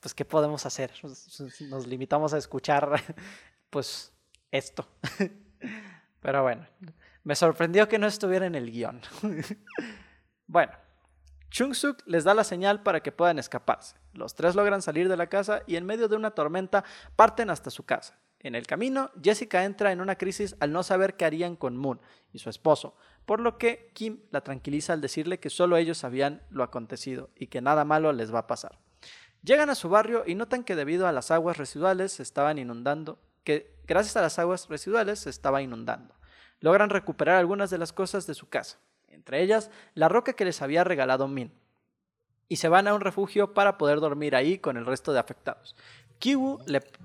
pues, 0.00 0.14
¿qué 0.14 0.24
podemos 0.24 0.64
hacer? 0.66 0.92
Nos, 1.02 1.40
nos 1.62 1.86
limitamos 1.86 2.32
a 2.34 2.38
escuchar, 2.38 3.02
pues, 3.70 4.12
esto. 4.52 4.86
Pero 6.20 6.42
bueno, 6.42 6.66
me 7.26 7.34
sorprendió 7.34 7.88
que 7.88 7.98
no 7.98 8.06
estuviera 8.06 8.46
en 8.46 8.54
el 8.54 8.70
guion. 8.70 9.00
bueno, 10.46 10.70
Chung-suk 11.50 12.04
les 12.06 12.22
da 12.22 12.34
la 12.34 12.44
señal 12.44 12.84
para 12.84 13.00
que 13.00 13.10
puedan 13.10 13.40
escaparse. 13.40 13.96
Los 14.12 14.36
tres 14.36 14.54
logran 14.54 14.80
salir 14.80 15.08
de 15.08 15.16
la 15.16 15.26
casa 15.26 15.62
y 15.66 15.74
en 15.74 15.86
medio 15.86 16.06
de 16.06 16.14
una 16.14 16.30
tormenta 16.30 16.84
parten 17.16 17.50
hasta 17.50 17.70
su 17.70 17.82
casa. 17.82 18.16
En 18.38 18.54
el 18.54 18.68
camino, 18.68 19.10
Jessica 19.20 19.64
entra 19.64 19.90
en 19.90 20.00
una 20.00 20.14
crisis 20.14 20.54
al 20.60 20.70
no 20.70 20.84
saber 20.84 21.16
qué 21.16 21.24
harían 21.24 21.56
con 21.56 21.76
Moon 21.76 22.00
y 22.32 22.38
su 22.38 22.48
esposo, 22.48 22.96
por 23.24 23.40
lo 23.40 23.58
que 23.58 23.90
Kim 23.92 24.20
la 24.30 24.42
tranquiliza 24.42 24.92
al 24.92 25.00
decirle 25.00 25.40
que 25.40 25.50
solo 25.50 25.76
ellos 25.76 25.98
sabían 25.98 26.42
lo 26.50 26.62
acontecido 26.62 27.30
y 27.34 27.48
que 27.48 27.60
nada 27.60 27.84
malo 27.84 28.12
les 28.12 28.32
va 28.32 28.38
a 28.38 28.46
pasar. 28.46 28.78
Llegan 29.42 29.68
a 29.68 29.74
su 29.74 29.88
barrio 29.88 30.22
y 30.28 30.36
notan 30.36 30.62
que 30.62 30.76
debido 30.76 31.08
a 31.08 31.12
las 31.12 31.32
aguas 31.32 31.56
residuales 31.56 32.12
se 32.12 32.22
estaban 32.22 32.58
inundando, 32.58 33.18
que 33.42 33.74
gracias 33.84 34.16
a 34.16 34.22
las 34.22 34.38
aguas 34.38 34.68
residuales 34.68 35.18
se 35.18 35.30
estaba 35.30 35.60
inundando. 35.60 36.15
Logran 36.60 36.90
recuperar 36.90 37.36
algunas 37.36 37.70
de 37.70 37.78
las 37.78 37.92
cosas 37.92 38.26
de 38.26 38.34
su 38.34 38.48
casa, 38.48 38.78
entre 39.08 39.42
ellas 39.42 39.70
la 39.94 40.08
roca 40.08 40.32
que 40.32 40.44
les 40.44 40.62
había 40.62 40.84
regalado 40.84 41.28
Min, 41.28 41.52
y 42.48 42.56
se 42.56 42.68
van 42.68 42.88
a 42.88 42.94
un 42.94 43.00
refugio 43.00 43.54
para 43.54 43.76
poder 43.78 44.00
dormir 44.00 44.36
ahí 44.36 44.58
con 44.58 44.76
el 44.76 44.86
resto 44.86 45.12
de 45.12 45.18
afectados. 45.18 45.76
Kiwu 46.18 46.58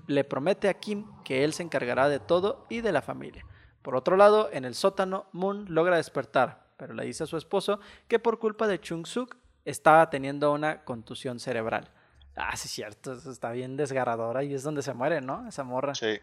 le, 0.06 0.24
promete 0.24 0.68
a 0.68 0.74
Kim 0.74 1.06
que 1.24 1.44
él 1.44 1.52
se 1.52 1.62
encargará 1.62 2.08
de 2.08 2.20
todo 2.20 2.66
y 2.70 2.80
de 2.80 2.92
la 2.92 3.02
familia. 3.02 3.44
Por 3.82 3.96
otro 3.96 4.16
lado, 4.16 4.48
en 4.52 4.64
el 4.64 4.74
sótano, 4.74 5.26
Moon 5.32 5.66
logra 5.68 5.96
despertar, 5.96 6.72
pero 6.76 6.94
le 6.94 7.04
dice 7.04 7.24
a 7.24 7.26
su 7.26 7.36
esposo 7.36 7.80
que 8.08 8.18
por 8.18 8.38
culpa 8.38 8.66
de 8.66 8.80
Chung-suk 8.80 9.36
estaba 9.64 10.08
teniendo 10.08 10.52
una 10.52 10.84
contusión 10.84 11.40
cerebral. 11.40 11.90
Ah, 12.36 12.56
sí, 12.56 12.68
cierto, 12.68 13.12
eso 13.12 13.30
está 13.30 13.50
bien 13.50 13.76
desgarradora 13.76 14.42
y 14.44 14.54
es 14.54 14.62
donde 14.62 14.82
se 14.82 14.94
muere, 14.94 15.20
¿no? 15.20 15.46
Esa 15.46 15.64
morra. 15.64 15.94
Sí. 15.94 16.18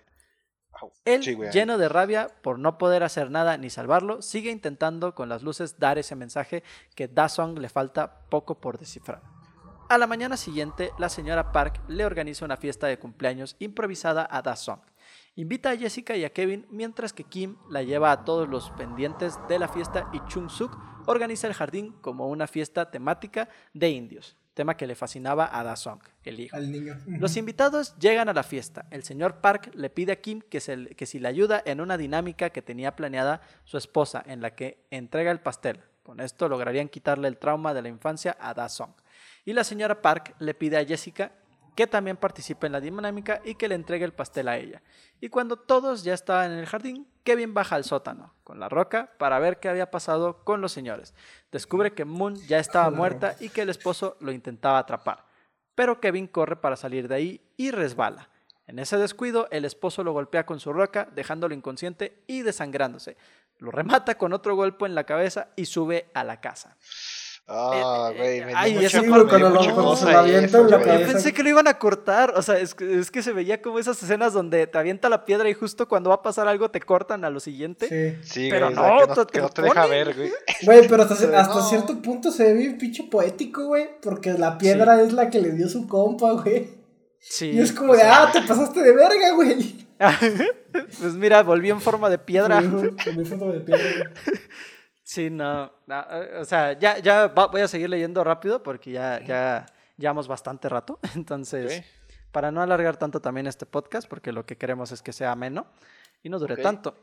Él, 1.05 1.23
sí, 1.23 1.37
lleno 1.51 1.77
de 1.77 1.89
rabia 1.89 2.29
por 2.41 2.59
no 2.59 2.77
poder 2.77 3.03
hacer 3.03 3.31
nada 3.31 3.57
ni 3.57 3.69
salvarlo, 3.69 4.21
sigue 4.21 4.51
intentando 4.51 5.15
con 5.15 5.27
las 5.27 5.43
luces 5.43 5.79
dar 5.79 5.97
ese 5.97 6.15
mensaje 6.15 6.63
que 6.95 7.07
Dasong 7.07 7.59
le 7.59 7.69
falta 7.69 8.21
poco 8.29 8.59
por 8.59 8.77
descifrar. 8.77 9.21
A 9.89 9.97
la 9.97 10.07
mañana 10.07 10.37
siguiente, 10.37 10.91
la 10.99 11.09
señora 11.09 11.51
Park 11.51 11.81
le 11.87 12.05
organiza 12.05 12.45
una 12.45 12.57
fiesta 12.57 12.87
de 12.87 12.99
cumpleaños 12.99 13.55
improvisada 13.59 14.27
a 14.29 14.41
Dasong. 14.41 14.81
Invita 15.35 15.71
a 15.71 15.77
Jessica 15.77 16.15
y 16.15 16.25
a 16.25 16.31
Kevin, 16.31 16.67
mientras 16.69 17.11
que 17.11 17.23
Kim 17.23 17.57
la 17.69 17.81
lleva 17.81 18.11
a 18.11 18.23
todos 18.23 18.47
los 18.47 18.69
pendientes 18.71 19.39
de 19.47 19.57
la 19.57 19.67
fiesta 19.67 20.09
y 20.13 20.19
Chung 20.27 20.49
Suk 20.49 20.77
organiza 21.07 21.47
el 21.47 21.53
jardín 21.53 21.93
como 22.01 22.27
una 22.27 22.45
fiesta 22.45 22.91
temática 22.91 23.49
de 23.73 23.89
indios, 23.89 24.37
tema 24.59 24.75
que 24.75 24.85
le 24.87 24.93
fascinaba 24.95 25.49
a 25.57 25.63
Dasong, 25.63 26.01
el 26.25 26.41
hijo. 26.41 26.53
Al 26.57 26.69
niño. 26.69 26.97
Los 27.07 27.37
invitados 27.37 27.95
llegan 27.97 28.27
a 28.27 28.33
la 28.33 28.43
fiesta. 28.43 28.87
El 28.91 29.03
señor 29.03 29.35
Park 29.39 29.71
le 29.73 29.89
pide 29.89 30.11
a 30.11 30.17
Kim 30.17 30.41
que, 30.41 30.59
se- 30.59 30.87
que 30.97 31.05
si 31.05 31.17
le 31.17 31.29
ayuda 31.29 31.63
en 31.65 31.79
una 31.79 31.95
dinámica 31.97 32.49
que 32.49 32.61
tenía 32.61 32.93
planeada 32.97 33.39
su 33.63 33.77
esposa, 33.77 34.21
en 34.27 34.41
la 34.41 34.55
que 34.55 34.83
entrega 34.91 35.31
el 35.31 35.39
pastel. 35.39 35.79
Con 36.03 36.19
esto 36.19 36.49
lograrían 36.49 36.89
quitarle 36.89 37.29
el 37.29 37.37
trauma 37.37 37.73
de 37.73 37.81
la 37.83 37.87
infancia 37.87 38.35
a 38.37 38.53
Da 38.53 38.67
Song. 38.67 38.91
Y 39.45 39.53
la 39.53 39.63
señora 39.63 40.01
Park 40.01 40.35
le 40.39 40.53
pide 40.53 40.75
a 40.77 40.85
Jessica 40.85 41.31
que 41.73 41.87
también 41.87 42.17
participe 42.17 42.65
en 42.67 42.73
la 42.73 42.81
dinámica 42.81 43.41
y 43.45 43.55
que 43.55 43.69
le 43.69 43.75
entregue 43.75 44.03
el 44.03 44.11
pastel 44.11 44.49
a 44.49 44.57
ella. 44.57 44.81
Y 45.21 45.29
cuando 45.29 45.55
todos 45.55 46.03
ya 46.03 46.13
estaban 46.13 46.51
en 46.51 46.57
el 46.59 46.65
jardín, 46.65 47.07
Kevin 47.29 47.53
baja 47.53 47.75
al 47.75 47.83
sótano 47.83 48.33
con 48.43 48.59
la 48.59 48.69
roca 48.69 49.11
para 49.19 49.37
ver 49.39 49.59
qué 49.59 49.69
había 49.69 49.91
pasado 49.91 50.43
con 50.43 50.61
los 50.61 50.71
señores. 50.71 51.13
Descubre 51.51 51.93
que 51.93 52.05
Moon 52.05 52.35
ya 52.47 52.57
estaba 52.59 52.89
muerta 52.89 53.35
y 53.39 53.49
que 53.49 53.61
el 53.61 53.69
esposo 53.69 54.17
lo 54.19 54.31
intentaba 54.31 54.79
atrapar 54.79 55.29
pero 55.79 56.01
Kevin 56.01 56.27
corre 56.27 56.57
para 56.57 56.75
salir 56.75 57.07
de 57.07 57.15
ahí 57.15 57.41
y 57.55 57.71
resbala. 57.71 58.27
En 58.67 58.79
ese 58.79 58.97
descuido, 58.97 59.47
el 59.49 59.63
esposo 59.63 60.03
lo 60.03 60.11
golpea 60.11 60.45
con 60.45 60.59
su 60.59 60.73
roca, 60.73 61.07
dejándolo 61.15 61.55
inconsciente 61.55 62.21
y 62.27 62.41
desangrándose. 62.41 63.15
Lo 63.59 63.71
remata 63.71 64.17
con 64.17 64.33
otro 64.33 64.57
golpe 64.57 64.85
en 64.85 64.93
la 64.93 65.05
cabeza 65.05 65.51
y 65.55 65.67
sube 65.67 66.11
a 66.13 66.25
la 66.25 66.41
casa. 66.41 66.75
Ah, 67.51 68.11
Eh, 68.13 68.17
güey, 68.17 68.39
me 68.41 68.47
dio 68.47 68.55
ay, 68.57 68.73
me 68.75 68.81
parte- 68.83 68.99
dio 69.01 69.27
cuando 69.27 69.49
lo- 69.49 69.55
mucha 69.55 69.73
cuando 69.73 69.89
cosa 69.91 70.05
se 70.05 70.11
la 70.13 70.21
ahí, 70.21 70.35
avienta 70.35 70.57
en 70.59 70.69
la 70.69 70.77
güey. 70.77 70.79
Yo 70.87 70.93
cabeza. 70.93 71.11
pensé 71.13 71.33
que 71.33 71.41
lo 71.43 71.49
iban 71.49 71.67
a 71.67 71.79
cortar, 71.79 72.33
o 72.35 72.41
sea, 72.43 72.59
es 72.59 72.75
que, 72.75 72.99
es 72.99 73.09
que 73.09 73.23
se 73.23 73.33
veía 73.33 73.59
como 73.61 73.79
esas 73.79 74.01
escenas 74.03 74.33
donde 74.33 74.67
te 74.67 74.77
avienta 74.77 75.09
la 75.09 75.25
piedra 75.25 75.49
y 75.49 75.55
justo 75.55 75.87
cuando 75.87 76.09
va 76.11 76.17
a 76.17 76.21
pasar 76.21 76.47
algo 76.47 76.69
te 76.69 76.79
cortan 76.79 77.25
a 77.25 77.29
lo 77.31 77.39
siguiente. 77.39 77.87
Sí. 78.21 78.29
Sí, 78.33 78.47
Pero 78.51 78.67
güey, 78.67 78.77
o 78.77 78.81
no, 78.81 78.83
sea, 78.83 78.99
que 78.99 79.07
no, 79.07 79.25
te- 79.25 79.31
que 79.33 79.41
no 79.41 79.49
te 79.49 79.61
te 79.61 79.67
deja 79.67 79.85
ver, 79.87 80.15
güey. 80.15 80.31
Güey, 80.63 80.87
pero 80.87 81.03
hasta, 81.03 81.13
hasta 81.39 81.55
No. 81.55 81.61
cierto 81.67 82.01
punto 82.01 82.31
se 82.31 82.43
ve 82.43 82.53
bien 82.53 82.77
pinche 82.77 83.03
poético, 83.03 83.65
güey. 83.65 83.89
Porque 84.01 84.33
la 84.33 84.57
piedra 84.59 85.01
es 85.01 85.13
la 85.13 85.29
que 85.31 85.41
le 85.41 85.51
dio 85.53 85.67
su 85.69 85.87
compa, 85.87 86.33
güey. 86.33 86.69
Sí. 87.19 87.51
Y 87.51 87.59
es 87.61 87.71
como 87.73 87.93
o 87.93 87.95
de, 87.95 88.01
sea, 88.01 88.23
ah, 88.23 88.31
te 88.31 88.41
pasaste 88.43 88.81
de 88.81 88.93
verga, 88.93 89.31
güey. 89.35 89.87
pues 91.01 91.13
mira, 91.15 91.43
volvió 91.43 91.73
en 91.73 91.81
forma 91.81 92.09
de 92.09 92.17
piedra. 92.19 92.61
Con 92.61 93.17
mi 93.17 93.25
foto 93.25 93.51
de 93.51 93.59
piedra, 93.61 93.83
güey. 94.25 94.39
Sí, 95.11 95.31
no, 95.31 95.71
no, 95.87 96.05
o 96.39 96.45
sea, 96.45 96.73
ya, 96.77 96.99
ya 96.99 97.29
voy 97.29 97.61
a 97.61 97.67
seguir 97.67 97.89
leyendo 97.89 98.23
rápido 98.23 98.61
porque 98.61 98.91
ya, 98.91 99.19
ya 99.25 99.65
llevamos 99.97 100.27
bastante 100.27 100.69
rato. 100.69 100.99
Entonces, 101.15 101.79
Ok. 101.79 101.85
para 102.31 102.51
no 102.51 102.61
alargar 102.61 102.95
tanto 102.97 103.19
también 103.19 103.47
este 103.47 103.65
podcast, 103.65 104.07
porque 104.07 104.31
lo 104.31 104.45
que 104.45 104.55
queremos 104.55 104.91
es 104.91 105.01
que 105.01 105.11
sea 105.11 105.31
ameno 105.31 105.65
y 106.21 106.29
no 106.29 106.37
dure 106.37 106.53
Ok. 106.53 106.61
tanto. 106.61 106.95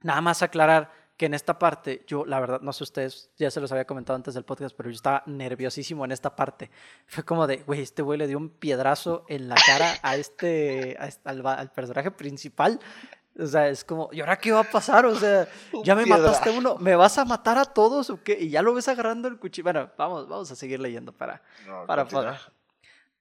Nada 0.00 0.22
más 0.22 0.40
aclarar 0.40 0.90
que 1.18 1.26
en 1.26 1.34
esta 1.34 1.58
parte, 1.58 2.02
yo 2.06 2.24
la 2.24 2.40
verdad, 2.40 2.62
no 2.62 2.72
sé 2.72 2.82
ustedes, 2.82 3.30
ya 3.36 3.50
se 3.50 3.60
los 3.60 3.70
había 3.72 3.84
comentado 3.84 4.16
antes 4.16 4.32
del 4.32 4.44
podcast, 4.46 4.74
pero 4.74 4.88
yo 4.88 4.94
estaba 4.96 5.22
nerviosísimo 5.26 6.02
en 6.06 6.12
esta 6.12 6.34
parte. 6.34 6.70
Fue 7.06 7.24
como 7.24 7.46
de, 7.46 7.58
güey, 7.58 7.82
este 7.82 8.00
güey 8.00 8.18
le 8.18 8.26
dio 8.26 8.38
un 8.38 8.48
piedrazo 8.48 9.26
en 9.28 9.50
la 9.50 9.56
cara 9.66 9.92
a 10.02 10.16
este, 10.16 10.96
a 10.98 11.08
este- 11.08 11.28
al, 11.28 11.46
al 11.46 11.70
personaje 11.72 12.10
principal. 12.10 12.80
O 13.38 13.46
sea, 13.46 13.68
es 13.68 13.84
como, 13.84 14.08
¿y 14.12 14.20
ahora 14.20 14.36
qué 14.36 14.52
va 14.52 14.60
a 14.60 14.64
pasar? 14.64 15.06
O 15.06 15.16
sea, 15.16 15.48
ya 15.84 15.94
me 15.94 16.06
mataste 16.06 16.50
uno, 16.50 16.76
¿me 16.76 16.94
vas 16.94 17.18
a 17.18 17.24
matar 17.24 17.58
a 17.58 17.64
todos 17.64 18.10
o 18.10 18.22
qué? 18.22 18.38
Y 18.40 18.50
ya 18.50 18.62
lo 18.62 18.74
ves 18.74 18.86
agarrando 18.88 19.26
el 19.26 19.38
cuchillo. 19.38 19.64
Bueno, 19.64 19.90
vamos, 19.98 20.28
vamos 20.28 20.50
a 20.50 20.54
seguir 20.54 20.78
leyendo 20.78 21.12
para, 21.12 21.42
No, 21.66 21.84
para 21.86 22.06
poder. 22.06 22.36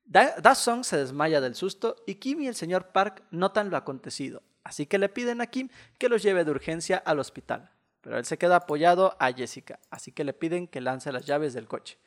Da, 0.05 0.35
Da 0.39 0.53
Song 0.53 0.83
se 0.83 0.97
desmaya 0.97 1.41
del 1.41 1.55
susto 1.55 1.95
y 2.05 2.15
Kim 2.15 2.41
y 2.41 2.47
el 2.47 2.55
señor 2.55 2.87
Park 2.87 3.23
notan 3.31 3.69
lo 3.69 3.77
acontecido, 3.77 4.43
así 4.63 4.85
que 4.85 4.99
le 4.99 5.09
piden 5.09 5.41
a 5.41 5.47
Kim 5.47 5.69
que 5.97 6.09
los 6.09 6.21
lleve 6.21 6.45
de 6.45 6.51
urgencia 6.51 6.97
al 6.97 7.19
hospital. 7.19 7.71
Pero 8.01 8.17
él 8.17 8.25
se 8.25 8.37
queda 8.37 8.57
apoyado 8.57 9.15
a 9.17 9.31
Jessica, 9.31 9.79
así 9.89 10.11
que 10.11 10.25
le 10.25 10.33
piden 10.33 10.67
que 10.67 10.81
lance 10.81 11.11
las 11.13 11.25
llaves 11.25 11.53
del 11.53 11.69
coche, 11.69 11.97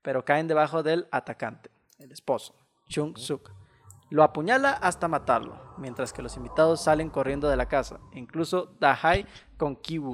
pero 0.00 0.24
caen 0.24 0.48
debajo 0.48 0.82
del 0.82 1.06
atacante, 1.10 1.70
el 1.98 2.10
esposo, 2.10 2.54
Chung 2.88 3.16
Suk. 3.18 3.61
Lo 4.12 4.22
apuñala 4.22 4.72
hasta 4.72 5.08
matarlo, 5.08 5.58
mientras 5.78 6.12
que 6.12 6.20
los 6.20 6.36
invitados 6.36 6.82
salen 6.82 7.08
corriendo 7.08 7.48
de 7.48 7.56
la 7.56 7.66
casa, 7.66 7.98
incluso 8.12 8.76
Dahai 8.78 9.26
con 9.56 9.74
Kiwu, 9.74 10.12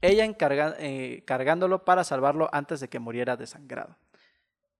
ella 0.00 0.24
encarga- 0.24 0.74
eh, 0.80 1.22
cargándolo 1.24 1.84
para 1.84 2.02
salvarlo 2.02 2.48
antes 2.50 2.80
de 2.80 2.88
que 2.88 2.98
muriera 2.98 3.36
desangrado. 3.36 3.96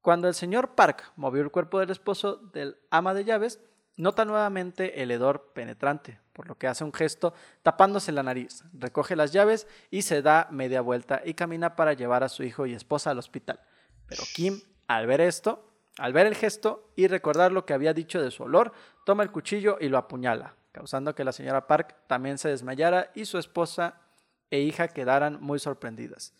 Cuando 0.01 0.27
el 0.27 0.35
señor 0.35 0.75
Park 0.75 1.13
movió 1.15 1.41
el 1.43 1.53
cuerpo 1.53 1.79
del 1.79 1.91
esposo 1.91 2.39
del 2.53 2.79
ama 2.91 3.15
de 3.15 3.25
llaves, 3.25 3.61
nota 3.97 4.25
nuevamente 4.25 5.05
el 5.05 5.13
hedor 5.13 5.53
penetrante, 5.55 6.19
por 6.33 6.49
lo 6.49 6.59
que 6.59 6.67
hace 6.67 6.83
un 6.83 6.93
gesto 6.93 7.35
tapándose 7.63 8.11
la 8.11 8.25
nariz, 8.25 8.65
recoge 8.73 9.15
las 9.15 9.31
llaves 9.31 9.69
y 9.89 10.03
se 10.03 10.21
da 10.21 10.49
media 10.51 10.81
vuelta 10.81 11.23
y 11.25 11.35
camina 11.35 11.77
para 11.77 11.93
llevar 11.93 12.25
a 12.25 12.29
su 12.29 12.43
hijo 12.43 12.67
y 12.67 12.75
esposa 12.75 13.13
al 13.13 13.19
hospital. 13.21 13.61
Pero 14.09 14.25
Kim, 14.35 14.61
al 14.89 15.07
ver 15.07 15.21
esto, 15.21 15.68
al 15.99 16.13
ver 16.13 16.27
el 16.27 16.35
gesto 16.35 16.91
y 16.97 17.09
recordar 17.09 17.53
lo 17.53 17.67
que 17.67 17.75
había 17.75 17.93
dicho 17.93 18.23
de 18.23 18.31
su 18.31 18.45
olor, 18.45 18.73
toma 19.05 19.23
el 19.23 19.33
cuchillo 19.33 19.77
y 19.81 19.89
lo 19.89 19.99
apuñala, 19.99 20.55
causando 20.73 21.15
que 21.15 21.25
la 21.25 21.33
señora 21.33 21.67
Park 21.67 21.97
también 22.07 22.39
se 22.39 22.49
desmayara 22.49 23.11
y 23.15 23.25
su 23.25 23.39
esposa 23.39 24.01
e 24.51 24.61
hija 24.61 24.89
quedaran 24.89 25.39
muy 25.41 25.59
sorprendidas. 25.59 26.35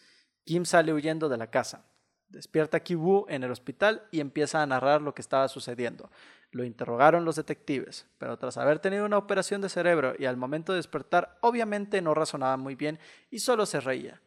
Kim 0.45 0.65
sale 0.65 0.93
huyendo 0.93 1.29
de 1.29 1.37
la 1.37 1.51
casa. 1.51 1.85
Despierta 2.29 2.81
Kibu 2.81 3.27
en 3.29 3.43
el 3.43 3.51
hospital 3.51 4.07
y 4.11 4.21
empieza 4.21 4.63
a 4.63 4.67
narrar 4.67 5.03
lo 5.03 5.15
que 5.15 5.23
estaba 5.23 5.49
sucediendo. 5.49 6.11
Lo 6.51 6.65
interrogaron 6.65 7.25
los 7.25 7.37
detectives, 7.37 8.07
pero 8.19 8.39
tras 8.39 8.57
haber 8.57 8.79
tenido 8.79 9.05
una 9.05 9.19
operación 9.19 9.61
de 9.61 9.69
cerebro 9.69 10.15
y 10.19 10.27
al 10.27 10.37
momento 10.37 10.73
de 10.73 10.79
despertar, 10.79 11.37
obviamente 11.41 12.01
no 12.01 12.15
razonaba 12.15 12.57
muy 12.57 12.75
bien 12.75 12.99
y 13.31 13.41
solo 13.41 13.67
se 13.67 13.81
reía. 13.81 14.21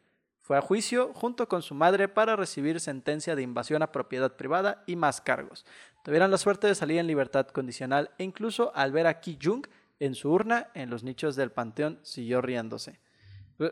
Fue 0.52 0.58
a 0.58 0.62
juicio 0.62 1.14
junto 1.14 1.47
con 1.47 1.62
su 1.62 1.74
madre 1.74 2.10
para 2.10 2.36
recibir 2.36 2.82
sentencia 2.82 3.38
de 3.38 3.41
invasión 3.41 3.84
a 3.84 3.93
propiedad 3.93 4.36
privada 4.36 4.84
y 4.86 4.97
más 4.97 5.22
cargos. 5.22 5.66
Tuvieron 6.04 6.30
la 6.30 6.38
suerte 6.38 6.68
de 6.68 6.76
salir 6.76 6.97
en 6.97 7.08
libertad 7.08 7.47
condicional 7.47 8.12
e 8.18 8.26
incluso 8.26 8.74
al 8.76 8.91
ver 8.91 9.08
a 9.08 9.22
Ki 9.22 9.39
Jung 9.41 9.66
en 10.02 10.14
su 10.14 10.30
urna 10.30 10.68
en 10.74 10.89
los 10.89 11.04
nichos 11.04 11.38
del 11.38 11.54
panteón 11.54 12.02
siguió 12.04 12.41
riéndose. 12.41 12.99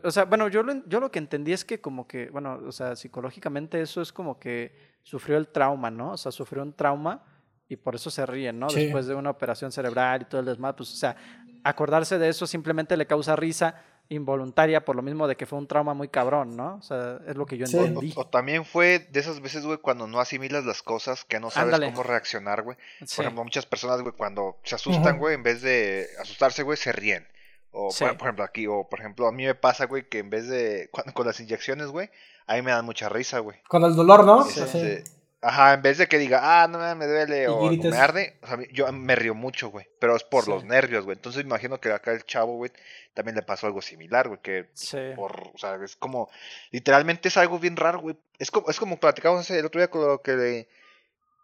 O 0.02 0.10
sea, 0.10 0.24
bueno, 0.24 0.48
yo 0.48 0.62
lo, 0.62 0.82
yo 0.86 1.00
lo 1.00 1.10
que 1.10 1.18
entendí 1.18 1.52
es 1.52 1.66
que 1.66 1.82
como 1.82 2.08
que, 2.08 2.30
bueno, 2.30 2.58
o 2.66 2.72
sea, 2.72 2.96
psicológicamente 2.96 3.82
eso 3.82 4.00
es 4.00 4.10
como 4.10 4.40
que 4.40 4.74
sufrió 5.02 5.36
el 5.36 5.48
trauma, 5.48 5.90
¿no? 5.90 6.12
O 6.12 6.16
sea, 6.16 6.32
sufrió 6.32 6.62
un 6.62 6.72
trauma 6.72 7.22
y 7.68 7.76
por 7.76 7.94
eso 7.94 8.10
se 8.10 8.24
ríen, 8.24 8.58
¿no? 8.58 8.68
Después 8.68 9.06
de 9.06 9.14
una 9.14 9.28
operación 9.28 9.70
cerebral 9.70 10.22
y 10.22 10.24
todo 10.24 10.40
el 10.40 10.46
desmadre, 10.46 10.78
pues, 10.78 10.94
o 10.94 10.96
sea, 10.96 11.14
acordarse 11.62 12.18
de 12.18 12.30
eso 12.30 12.46
simplemente 12.46 12.96
le 12.96 13.06
causa 13.06 13.36
risa 13.36 13.74
involuntaria 14.10 14.84
por 14.84 14.96
lo 14.96 15.02
mismo 15.02 15.26
de 15.28 15.36
que 15.36 15.46
fue 15.46 15.58
un 15.58 15.66
trauma 15.66 15.94
muy 15.94 16.08
cabrón, 16.08 16.56
¿no? 16.56 16.74
O 16.74 16.82
sea, 16.82 17.20
es 17.26 17.36
lo 17.36 17.46
que 17.46 17.56
yo 17.56 17.64
entendí. 17.64 18.12
O, 18.16 18.26
también 18.26 18.64
fue 18.64 18.98
de 18.98 19.20
esas 19.20 19.40
veces, 19.40 19.64
güey, 19.64 19.78
cuando 19.78 20.06
no 20.06 20.20
asimilas 20.20 20.64
las 20.64 20.82
cosas, 20.82 21.24
que 21.24 21.40
no 21.40 21.50
sabes 21.50 21.78
cómo 21.80 22.02
reaccionar, 22.02 22.62
güey. 22.62 22.76
Por 22.98 23.24
ejemplo, 23.24 23.44
muchas 23.44 23.66
personas, 23.66 24.02
güey, 24.02 24.12
cuando 24.12 24.58
se 24.64 24.74
asustan, 24.74 25.18
güey, 25.18 25.36
en 25.36 25.42
vez 25.42 25.62
de 25.62 26.08
asustarse, 26.20 26.62
güey, 26.64 26.76
se 26.76 26.92
ríen. 26.92 27.26
O 27.72 27.90
por, 27.96 28.08
ejemplo 28.08 28.44
aquí, 28.44 28.66
o 28.66 28.88
por 28.90 28.98
ejemplo 28.98 29.28
a 29.28 29.32
mí 29.32 29.46
me 29.46 29.54
pasa, 29.54 29.86
güey, 29.86 30.08
que 30.08 30.18
en 30.18 30.28
vez 30.28 30.48
de, 30.48 30.90
con 31.14 31.24
las 31.24 31.38
inyecciones, 31.38 31.86
güey, 31.86 32.10
a 32.48 32.54
mí 32.56 32.62
me 32.62 32.72
dan 32.72 32.84
mucha 32.84 33.08
risa, 33.08 33.38
güey. 33.38 33.58
Con 33.68 33.84
el 33.84 33.94
dolor, 33.94 34.24
¿no? 34.24 34.44
Sí, 34.44 34.60
sí. 34.66 34.98
Ajá, 35.42 35.72
en 35.72 35.80
vez 35.80 35.96
de 35.96 36.06
que 36.06 36.18
diga, 36.18 36.40
ah, 36.42 36.68
no 36.68 36.78
me 36.96 37.06
duele 37.06 37.48
o, 37.48 37.70
me 37.70 37.96
arde, 37.96 38.38
o 38.42 38.46
sea, 38.46 38.58
yo 38.72 38.92
me 38.92 39.16
río 39.16 39.34
mucho, 39.34 39.70
güey. 39.70 39.88
Pero 39.98 40.14
es 40.14 40.22
por 40.22 40.48
los 40.48 40.64
nervios, 40.64 41.04
güey. 41.04 41.16
Entonces 41.16 41.42
imagino 41.42 41.80
que 41.80 41.90
acá 41.90 42.12
el 42.12 42.24
chavo, 42.26 42.56
güey, 42.56 42.70
también 43.14 43.36
le 43.36 43.42
pasó 43.42 43.66
algo 43.66 43.80
similar, 43.80 44.28
güey. 44.28 44.40
Que 44.42 44.68
por, 45.16 45.50
o 45.54 45.58
sea, 45.58 45.76
es 45.82 45.96
como, 45.96 46.28
literalmente 46.70 47.28
es 47.28 47.38
algo 47.38 47.58
bien 47.58 47.76
raro, 47.76 48.00
güey. 48.00 48.16
Es 48.38 48.50
como, 48.50 48.68
es 48.68 48.78
como 48.78 49.00
platicamos 49.00 49.50
el 49.50 49.64
otro 49.64 49.80
día 49.80 49.88
con 49.88 50.06
lo 50.06 50.20
que 50.20 50.32
le, 50.32 50.68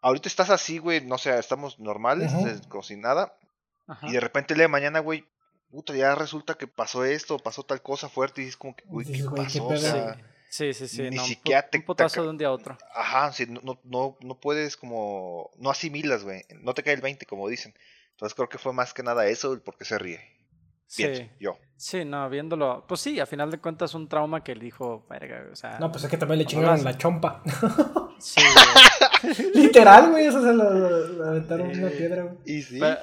ahorita 0.03 0.28
estás 0.28 0.51
así, 0.51 0.78
güey, 0.78 1.01
no 1.01 1.18
sé, 1.18 1.36
estamos 1.38 1.78
normales, 1.78 2.32
como 2.68 2.82
sin 2.82 3.01
nada. 3.01 3.34
Y 4.03 4.12
de 4.12 4.20
repente 4.20 4.57
le 4.57 4.68
mañana, 4.68 5.01
güey, 5.01 5.24
puta, 5.70 5.94
ya 5.94 6.14
resulta 6.14 6.55
que 6.55 6.66
pasó 6.66 7.05
esto, 7.05 7.38
pasó 7.38 7.62
tal 7.62 7.82
cosa 7.82 8.09
fuerte 8.09 8.42
y 8.42 8.47
es 8.47 8.57
como 8.57 8.76
que, 8.76 8.84
güey, 8.86 9.07
¿qué 9.07 9.24
pasó? 9.24 9.66
o 9.66 9.76
sea, 9.76 10.16
Sí, 10.57 10.72
sí, 10.72 10.88
sí. 10.88 11.02
Ni 11.11 11.18
siquiera 11.18 11.68
te. 11.68 11.76
Un 11.76 11.84
potazo 11.84 12.22
de 12.22 12.30
un 12.30 12.38
día 12.38 12.48
a 12.48 12.52
otro. 12.52 12.78
Ajá, 12.94 13.30
sí, 13.30 13.44
no, 13.46 13.78
no, 13.84 14.16
no 14.22 14.40
puedes 14.40 14.78
como. 14.78 15.50
No 15.59 15.68
asimilas, 15.68 16.24
güey. 16.24 16.44
No 16.62 16.72
te 16.72 16.82
cae 16.82 16.94
el 16.94 17.02
20, 17.02 17.26
como 17.26 17.46
dicen. 17.46 17.74
Entonces 18.12 18.34
creo 18.34 18.48
que 18.48 18.57
fue 18.57 18.72
más 18.72 18.94
que 18.94 19.02
nada 19.02 19.26
eso 19.26 19.52
el 19.52 19.61
por 19.61 19.76
qué 19.76 19.84
se 19.84 19.98
ríe. 19.98 20.18
sí. 20.86 21.28
yo. 21.38 21.59
Sí, 21.76 22.07
no, 22.07 22.30
viéndolo. 22.30 22.86
Pues 22.88 23.02
sí, 23.02 23.20
a 23.20 23.26
final 23.26 23.50
de 23.50 23.59
cuentas, 23.59 23.94
un 23.94 24.09
trauma 24.09 24.42
que 24.42 24.52
él 24.52 24.61
dijo, 24.61 25.04
verga, 25.11 25.44
o 25.52 25.57
sea. 25.57 25.78
No, 25.78 25.92
pues 25.92 26.04
es 26.04 26.11
que 26.11 26.16
también 26.16 26.38
le 26.38 26.46
chingaron 26.46 26.82
la 26.82 26.96
chompa. 26.96 27.42
sí, 28.18 28.40
Literal, 29.54 30.11
güey, 30.11 30.26
eso 30.26 30.42
se 30.42 30.54
lo, 30.54 30.64
aventaron 31.28 31.68
una 31.68 31.90
piedra, 31.90 32.22
güey. 32.22 32.36
Y 32.46 32.62
sí. 32.62 32.78
Pero 32.80 32.96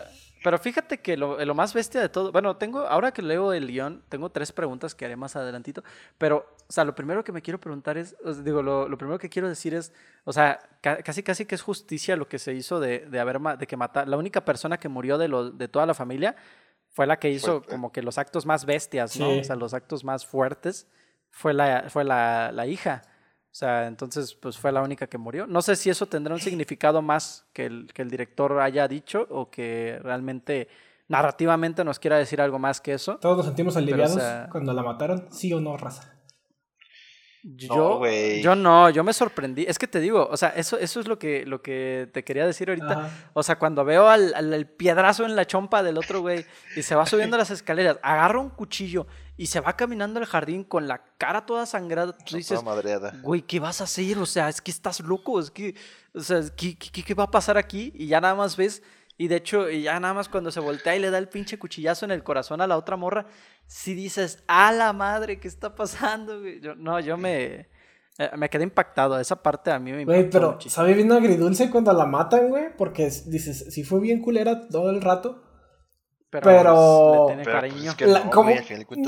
fíjate 0.60 1.00
que 1.00 1.16
lo, 1.16 1.44
lo, 1.44 1.56
más 1.56 1.74
bestia 1.74 2.02
de 2.02 2.10
todo, 2.10 2.32
bueno, 2.32 2.58
tengo, 2.58 2.82
ahora 2.82 3.12
que 3.12 3.22
leo 3.22 3.54
el 3.54 3.68
guion, 3.68 4.04
tengo 4.10 4.30
tres 4.30 4.52
preguntas 4.52 4.94
que 4.94 5.06
haré 5.06 5.16
más 5.16 5.36
adelantito, 5.36 5.84
pero, 6.18 6.46
o 6.68 6.72
sea, 6.72 6.84
lo 6.84 6.94
primero 6.94 7.24
que 7.24 7.32
me 7.32 7.42
quiero 7.42 7.60
preguntar 7.60 7.98
es, 7.98 8.16
digo, 8.44 8.62
lo, 8.62 8.90
lo, 8.90 8.98
primero 8.98 9.18
que 9.18 9.30
quiero 9.30 9.48
decir 9.48 9.74
es, 9.74 9.94
o 10.26 10.34
sea, 10.34 10.60
casi 10.82 11.24
casi 11.24 11.46
que 11.46 11.56
es 11.56 11.62
justicia 11.62 12.18
lo 12.18 12.28
que 12.28 12.40
se 12.40 12.54
hizo 12.54 12.80
de, 12.80 13.00
de 13.00 13.20
haber, 13.20 13.40
de 13.58 13.68
que 13.68 13.78
matar, 13.78 14.08
la 14.08 14.18
única 14.18 14.44
persona 14.44 14.78
que 14.78 14.90
murió 14.90 15.18
de, 15.18 15.30
lo, 15.30 15.50
de 15.50 15.68
toda 15.70 15.86
la 15.86 15.94
familia 15.94 16.36
fue 16.90 17.08
la 17.08 17.18
que 17.18 17.30
hizo 17.30 17.64
como 17.64 17.92
que 17.92 18.04
los 18.04 18.18
actos 18.18 18.46
más 18.46 18.66
bestias, 18.66 19.18
¿no? 19.18 19.40
O 19.40 19.44
sea, 19.44 19.56
los 19.56 19.74
actos 19.74 20.04
más 20.04 20.26
fuertes, 20.26 20.88
fue 21.32 21.54
la, 21.54 21.90
fue 21.90 22.04
la, 22.04 22.52
la 22.52 22.68
hija. 22.68 23.02
O 23.54 23.56
sea, 23.56 23.86
entonces, 23.86 24.34
pues 24.34 24.58
fue 24.58 24.72
la 24.72 24.82
única 24.82 25.06
que 25.06 25.20
murió. 25.20 25.46
No 25.46 25.62
sé 25.62 25.76
si 25.76 25.92
eso 25.92 26.08
tendrá 26.08 26.34
un 26.34 26.40
significado 26.40 27.04
más 27.04 27.46
que 27.54 27.68
el, 27.68 27.94
que 27.94 28.02
el 28.02 28.10
director 28.10 28.60
haya 28.60 28.88
dicho 28.88 29.28
o 29.30 29.52
que 29.52 30.00
realmente 30.02 30.68
narrativamente 31.08 31.84
nos 31.84 32.00
quiera 32.00 32.18
decir 32.18 32.42
algo 32.42 32.58
más 32.58 32.82
que 32.82 32.94
eso. 32.94 33.18
Todos 33.18 33.38
nos 33.38 33.46
sentimos 33.46 33.78
aliviados 33.78 34.20
cuando 34.52 34.74
la 34.74 34.82
mataron, 34.82 35.28
sí 35.30 35.54
o 35.54 35.62
no, 35.62 35.78
raza. 35.78 36.13
Yo, 37.46 38.00
no, 38.00 38.08
yo 38.08 38.56
no, 38.56 38.90
yo 38.90 39.04
me 39.04 39.12
sorprendí. 39.12 39.66
Es 39.68 39.78
que 39.78 39.86
te 39.88 40.00
digo, 40.00 40.30
o 40.32 40.38
sea, 40.38 40.50
eso, 40.50 40.78
eso 40.80 41.02
es 41.02 41.08
lo 41.10 41.20
que, 41.20 41.46
lo 41.46 41.62
que 41.62 42.10
te 42.14 42.24
quería 42.24 42.48
decir 42.48 42.70
ahorita. 42.70 43.30
O 43.34 43.44
sea, 43.44 43.60
cuando 43.60 43.84
veo 43.84 44.08
al, 44.08 44.34
al, 44.34 44.66
piedrazo 44.66 45.26
en 45.26 45.36
la 45.36 45.46
chompa 45.46 45.84
del 45.84 45.98
otro 45.98 46.22
güey 46.22 46.46
y 46.78 46.84
se 46.84 46.96
va 46.96 47.06
subiendo 47.06 47.38
las 47.38 47.52
escaleras, 47.52 48.00
agarra 48.02 48.40
un 48.40 48.50
cuchillo 48.50 49.08
y 49.36 49.48
se 49.48 49.60
va 49.60 49.76
caminando 49.76 50.22
al 50.22 50.26
jardín 50.26 50.64
con 50.64 50.88
la 50.88 51.04
cara 51.18 51.46
toda 51.46 51.66
sangrada. 51.66 52.16
Tú 52.18 52.38
dices, 52.38 52.62
güey, 53.22 53.42
¿qué 53.42 53.60
vas 53.60 53.82
a 53.82 53.86
hacer? 53.86 54.18
O 54.20 54.26
sea, 54.26 54.48
es 54.48 54.62
que 54.62 54.72
estás 54.72 55.02
loco, 55.02 55.38
es 55.40 55.52
que, 55.52 55.76
o 56.14 56.22
sea, 56.22 56.42
¿qué, 56.56 56.78
qué, 56.78 57.04
qué 57.04 57.14
va 57.14 57.26
a 57.26 57.32
pasar 57.32 57.58
aquí? 57.58 57.92
Y 57.96 58.08
ya 58.08 58.22
nada 58.22 58.36
más 58.36 58.56
ves 58.56 58.82
y 59.24 59.30
de 59.30 59.38
hecho, 59.38 59.70
ya 59.70 59.98
nada 60.02 60.14
más 60.14 60.28
cuando 60.28 60.52
se 60.52 60.60
voltea 60.60 60.98
y 60.98 61.00
le 61.00 61.10
da 61.10 61.18
el 61.18 61.30
pinche 61.30 61.58
cuchillazo 61.58 62.04
en 62.04 62.12
el 62.12 62.24
corazón 62.24 62.60
a 62.60 62.68
la 62.68 62.76
otra 62.76 62.98
morra, 62.98 63.26
si 63.68 63.94
dices, 63.94 64.44
a 64.48 64.74
la 64.74 64.92
madre, 64.92 65.40
¿qué 65.40 65.48
está 65.48 65.76
pasando? 65.76 66.46
Yo, 66.46 66.76
no, 66.76 67.00
yo 67.00 67.16
me, 67.16 67.70
eh, 68.18 68.32
me 68.36 68.50
quedé 68.50 68.64
impactado. 68.64 69.18
Esa 69.18 69.42
parte 69.42 69.72
a 69.72 69.80
mí 69.80 69.94
me 69.94 70.04
Güey, 70.04 70.30
pero 70.30 70.60
sabe 70.60 70.94
bien 70.94 71.10
agridulce 71.14 71.70
cuando 71.70 71.94
la 71.94 72.06
matan, 72.06 72.50
güey, 72.50 72.76
porque 72.76 73.04
dices, 73.28 73.68
si 73.70 73.86
fue 73.86 74.02
bien 74.02 74.20
culera 74.22 74.68
todo 74.68 74.90
el 74.90 75.00
rato. 75.00 75.42
Pero, 76.30 77.30
le 77.30 77.36
tiene 77.36 77.50
cariño. 77.50 77.94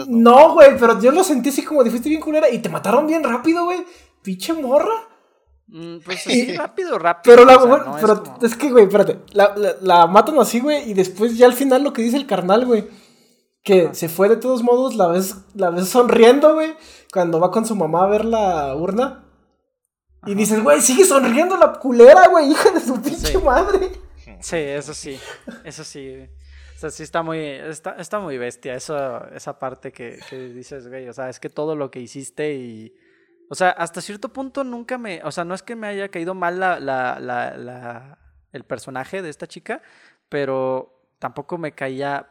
no, 0.08 0.54
güey, 0.54 0.78
pero 0.80 0.98
yo 1.02 1.12
lo 1.12 1.26
sentí 1.26 1.50
así 1.50 1.66
como 1.66 1.84
dijiste 1.84 2.08
bien 2.08 2.22
culera 2.22 2.50
y 2.50 2.60
te 2.60 2.70
mataron 2.70 3.06
bien 3.06 3.22
rápido, 3.22 3.66
güey. 3.66 3.84
Pinche 4.24 4.54
morra. 4.54 4.94
Mm, 5.68 5.98
pues 6.06 6.20
así 6.28 6.56
rápido, 6.56 7.00
rápido. 7.00 7.36
Pero, 7.36 7.46
la, 7.46 7.98
pero 8.00 8.24
es, 8.42 8.56
que, 8.56 8.72
güey, 8.72 8.86
espérate. 8.86 9.20
La, 9.34 9.56
la, 9.82 10.08
matan 10.08 10.40
así, 10.40 10.60
güey, 10.60 10.90
y 10.90 10.94
después 10.94 11.38
ya 11.38 11.46
al 11.46 11.54
final 11.54 11.84
lo 11.84 11.94
que 11.94 12.02
dice 12.02 12.18
el 12.18 12.28
carnal, 12.28 12.66
güey. 12.66 12.88
Que 13.64 13.96
se 13.96 14.10
fue 14.10 14.30
de 14.30 14.38
todos 14.38 14.62
modos, 14.62 14.96
la 14.96 15.08
vez, 15.08 15.38
la 15.56 15.72
vez 15.72 15.90
sonriendo, 15.90 16.54
güey. 16.54 16.76
Cuando 17.12 17.40
va 17.40 17.52
con 17.52 17.66
su 17.66 17.76
mamá 17.76 18.04
a 18.04 18.08
ver 18.08 18.26
la 18.26 18.76
urna. 18.76 19.24
Y 20.28 20.36
dices, 20.36 20.62
güey, 20.64 20.82
sigue 20.82 21.06
sonriendo 21.06 21.58
la 21.58 21.74
culera, 21.74 22.28
güey, 22.30 22.52
hija 22.52 22.72
de 22.72 22.80
su 22.80 23.02
pinche 23.02 23.38
madre. 23.40 23.92
Sí, 24.42 24.58
eso 24.58 24.94
sí. 24.94 25.20
Eso 25.64 25.84
sí. 25.84 26.28
O 26.76 26.80
sea, 26.80 26.90
sí 26.90 27.04
está 27.04 27.24
muy, 27.24 27.40
está, 27.40 27.92
está 27.92 28.20
muy 28.20 28.38
bestia 28.38 28.76
eso, 28.76 29.26
esa 29.34 29.58
parte 29.58 29.92
que, 29.92 30.20
que 30.30 30.50
dices, 30.50 30.88
güey. 30.88 31.08
O 31.08 31.14
sea, 31.14 31.30
es 31.30 31.40
que 31.40 31.50
todo 31.50 31.76
lo 31.76 31.90
que 31.90 32.02
hiciste 32.02 32.54
y 32.54 32.94
o 33.50 33.56
sea, 33.56 33.70
hasta 33.70 34.02
cierto 34.02 34.30
punto 34.30 34.64
nunca 34.64 34.98
me. 34.98 35.22
O 35.24 35.32
sea, 35.32 35.44
no 35.44 35.54
es 35.54 35.64
que 35.64 35.76
me 35.76 35.88
haya 35.88 36.10
caído 36.10 36.34
mal 36.34 36.60
la, 36.60 36.80
la, 36.80 37.20
la, 37.20 38.18
el 38.52 38.64
personaje 38.64 39.22
de 39.22 39.30
esta 39.30 39.48
chica, 39.48 39.82
pero 40.30 41.10
tampoco 41.20 41.58
me 41.58 41.74
caía. 41.74 42.28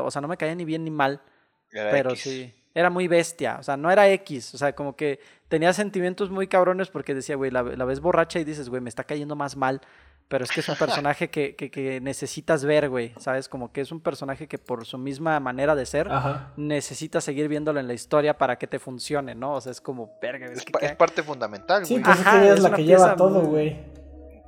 O 0.00 0.10
sea, 0.10 0.20
no 0.20 0.28
me 0.28 0.36
caía 0.36 0.54
ni 0.54 0.64
bien 0.64 0.84
ni 0.84 0.90
mal. 0.90 1.22
pero 1.70 2.14
sí. 2.16 2.54
Era 2.74 2.90
muy 2.90 3.08
bestia. 3.08 3.56
O 3.58 3.62
sea, 3.62 3.76
no 3.76 3.90
era 3.90 4.08
X. 4.10 4.54
O 4.54 4.58
sea, 4.58 4.74
como 4.74 4.94
que 4.94 5.20
tenía 5.48 5.72
sentimientos 5.72 6.30
muy 6.30 6.46
cabrones 6.46 6.88
porque 6.90 7.14
decía, 7.14 7.36
güey, 7.36 7.50
la, 7.50 7.62
la 7.62 7.84
ves 7.84 8.00
borracha 8.00 8.38
y 8.38 8.44
dices, 8.44 8.68
güey, 8.68 8.80
me 8.80 8.88
está 8.88 9.04
cayendo 9.04 9.34
más 9.34 9.56
mal 9.56 9.80
pero 10.28 10.44
es 10.44 10.50
que 10.50 10.60
es 10.60 10.68
un 10.68 10.76
personaje 10.76 11.30
que, 11.30 11.56
que, 11.56 11.70
que, 11.70 12.00
necesitas 12.02 12.64
ver, 12.64 12.90
güey, 12.90 13.14
¿sabes? 13.18 13.48
Como 13.48 13.72
que 13.72 13.80
es 13.80 13.90
un 13.90 14.00
personaje 14.00 14.46
que 14.46 14.58
por 14.58 14.84
su 14.84 14.98
misma 14.98 15.40
manera 15.40 15.74
de 15.74 15.86
ser, 15.86 16.10
necesitas 16.56 17.24
seguir 17.24 17.48
viéndolo 17.48 17.80
en 17.80 17.88
la 17.88 17.94
historia 17.94 18.36
para 18.36 18.58
que 18.58 18.66
te 18.66 18.78
funcione, 18.78 19.34
¿no? 19.34 19.54
O 19.54 19.60
sea, 19.60 19.72
es 19.72 19.80
como, 19.80 20.18
verga. 20.20 20.46
Es, 20.46 20.64
es, 20.82 20.96
parte 20.96 21.22
fundamental, 21.22 21.82
güey. 21.82 21.86
Sí, 21.86 22.02
pues 22.04 22.18
es, 22.20 22.60
la 22.60 22.72
que 22.72 22.84
lleva 22.84 23.16
todo, 23.16 23.40
güey. 23.40 23.78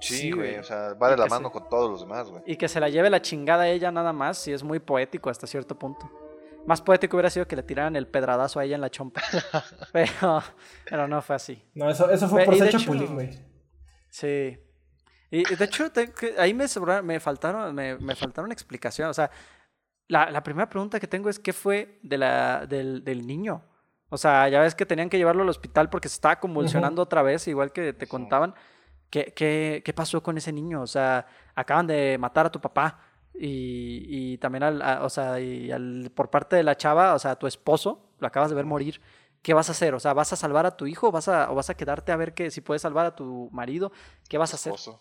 Sí, 0.01 0.31
güey, 0.33 0.57
o 0.57 0.63
sea, 0.63 0.95
va 0.95 1.11
de 1.11 1.17
la 1.17 1.27
mano 1.27 1.51
con 1.51 1.69
todos 1.69 1.91
los 1.91 2.01
demás, 2.03 2.31
güey. 2.31 2.43
Y 2.47 2.57
que 2.57 2.69
se 2.69 2.79
la 2.79 2.91
lleve 2.91 3.09
la 3.09 3.23
chingada 3.23 3.65
a 3.65 3.69
ella 3.69 3.91
nada 3.91 4.13
más, 4.13 4.47
y 4.49 4.53
es 4.53 4.63
muy 4.63 4.81
poético 4.81 5.31
hasta 5.31 5.47
cierto 5.47 5.79
punto. 5.79 6.11
Más 6.67 6.83
poético 6.83 7.17
hubiera 7.17 7.31
sido 7.31 7.49
que 7.49 7.57
le 7.57 7.63
tiraran 7.63 7.97
el 7.97 8.07
pedradazo 8.07 8.61
a 8.61 8.65
ella 8.65 8.75
en 8.75 8.83
la 8.83 8.91
chompa. 8.91 9.23
pero, 9.93 10.43
pero 10.89 11.09
no 11.09 11.23
fue 11.23 11.37
así. 11.37 11.63
No, 11.75 11.89
eso, 11.89 12.11
eso 12.11 12.29
fue 12.29 12.45
por 12.45 12.55
ser 12.57 12.69
chapulín, 12.69 13.15
güey. 13.15 13.31
Sí. 14.11 14.59
Y 15.31 15.45
de 15.45 15.65
hecho, 15.65 15.91
ahí 16.39 16.55
me, 16.55 16.67
me 17.03 17.21
faltaron, 17.21 17.75
me, 17.75 17.97
me, 17.99 18.17
faltaron 18.17 18.51
explicaciones. 18.51 19.11
O 19.11 19.15
sea, 19.15 19.31
la, 20.09 20.31
la, 20.31 20.43
primera 20.43 20.69
pregunta 20.69 20.99
que 20.99 21.07
tengo 21.07 21.29
es: 21.29 21.39
¿qué 21.39 21.53
fue 21.53 22.01
de 22.03 22.19
la, 22.19 22.67
del, 22.67 23.05
del, 23.05 23.27
niño? 23.27 23.63
O 24.09 24.19
sea, 24.19 24.49
ya 24.49 24.61
ves 24.61 24.75
que 24.75 24.87
tenían 24.87 25.09
que 25.09 25.19
llevarlo 25.19 25.43
al 25.43 25.49
hospital 25.49 25.89
porque 25.89 26.09
se 26.09 26.15
estaba 26.15 26.41
convulsionando 26.41 27.03
otra 27.03 27.23
vez, 27.23 27.47
igual 27.47 27.73
que 27.73 27.93
te 27.93 28.09
contaban. 28.09 28.55
¿Qué, 29.09 29.33
qué, 29.35 29.83
qué 29.85 29.93
pasó 29.93 30.23
con 30.23 30.37
ese 30.37 30.53
niño? 30.53 30.83
O 30.83 30.87
sea, 30.87 31.27
acaban 31.55 31.87
de 31.87 32.17
matar 32.19 32.47
a 32.47 32.51
tu 32.51 32.61
papá. 32.61 33.01
Y, 33.33 34.07
y 34.09 34.39
también 34.39 34.65
al, 34.65 34.83
o 35.03 35.09
sea, 35.09 35.41
y 35.41 35.71
al, 35.71 36.11
por 36.15 36.29
parte 36.29 36.57
de 36.57 36.65
la 36.65 36.77
chava, 36.77 37.15
o 37.15 37.19
sea, 37.19 37.37
tu 37.37 37.47
esposo, 37.47 38.11
lo 38.19 38.27
acabas 38.27 38.51
de 38.51 38.57
ver 38.57 38.67
morir. 38.67 39.01
¿qué 39.43 39.55
vas 39.55 39.69
a 39.69 39.73
hacer? 39.73 39.95
O 39.95 40.01
sea, 40.01 40.13
¿vas 40.13 40.33
a 40.33 40.37
salvar 40.37 40.67
a 40.67 40.77
tu 40.77 40.87
hijo 40.87 41.09
o 41.09 41.13
vas 41.13 41.29
a, 41.29 41.51
o 41.51 41.55
vas 41.55 41.71
a 41.71 41.75
quedarte 41.75 42.13
a 42.13 42.17
ver 42.17 42.35
que 42.35 42.51
si 42.51 42.61
puedes 42.61 42.83
salvar 42.83 43.07
a 43.07 43.17
tu 43.17 43.49
marido? 43.53 43.93
¿Qué 44.29 44.39
vas 44.39 44.53
a 44.53 44.57
hacer? 44.57 44.75
Esposo. 44.75 44.99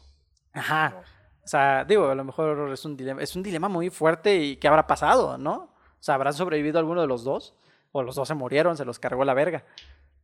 Ajá. 0.53 0.95
O 1.43 1.47
sea, 1.47 1.83
digo, 1.85 2.09
a 2.09 2.15
lo 2.15 2.23
mejor 2.23 2.69
es 2.71 2.85
un 2.85 2.95
dilema, 2.95 3.21
es 3.21 3.35
un 3.35 3.41
dilema 3.43 3.67
muy 3.69 3.89
fuerte 3.89 4.35
y 4.37 4.57
¿qué 4.57 4.67
habrá 4.67 4.85
pasado, 4.85 5.37
no? 5.37 5.53
O 5.55 6.01
sea, 6.01 6.15
¿habrán 6.15 6.33
sobrevivido 6.33 6.79
alguno 6.79 7.01
de 7.01 7.07
los 7.07 7.23
dos? 7.23 7.55
O 7.91 8.03
los 8.03 8.15
dos 8.15 8.27
se 8.27 8.35
murieron, 8.35 8.77
se 8.77 8.85
los 8.85 8.99
cargó 8.99 9.25
la 9.25 9.33
verga. 9.33 9.65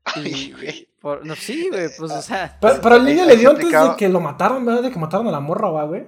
Ay, 0.03 0.27
Y, 0.27 0.51
güey. 0.51 0.87
por- 1.01 1.25
no, 1.25 1.35
sí, 1.35 1.67
güey, 1.71 1.89
pues, 1.97 2.11
o 2.11 2.21
sea, 2.21 2.57
Pero, 2.61 2.75
pero 2.81 2.95
al 2.95 3.05
niño 3.05 3.25
le 3.25 3.37
dio 3.37 3.49
antes 3.49 3.71
de 3.71 3.95
que 3.97 4.07
lo 4.07 4.19
mataron, 4.19 4.63
¿verdad? 4.63 4.83
De 4.83 4.91
que 4.91 4.99
mataron 4.99 5.27
a 5.27 5.31
la 5.31 5.39
morra, 5.39 5.69
va, 5.71 5.83
güey. 5.85 6.05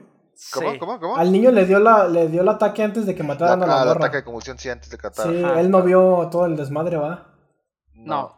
¿Cómo? 0.54 0.72
sí. 0.72 0.78
¿Cómo? 0.78 1.00
¿Cómo? 1.00 1.18
Al 1.18 1.32
niño 1.32 1.50
le 1.52 1.66
dio 1.66 1.80
la, 1.80 2.08
le 2.08 2.28
dio 2.28 2.42
el 2.44 2.50
ataque 2.50 2.84
antes 2.84 3.08
de 3.08 3.16
que 3.16 3.24
La- 3.24 3.30
mataran 3.30 3.64
a 3.64 3.66
ah, 3.66 3.68
la 3.68 3.82
el 3.82 3.88
morra. 3.88 4.00
ataque 4.06 4.18
de 4.18 4.24
convulsión 4.24 4.60
sí 4.60 4.70
antes 4.70 4.92
de 4.92 4.98
catar. 5.00 5.26
Sí, 5.28 5.44
Ajá. 5.44 5.60
él 5.60 5.72
no 5.72 5.82
vio 5.82 6.30
todo 6.32 6.46
el 6.46 6.56
desmadre, 6.56 6.96
va. 6.98 7.34
No. 7.96 8.37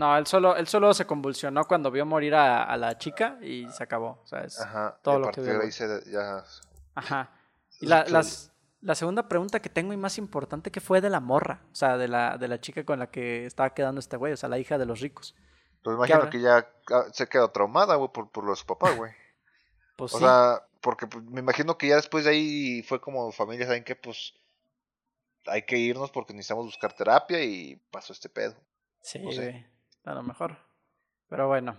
No, 0.00 0.16
él 0.16 0.26
solo, 0.26 0.56
él 0.56 0.66
solo 0.66 0.94
se 0.94 1.04
convulsionó 1.06 1.64
cuando 1.66 1.90
vio 1.90 2.06
morir 2.06 2.34
a, 2.34 2.64
a 2.64 2.76
la 2.78 2.96
chica 2.96 3.36
y 3.42 3.68
se 3.68 3.82
acabó. 3.82 4.18
O 4.22 4.26
sea, 4.26 4.40
es- 4.40 4.58
Ajá. 4.58 4.98
todo 5.02 5.18
lo 5.18 5.30
que 5.30 5.42
vio, 5.42 5.50
de 5.50 5.56
güey. 5.56 5.66
ahí 5.66 5.72
se 5.72 6.10
ya. 6.10 6.42
Ajá. 6.94 7.30
Y 7.80 7.86
la, 7.86 8.04
las- 8.06 8.50
la 8.80 8.94
segunda 8.94 9.28
pregunta 9.28 9.60
que 9.60 9.68
tengo 9.68 9.92
y 9.92 9.98
más 9.98 10.16
importante, 10.16 10.70
que 10.70 10.80
fue 10.80 11.02
de 11.02 11.10
la 11.10 11.20
morra? 11.20 11.60
O 11.70 11.74
sea, 11.74 11.98
de 11.98 12.08
la, 12.08 12.38
de 12.38 12.48
la 12.48 12.58
chica 12.62 12.82
con 12.86 12.98
la 12.98 13.10
que 13.10 13.44
estaba 13.44 13.74
quedando 13.74 13.98
este 13.98 14.16
güey, 14.16 14.32
o 14.32 14.36
sea, 14.38 14.48
la 14.48 14.58
hija 14.58 14.78
de 14.78 14.86
los 14.86 15.00
ricos. 15.00 15.34
Pues 15.82 15.94
imagino 15.96 16.30
que 16.30 16.40
ya 16.40 16.66
ah, 16.92 17.04
se 17.12 17.26
quedó 17.26 17.50
traumada, 17.50 17.96
güey, 17.96 18.10
por, 18.10 18.30
por 18.30 18.44
lo 18.44 18.52
de 18.52 18.56
su 18.56 18.64
papá, 18.66 18.92
güey. 18.92 19.12
Pues 19.96 20.14
O 20.14 20.18
sí. 20.18 20.24
sea, 20.24 20.62
porque 20.80 21.06
pues, 21.06 21.22
me 21.26 21.40
imagino 21.40 21.76
que 21.76 21.88
ya 21.88 21.96
después 21.96 22.24
de 22.24 22.30
ahí 22.30 22.82
fue 22.84 23.02
como 23.02 23.30
familia, 23.32 23.66
¿saben 23.66 23.84
qué? 23.84 23.94
Pues 23.94 24.32
hay 25.46 25.66
que 25.66 25.76
irnos 25.76 26.10
porque 26.10 26.32
necesitamos 26.32 26.64
buscar 26.64 26.94
terapia 26.94 27.44
y 27.44 27.76
pasó 27.90 28.14
este 28.14 28.30
pedo. 28.30 28.54
Sí, 29.02 29.18
No 29.18 29.30
sé. 29.32 29.66
A 30.04 30.14
lo 30.14 30.22
mejor. 30.22 30.56
Pero 31.28 31.48
bueno. 31.48 31.76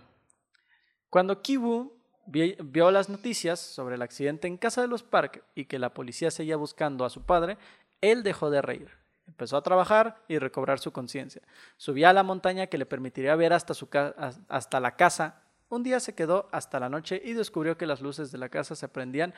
Cuando 1.10 1.42
Kibu 1.42 1.92
vi- 2.26 2.56
vio 2.62 2.90
las 2.90 3.08
noticias 3.08 3.60
sobre 3.60 3.96
el 3.96 4.02
accidente 4.02 4.48
en 4.48 4.56
casa 4.56 4.80
de 4.80 4.88
los 4.88 5.02
Park 5.02 5.44
y 5.54 5.66
que 5.66 5.78
la 5.78 5.92
policía 5.92 6.30
seguía 6.30 6.56
buscando 6.56 7.04
a 7.04 7.10
su 7.10 7.24
padre, 7.24 7.58
él 8.00 8.22
dejó 8.22 8.50
de 8.50 8.62
reír. 8.62 8.90
Empezó 9.26 9.56
a 9.56 9.62
trabajar 9.62 10.22
y 10.28 10.38
recobrar 10.38 10.78
su 10.78 10.92
conciencia. 10.92 11.42
Subía 11.76 12.10
a 12.10 12.12
la 12.12 12.22
montaña 12.22 12.66
que 12.66 12.78
le 12.78 12.86
permitiría 12.86 13.36
ver 13.36 13.52
hasta, 13.52 13.74
su 13.74 13.88
hasta 14.48 14.80
la 14.80 14.96
casa. 14.96 15.42
Un 15.68 15.82
día 15.82 16.00
se 16.00 16.14
quedó 16.14 16.48
hasta 16.52 16.80
la 16.80 16.88
noche 16.88 17.20
y 17.24 17.32
descubrió 17.34 17.76
que 17.76 17.86
las 17.86 18.00
luces 18.00 18.32
de 18.32 18.38
la 18.38 18.48
casa 18.48 18.74
se 18.74 18.88
prendían 18.88 19.32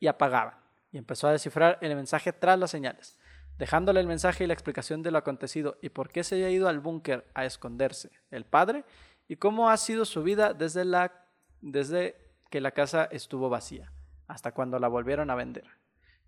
y 0.00 0.06
apagaban. 0.06 0.54
Y 0.90 0.98
empezó 0.98 1.28
a 1.28 1.32
descifrar 1.32 1.78
el 1.80 1.94
mensaje 1.96 2.32
tras 2.32 2.58
las 2.58 2.70
señales 2.70 3.18
dejándole 3.58 4.00
el 4.00 4.06
mensaje 4.06 4.44
y 4.44 4.46
la 4.46 4.52
explicación 4.52 5.02
de 5.02 5.10
lo 5.10 5.18
acontecido 5.18 5.78
y 5.82 5.88
por 5.88 6.08
qué 6.08 6.24
se 6.24 6.36
había 6.36 6.50
ido 6.50 6.68
al 6.68 6.80
búnker 6.80 7.26
a 7.34 7.44
esconderse 7.44 8.10
el 8.30 8.44
padre 8.44 8.84
y 9.28 9.36
cómo 9.36 9.70
ha 9.70 9.76
sido 9.76 10.04
su 10.04 10.22
vida 10.22 10.54
desde, 10.54 10.84
la, 10.84 11.24
desde 11.60 12.16
que 12.50 12.60
la 12.60 12.70
casa 12.70 13.04
estuvo 13.10 13.48
vacía 13.48 13.92
hasta 14.28 14.52
cuando 14.52 14.78
la 14.78 14.88
volvieron 14.88 15.30
a 15.30 15.34
vender. 15.34 15.64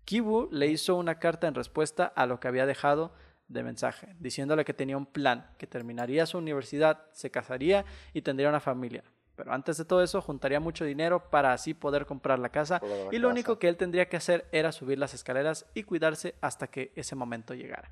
Kibu 0.05 0.49
le 0.51 0.67
hizo 0.67 0.95
una 0.95 1.19
carta 1.19 1.47
en 1.47 1.55
respuesta 1.55 2.05
a 2.05 2.25
lo 2.25 2.39
que 2.39 2.47
había 2.47 2.65
dejado 2.65 3.13
de 3.47 3.63
mensaje, 3.63 4.15
diciéndole 4.19 4.63
que 4.63 4.73
tenía 4.73 4.97
un 4.97 5.05
plan, 5.05 5.51
que 5.57 5.67
terminaría 5.67 6.25
su 6.25 6.37
universidad, 6.37 7.05
se 7.11 7.31
casaría 7.31 7.85
y 8.13 8.21
tendría 8.21 8.49
una 8.49 8.59
familia. 8.59 9.03
Pero 9.39 9.53
antes 9.53 9.77
de 9.77 9.85
todo 9.85 10.03
eso, 10.03 10.21
juntaría 10.21 10.59
mucho 10.59 10.83
dinero 10.83 11.29
para 11.29 11.53
así 11.53 11.73
poder 11.73 12.05
comprar 12.05 12.39
la 12.39 12.49
casa 12.49 12.81
la 12.81 12.87
y 13.09 13.19
lo 13.19 13.29
casa. 13.29 13.31
único 13.31 13.57
que 13.57 13.69
él 13.69 13.77
tendría 13.77 14.09
que 14.09 14.17
hacer 14.17 14.49
era 14.51 14.73
subir 14.73 14.99
las 14.99 15.13
escaleras 15.13 15.65
y 15.73 15.83
cuidarse 15.83 16.35
hasta 16.41 16.67
que 16.67 16.91
ese 16.97 17.15
momento 17.15 17.53
llegara. 17.53 17.89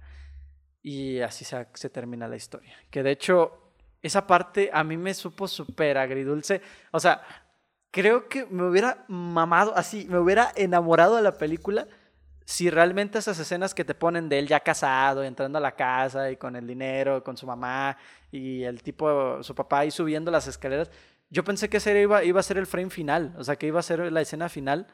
Y 0.84 1.22
así 1.22 1.45
se, 1.45 1.68
se 1.74 1.90
termina 1.90 2.28
la 2.28 2.36
historia. 2.36 2.76
Que 2.90 3.02
de 3.02 3.11
hecho, 3.11 3.72
esa 4.02 4.28
parte 4.28 4.69
a 4.74 4.84
mí 4.84 4.98
me 4.98 5.14
supo 5.14 5.48
súper 5.48 5.98
agridulce. 5.98 6.61
O 6.91 6.99
sea, 6.99 7.22
creo 7.91 8.28
que 8.28 8.45
me 8.45 8.64
hubiera 8.64 9.06
mamado 9.07 9.74
así, 9.78 10.06
me 10.10 10.19
hubiera 10.19 10.52
enamorado 10.57 11.15
de 11.15 11.22
la 11.22 11.38
película 11.38 11.88
si 12.44 12.69
realmente 12.69 13.19
esas 13.19 13.38
escenas 13.40 13.74
que 13.74 13.84
te 13.84 13.94
ponen 13.94 14.30
de 14.30 14.40
él 14.40 14.48
ya 14.48 14.61
casado, 14.61 15.22
entrando 15.22 15.57
a 15.57 15.61
la 15.61 15.76
casa 15.76 16.30
y 16.30 16.38
con 16.38 16.56
el 16.56 16.65
dinero, 16.68 17.22
con 17.22 17.36
su 17.36 17.45
mamá 17.45 17.98
y 18.32 18.64
el 18.64 18.82
tipo, 18.84 19.44
su 19.44 19.53
papá 19.53 19.80
ahí 19.80 19.91
subiendo 19.91 20.32
las 20.32 20.48
escaleras, 20.48 20.90
yo 21.30 21.44
pensé 21.44 21.70
que 21.70 21.78
ese 21.78 21.99
iba, 22.02 22.24
iba 22.24 22.40
a 22.40 22.44
ser 22.44 22.58
el 22.58 22.68
frame 22.68 22.90
final, 22.90 23.34
o 23.38 23.44
sea, 23.44 23.56
que 23.56 23.68
iba 23.68 23.80
a 23.80 23.84
ser 23.84 24.12
la 24.12 24.22
escena 24.22 24.49
final. 24.49 24.88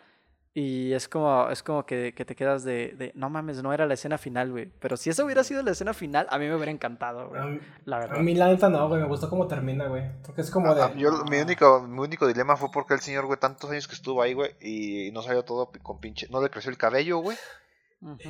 Y 0.55 0.93
es 0.93 1.07
como, 1.09 1.49
es 1.49 1.63
como 1.63 1.83
que, 1.83 2.13
que 2.15 2.25
te 2.25 2.35
quedas 2.35 2.63
de, 2.63 2.93
de, 2.95 3.11
no 3.15 3.27
mames, 3.31 3.63
no 3.63 3.73
era 3.73 3.87
la 3.87 3.95
escena 3.95 4.19
final, 4.19 4.51
güey. 4.51 4.71
Pero 4.79 4.97
si 4.97 5.09
esa 5.09 5.25
hubiera 5.25 5.43
sido 5.43 5.63
la 5.63 5.71
escena 5.71 5.95
final, 5.95 6.27
a 6.29 6.37
mí 6.37 6.45
me 6.47 6.53
hubiera 6.53 6.71
encantado, 6.71 7.21
A 7.21 7.25
güey. 7.25 7.59
La 7.85 7.95
a 7.95 7.99
verdad. 8.01 8.19
mí 8.19 8.35
la 8.35 8.49
neta 8.49 8.69
no, 8.69 8.87
güey. 8.87 9.01
Me 9.01 9.07
gustó 9.07 9.27
cómo 9.31 9.47
termina, 9.47 9.87
güey. 9.87 10.03
Porque 10.23 10.41
es 10.41 10.51
como 10.51 10.75
de. 10.75 10.83
Ah, 10.83 10.93
yo, 10.95 11.23
mi, 11.27 11.37
único, 11.39 11.81
mi 11.87 11.97
único 12.01 12.27
dilema 12.27 12.55
fue 12.55 12.69
porque 12.71 12.93
el 12.93 12.99
señor, 12.99 13.25
güey, 13.25 13.39
tantos 13.39 13.67
años 13.71 13.87
que 13.87 13.95
estuvo 13.95 14.21
ahí, 14.21 14.33
güey, 14.35 14.51
y 14.61 15.09
no 15.11 15.23
salió 15.23 15.41
todo 15.43 15.71
con 15.81 15.99
pinche. 15.99 16.27
No 16.29 16.39
le 16.39 16.51
creció 16.51 16.69
el 16.69 16.77
cabello, 16.77 17.17
güey, 17.17 17.35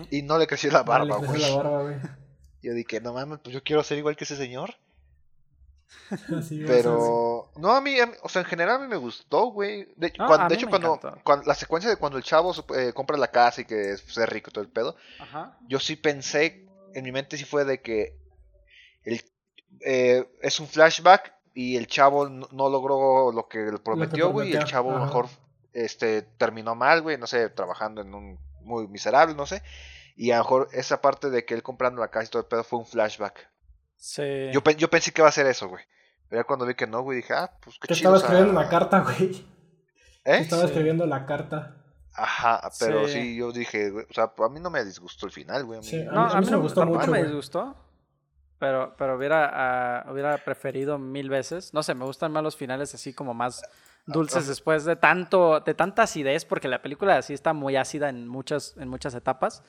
y 0.09 0.21
no 0.21 0.37
le 0.37 0.47
creció 0.47 0.71
la 0.71 0.79
Ah, 0.79 0.83
le 1.03 1.11
barba, 1.11 1.17
creció 1.17 1.29
güey. 1.33 1.41
la 1.41 1.55
barba, 1.57 1.81
güey. 1.83 1.95
Yo 2.63 2.73
dije, 2.73 3.01
no 3.01 3.11
mames, 3.11 3.39
pues 3.43 3.53
yo 3.53 3.61
quiero 3.61 3.83
ser 3.83 3.97
igual 3.97 4.15
que 4.15 4.23
ese 4.23 4.37
señor. 4.37 4.75
Pero, 6.67 7.51
no, 7.57 7.71
a 7.71 7.81
mí, 7.81 7.99
a 7.99 8.05
mí- 8.07 8.13
o 8.21 8.29
sea, 8.29 8.41
en 8.41 8.47
general 8.47 8.75
a 8.75 8.79
mí 8.79 8.87
me 8.87 8.97
gustó, 8.97 9.47
güey. 9.47 9.87
De, 9.95 10.13
No, 10.17 10.27
cuan- 10.27 10.41
a 10.41 10.47
de 10.47 10.55
mí 10.55 10.61
hecho, 10.61 10.65
me 10.67 10.71
cuando, 10.71 11.43
la 11.45 11.55
secuencia 11.55 11.89
de 11.89 11.97
cuando 11.97 12.17
el 12.17 12.23
chavo 12.23 12.53
eh, 12.75 12.93
compra 12.93 13.17
la 13.17 13.29
casa 13.31 13.61
y 13.61 13.65
que 13.65 13.91
es, 13.91 14.17
es 14.17 14.29
rico 14.29 14.49
y 14.49 14.53
todo 14.53 14.63
el 14.63 14.69
pedo, 14.69 14.95
Ajá. 15.19 15.57
yo 15.67 15.79
sí 15.79 15.95
pensé, 15.95 16.65
en 16.93 17.03
mi 17.03 17.11
mente 17.11 17.37
sí 17.37 17.45
fue 17.45 17.65
de 17.65 17.81
que 17.81 18.15
el, 19.03 19.21
eh, 19.85 20.27
es 20.41 20.59
un 20.59 20.67
flashback 20.67 21.33
y 21.53 21.77
el 21.77 21.87
chavo 21.87 22.27
no, 22.29 22.47
no 22.51 22.69
logró 22.69 23.31
lo 23.31 23.47
que 23.47 23.59
le 23.59 23.77
prometió, 23.79 24.31
güey, 24.31 24.49
y 24.49 24.53
el 24.53 24.65
chavo 24.65 24.91
ajá. 24.95 25.05
mejor 25.05 25.29
este, 25.73 26.21
terminó 26.21 26.75
mal, 26.75 27.01
güey, 27.01 27.17
no 27.17 27.27
sé, 27.27 27.49
trabajando 27.49 28.01
en 28.01 28.13
un 28.13 28.39
muy 28.61 28.87
miserable, 28.87 29.35
no 29.35 29.45
sé. 29.45 29.61
Y 30.15 30.31
a 30.31 30.37
lo 30.37 30.43
mejor 30.43 30.69
esa 30.73 31.01
parte 31.01 31.29
de 31.31 31.43
que 31.45 31.53
él 31.55 31.63
comprando 31.63 31.99
la 32.01 32.09
casa 32.09 32.25
y 32.25 32.29
todo 32.29 32.41
el 32.43 32.47
pedo 32.47 32.63
fue 32.63 32.79
un 32.79 32.85
flashback. 32.85 33.49
Sí. 34.05 34.49
Yo, 34.51 34.61
pe- 34.61 34.75
yo 34.75 34.89
pensé 34.89 35.13
que 35.13 35.21
iba 35.21 35.29
a 35.29 35.31
ser 35.31 35.45
eso, 35.47 35.69
güey. 35.69 35.81
Pero 36.27 36.41
ya 36.41 36.43
cuando 36.45 36.65
vi 36.65 36.75
que 36.75 36.85
no, 36.87 37.01
güey, 37.03 37.17
dije, 37.21 37.33
ah, 37.33 37.49
pues 37.61 37.77
qué 37.79 37.87
Te 37.87 37.93
chido. 37.93 38.13
estaba 38.13 38.17
escribiendo 38.17 38.51
una 38.59 38.67
carta, 38.69 38.99
güey. 38.99 39.31
Te 40.23 40.31
¿Eh? 40.33 40.37
estaba 40.39 40.63
Sí. 40.63 40.67
escribiendo 40.67 41.05
la 41.05 41.25
carta. 41.25 41.77
Ajá, 42.13 42.69
pero 42.81 43.07
Sí. 43.07 43.13
sí. 43.13 43.35
yo 43.37 43.53
dije, 43.53 43.91
güey, 43.91 44.05
o 44.09 44.13
sea, 44.13 44.33
a 44.37 44.49
mí 44.49 44.59
no 44.59 44.69
me 44.69 44.83
disgustó 44.83 45.25
el 45.25 45.31
final, 45.31 45.63
güey. 45.63 45.79
a 45.79 45.81
mí- 45.81 45.87
Sí, 45.87 46.03
No, 46.03 46.21
a 46.21 46.27
mí- 46.27 46.31
a 46.33 46.39
mí 46.41 46.45
sí 46.45 46.51
me 46.51 46.57
gustó 46.57 46.85
mucho, 46.85 46.99
me 47.03 47.07
güey. 47.07 47.23
disgustó. 47.23 47.77
Pero, 48.59 48.93
pero 48.97 49.15
hubiera, 49.15 49.49
ah, 49.53 50.11
hubiera 50.11 50.37
preferido 50.37 50.97
mil 50.99 51.29
veces. 51.29 51.73
No 51.73 51.81
sé, 51.81 51.95
me 51.95 52.03
gustan 52.03 52.31
más 52.33 52.43
los 52.43 52.57
finales 52.57 52.93
así 52.93 53.13
como 53.13 53.33
más 53.33 53.61
dulces 54.05 54.47
después 54.47 54.83
de 54.83 54.97
tanto, 54.97 55.61
de 55.61 55.73
tanta 55.73 56.03
acidez, 56.03 56.43
porque 56.43 56.67
la 56.67 56.81
película 56.81 57.17
así 57.17 57.33
está 57.33 57.53
muy 57.53 57.77
ácida 57.77 58.09
en 58.09 58.27
muchas, 58.27 58.75
en 58.77 58.89
muchas 58.89 59.15
etapas. 59.15 59.63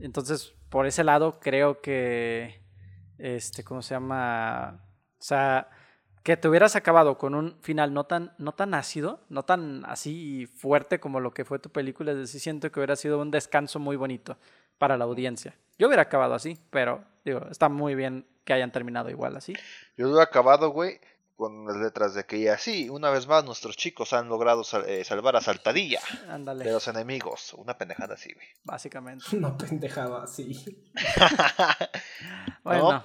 Entonces, 0.00 0.52
por 0.68 0.86
ese 0.86 1.04
lado, 1.04 1.38
creo 1.40 1.80
que 1.80 2.60
este, 3.18 3.64
¿cómo 3.64 3.82
se 3.82 3.94
llama? 3.94 4.80
O 5.18 5.22
sea, 5.22 5.68
que 6.22 6.36
te 6.36 6.48
hubieras 6.48 6.76
acabado 6.76 7.18
con 7.18 7.34
un 7.34 7.58
final 7.60 7.94
no 7.94 8.04
tan, 8.04 8.32
no 8.38 8.52
tan 8.52 8.74
ácido, 8.74 9.20
no 9.28 9.44
tan 9.44 9.84
así 9.86 10.46
fuerte 10.46 11.00
como 11.00 11.20
lo 11.20 11.32
que 11.32 11.44
fue 11.44 11.58
tu 11.58 11.70
película, 11.70 12.12
es 12.12 12.18
decir, 12.18 12.40
siento 12.40 12.70
que 12.70 12.80
hubiera 12.80 12.96
sido 12.96 13.20
un 13.20 13.30
descanso 13.30 13.78
muy 13.78 13.96
bonito 13.96 14.36
para 14.78 14.96
la 14.96 15.04
audiencia. 15.04 15.56
Yo 15.78 15.86
hubiera 15.86 16.02
acabado 16.02 16.34
así, 16.34 16.58
pero 16.70 17.04
digo, 17.24 17.46
está 17.50 17.68
muy 17.68 17.94
bien 17.94 18.26
que 18.44 18.52
hayan 18.52 18.72
terminado 18.72 19.10
igual 19.10 19.36
así. 19.36 19.54
Yo 19.96 20.18
he 20.18 20.22
acabado, 20.22 20.70
güey, 20.70 21.00
con 21.38 21.64
las 21.66 21.76
letras 21.76 22.14
de 22.14 22.24
que 22.24 22.40
ya 22.40 22.58
sí, 22.58 22.88
una 22.90 23.10
vez 23.10 23.28
más 23.28 23.44
nuestros 23.44 23.76
chicos 23.76 24.12
han 24.12 24.28
logrado 24.28 24.64
sal- 24.64 24.84
eh, 24.88 25.04
salvar 25.04 25.36
a 25.36 25.40
Saltadilla 25.40 26.00
Ándale, 26.28 26.64
de 26.64 26.72
los 26.72 26.88
enemigos. 26.88 27.54
Una 27.54 27.78
pendejada 27.78 28.14
así, 28.14 28.32
güey. 28.34 28.46
básicamente. 28.64 29.24
Una 29.36 29.56
pendejada 29.56 30.24
así. 30.24 30.52
Bueno, 32.64 33.04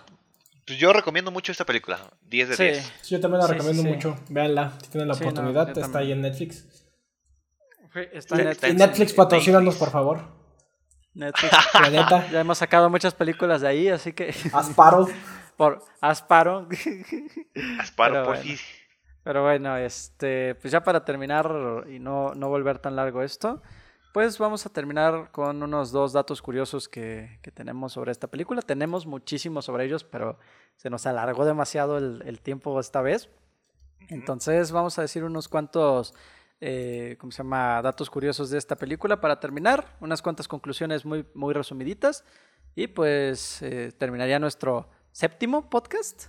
Pues 0.66 0.80
yo 0.80 0.94
recomiendo 0.94 1.30
mucho 1.32 1.52
esta 1.52 1.66
película. 1.66 2.00
10 2.24 2.50
de 2.50 2.56
sí. 2.56 2.64
10. 2.64 2.94
Sí, 3.02 3.16
yo 3.16 3.22
también 3.22 3.42
la 3.42 3.48
Sí, 3.48 3.54
recomiendo 3.54 3.84
sí, 3.84 3.88
sí. 3.90 3.94
mucho. 3.96 4.18
Véanla, 4.30 4.74
si 4.82 4.88
tienen 4.90 5.08
la 5.08 5.14
Sí, 5.14 5.24
no, 5.24 5.30
oportunidad. 5.30 5.78
está 5.78 6.00
ahí 6.00 6.12
en 6.12 6.22
Netflix. 6.22 6.66
Está 8.12 8.36
en 8.36 8.42
Y- 8.42 8.44
Netflix. 8.46 8.74
y 8.74 8.76
Netflix 8.76 9.14
patrocínanos, 9.14 9.76
por 9.76 9.92
favor. 9.92 10.22
Netflix. 11.14 11.54
La 11.76 11.90
neta. 11.90 12.28
Ya 12.32 12.40
hemos 12.40 12.58
sacado 12.58 12.90
muchas 12.90 13.14
películas 13.14 13.62
de 13.62 13.68
ahí, 13.68 13.90
así 13.90 14.14
que 14.14 14.34
Asparo. 14.52 15.08
Por 15.58 15.84
Asparo. 16.02 16.68
Asparo, 17.80 18.14
Pero 18.14 18.26
por 18.26 18.36
bueno. 18.36 18.42
fin. 18.44 18.58
Pero 19.24 19.44
bueno, 19.44 19.78
este, 19.78 20.56
pues 20.56 20.72
ya 20.72 20.84
para 20.84 21.06
terminar 21.06 21.86
y 21.90 22.00
no, 22.00 22.34
no 22.36 22.50
volver 22.50 22.80
tan 22.80 22.96
largo 22.96 23.22
esto, 23.22 23.62
pues 24.14 24.38
vamos 24.38 24.66
a 24.66 24.70
terminar 24.70 25.32
con 25.32 25.64
unos 25.64 25.92
dos 25.92 26.12
datos 26.14 26.42
curiosos 26.42 26.90
que, 26.90 27.40
que 27.42 27.52
tenemos 27.52 27.94
sobre 27.94 28.12
esta 28.12 28.28
película. 28.28 28.62
Tenemos 28.62 29.06
muchísimos 29.06 29.66
sobre 29.66 29.86
ellos, 29.86 30.04
pero 30.04 30.38
se 30.76 30.90
nos 30.90 31.06
alargó 31.06 31.46
demasiado 31.46 31.98
el, 31.98 32.22
el 32.26 32.42
tiempo 32.42 32.78
esta 32.80 33.02
vez. 33.02 33.30
Entonces 34.10 34.72
vamos 34.72 35.00
a 35.00 35.04
decir 35.04 35.24
unos 35.24 35.48
cuantos, 35.48 36.14
eh, 36.60 37.16
¿cómo 37.20 37.32
se 37.32 37.40
llama? 37.40 37.82
Datos 37.82 38.10
curiosos 38.10 38.50
de 38.50 38.58
esta 38.58 38.76
película 38.76 39.22
para 39.22 39.40
terminar, 39.40 39.96
unas 40.02 40.22
cuantas 40.22 40.48
conclusiones 40.48 41.06
muy, 41.06 41.26
muy 41.34 41.54
resumiditas 41.54 42.26
y 42.76 42.88
pues 42.88 43.62
eh, 43.62 43.92
terminaría 43.98 44.40
nuestro 44.40 44.90
séptimo 45.14 45.70
podcast. 45.70 46.26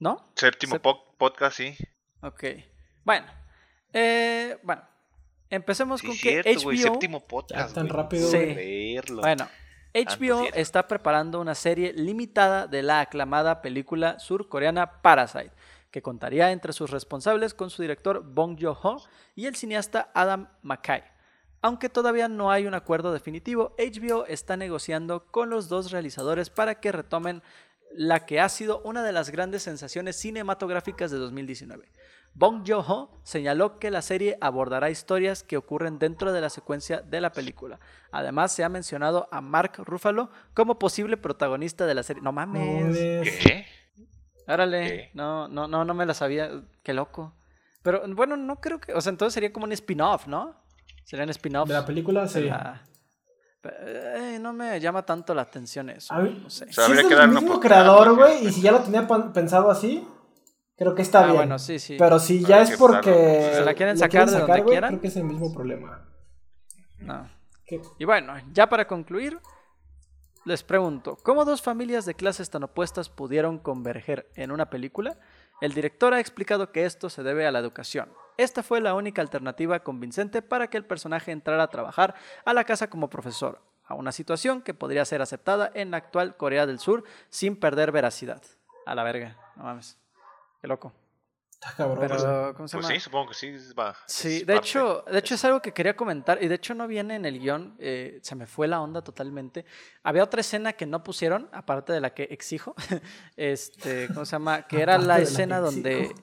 ¿No? 0.00 0.30
Séptimo 0.34 0.74
Sep- 0.76 0.82
po- 0.82 1.14
podcast, 1.16 1.56
sí. 1.56 1.76
Ok. 2.22 2.44
Bueno. 3.04 3.26
Eh, 3.92 4.58
bueno. 4.62 4.82
Empecemos 5.48 6.00
Sí, 6.00 6.08
con 6.08 6.16
cierto, 6.16 6.50
que 6.50 6.56
güey. 6.64 6.78
HBO... 6.78 6.92
Séptimo 6.94 7.26
podcast. 7.26 7.68
Ya 7.68 7.74
tan 7.74 7.88
rápido, 7.88 8.28
Sí. 8.28 8.36
Verlo. 8.96 9.22
Bueno, 9.22 9.48
HBO 9.94 10.44
está 10.54 10.88
preparando 10.88 11.40
una 11.40 11.54
serie 11.54 11.92
limitada 11.92 12.66
de 12.66 12.82
la 12.82 13.00
aclamada 13.00 13.62
película 13.62 14.18
surcoreana 14.18 15.00
Parasite, 15.02 15.52
que 15.92 16.02
contaría 16.02 16.50
entre 16.50 16.72
sus 16.72 16.90
responsables 16.90 17.54
con 17.54 17.70
su 17.70 17.80
director 17.80 18.22
Bong 18.24 18.58
Joon-ho 18.60 19.00
y 19.36 19.46
el 19.46 19.54
cineasta 19.54 20.10
Adam 20.14 20.48
McKay. 20.62 21.04
Aunque 21.66 21.88
todavía 21.88 22.28
no 22.28 22.52
hay 22.52 22.64
un 22.68 22.74
acuerdo 22.74 23.12
definitivo, 23.12 23.74
HBO 23.76 24.24
está 24.26 24.56
negociando 24.56 25.26
con 25.32 25.50
los 25.50 25.68
dos 25.68 25.90
realizadores 25.90 26.48
para 26.48 26.76
que 26.76 26.92
retomen 26.92 27.42
la 27.92 28.24
que 28.24 28.38
ha 28.38 28.48
sido 28.48 28.80
una 28.84 29.02
de 29.02 29.10
las 29.10 29.30
grandes 29.30 29.64
sensaciones 29.64 30.14
cinematográficas 30.14 31.10
de 31.10 31.18
2019. 31.18 31.90
Bong 32.34 32.62
Joon-ho 32.64 33.10
señaló 33.24 33.80
que 33.80 33.90
la 33.90 34.00
serie 34.00 34.38
abordará 34.40 34.90
historias 34.90 35.42
que 35.42 35.56
ocurren 35.56 35.98
dentro 35.98 36.32
de 36.32 36.40
la 36.40 36.50
secuencia 36.50 37.00
de 37.00 37.20
la 37.20 37.32
película. 37.32 37.80
Además, 38.12 38.52
se 38.52 38.62
ha 38.62 38.68
mencionado 38.68 39.28
a 39.32 39.40
Mark 39.40 39.72
Ruffalo 39.78 40.30
como 40.54 40.78
posible 40.78 41.16
protagonista 41.16 41.84
de 41.84 41.94
la 41.94 42.04
serie. 42.04 42.22
No 42.22 42.30
mames. 42.30 42.96
¿Qué? 43.42 43.66
Órale. 44.46 44.86
¿Qué? 44.86 45.10
No, 45.14 45.48
no, 45.48 45.66
no, 45.66 45.84
no 45.84 45.94
me 45.94 46.06
la 46.06 46.14
sabía. 46.14 46.62
Qué 46.84 46.94
loco. 46.94 47.34
Pero 47.82 48.04
bueno, 48.14 48.36
no 48.36 48.60
creo 48.60 48.80
que. 48.80 48.92
O 48.92 49.00
sea, 49.00 49.10
entonces 49.10 49.34
sería 49.34 49.52
como 49.52 49.64
un 49.64 49.72
spin-off, 49.72 50.28
¿no? 50.28 50.64
Serían 51.06 51.28
spin-offs. 51.30 51.68
De 51.68 51.74
la 51.74 51.86
película, 51.86 52.26
sí. 52.26 52.40
la- 52.42 52.82
Eh, 53.62 54.38
no 54.40 54.52
me 54.52 54.78
llama 54.80 55.04
tanto 55.04 55.34
la 55.34 55.42
atención 55.42 55.88
eso. 55.90 56.12
A 56.12 56.18
mí- 56.20 56.40
No 56.42 56.50
sé. 56.50 56.66
O 56.68 56.72
sea, 56.72 56.86
si 56.86 56.92
es 56.92 57.04
que 57.04 57.14
una 57.14 57.26
mismo 57.26 57.58
creador, 57.60 58.14
güey. 58.14 58.46
y 58.46 58.52
si 58.52 58.60
ya 58.60 58.70
lo 58.72 58.80
tenía 58.80 59.06
pensado 59.32 59.70
así, 59.70 60.06
creo 60.76 60.94
que 60.94 61.02
está 61.02 61.20
Ah, 61.20 61.24
bien. 61.24 61.36
bueno, 61.36 61.58
sí, 61.58 61.78
sí. 61.78 61.96
Pero 61.98 62.18
si 62.20 62.44
ya 62.44 62.62
es 62.62 62.70
que 62.70 62.76
porque. 62.76 63.54
Si 63.58 63.64
la 63.64 63.74
quieren 63.74 63.96
sacar 63.98 64.26
de 64.30 64.38
donde 64.38 64.52
güey, 64.60 64.64
quieran. 64.64 64.90
creo 64.90 65.00
que 65.00 65.08
es 65.08 65.16
el 65.16 65.24
mismo 65.24 65.52
problema. 65.52 66.08
No. 66.98 67.28
¿Qué? 67.66 67.80
Y 67.98 68.04
bueno, 68.04 68.34
ya 68.52 68.68
para 68.68 68.86
concluir, 68.86 69.40
les 70.44 70.62
pregunto, 70.62 71.16
¿cómo 71.24 71.44
dos 71.44 71.60
familias 71.62 72.04
de 72.04 72.14
clases 72.14 72.50
tan 72.50 72.62
opuestas 72.62 73.08
pudieron 73.08 73.58
converger 73.58 74.30
en 74.36 74.52
una 74.52 74.70
película? 74.70 75.18
El 75.60 75.72
director 75.72 76.14
ha 76.14 76.20
explicado 76.20 76.70
que 76.70 76.84
esto 76.84 77.10
se 77.10 77.22
debe 77.24 77.46
a 77.46 77.50
la 77.52 77.58
educación. 77.58 78.08
Esta 78.36 78.62
fue 78.62 78.80
la 78.80 78.94
única 78.94 79.22
alternativa 79.22 79.80
convincente 79.80 80.42
para 80.42 80.68
que 80.68 80.76
el 80.76 80.84
personaje 80.84 81.32
entrara 81.32 81.62
a 81.62 81.68
trabajar 81.68 82.14
a 82.44 82.52
la 82.52 82.64
casa 82.64 82.88
como 82.90 83.08
profesor, 83.08 83.60
a 83.84 83.94
una 83.94 84.12
situación 84.12 84.62
que 84.62 84.74
podría 84.74 85.04
ser 85.04 85.22
aceptada 85.22 85.70
en 85.74 85.90
la 85.90 85.98
actual 85.98 86.36
Corea 86.36 86.66
del 86.66 86.78
Sur 86.78 87.04
sin 87.30 87.56
perder 87.56 87.92
veracidad. 87.92 88.42
A 88.84 88.94
la 88.94 89.02
verga, 89.02 89.36
no 89.56 89.64
mames. 89.64 89.98
Qué 90.60 90.68
loco. 90.68 90.92
Está 91.52 91.72
cabrón. 91.74 91.98
Pero, 92.00 92.54
¿cómo 92.54 92.68
se 92.68 92.76
Pues 92.76 92.88
sí, 92.88 93.00
supongo 93.00 93.28
que 93.28 93.34
sí. 93.34 93.50
va, 93.72 93.96
Sí, 94.06 94.40
de 94.40 94.54
parte. 94.54 94.58
hecho, 94.58 95.04
de 95.10 95.18
hecho 95.18 95.34
es 95.36 95.44
algo 95.46 95.62
que 95.62 95.72
quería 95.72 95.96
comentar 95.96 96.42
y 96.42 96.48
de 96.48 96.54
hecho 96.54 96.74
no 96.74 96.86
viene 96.86 97.14
en 97.16 97.24
el 97.24 97.38
guion, 97.40 97.74
eh, 97.78 98.18
se 98.22 98.34
me 98.34 98.46
fue 98.46 98.68
la 98.68 98.80
onda 98.82 99.02
totalmente. 99.02 99.64
Había 100.02 100.22
otra 100.22 100.42
escena 100.42 100.74
que 100.74 100.84
no 100.84 101.02
pusieron, 101.02 101.48
aparte 101.52 101.94
de 101.94 102.00
la 102.00 102.12
que 102.12 102.24
exijo, 102.24 102.74
este, 103.36 104.08
¿cómo 104.08 104.26
se 104.26 104.32
llama? 104.32 104.66
Que 104.66 104.82
era 104.82 104.98
la 104.98 105.00
de 105.00 105.06
la 105.06 105.16
que 105.16 105.22
escena 105.22 105.60
donde, 105.60 106.02
exijo. 106.02 106.22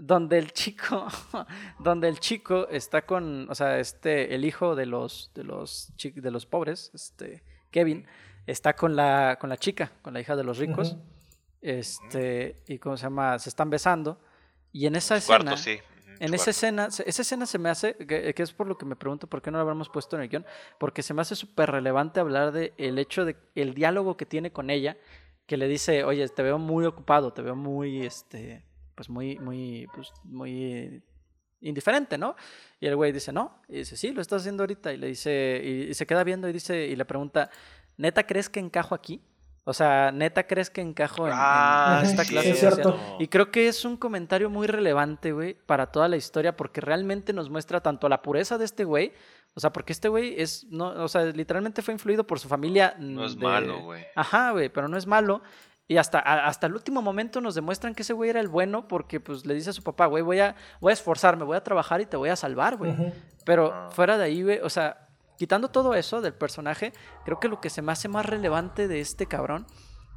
Donde 0.00 0.38
el 0.38 0.52
chico, 0.52 1.06
donde 1.78 2.08
el 2.08 2.18
chico 2.20 2.68
está 2.68 3.02
con, 3.06 3.48
o 3.50 3.54
sea, 3.54 3.78
este, 3.78 4.34
el 4.34 4.44
hijo 4.44 4.74
de 4.74 4.86
los, 4.86 5.30
de 5.34 5.44
los, 5.44 5.92
de 6.02 6.30
los 6.30 6.46
pobres, 6.46 6.90
este, 6.94 7.42
Kevin, 7.70 8.06
está 8.46 8.74
con 8.74 8.94
la, 8.96 9.36
con 9.40 9.48
la 9.50 9.56
chica, 9.56 9.92
con 10.02 10.14
la 10.14 10.20
hija 10.20 10.36
de 10.36 10.44
los 10.44 10.58
ricos, 10.58 10.96
este, 11.62 12.56
y 12.68 12.78
¿cómo 12.78 12.96
se 12.96 13.04
llama? 13.04 13.38
Se 13.38 13.48
están 13.48 13.70
besando 13.70 14.18
y 14.72 14.86
en 14.86 14.96
esa 14.96 15.16
escena... 15.16 15.38
Cuarto, 15.38 15.56
sí. 15.56 15.78
En 16.20 16.32
esa 16.32 16.50
escena, 16.50 16.90
se- 16.92 17.08
esa 17.08 17.22
escena 17.22 17.44
se 17.44 17.58
me 17.58 17.68
hace, 17.70 17.96
que, 17.96 18.32
que 18.34 18.42
es 18.44 18.52
por 18.52 18.68
lo 18.68 18.78
que 18.78 18.86
me 18.86 18.94
pregunto 18.94 19.26
por 19.26 19.42
qué 19.42 19.50
no 19.50 19.58
lo 19.58 19.62
habremos 19.62 19.88
puesto 19.88 20.14
en 20.16 20.22
el 20.22 20.28
guion, 20.28 20.46
porque 20.78 21.02
se 21.02 21.12
me 21.12 21.22
hace 21.22 21.34
súper 21.34 21.70
relevante 21.72 22.20
hablar 22.20 22.52
de 22.52 22.72
el 22.78 22.98
hecho 23.00 23.24
de 23.24 23.36
el 23.56 23.74
diálogo 23.74 24.16
que 24.16 24.24
tiene 24.24 24.52
con 24.52 24.70
ella, 24.70 24.96
que 25.46 25.56
le 25.56 25.66
dice, 25.66 26.04
oye, 26.04 26.26
te 26.28 26.42
veo 26.44 26.56
muy 26.58 26.84
ocupado, 26.84 27.32
te 27.32 27.42
veo 27.42 27.56
muy, 27.56 28.06
este, 28.06 28.64
pues 28.94 29.08
muy, 29.08 29.38
muy, 29.38 29.86
pues 29.94 30.12
muy 30.24 31.02
indiferente, 31.60 32.18
¿no? 32.18 32.36
Y 32.80 32.86
el 32.86 32.96
güey 32.96 33.12
dice, 33.12 33.32
no, 33.32 33.62
y 33.68 33.78
dice, 33.78 33.96
sí, 33.96 34.12
lo 34.12 34.20
estás 34.20 34.42
haciendo 34.42 34.62
ahorita, 34.62 34.92
y 34.92 34.96
le 34.98 35.06
dice, 35.08 35.60
y, 35.64 35.90
y 35.90 35.94
se 35.94 36.06
queda 36.06 36.22
viendo 36.24 36.48
y 36.48 36.52
dice, 36.52 36.86
y 36.86 36.94
le 36.96 37.04
pregunta, 37.04 37.50
¿neta 37.96 38.26
crees 38.26 38.48
que 38.50 38.60
encajo 38.60 38.94
aquí? 38.94 39.22
O 39.66 39.72
sea, 39.72 40.12
¿neta 40.12 40.46
crees 40.46 40.68
que 40.68 40.82
encajo 40.82 41.26
en, 41.26 41.32
Ah, 41.34 42.02
esta 42.04 42.22
sí, 42.24 42.30
clase 42.32 42.50
es 42.50 42.58
social?" 42.60 42.74
cierto. 42.74 43.16
Y 43.18 43.28
creo 43.28 43.50
que 43.50 43.66
es 43.66 43.86
un 43.86 43.96
comentario 43.96 44.50
muy 44.50 44.66
relevante, 44.66 45.32
güey, 45.32 45.54
para 45.54 45.86
toda 45.90 46.06
la 46.06 46.18
historia, 46.18 46.54
porque 46.54 46.82
realmente 46.82 47.32
nos 47.32 47.48
muestra 47.48 47.80
tanto 47.80 48.10
la 48.10 48.20
pureza 48.20 48.58
de 48.58 48.66
este 48.66 48.84
güey, 48.84 49.14
o 49.54 49.60
sea, 49.60 49.72
porque 49.72 49.94
este 49.94 50.08
güey 50.08 50.34
es, 50.38 50.66
no, 50.68 50.88
o 50.88 51.08
sea, 51.08 51.24
literalmente 51.24 51.80
fue 51.80 51.94
influido 51.94 52.26
por 52.26 52.40
su 52.40 52.48
familia. 52.48 52.94
No 52.98 53.24
es 53.24 53.36
de- 53.36 53.42
malo, 53.42 53.80
güey. 53.84 54.04
Ajá, 54.14 54.50
güey, 54.50 54.68
pero 54.68 54.86
no 54.88 54.98
es 54.98 55.06
malo. 55.06 55.42
Y 55.86 55.98
hasta, 55.98 56.18
a- 56.18 56.46
hasta 56.46 56.66
el 56.66 56.74
último 56.74 57.02
momento 57.02 57.40
nos 57.40 57.54
demuestran 57.54 57.94
que 57.94 58.02
ese 58.02 58.12
güey 58.14 58.30
era 58.30 58.40
el 58.40 58.48
bueno 58.48 58.88
porque 58.88 59.20
pues 59.20 59.44
le 59.44 59.54
dice 59.54 59.70
a 59.70 59.72
su 59.74 59.82
papá, 59.82 60.06
güey, 60.06 60.22
voy 60.22 60.40
a, 60.40 60.56
voy 60.80 60.90
a 60.90 60.94
esforzarme, 60.94 61.44
voy 61.44 61.56
a 61.56 61.62
trabajar 61.64 62.00
y 62.00 62.06
te 62.06 62.16
voy 62.16 62.30
a 62.30 62.36
salvar, 62.36 62.76
güey. 62.76 62.94
Pero 63.44 63.72
Ah. 63.74 63.90
fuera 63.90 64.16
de 64.16 64.24
ahí, 64.24 64.42
güey, 64.42 64.60
o 64.60 64.70
sea, 64.70 65.08
quitando 65.36 65.68
todo 65.68 65.94
eso 65.94 66.20
del 66.22 66.32
personaje, 66.32 66.92
creo 67.24 67.38
que 67.40 67.48
lo 67.48 67.60
que 67.60 67.68
se 67.68 67.82
me 67.82 67.92
hace 67.92 68.08
más 68.08 68.24
relevante 68.24 68.88
de 68.88 69.00
este 69.00 69.26
cabrón 69.26 69.66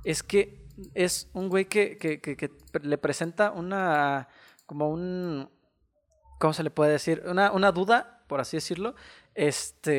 es 0.05 0.23
que 0.23 0.65
es 0.93 1.29
un 1.33 1.49
güey 1.49 1.65
que, 1.65 1.97
que, 1.97 2.21
que- 2.21 2.37
que 2.37 2.49
le 2.83 2.97
presenta 2.97 3.51
una, 3.51 4.29
como 4.67 4.89
un, 4.89 5.49
¿cómo 6.39 6.53
se 6.53 6.63
le 6.63 6.69
puede 6.69 6.91
decir? 6.91 7.23
Una, 7.25 7.51
una 7.51 7.71
duda, 7.73 8.23
por 8.27 8.39
así 8.39 8.55
decirlo, 8.55 8.95
este, 9.35 9.91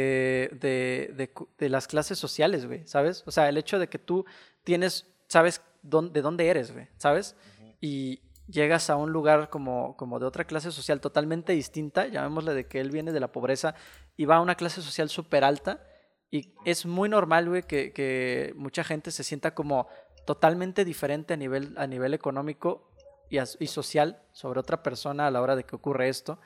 de, 0.61 1.13
de 1.17 1.33
de 1.59 1.69
las 1.69 1.87
clases 1.89 2.19
sociales, 2.19 2.67
güey, 2.67 2.87
¿sabes? 2.87 3.23
O 3.27 3.31
sea, 3.31 3.49
el 3.49 3.57
hecho 3.59 3.79
de 3.79 3.89
que 3.89 3.99
tú 3.99 4.25
tienes, 4.65 5.07
sabes 5.29 5.63
dónde, 5.83 6.13
de 6.15 6.23
dónde 6.23 6.49
eres, 6.49 6.73
güey, 6.73 6.89
¿sabes? 6.97 7.37
Y 7.81 8.21
llegas 8.49 8.89
a 8.91 8.97
un 8.97 9.13
lugar 9.13 9.51
como, 9.51 9.97
como 9.97 10.19
de 10.19 10.27
otra 10.27 10.45
clase 10.45 10.73
social 10.73 11.01
totalmente 11.01 11.53
distinta, 11.53 12.07
llamémosle 12.07 12.55
de 12.55 12.67
que 12.67 12.81
él 12.81 12.91
viene 12.91 13.13
de 13.13 13.21
la 13.21 13.31
pobreza 13.31 13.75
y 14.17 14.25
va 14.25 14.37
a 14.37 14.41
una 14.41 14.55
clase 14.57 14.81
social 14.83 15.09
súper 15.09 15.45
alta 15.45 15.83
y 16.31 16.53
es 16.65 16.85
muy 16.87 17.09
normal, 17.09 17.49
güey, 17.49 17.63
que, 17.63 17.93
que 17.93 18.53
mucha 18.57 18.85
gente 18.85 19.11
se 19.11 19.23
sienta 19.23 19.55
como 19.55 19.87
totalmente 20.27 20.85
diferente 20.85 21.35
a 21.35 21.37
nivel, 21.37 21.75
a 21.79 21.87
nivel 21.87 22.13
económico 22.15 22.91
y, 23.31 23.39
as- 23.39 23.57
y 23.61 23.67
social 23.67 24.21
sobre 24.33 24.61
otra 24.61 24.83
persona 24.83 25.27
a 25.27 25.31
la 25.31 25.41
hora 25.41 25.57
de 25.57 25.65
que 25.65 25.77
ocurre 25.77 26.09
esto. 26.09 26.39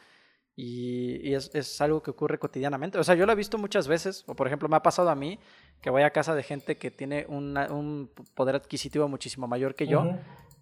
Y, 0.55 1.27
y 1.29 1.35
es, 1.35 1.51
es 1.55 1.81
algo 1.81 2.03
que 2.03 2.11
ocurre 2.11 2.39
cotidianamente. 2.39 2.99
O 2.99 3.05
sea, 3.05 3.15
yo 3.15 3.25
lo 3.27 3.33
he 3.33 3.37
visto 3.37 3.57
muchas 3.59 3.89
veces, 3.89 4.25
o 4.27 4.35
por 4.37 4.47
ejemplo, 4.47 4.69
me 4.69 4.77
ha 4.77 4.83
pasado 4.83 5.09
a 5.11 5.15
mí 5.15 5.39
que 5.81 5.89
voy 5.91 6.03
a 6.03 6.11
casa 6.11 6.35
de 6.35 6.43
gente 6.43 6.77
que 6.77 6.91
tiene 6.91 7.25
una- 7.29 7.73
un 7.73 8.11
poder 8.35 8.57
adquisitivo 8.57 9.09
muchísimo 9.09 9.47
mayor 9.49 9.75
que 9.75 9.87
yo. 9.87 10.15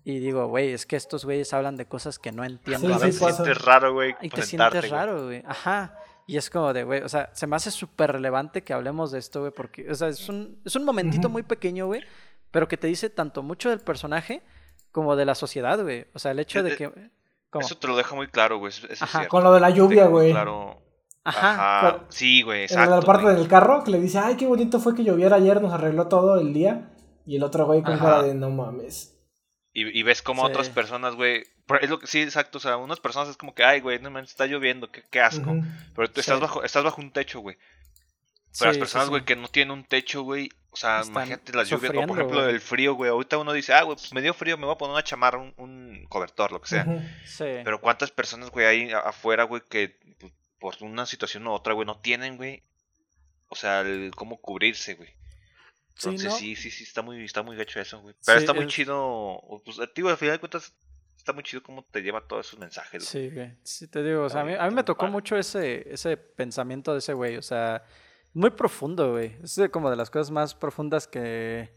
Y 0.04 0.18
digo, 0.20 0.46
güey, 0.46 0.72
es 0.72 0.86
que 0.86 0.96
estos 0.96 1.24
güeyes 1.24 1.52
hablan 1.52 1.76
de 1.76 1.86
cosas 1.86 2.18
que 2.18 2.32
no 2.32 2.42
entiendo 2.44 2.86
Sí, 2.86 2.92
a 2.92 2.98
sí 2.98 3.04
veces 3.06 3.20
veces. 3.20 3.20
pasa. 3.36 3.44
sientes 3.44 3.64
raro, 3.64 3.92
güey. 3.92 4.14
Y 4.22 4.30
te 4.30 4.42
sientes 4.42 4.88
raro, 4.90 5.24
güey. 5.26 5.42
Ajá. 5.46 5.98
Y 6.26 6.36
es 6.36 6.48
como 6.48 6.72
de, 6.72 6.84
güey, 6.84 7.02
o 7.02 7.08
sea, 7.08 7.28
se 7.34 7.46
me 7.48 7.56
hace 7.56 7.70
súper 7.72 8.12
relevante 8.12 8.62
que 8.62 8.72
hablemos 8.72 9.10
de 9.10 9.18
esto, 9.18 9.40
güey, 9.40 9.52
porque, 9.52 9.90
o 9.90 9.94
sea, 9.94 10.08
es 10.08 10.28
un, 10.28 10.60
es 10.64 10.76
un 10.76 10.84
momentito 10.84 11.28
muy 11.28 11.42
pequeño, 11.42 11.86
güey, 11.86 12.02
pero 12.52 12.68
que 12.68 12.76
te 12.76 12.86
dice 12.86 13.10
tanto 13.10 13.42
mucho 13.42 13.68
del 13.68 13.80
personaje 13.80 14.40
como 14.92 15.16
de 15.16 15.24
la 15.24 15.34
sociedad, 15.34 15.82
güey. 15.82 16.06
O 16.14 16.18
sea, 16.20 16.30
el 16.30 16.38
hecho 16.38 16.62
de 16.62 16.76
que... 16.76 17.10
¿cómo? 17.51 17.64
Eso 17.64 17.77
te 17.77 17.86
lo 17.89 17.97
deja 17.97 18.14
muy 18.14 18.28
claro, 18.28 18.59
güey. 18.59 18.70
Eso, 18.70 18.86
eso 18.86 18.93
es 18.93 19.02
Ajá. 19.02 19.28
Con 19.28 19.44
lo 19.44 19.52
de 19.52 19.60
la 19.60 19.70
lluvia, 19.70 20.06
güey. 20.06 20.31
Claro. 20.32 20.82
Ajá. 21.24 22.06
Sí, 22.09 22.43
güey, 22.43 22.60
En 22.60 22.64
exacto. 22.64 22.97
la 22.97 23.02
parte 23.02 23.24
güey. 23.24 23.36
del 23.36 23.48
carro 23.48 23.85
que 23.85 23.90
le 23.90 24.01
dice, 24.01 24.18
ay, 24.18 24.36
qué 24.36 24.47
bonito 24.47 24.81
fue 24.81 24.94
que 24.94 25.05
lloviera 25.05 25.36
ayer, 25.36 25.60
nos 25.60 25.72
arregló 25.72 26.09
todo 26.09 26.39
el 26.40 26.52
día. 26.55 26.93
Y 27.27 27.36
el 27.36 27.43
otro 27.43 27.66
güey 27.66 27.82
con 27.82 27.98
cara 27.98 28.22
de 28.22 28.35
no 28.35 28.51
mames. 28.51 29.16
Y, 29.72 29.98
y 29.98 30.02
ves 30.02 30.22
como 30.22 30.43
Sí. 30.47 30.48
otras 30.51 30.68
personas, 30.70 31.14
güey. 31.14 31.44
Es 31.81 31.89
lo 31.90 32.01
que 32.01 32.06
sí, 32.09 32.20
exacto. 32.22 32.59
O 32.59 32.60
sea, 32.60 32.77
unas 32.78 32.98
personas 32.98 33.28
es 33.28 33.36
como 33.36 33.55
que, 33.55 33.62
ay, 33.62 33.81
güey, 33.81 34.01
no 34.01 34.10
manches, 34.10 34.31
está 34.31 34.47
lloviendo, 34.47 34.90
qué, 34.90 35.05
qué 35.10 35.20
asco. 35.20 35.52
Pero 35.94 36.10
tú 36.10 36.20
estás 36.20 36.36
Sí. 36.36 36.43
bajo, 36.43 36.64
estás 36.64 36.82
bajo 36.82 37.01
un 37.01 37.12
techo, 37.12 37.40
güey. 37.40 37.56
Sí, 38.51 38.60
Pero 38.60 38.70
las 38.72 38.78
personas, 38.78 39.09
güey, 39.10 39.24
que 39.24 39.36
no 39.36 39.47
tienen 39.47 39.70
un 39.72 39.85
techo, 39.85 40.22
güey. 40.22 40.51
O 40.72 40.76
sea, 40.76 41.01
Están 41.01 41.12
imagínate 41.14 41.52
la 41.52 41.64
lluvia. 41.64 41.90
O 41.90 42.06
por 42.06 42.16
ejemplo, 42.18 42.42
güey. 42.42 42.55
el 42.55 42.60
frío, 42.60 42.94
güey. 42.94 43.10
Ahorita 43.10 43.38
uno 43.38 43.52
dice, 43.52 43.72
ah, 43.74 43.82
güey, 43.82 43.97
pues 43.97 44.12
me 44.12 44.22
dio 44.22 44.32
frío, 44.34 44.56
me 44.56 44.66
voy 44.66 44.74
a 44.74 44.78
poner 44.78 44.92
una 44.94 45.02
chamarra, 45.02 45.38
un, 45.38 45.52
un 45.56 46.06
cobertor, 46.09 46.52
lo 46.52 46.60
que 46.60 46.68
sea. 46.68 46.84
Sí. 47.26 47.44
Pero 47.64 47.80
cuántas 47.80 48.10
personas, 48.12 48.51
güey, 48.51 48.66
hay 48.66 48.92
afuera, 48.92 49.44
güey, 49.44 49.62
que 49.68 49.98
pues, 50.60 50.76
por 50.76 50.88
una 50.88 51.06
situación 51.06 51.47
u 51.47 51.52
otra, 51.52 51.72
güey, 51.74 51.86
no 51.86 51.98
tienen, 52.01 52.36
güey. 52.36 52.62
O 53.48 53.56
sea, 53.56 53.80
el 53.80 54.12
cómo 54.14 54.40
cubrirse, 54.40 54.94
güey. 54.94 55.09
Sí, 55.97 56.09
Entonces 56.09 56.30
¿no? 56.32 56.36
sí, 56.38 56.55
sí, 56.56 56.70
sí, 56.70 56.84
está 56.84 57.02
muy, 57.02 57.24
está 57.24 57.42
muy 57.42 57.56
gacho 57.56 57.80
eso, 57.80 58.01
güey. 58.01 58.14
Pero 58.24 58.38
Sí, 58.38 58.44
está 58.44 58.55
muy 58.55 58.64
es- 58.66 58.72
chido. 58.72 59.42
Pues, 59.64 59.76
tío, 59.92 60.09
al 60.09 60.16
final 60.16 60.36
de 60.36 60.38
cuentas, 60.38 60.72
está 61.16 61.32
muy 61.32 61.42
chido 61.42 61.62
cómo 61.64 61.84
te 61.84 62.01
lleva 62.01 62.20
todos 62.26 62.47
esos 62.47 62.60
mensajes, 62.60 63.12
güey. 63.12 63.28
Sí, 63.28 63.34
güey. 63.34 63.52
Sí, 63.64 63.88
te 63.88 64.05
digo, 64.05 64.22
o 64.22 64.30
sea, 64.30 64.42
a 64.42 64.44
mí, 64.44 64.55
a 64.56 64.68
mí 64.68 64.74
me 64.74 64.84
tocó 64.84 65.09
mucho 65.09 65.36
ese, 65.36 65.92
ese 65.92 66.16
pensamiento 66.16 66.92
de 66.92 67.01
ese 67.01 67.12
güey, 67.12 67.36
o 67.36 67.42
sea, 67.42 67.84
muy 68.35 68.51
profundo, 68.51 69.12
güey. 69.12 69.36
Es 69.43 69.61
como 69.70 69.90
de 69.90 69.97
las 69.97 70.11
cosas 70.11 70.31
más 70.31 70.55
profundas 70.55 71.07
que, 71.07 71.74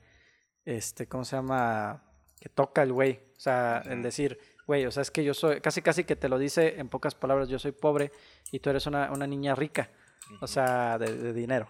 este, 0.65 1.07
¿cómo 1.07 1.25
se 1.25 1.35
llama? 1.35 2.03
que 2.43 2.49
toca 2.49 2.83
el 2.83 2.91
güey. 2.91 3.21
O 3.37 3.39
sea, 3.39 3.81
el 3.85 4.03
decir, 4.03 4.37
güey, 4.67 4.85
o 4.85 4.91
sea, 4.91 5.01
es 5.01 5.11
que 5.11 5.23
yo 5.23 5.33
soy, 5.33 5.61
casi 5.61 5.81
casi 5.81 6.03
que 6.03 6.17
te 6.17 6.27
lo 6.27 6.37
dice 6.37 6.77
en 6.77 6.89
pocas 6.89 7.15
palabras, 7.15 7.47
yo 7.47 7.57
soy 7.57 7.71
pobre 7.71 8.11
y 8.51 8.59
tú 8.59 8.69
eres 8.69 8.85
una, 8.85 9.13
una 9.13 9.25
niña 9.25 9.55
rica. 9.55 9.89
O 10.41 10.47
sea, 10.47 10.97
de, 10.97 11.15
de 11.15 11.31
dinero. 11.31 11.69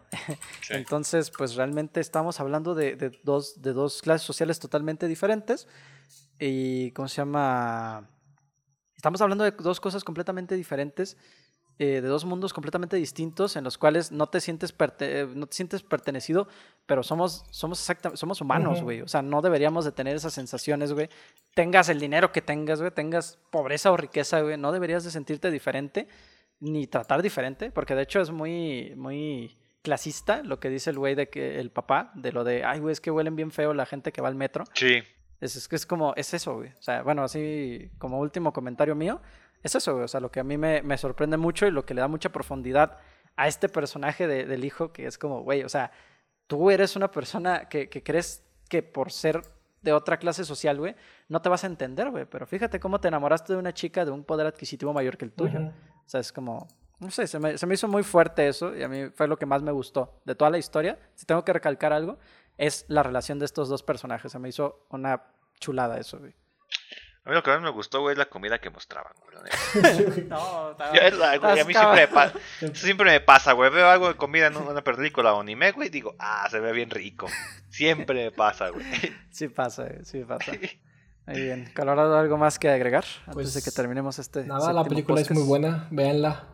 Sí. 0.61 0.73
Entonces, 0.73 1.29
pues 1.29 1.53
realmente 1.53 1.99
estamos 1.99 2.39
hablando 2.39 2.73
de, 2.73 2.95
de 2.95 3.11
dos, 3.23 3.61
de 3.61 3.71
dos 3.71 4.01
clases 4.01 4.25
sociales 4.25 4.59
totalmente 4.59 5.07
diferentes. 5.07 5.67
Y, 6.39 6.89
¿cómo 6.93 7.07
se 7.07 7.17
llama? 7.17 8.09
Estamos 8.95 9.21
hablando 9.21 9.43
de 9.43 9.51
dos 9.51 9.79
cosas 9.79 10.03
completamente 10.03 10.55
diferentes, 10.55 11.17
eh, 11.79 12.01
de 12.01 12.07
dos 12.07 12.23
mundos 12.25 12.53
completamente 12.53 12.95
distintos 12.97 13.55
en 13.55 13.63
los 13.63 13.77
cuales 13.77 14.11
no 14.11 14.27
te 14.27 14.39
sientes, 14.41 14.77
perte- 14.77 15.21
eh, 15.23 15.27
no 15.33 15.47
te 15.47 15.55
sientes 15.55 15.81
pertenecido, 15.83 16.47
pero 16.85 17.01
somos, 17.03 17.45
somos, 17.49 17.79
exacta- 17.79 18.15
somos 18.15 18.41
humanos, 18.41 18.81
güey. 18.83 19.01
O 19.01 19.07
sea, 19.07 19.21
no 19.21 19.41
deberíamos 19.41 19.83
de 19.85 19.91
tener 19.91 20.15
esas 20.15 20.33
sensaciones, 20.33 20.93
güey. 20.93 21.09
Tengas 21.55 21.89
el 21.89 21.99
dinero 21.99 22.31
que 22.31 22.41
tengas, 22.41 22.79
güey, 22.79 22.91
tengas 22.91 23.39
pobreza 23.51 23.91
o 23.91 23.97
riqueza, 23.97 24.41
güey, 24.41 24.57
no 24.57 24.71
deberías 24.71 25.03
de 25.03 25.11
sentirte 25.11 25.49
diferente 25.51 26.07
ni 26.59 26.87
tratar 26.87 27.21
diferente, 27.21 27.71
porque 27.71 27.95
de 27.95 28.03
hecho 28.03 28.21
es 28.21 28.29
muy, 28.31 28.93
muy 28.95 29.57
clasista 29.81 30.43
lo 30.43 30.59
que 30.59 30.69
dice 30.69 30.91
el 30.91 30.97
güey 30.99 31.13
de 31.15 31.27
que 31.27 31.59
el 31.59 31.71
papá, 31.71 32.11
de 32.15 32.31
lo 32.31 32.43
de, 32.45 32.63
ay, 32.63 32.79
güey, 32.79 32.93
es 32.93 33.01
que 33.01 33.11
huelen 33.11 33.35
bien 33.35 33.51
feo 33.51 33.73
la 33.73 33.85
gente 33.85 34.11
que 34.13 34.21
va 34.21 34.29
al 34.29 34.35
metro. 34.35 34.63
Sí. 34.73 35.03
Es, 35.41 35.57
es 35.57 35.67
que 35.67 35.75
es 35.75 35.85
como, 35.85 36.13
es 36.15 36.33
eso, 36.33 36.55
güey. 36.55 36.69
O 36.69 36.81
sea, 36.81 37.01
bueno, 37.01 37.21
así 37.23 37.91
como 37.97 38.19
último 38.19 38.53
comentario 38.53 38.95
mío, 38.95 39.19
es 39.63 39.73
eso, 39.75 39.93
güey. 39.93 40.05
O 40.05 40.07
sea, 40.07 40.19
lo 40.19 40.29
que 40.31 40.39
a 40.39 40.43
mí 40.43 40.57
me, 40.57 40.81
me 40.83 40.97
sorprende 40.97 41.37
mucho 41.37 41.65
y 41.65 41.71
lo 41.71 41.85
que 41.85 41.93
le 41.93 42.01
da 42.01 42.07
mucha 42.07 42.29
profundidad 42.31 42.97
a 43.35 43.47
este 43.47 43.69
personaje 43.69 44.27
de- 44.27 44.45
del 44.45 44.63
hijo, 44.65 44.91
que 44.93 45.07
es 45.07 45.17
como, 45.17 45.41
güey, 45.41 45.63
o 45.63 45.69
sea, 45.69 45.91
tú 46.47 46.69
eres 46.69 46.95
una 46.95 47.09
persona 47.11 47.67
que, 47.69 47.89
que 47.89 48.03
crees 48.03 48.43
que 48.69 48.83
por 48.83 49.11
ser 49.11 49.41
de 49.81 49.91
otra 49.93 50.17
clase 50.17 50.45
social, 50.45 50.77
güey, 50.77 50.95
no 51.29 51.41
te 51.41 51.49
vas 51.49 51.63
a 51.63 51.67
entender, 51.67 52.09
güey. 52.11 52.25
Pero 52.25 52.45
fíjate 52.45 52.79
cómo 52.79 52.99
te 53.01 53.07
enamoraste 53.07 53.53
de 53.53 53.59
una 53.59 53.73
chica 53.73 54.05
de 54.05 54.11
un 54.11 54.23
poder 54.23 54.47
adquisitivo 54.47 54.93
mayor 54.93 55.17
que 55.17 55.25
el 55.25 55.31
tuyo. 55.33 55.59
O 56.05 56.09
sea, 56.09 56.19
es 56.19 56.31
como, 56.31 56.67
no 56.99 57.11
sé, 57.11 57.27
se 57.27 57.39
me, 57.39 57.57
se 57.57 57.65
me 57.65 57.73
hizo 57.73 57.87
muy 57.87 58.03
fuerte 58.03 58.47
eso 58.47 58.75
y 58.75 58.83
a 58.83 58.87
mí 58.87 59.09
fue 59.09 59.27
lo 59.27 59.37
que 59.37 59.45
más 59.45 59.61
me 59.61 59.71
gustó 59.71 60.21
de 60.25 60.35
toda 60.35 60.51
la 60.51 60.57
historia. 60.57 60.99
Si 61.15 61.25
tengo 61.25 61.43
que 61.43 61.51
recalcar 61.53 61.91
algo, 61.91 62.17
es 62.57 62.85
la 62.87 63.03
relación 63.03 63.39
de 63.39 63.45
estos 63.45 63.67
dos 63.67 63.83
personajes. 63.83 64.31
Se 64.31 64.39
me 64.39 64.49
hizo 64.49 64.85
una 64.89 65.23
chulada 65.59 65.97
eso, 65.97 66.19
güey. 66.19 66.33
A 67.25 67.29
mí 67.29 67.35
lo 67.35 67.41
que 67.43 67.51
más 67.51 67.61
me 67.61 67.69
gustó, 67.69 68.01
güey, 68.01 68.13
es 68.13 68.17
la 68.17 68.25
comida 68.25 68.59
que 68.59 68.69
mostraban, 68.69 69.13
güey. 69.21 69.33
No, 70.27 70.77
Yo, 70.93 71.01
es 71.01 71.17
la- 71.17 71.37
güey, 71.37 71.59
a 71.61 71.63
mí 71.65 71.73
siempre 71.73 72.01
me, 72.01 72.07
pa- 72.09 72.33
siempre 72.73 73.11
me 73.11 73.19
pasa, 73.21 73.53
güey. 73.53 73.69
Veo 73.71 73.87
algo 73.89 74.09
de 74.09 74.15
comida 74.15 74.47
en 74.47 74.57
una 74.57 74.83
película 74.83 75.33
o 75.33 75.39
anime, 75.41 75.71
güey, 75.71 75.87
y 75.87 75.91
digo, 75.91 76.15
ah, 76.19 76.47
se 76.51 76.59
ve 76.59 76.73
bien 76.73 76.89
rico. 76.89 77.27
Siempre 77.69 78.25
me 78.25 78.31
pasa, 78.31 78.69
güey. 78.69 78.85
Sí 79.31 79.47
pasa, 79.47 79.83
güey, 79.83 80.03
sí 80.03 80.19
pasa. 80.25 80.51
Muy 81.25 81.39
bien. 81.41 81.71
Colorado, 81.73 82.17
¿algo 82.17 82.37
más 82.37 82.59
que 82.59 82.69
agregar 82.69 83.05
antes 83.21 83.33
Pues, 83.33 83.53
de 83.53 83.61
que 83.61 83.71
terminemos 83.71 84.19
este 84.19 84.43
Nada, 84.43 84.73
la 84.73 84.83
película 84.83 85.21
es 85.21 85.31
muy 85.31 85.43
buena, 85.43 85.87
véanla. 85.89 86.49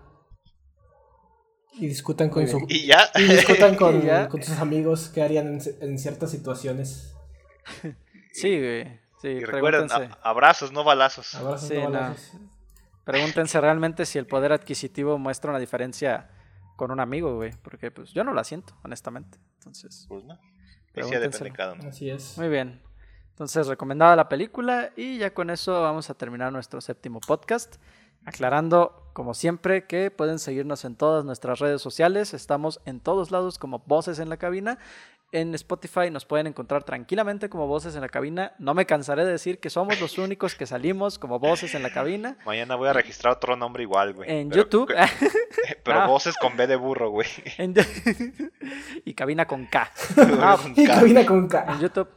Y 1.73 1.87
discutan 1.87 2.29
con 2.29 2.43
Muy 2.43 2.51
su 2.51 2.57
bien. 2.57 2.67
Y 2.69 2.85
ya. 2.85 3.09
y 3.15 3.23
discutan 3.23 3.75
con, 3.75 4.03
Y 4.03 4.05
ya. 4.05 4.27
con 4.29 4.43
sus 4.43 4.59
amigos 4.59 5.09
qué 5.13 5.23
harían 5.23 5.47
en, 5.47 5.61
en 5.81 5.97
ciertas 5.97 6.29
situaciones. 6.29 7.15
Sí, 8.33 8.59
güey. 8.59 8.99
Sí, 9.21 9.27
Y 9.27 9.43
recuerden, 9.45 9.87
abrazos, 10.23 10.71
no 10.71 10.83
balazos. 10.83 11.35
Abrazos, 11.35 11.67
Sí, 11.67 11.75
no 11.75 11.89
no. 11.89 11.99
balazos. 11.99 12.31
Pregúntense 13.03 13.59
realmente 13.59 14.05
si 14.05 14.17
el 14.19 14.27
poder 14.27 14.51
adquisitivo 14.51 15.17
muestra 15.17 15.49
una 15.49 15.59
diferencia 15.59 16.29
con 16.75 16.91
un 16.91 16.99
amigo, 16.99 17.35
güey. 17.35 17.51
Porque 17.63 17.91
pues 17.91 18.11
yo 18.13 18.23
no 18.23 18.33
la 18.33 18.43
siento, 18.43 18.75
honestamente. 18.83 19.37
Entonces, 19.57 20.05
Pues 20.07 20.23
no. 20.23 20.37
Depende 20.93 21.51
cada 21.51 21.73
uno. 21.73 21.89
Así 21.89 22.09
es. 22.09 22.37
muy 22.37 22.49
bien. 22.49 22.81
Entonces, 23.29 23.67
recomendada 23.67 24.15
la 24.15 24.27
película 24.27 24.91
y 24.97 25.17
ya 25.17 25.33
con 25.33 25.49
eso 25.49 25.81
vamos 25.81 26.09
a 26.09 26.13
terminar 26.13 26.51
nuestro 26.51 26.81
séptimo 26.81 27.19
podcast. 27.21 27.77
Aclarando, 28.25 29.09
como 29.13 29.33
siempre, 29.33 29.85
que 29.87 30.11
pueden 30.11 30.39
seguirnos 30.39 30.83
en 30.83 30.95
todas 30.95 31.23
nuestras 31.23 31.59
redes 31.59 31.81
sociales. 31.81 32.33
Estamos 32.33 32.81
en 32.85 32.99
todos 32.99 33.31
lados 33.31 33.57
como 33.57 33.79
Voces 33.79 34.19
en 34.19 34.27
la 34.29 34.37
Cabina. 34.37 34.77
En 35.31 35.53
Spotify 35.53 36.09
nos 36.09 36.25
pueden 36.25 36.47
encontrar 36.47 36.83
tranquilamente 36.83 37.49
como 37.49 37.67
Voces 37.67 37.93
en 37.95 38.01
la 38.01 38.09
Cabina. 38.09 38.53
No 38.57 38.73
me 38.73 38.87
cansaré 38.87 39.25
de 39.25 39.31
decir 39.31 39.59
que 39.59 39.69
somos 39.69 40.01
los 40.01 40.17
únicos 40.17 40.55
que 40.55 40.65
salimos 40.65 41.19
como 41.19 41.37
Voces 41.37 41.75
en 41.75 41.83
la 41.83 41.91
Cabina. 41.93 42.37
Mañana 42.45 42.75
voy 42.75 42.87
a 42.89 42.93
registrar 42.93 43.33
otro 43.35 43.55
nombre 43.55 43.83
igual, 43.83 44.13
güey. 44.15 44.29
En 44.31 44.49
Pero- 44.49 44.63
YouTube. 44.63 44.91
Pero 45.83 45.99
Ah. 46.01 46.07
voces 46.07 46.35
con 46.37 46.57
B 46.57 46.65
de 46.65 46.75
burro, 46.75 47.11
güey. 47.11 47.27
En- 47.59 47.75
y 49.05 49.13
cabina 49.13 49.45
con 49.45 49.65
K. 49.67 49.91
Ah, 50.41 50.57
Y 50.75 50.87
cabina 50.87 51.25
con 51.25 51.47
K. 51.47 51.65
En 51.73 51.79
YouTube. 51.79 52.09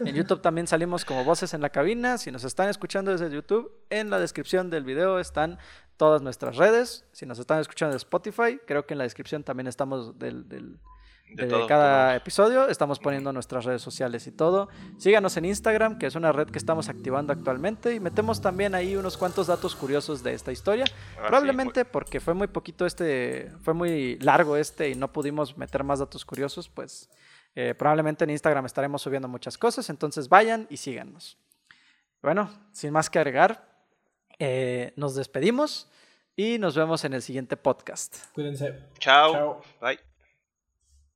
En 0.00 0.14
YouTube 0.14 0.40
también 0.40 0.66
salimos 0.66 1.04
como 1.04 1.22
voces 1.24 1.54
en 1.54 1.60
la 1.60 1.68
cabina. 1.70 2.18
Si 2.18 2.30
nos 2.32 2.42
están 2.44 2.68
escuchando 2.68 3.12
desde 3.12 3.30
YouTube, 3.32 3.70
en 3.90 4.10
la 4.10 4.18
descripción 4.18 4.70
del 4.70 4.84
video 4.84 5.20
están 5.20 5.58
todas 5.96 6.20
nuestras 6.22 6.56
redes. 6.56 7.04
Si 7.12 7.26
nos 7.26 7.38
están 7.38 7.60
escuchando 7.60 7.92
de 7.92 7.98
Spotify, 7.98 8.58
creo 8.66 8.86
que 8.86 8.94
en 8.94 8.98
la 8.98 9.04
descripción 9.04 9.44
también 9.44 9.66
estamos 9.66 10.18
del, 10.18 10.48
del- 10.48 10.78
De 11.34 11.44
de 11.44 11.50
todo, 11.50 11.66
cada 11.66 12.08
todo. 12.08 12.16
episodio. 12.16 12.68
Estamos 12.68 12.98
poniendo 12.98 13.32
nuestras 13.32 13.64
redes 13.64 13.82
sociales 13.82 14.26
y 14.26 14.32
todo. 14.32 14.68
Síganos 14.98 15.36
en 15.36 15.44
Instagram, 15.44 15.98
que 15.98 16.06
es 16.06 16.14
una 16.14 16.32
red 16.32 16.48
que 16.48 16.58
estamos 16.58 16.88
activando 16.88 17.32
actualmente. 17.32 17.94
Y 17.94 18.00
metemos 18.00 18.40
también 18.40 18.74
ahí 18.74 18.96
unos 18.96 19.16
cuantos 19.16 19.46
datos 19.46 19.74
curiosos 19.76 20.22
de 20.22 20.34
esta 20.34 20.52
historia. 20.52 20.84
Ah, 20.86 20.88
sí, 20.88 21.18
Probablemente 21.26 21.84
porque 21.84 22.20
fue 22.20 22.34
muy 22.34 22.48
poquito 22.48 22.86
este, 22.86 23.52
fue 23.62 23.74
muy 23.74 24.18
largo 24.18 24.56
este 24.56 24.90
y 24.90 24.94
no 24.94 25.12
pudimos 25.12 25.56
meter 25.56 25.84
más 25.84 26.00
datos 26.00 26.24
curiosos, 26.24 26.68
pues 26.68 27.08
eh, 27.54 27.74
probablemente 27.76 28.24
en 28.24 28.30
Instagram 28.30 28.66
estaremos 28.66 29.02
subiendo 29.02 29.28
muchas 29.28 29.58
cosas, 29.58 29.90
entonces 29.90 30.28
vayan 30.28 30.66
y 30.70 30.76
síganos. 30.76 31.38
Bueno, 32.22 32.50
sin 32.72 32.92
más 32.92 33.10
que 33.10 33.18
agregar, 33.18 33.68
eh, 34.38 34.92
nos 34.96 35.14
despedimos 35.14 35.90
y 36.36 36.58
nos 36.58 36.76
vemos 36.76 37.04
en 37.04 37.14
el 37.14 37.22
siguiente 37.22 37.56
podcast. 37.56 38.16
Cuídense. 38.32 38.88
Chao. 38.98 39.32
Chao. 39.32 39.60
Bye. 39.80 40.09